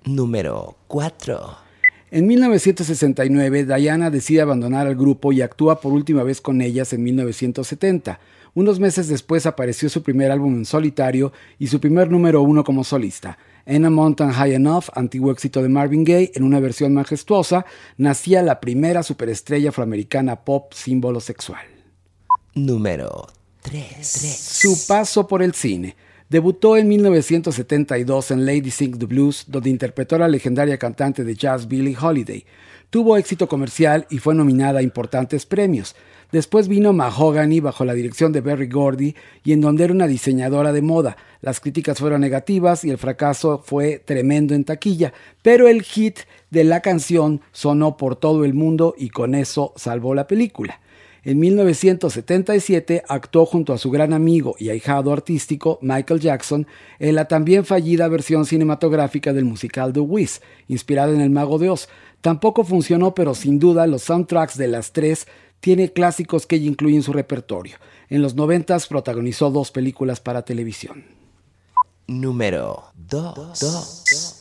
Número 0.04 0.76
4. 0.88 1.58
En 2.10 2.26
1969, 2.26 3.66
Diana 3.66 4.10
decide 4.10 4.42
abandonar 4.42 4.88
al 4.88 4.96
grupo 4.96 5.32
y 5.32 5.44
actúa 5.44 5.80
por 5.80 5.94
última 5.94 6.24
vez 6.24 6.42
con 6.42 6.62
ellas 6.62 6.92
en 6.92 7.04
1970. 7.04 8.20
Unos 8.56 8.80
meses 8.80 9.08
después 9.08 9.46
apareció 9.46 9.88
su 9.90 10.02
primer 10.02 10.32
álbum 10.32 10.56
en 10.56 10.66
solitario 10.66 11.32
y 11.60 11.68
su 11.68 11.80
primer 11.80 12.10
número 12.10 12.42
uno 12.42 12.64
como 12.64 12.84
solista. 12.84 13.38
En 13.68 13.84
a 13.84 13.90
Mountain 13.90 14.32
High 14.32 14.54
Enough, 14.54 14.86
antiguo 14.94 15.32
éxito 15.32 15.64
de 15.64 15.70
Marvin 15.70 16.04
Gaye, 16.04 16.32
en 16.36 16.44
una 16.44 16.60
versión 16.60 16.94
majestuosa, 16.94 17.66
nacía 17.98 18.44
la 18.44 18.60
primera 18.60 19.02
superestrella 19.02 19.70
afroamericana 19.70 20.44
pop 20.44 20.72
símbolo 20.74 21.20
sexual. 21.20 21.66
Número 22.54 23.28
3. 23.64 24.06
Su 24.06 24.88
paso 24.88 25.28
por 25.28 25.42
el 25.42 25.56
cine. 25.56 25.96
Debutó 26.30 26.78
en 26.78 26.88
1972 26.88 28.32
en 28.32 28.46
Lady 28.46 28.70
Sing 28.70 28.98
the 29.00 29.06
Blues, 29.06 29.46
donde 29.48 29.72
interpretó 29.72 30.16
a 30.16 30.20
la 30.20 30.28
legendaria 30.28 30.78
cantante 30.78 31.24
de 31.24 31.36
jazz 31.36 31.68
Billie 31.68 31.98
Holiday. 32.00 32.46
Tuvo 32.92 33.18
éxito 33.18 33.48
comercial 33.48 34.06
y 34.12 34.20
fue 34.20 34.36
nominada 34.36 34.80
a 34.80 34.84
importantes 34.84 35.46
premios. 35.46 35.96
Después 36.32 36.68
vino 36.68 36.94
Mahogany 36.94 37.60
bajo 37.60 37.86
la 37.86 37.94
dirección 37.94 38.32
de 38.32 38.42
Berry 38.42 38.68
Gordy 38.68 39.16
y 39.44 39.54
en 39.54 39.62
donde 39.62 39.84
era 39.84 39.94
una 39.94 40.08
diseñadora 40.08 40.74
de 40.74 40.82
moda. 40.82 41.18
Las 41.42 41.60
críticas 41.60 42.00
fueron 42.00 42.22
negativas 42.22 42.84
y 42.84 42.90
el 42.90 42.98
fracaso 42.98 43.62
fue 43.64 44.00
tremendo 44.00 44.54
en 44.54 44.66
taquilla, 44.66 45.14
pero 45.42 45.68
el 45.68 45.84
hit 45.84 46.20
de 46.50 46.64
la 46.64 46.82
canción 46.82 47.42
sonó 47.52 47.98
por 47.98 48.16
todo 48.16 48.46
el 48.46 48.54
mundo 48.54 48.96
y 48.98 49.10
con 49.10 49.36
eso 49.36 49.74
salvó 49.76 50.16
la 50.16 50.28
película. 50.28 50.80
En 51.26 51.40
1977 51.40 53.04
actuó 53.08 53.48
junto 53.48 53.74
a 53.74 53.80
su 53.80 53.90
gran 53.90 54.14
amigo 54.14 54.56
y 54.60 54.70
ahijado 54.70 55.12
artístico 55.12 55.80
Michael 55.82 56.20
Jackson 56.20 56.68
en 57.00 57.16
la 57.16 57.28
también 57.28 57.66
fallida 57.66 58.08
versión 58.08 58.46
cinematográfica 58.46 59.34
del 59.34 59.44
musical 59.44 59.92
The 59.92 60.02
Wiz, 60.02 60.42
inspirada 60.68 61.12
en 61.14 61.22
El 61.22 61.32
Mago 61.32 61.58
de 61.58 61.72
Oz. 61.72 61.90
Tampoco 62.22 62.64
funcionó, 62.64 63.16
pero 63.16 63.34
sin 63.34 63.58
duda 63.58 63.88
los 63.88 64.04
soundtracks 64.04 64.56
de 64.56 64.68
las 64.68 64.94
tres 64.94 65.28
tiene 65.66 65.92
clásicos 65.92 66.46
que 66.46 66.58
ella 66.58 66.68
incluye 66.68 66.96
en 66.96 67.02
su 67.02 67.12
repertorio. 67.12 67.78
En 68.10 68.22
los 68.22 68.36
noventas 68.36 68.86
protagonizó 68.86 69.50
dos 69.50 69.72
películas 69.72 70.20
para 70.20 70.46
televisión. 70.46 71.06
Número 72.06 72.84
2. 72.94 74.35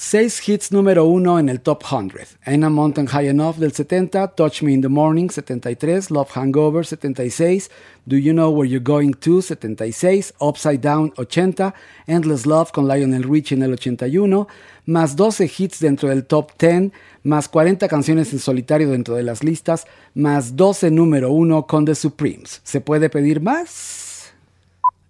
Seis 0.00 0.40
hits 0.48 0.70
número 0.70 1.06
uno 1.06 1.40
en 1.40 1.48
el 1.48 1.60
Top 1.60 1.82
100. 1.82 2.38
Ain't 2.46 2.62
a 2.62 2.70
Mountain 2.70 3.08
High 3.08 3.30
Enough 3.30 3.56
del 3.56 3.72
70, 3.72 4.28
Touch 4.36 4.62
Me 4.62 4.72
in 4.72 4.80
the 4.80 4.88
Morning 4.88 5.28
73, 5.28 6.12
Love 6.12 6.30
Hangover 6.36 6.86
76, 6.86 7.68
Do 8.06 8.16
You 8.16 8.32
Know 8.32 8.48
Where 8.48 8.70
You're 8.70 8.80
Going 8.80 9.14
To 9.14 9.42
76, 9.42 10.34
Upside 10.38 10.82
Down 10.82 11.12
80, 11.16 11.74
Endless 12.06 12.46
Love 12.46 12.70
con 12.70 12.86
Lionel 12.86 13.24
Richie 13.24 13.56
en 13.56 13.64
el 13.64 13.72
81, 13.72 14.46
más 14.86 15.16
12 15.16 15.50
hits 15.58 15.80
dentro 15.80 16.08
del 16.08 16.26
Top 16.26 16.52
10, 16.56 16.92
más 17.24 17.48
40 17.48 17.88
canciones 17.88 18.32
en 18.32 18.38
solitario 18.38 18.90
dentro 18.90 19.16
de 19.16 19.24
las 19.24 19.42
listas, 19.42 19.84
más 20.14 20.54
12 20.54 20.92
número 20.92 21.32
uno 21.32 21.66
con 21.66 21.84
The 21.84 21.96
Supremes. 21.96 22.60
¿Se 22.62 22.80
puede 22.80 23.10
pedir 23.10 23.40
más? 23.40 24.32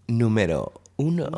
Número 0.06 0.72
1. 0.98 1.30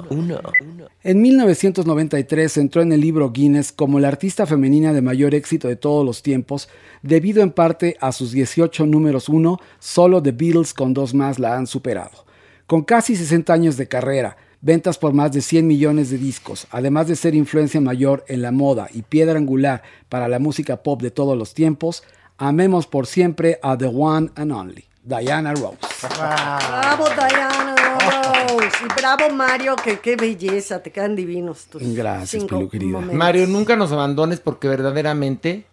En 1.02 1.20
1993 1.20 2.56
entró 2.56 2.80
en 2.80 2.92
el 2.92 3.02
libro 3.02 3.30
Guinness 3.30 3.72
como 3.72 4.00
la 4.00 4.08
artista 4.08 4.46
femenina 4.46 4.94
de 4.94 5.02
mayor 5.02 5.34
éxito 5.34 5.68
de 5.68 5.76
todos 5.76 6.02
los 6.02 6.22
tiempos, 6.22 6.70
debido 7.02 7.42
en 7.42 7.50
parte 7.50 7.98
a 8.00 8.12
sus 8.12 8.32
18 8.32 8.86
números 8.86 9.28
1, 9.28 9.58
solo 9.78 10.22
The 10.22 10.32
Beatles 10.32 10.72
con 10.72 10.94
dos 10.94 11.12
más 11.12 11.38
la 11.38 11.58
han 11.58 11.66
superado. 11.66 12.24
Con 12.66 12.84
casi 12.84 13.14
60 13.16 13.52
años 13.52 13.76
de 13.76 13.86
carrera, 13.86 14.38
ventas 14.62 14.96
por 14.96 15.12
más 15.12 15.32
de 15.32 15.42
100 15.42 15.66
millones 15.66 16.08
de 16.08 16.16
discos, 16.16 16.66
además 16.70 17.08
de 17.08 17.16
ser 17.16 17.34
influencia 17.34 17.82
mayor 17.82 18.24
en 18.28 18.40
la 18.40 18.52
moda 18.52 18.88
y 18.94 19.02
piedra 19.02 19.38
angular 19.38 19.82
para 20.08 20.28
la 20.28 20.38
música 20.38 20.82
pop 20.82 21.02
de 21.02 21.10
todos 21.10 21.36
los 21.36 21.52
tiempos, 21.52 22.02
amemos 22.38 22.86
por 22.86 23.06
siempre 23.06 23.58
a 23.62 23.76
The 23.76 23.88
One 23.88 24.30
and 24.36 24.52
Only, 24.52 24.84
Diana 25.02 25.54
Rose. 25.54 25.78
Bravo, 26.16 27.04
Diana 27.08 27.74
Rose. 27.76 28.76
Y 28.84 29.00
bravo, 29.00 29.34
Mario, 29.34 29.76
que 29.76 29.98
qué 29.98 30.16
belleza, 30.16 30.82
te 30.82 30.90
quedan 30.92 31.16
divinos 31.16 31.66
tus 31.66 31.82
Gracias, 31.94 32.42
cinco 32.42 32.56
Pilu, 32.58 32.68
querida. 32.68 32.92
momentos. 32.92 33.16
Mario, 33.16 33.46
nunca 33.46 33.76
nos 33.76 33.92
abandones 33.92 34.40
porque 34.40 34.68
verdaderamente 34.68 35.64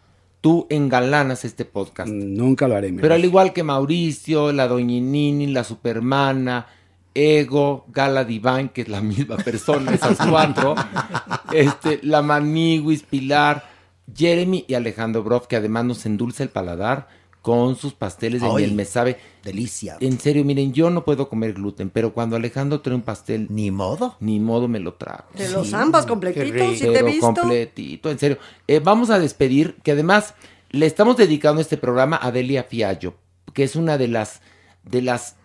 tú 0.41 0.65
engalanas 0.69 1.43
este 1.45 1.65
podcast. 1.65 2.09
Nunca 2.09 2.67
lo 2.67 2.75
haré. 2.75 2.91
mi 2.91 3.01
Pero 3.01 3.15
al 3.15 3.25
igual 3.25 3.53
que 3.53 3.63
Mauricio, 3.63 4.51
la 4.53 4.67
Doñinini, 4.67 5.47
la 5.47 5.63
Supermana, 5.63 6.67
Ego, 7.13 7.85
Gala 7.89 8.23
Divine, 8.23 8.71
que 8.73 8.81
es 8.83 8.87
la 8.87 9.01
misma 9.01 9.37
persona, 9.37 9.93
esas 9.93 10.17
cuatro, 10.29 10.75
este, 11.51 11.99
la 12.03 12.21
Maniguis, 12.21 13.03
Pilar, 13.03 13.67
Jeremy 14.15 14.65
y 14.67 14.75
Alejandro 14.75 15.23
Broff, 15.23 15.47
que 15.47 15.55
además 15.55 15.83
nos 15.85 16.05
endulza 16.05 16.43
el 16.43 16.49
paladar 16.49 17.07
con 17.47 17.77
sus 17.77 17.93
pasteles 17.93 18.41
de 18.41 18.47
Ay, 18.49 18.55
miel, 18.55 18.73
me 18.73 18.83
sabe. 18.83 19.17
Delicia. 19.41 19.95
En 20.01 20.19
serio, 20.19 20.43
miren, 20.43 20.73
yo 20.73 20.89
no 20.89 21.05
puedo 21.05 21.29
comer 21.29 21.53
gluten, 21.53 21.89
pero 21.89 22.11
cuando 22.13 22.35
Alejandro 22.35 22.81
trae 22.81 22.93
un 22.93 23.03
pastel... 23.03 23.47
Ni 23.49 23.71
modo. 23.71 24.17
Ni 24.19 24.41
modo 24.41 24.67
me 24.67 24.81
lo 24.81 24.95
trago. 24.95 25.29
De 25.33 25.47
los 25.47 25.73
ambas 25.73 26.05
completitos, 26.05 26.73
si 26.73 26.81
te 26.81 26.89
he 26.89 26.91
Pero 26.91 27.05
visto. 27.05 27.33
completito, 27.33 28.11
en 28.11 28.19
serio. 28.19 28.37
Eh, 28.67 28.81
vamos 28.83 29.11
a 29.11 29.19
despedir, 29.19 29.77
que 29.81 29.93
además 29.93 30.33
le 30.71 30.87
estamos 30.87 31.15
dedicando 31.15 31.61
este 31.61 31.77
programa 31.77 32.19
a 32.21 32.33
Delia 32.33 32.65
Fiallo, 32.65 33.13
que 33.53 33.63
es 33.63 33.77
una 33.77 33.97
de 33.97 34.09
las, 34.09 34.41
de 34.83 35.01
las 35.01 35.37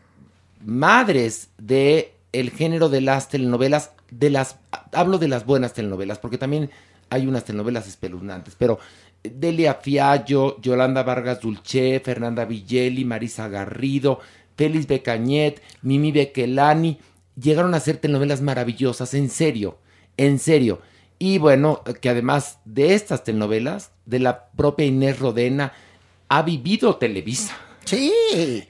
madres 0.64 1.50
de 1.56 2.14
el 2.32 2.50
género 2.50 2.88
de 2.88 3.00
las 3.00 3.28
telenovelas, 3.28 3.92
de 4.10 4.30
las, 4.30 4.56
hablo 4.90 5.18
de 5.18 5.28
las 5.28 5.46
buenas 5.46 5.72
telenovelas, 5.72 6.18
porque 6.18 6.36
también 6.36 6.68
hay 7.10 7.28
unas 7.28 7.44
telenovelas 7.44 7.86
espeluznantes, 7.86 8.56
pero 8.58 8.80
Delia 9.22 9.74
Fiallo, 9.74 10.60
Yolanda 10.60 11.02
Vargas 11.02 11.40
Dulce, 11.40 12.00
Fernanda 12.00 12.44
Villeli, 12.44 13.04
Marisa 13.04 13.48
Garrido, 13.48 14.20
Félix 14.56 14.86
Becañet, 14.86 15.62
Mimi 15.82 16.12
Bequelani, 16.12 16.98
llegaron 17.40 17.74
a 17.74 17.80
ser 17.80 17.98
telenovelas 17.98 18.42
maravillosas, 18.42 19.14
en 19.14 19.30
serio, 19.30 19.78
en 20.16 20.38
serio. 20.38 20.80
Y 21.18 21.38
bueno, 21.38 21.82
que 22.00 22.08
además 22.08 22.58
de 22.64 22.94
estas 22.94 23.22
telenovelas, 23.22 23.92
de 24.06 24.18
la 24.18 24.46
propia 24.50 24.86
Inés 24.86 25.20
Rodena, 25.20 25.72
ha 26.28 26.42
vivido 26.42 26.96
Televisa. 26.96 27.56
Sí. 27.84 28.12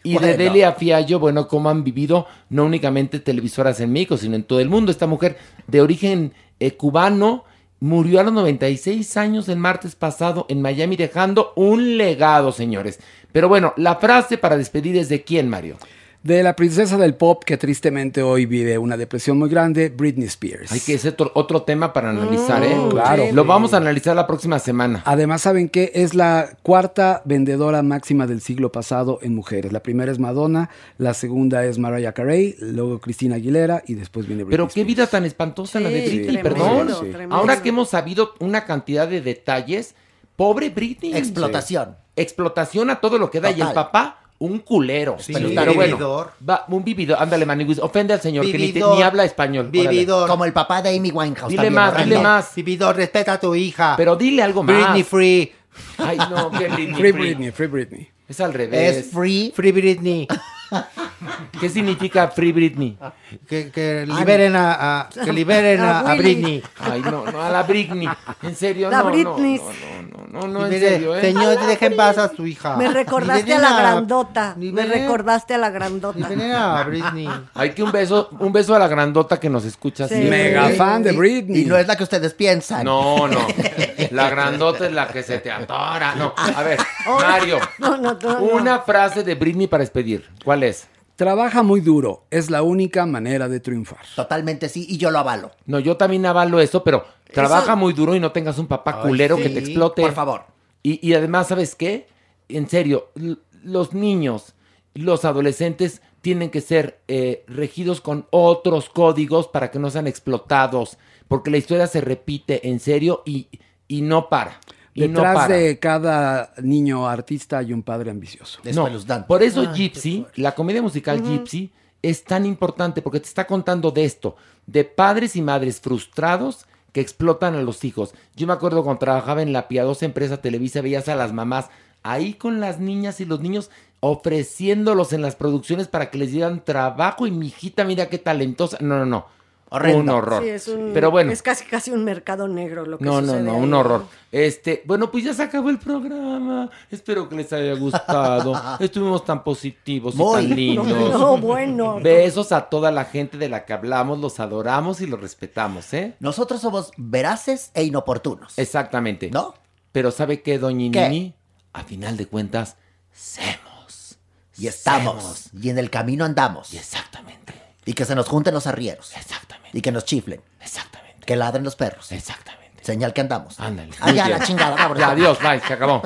Y 0.02 0.14
bueno. 0.14 0.28
de 0.28 0.36
Delia 0.36 0.72
Fiallo, 0.72 1.18
bueno, 1.18 1.48
cómo 1.48 1.70
han 1.70 1.84
vivido 1.84 2.26
no 2.50 2.64
únicamente 2.64 3.20
televisoras 3.20 3.80
en 3.80 3.92
México, 3.92 4.16
sino 4.16 4.36
en 4.36 4.44
todo 4.44 4.60
el 4.60 4.68
mundo. 4.68 4.90
Esta 4.90 5.06
mujer 5.06 5.38
de 5.66 5.80
origen 5.80 6.34
eh, 6.60 6.72
cubano 6.72 7.44
murió 7.82 8.20
a 8.20 8.22
los 8.22 8.32
96 8.32 9.16
años 9.16 9.48
el 9.48 9.56
martes 9.56 9.96
pasado 9.96 10.46
en 10.48 10.62
Miami, 10.62 10.94
dejando 10.94 11.52
un 11.56 11.98
legado, 11.98 12.52
señores. 12.52 13.00
Pero 13.32 13.48
bueno, 13.48 13.74
la 13.76 13.96
frase 13.96 14.38
para 14.38 14.56
despedir 14.56 14.96
es 14.96 15.08
de 15.08 15.24
quién, 15.24 15.48
Mario. 15.48 15.78
De 16.22 16.40
la 16.44 16.54
princesa 16.54 16.96
del 16.98 17.14
pop 17.16 17.42
que 17.42 17.56
tristemente 17.56 18.22
hoy 18.22 18.46
vive 18.46 18.78
una 18.78 18.96
depresión 18.96 19.38
muy 19.38 19.48
grande, 19.50 19.88
Britney 19.88 20.26
Spears. 20.28 20.70
Hay 20.70 20.78
que 20.78 20.96
ser 20.96 21.14
otro, 21.14 21.32
otro 21.34 21.62
tema 21.62 21.92
para 21.92 22.10
analizar, 22.10 22.62
¿eh? 22.62 22.76
claro. 22.90 23.24
Lo 23.32 23.44
vamos 23.44 23.74
a 23.74 23.78
analizar 23.78 24.14
la 24.14 24.28
próxima 24.28 24.60
semana. 24.60 25.02
Además, 25.04 25.42
¿saben 25.42 25.68
qué? 25.68 25.90
Es 25.94 26.14
la 26.14 26.50
cuarta 26.62 27.22
vendedora 27.24 27.82
máxima 27.82 28.28
del 28.28 28.40
siglo 28.40 28.70
pasado 28.70 29.18
en 29.22 29.34
mujeres. 29.34 29.72
La 29.72 29.82
primera 29.82 30.12
es 30.12 30.20
Madonna, 30.20 30.70
la 30.96 31.12
segunda 31.12 31.64
es 31.64 31.78
Mariah 31.78 32.12
Carey, 32.12 32.54
luego 32.60 33.00
Cristina 33.00 33.34
Aguilera 33.34 33.82
y 33.84 33.94
después 33.94 34.28
viene 34.28 34.44
Britney 34.44 34.58
Pero 34.58 34.68
qué 34.72 34.84
vida 34.84 35.08
tan 35.08 35.24
espantosa 35.24 35.80
la 35.80 35.88
de 35.88 36.06
Sí, 36.08 36.18
Britney, 36.20 36.40
tremendo, 36.40 36.64
perdón. 36.64 36.88
sí. 37.00 37.10
tremendo. 37.10 37.34
Ahora 37.34 37.60
que 37.62 37.70
hemos 37.70 37.88
sabido 37.90 38.34
una 38.38 38.64
cantidad 38.64 39.08
de 39.08 39.22
detalles, 39.22 39.96
pobre 40.36 40.70
Britney. 40.70 41.16
Explotación. 41.16 41.96
Explotación 42.14 42.90
a 42.90 43.00
todo 43.00 43.18
lo 43.18 43.28
que 43.28 43.40
da. 43.40 43.50
Y 43.50 43.60
el 43.60 43.72
papá, 43.72 44.21
un 44.42 44.58
culero. 44.60 45.16
Sí. 45.18 45.32
Pero 45.32 45.74
bueno, 45.74 45.96
Vividor. 45.96 46.32
va, 46.48 46.64
un 46.68 46.82
vividor. 46.84 47.16
Ándale, 47.20 47.46
Maniguis. 47.46 47.78
Ofende 47.78 48.12
al 48.14 48.20
señor 48.20 48.44
que 48.44 48.52
ni, 48.52 48.58
te- 48.58 48.66
Vividor. 48.72 48.96
ni 48.96 49.02
habla 49.02 49.24
español. 49.24 49.70
Órale. 49.72 49.88
Vividor. 49.90 50.28
Como 50.28 50.44
el 50.44 50.52
papá 50.52 50.82
de 50.82 50.96
Amy 50.96 51.10
Winehouse. 51.10 51.48
Dile 51.50 51.56
también, 51.62 51.74
más, 51.74 51.92
horrendo. 51.92 52.14
dile 52.16 52.22
más. 52.22 52.54
Vividor, 52.54 52.96
respeta 52.96 53.34
a 53.34 53.40
tu 53.40 53.54
hija. 53.54 53.94
Pero 53.96 54.16
dile 54.16 54.42
algo 54.42 54.62
más. 54.62 54.76
Britney 54.76 55.02
free. 55.04 55.52
Ay, 55.98 56.18
no, 56.30 56.50
qué 56.50 56.68
Britney. 56.68 56.94
Free 57.00 57.12
Britney, 57.12 57.50
Free 57.50 57.66
Britney. 57.68 58.08
Es 58.28 58.40
al 58.40 58.52
revés. 58.52 58.96
Es 58.96 59.10
free. 59.12 59.52
Free 59.54 59.72
Britney. 59.72 60.26
¿Qué 61.60 61.68
significa 61.68 62.28
Free 62.28 62.52
Britney? 62.52 62.98
Que, 63.46 63.70
que 63.70 64.04
liberen 64.06 64.56
a, 64.56 65.00
a- 65.02 65.08
que 65.24 65.32
liberen 65.32 65.80
a, 65.80 66.00
a 66.00 66.14
Britney. 66.16 66.62
Ay, 66.80 67.00
no, 67.02 67.24
no, 67.30 67.40
a 67.42 67.50
la 67.50 67.62
Britney. 67.62 68.08
En 68.42 68.56
serio, 68.56 68.90
La 68.90 68.98
no, 68.98 69.04
no, 69.04 69.10
Britney. 69.10 69.58
no, 69.58 70.26
no, 70.40 70.46
no, 70.46 70.48
no, 70.48 70.66
en 70.66 70.72
Libere- 70.72 70.88
serio, 70.88 71.16
¿eh? 71.16 71.20
Señor, 71.20 71.66
deje 71.66 71.86
en 71.86 71.96
paz 71.96 72.18
a 72.18 72.28
su 72.34 72.46
hija. 72.46 72.76
Me 72.76 72.88
recordaste 72.88 73.54
a 73.54 73.58
la 73.58 73.78
grandota. 73.78 74.54
Me 74.56 74.84
recordaste 74.86 75.54
a 75.54 75.58
la 75.58 75.70
grandota. 75.70 76.18
liberen 76.18 76.52
a 76.52 76.82
Britney. 76.82 77.28
Hay 77.54 77.70
que 77.70 77.82
un 77.82 77.92
beso, 77.92 78.30
un 78.40 78.52
beso 78.52 78.74
a 78.74 78.78
la 78.78 78.88
grandota 78.88 79.38
que 79.38 79.48
nos 79.48 79.64
escucha 79.64 80.08
Sí. 80.08 80.14
Mega 80.16 80.68
fan 80.70 81.02
de 81.02 81.12
Britney. 81.12 81.62
Y 81.62 81.64
no 81.66 81.76
es 81.76 81.86
la 81.86 81.96
que 81.96 82.02
ustedes 82.02 82.34
piensan. 82.34 82.84
No, 82.84 83.28
no. 83.28 83.46
La 84.10 84.28
grandota 84.28 84.84
es 84.86 84.92
la 84.92 85.08
que 85.08 85.22
se 85.22 85.38
te 85.38 85.50
atora. 85.50 86.14
No, 86.16 86.34
a 86.36 86.62
ver, 86.62 86.78
Mario. 87.06 87.58
No, 87.78 87.96
no, 87.96 88.12
no, 88.12 88.18
no. 88.20 88.38
Una 88.40 88.80
frase 88.80 89.22
de 89.22 89.34
Britney 89.36 89.68
para 89.68 89.80
despedir. 89.82 90.28
¿Cuál 90.44 90.61
es? 90.64 90.88
Trabaja 91.16 91.62
muy 91.62 91.80
duro, 91.80 92.24
es 92.30 92.50
la 92.50 92.62
única 92.62 93.04
manera 93.06 93.48
de 93.48 93.60
triunfar. 93.60 94.00
Totalmente 94.16 94.68
sí, 94.68 94.86
y 94.88 94.96
yo 94.96 95.10
lo 95.10 95.18
avalo. 95.18 95.50
No, 95.66 95.78
yo 95.78 95.96
también 95.96 96.24
avalo 96.26 96.58
eso, 96.60 96.82
pero 96.82 97.04
trabaja 97.32 97.76
muy 97.76 97.92
duro 97.92 98.14
y 98.16 98.20
no 98.20 98.32
tengas 98.32 98.58
un 98.58 98.66
papá 98.66 99.00
Ay, 99.02 99.08
culero 99.10 99.36
sí, 99.36 99.42
que 99.42 99.50
te 99.50 99.58
explote. 99.60 100.02
Por 100.02 100.12
favor. 100.12 100.44
Y, 100.82 101.06
y 101.06 101.14
además, 101.14 101.48
¿sabes 101.48 101.74
qué? 101.74 102.08
En 102.48 102.68
serio, 102.68 103.10
l- 103.14 103.36
los 103.62 103.92
niños, 103.92 104.54
los 104.94 105.24
adolescentes 105.24 106.02
tienen 106.22 106.50
que 106.50 106.60
ser 106.60 107.00
eh, 107.08 107.44
regidos 107.46 108.00
con 108.00 108.26
otros 108.30 108.88
códigos 108.88 109.48
para 109.48 109.70
que 109.70 109.78
no 109.78 109.90
sean 109.90 110.06
explotados, 110.06 110.98
porque 111.28 111.50
la 111.50 111.58
historia 111.58 111.86
se 111.86 112.00
repite 112.00 112.68
en 112.68 112.80
serio 112.80 113.22
y, 113.26 113.48
y 113.86 114.00
no 114.02 114.28
para. 114.28 114.58
No 114.94 115.06
Detrás 115.06 115.48
de 115.48 115.78
cada 115.78 116.52
niño 116.62 117.08
artista 117.08 117.58
hay 117.58 117.72
un 117.72 117.82
padre 117.82 118.10
ambicioso. 118.10 118.60
No, 118.74 118.88
por 119.26 119.42
eso 119.42 119.72
Gypsy, 119.72 120.26
la 120.34 120.54
comedia 120.54 120.82
musical 120.82 121.22
Gypsy, 121.22 121.72
es 122.02 122.24
tan 122.24 122.44
importante 122.44 123.00
porque 123.00 123.20
te 123.20 123.26
está 123.26 123.46
contando 123.46 123.90
de 123.90 124.04
esto, 124.04 124.36
de 124.66 124.84
padres 124.84 125.36
y 125.36 125.42
madres 125.42 125.80
frustrados 125.80 126.66
que 126.92 127.00
explotan 127.00 127.54
a 127.54 127.62
los 127.62 127.84
hijos. 127.84 128.14
Yo 128.36 128.46
me 128.46 128.52
acuerdo 128.52 128.84
cuando 128.84 128.98
trabajaba 128.98 129.40
en 129.40 129.52
la 129.52 129.66
piadosa 129.66 130.04
empresa 130.04 130.42
Televisa, 130.42 130.82
veías 130.82 131.08
a 131.08 131.14
las 131.14 131.32
mamás 131.32 131.70
ahí 132.02 132.34
con 132.34 132.60
las 132.60 132.78
niñas 132.80 133.20
y 133.20 133.24
los 133.24 133.40
niños 133.40 133.70
ofreciéndolos 134.00 135.12
en 135.12 135.22
las 135.22 135.36
producciones 135.36 135.88
para 135.88 136.10
que 136.10 136.18
les 136.18 136.32
dieran 136.32 136.64
trabajo 136.64 137.26
y 137.26 137.30
mi 137.30 137.46
hijita, 137.46 137.84
mira 137.84 138.08
qué 138.08 138.18
talentosa. 138.18 138.78
No, 138.80 138.98
no, 138.98 139.06
no. 139.06 139.26
Horrendo. 139.72 139.98
Un 140.00 140.08
horror. 140.10 140.42
Sí, 140.42 140.48
es 140.50 140.68
un- 140.68 140.90
Pero 140.94 141.10
bueno. 141.10 141.32
Es 141.32 141.42
casi 141.42 141.64
casi 141.64 141.90
un 141.90 142.04
mercado 142.04 142.46
negro 142.48 142.84
lo 142.86 142.98
que 142.98 143.04
No, 143.04 143.20
no, 143.20 143.26
sucede 143.28 143.42
no, 143.42 143.54
ahí. 143.54 143.60
un 143.60 143.74
horror. 143.74 144.04
Este, 144.30 144.82
bueno, 144.86 145.10
pues 145.10 145.24
ya 145.24 145.34
se 145.34 145.42
acabó 145.42 145.70
el 145.70 145.78
programa. 145.78 146.70
Espero 146.90 147.28
que 147.28 147.36
les 147.36 147.52
haya 147.52 147.74
gustado. 147.74 148.60
Estuvimos 148.80 149.24
tan 149.24 149.42
positivos 149.44 150.14
y 150.14 150.18
Muy. 150.18 150.34
tan 150.46 150.56
lindos. 150.56 150.86
No, 150.88 151.08
no, 151.18 151.36
bueno. 151.38 152.00
Besos 152.00 152.52
a 152.52 152.62
toda 152.68 152.90
la 152.90 153.04
gente 153.04 153.36
de 153.38 153.48
la 153.48 153.64
que 153.64 153.72
hablamos, 153.72 154.18
los 154.20 154.40
adoramos 154.40 155.00
y 155.00 155.06
los 155.06 155.20
respetamos, 155.20 155.92
¿eh? 155.94 156.14
Nosotros 156.20 156.60
somos 156.60 156.90
veraces 156.96 157.70
e 157.74 157.84
inoportunos. 157.84 158.58
Exactamente. 158.58 159.30
¿No? 159.30 159.54
Pero 159.92 160.10
¿sabe 160.10 160.42
qué, 160.42 160.58
doña. 160.58 161.08
Nini? 161.08 161.34
A 161.74 161.82
final 161.84 162.16
de 162.16 162.26
cuentas, 162.26 162.76
semos. 163.12 164.18
Y 164.58 164.66
estamos. 164.66 165.50
Y 165.58 165.70
en 165.70 165.78
el 165.78 165.90
camino 165.90 166.24
andamos. 166.24 166.72
Exactamente. 166.74 167.54
Y 167.84 167.94
que 167.94 168.04
se 168.04 168.14
nos 168.14 168.28
junten 168.28 168.54
los 168.54 168.66
arrieros. 168.66 169.12
Exactamente. 169.16 169.51
Y 169.72 169.80
que 169.80 169.92
nos 169.92 170.04
chiflen. 170.04 170.40
Exactamente. 170.60 171.24
Que 171.24 171.36
ladren 171.36 171.64
los 171.64 171.76
perros. 171.76 172.12
Exactamente. 172.12 172.82
Señal 172.82 173.12
que 173.12 173.20
andamos. 173.20 173.58
Ándale. 173.60 173.90
Allá 174.00 174.28
la 174.28 174.40
chingada. 174.40 174.76
vámonos. 174.76 174.98
Ya, 174.98 175.10
adiós, 175.10 175.38
bye, 175.40 175.60
se 175.60 175.72
acabó. 175.72 176.02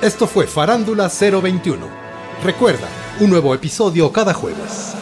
Esto 0.00 0.26
fue 0.26 0.46
Farándula 0.46 1.08
021. 1.08 1.86
Recuerda, 2.42 2.88
un 3.20 3.30
nuevo 3.30 3.54
episodio 3.54 4.12
cada 4.12 4.34
jueves. 4.34 4.94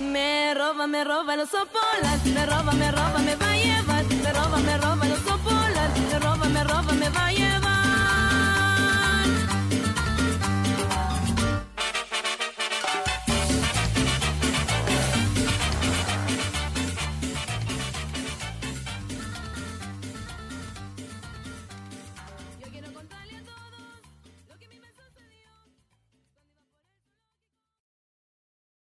Me 0.00 0.52
roba, 0.54 0.86
me 0.86 1.02
roba 1.04 1.36
los 1.36 1.48
sopolas, 1.48 2.24
me 2.26 2.44
roba, 2.44 2.72
me 2.72 2.90
roba, 2.90 3.18
me 3.18 3.36
va 3.36 3.50
a 3.50 3.56
llevar, 3.56 4.04
me 4.04 4.32
roba, 4.32 4.58
me 4.58 4.78
roba 4.78 5.05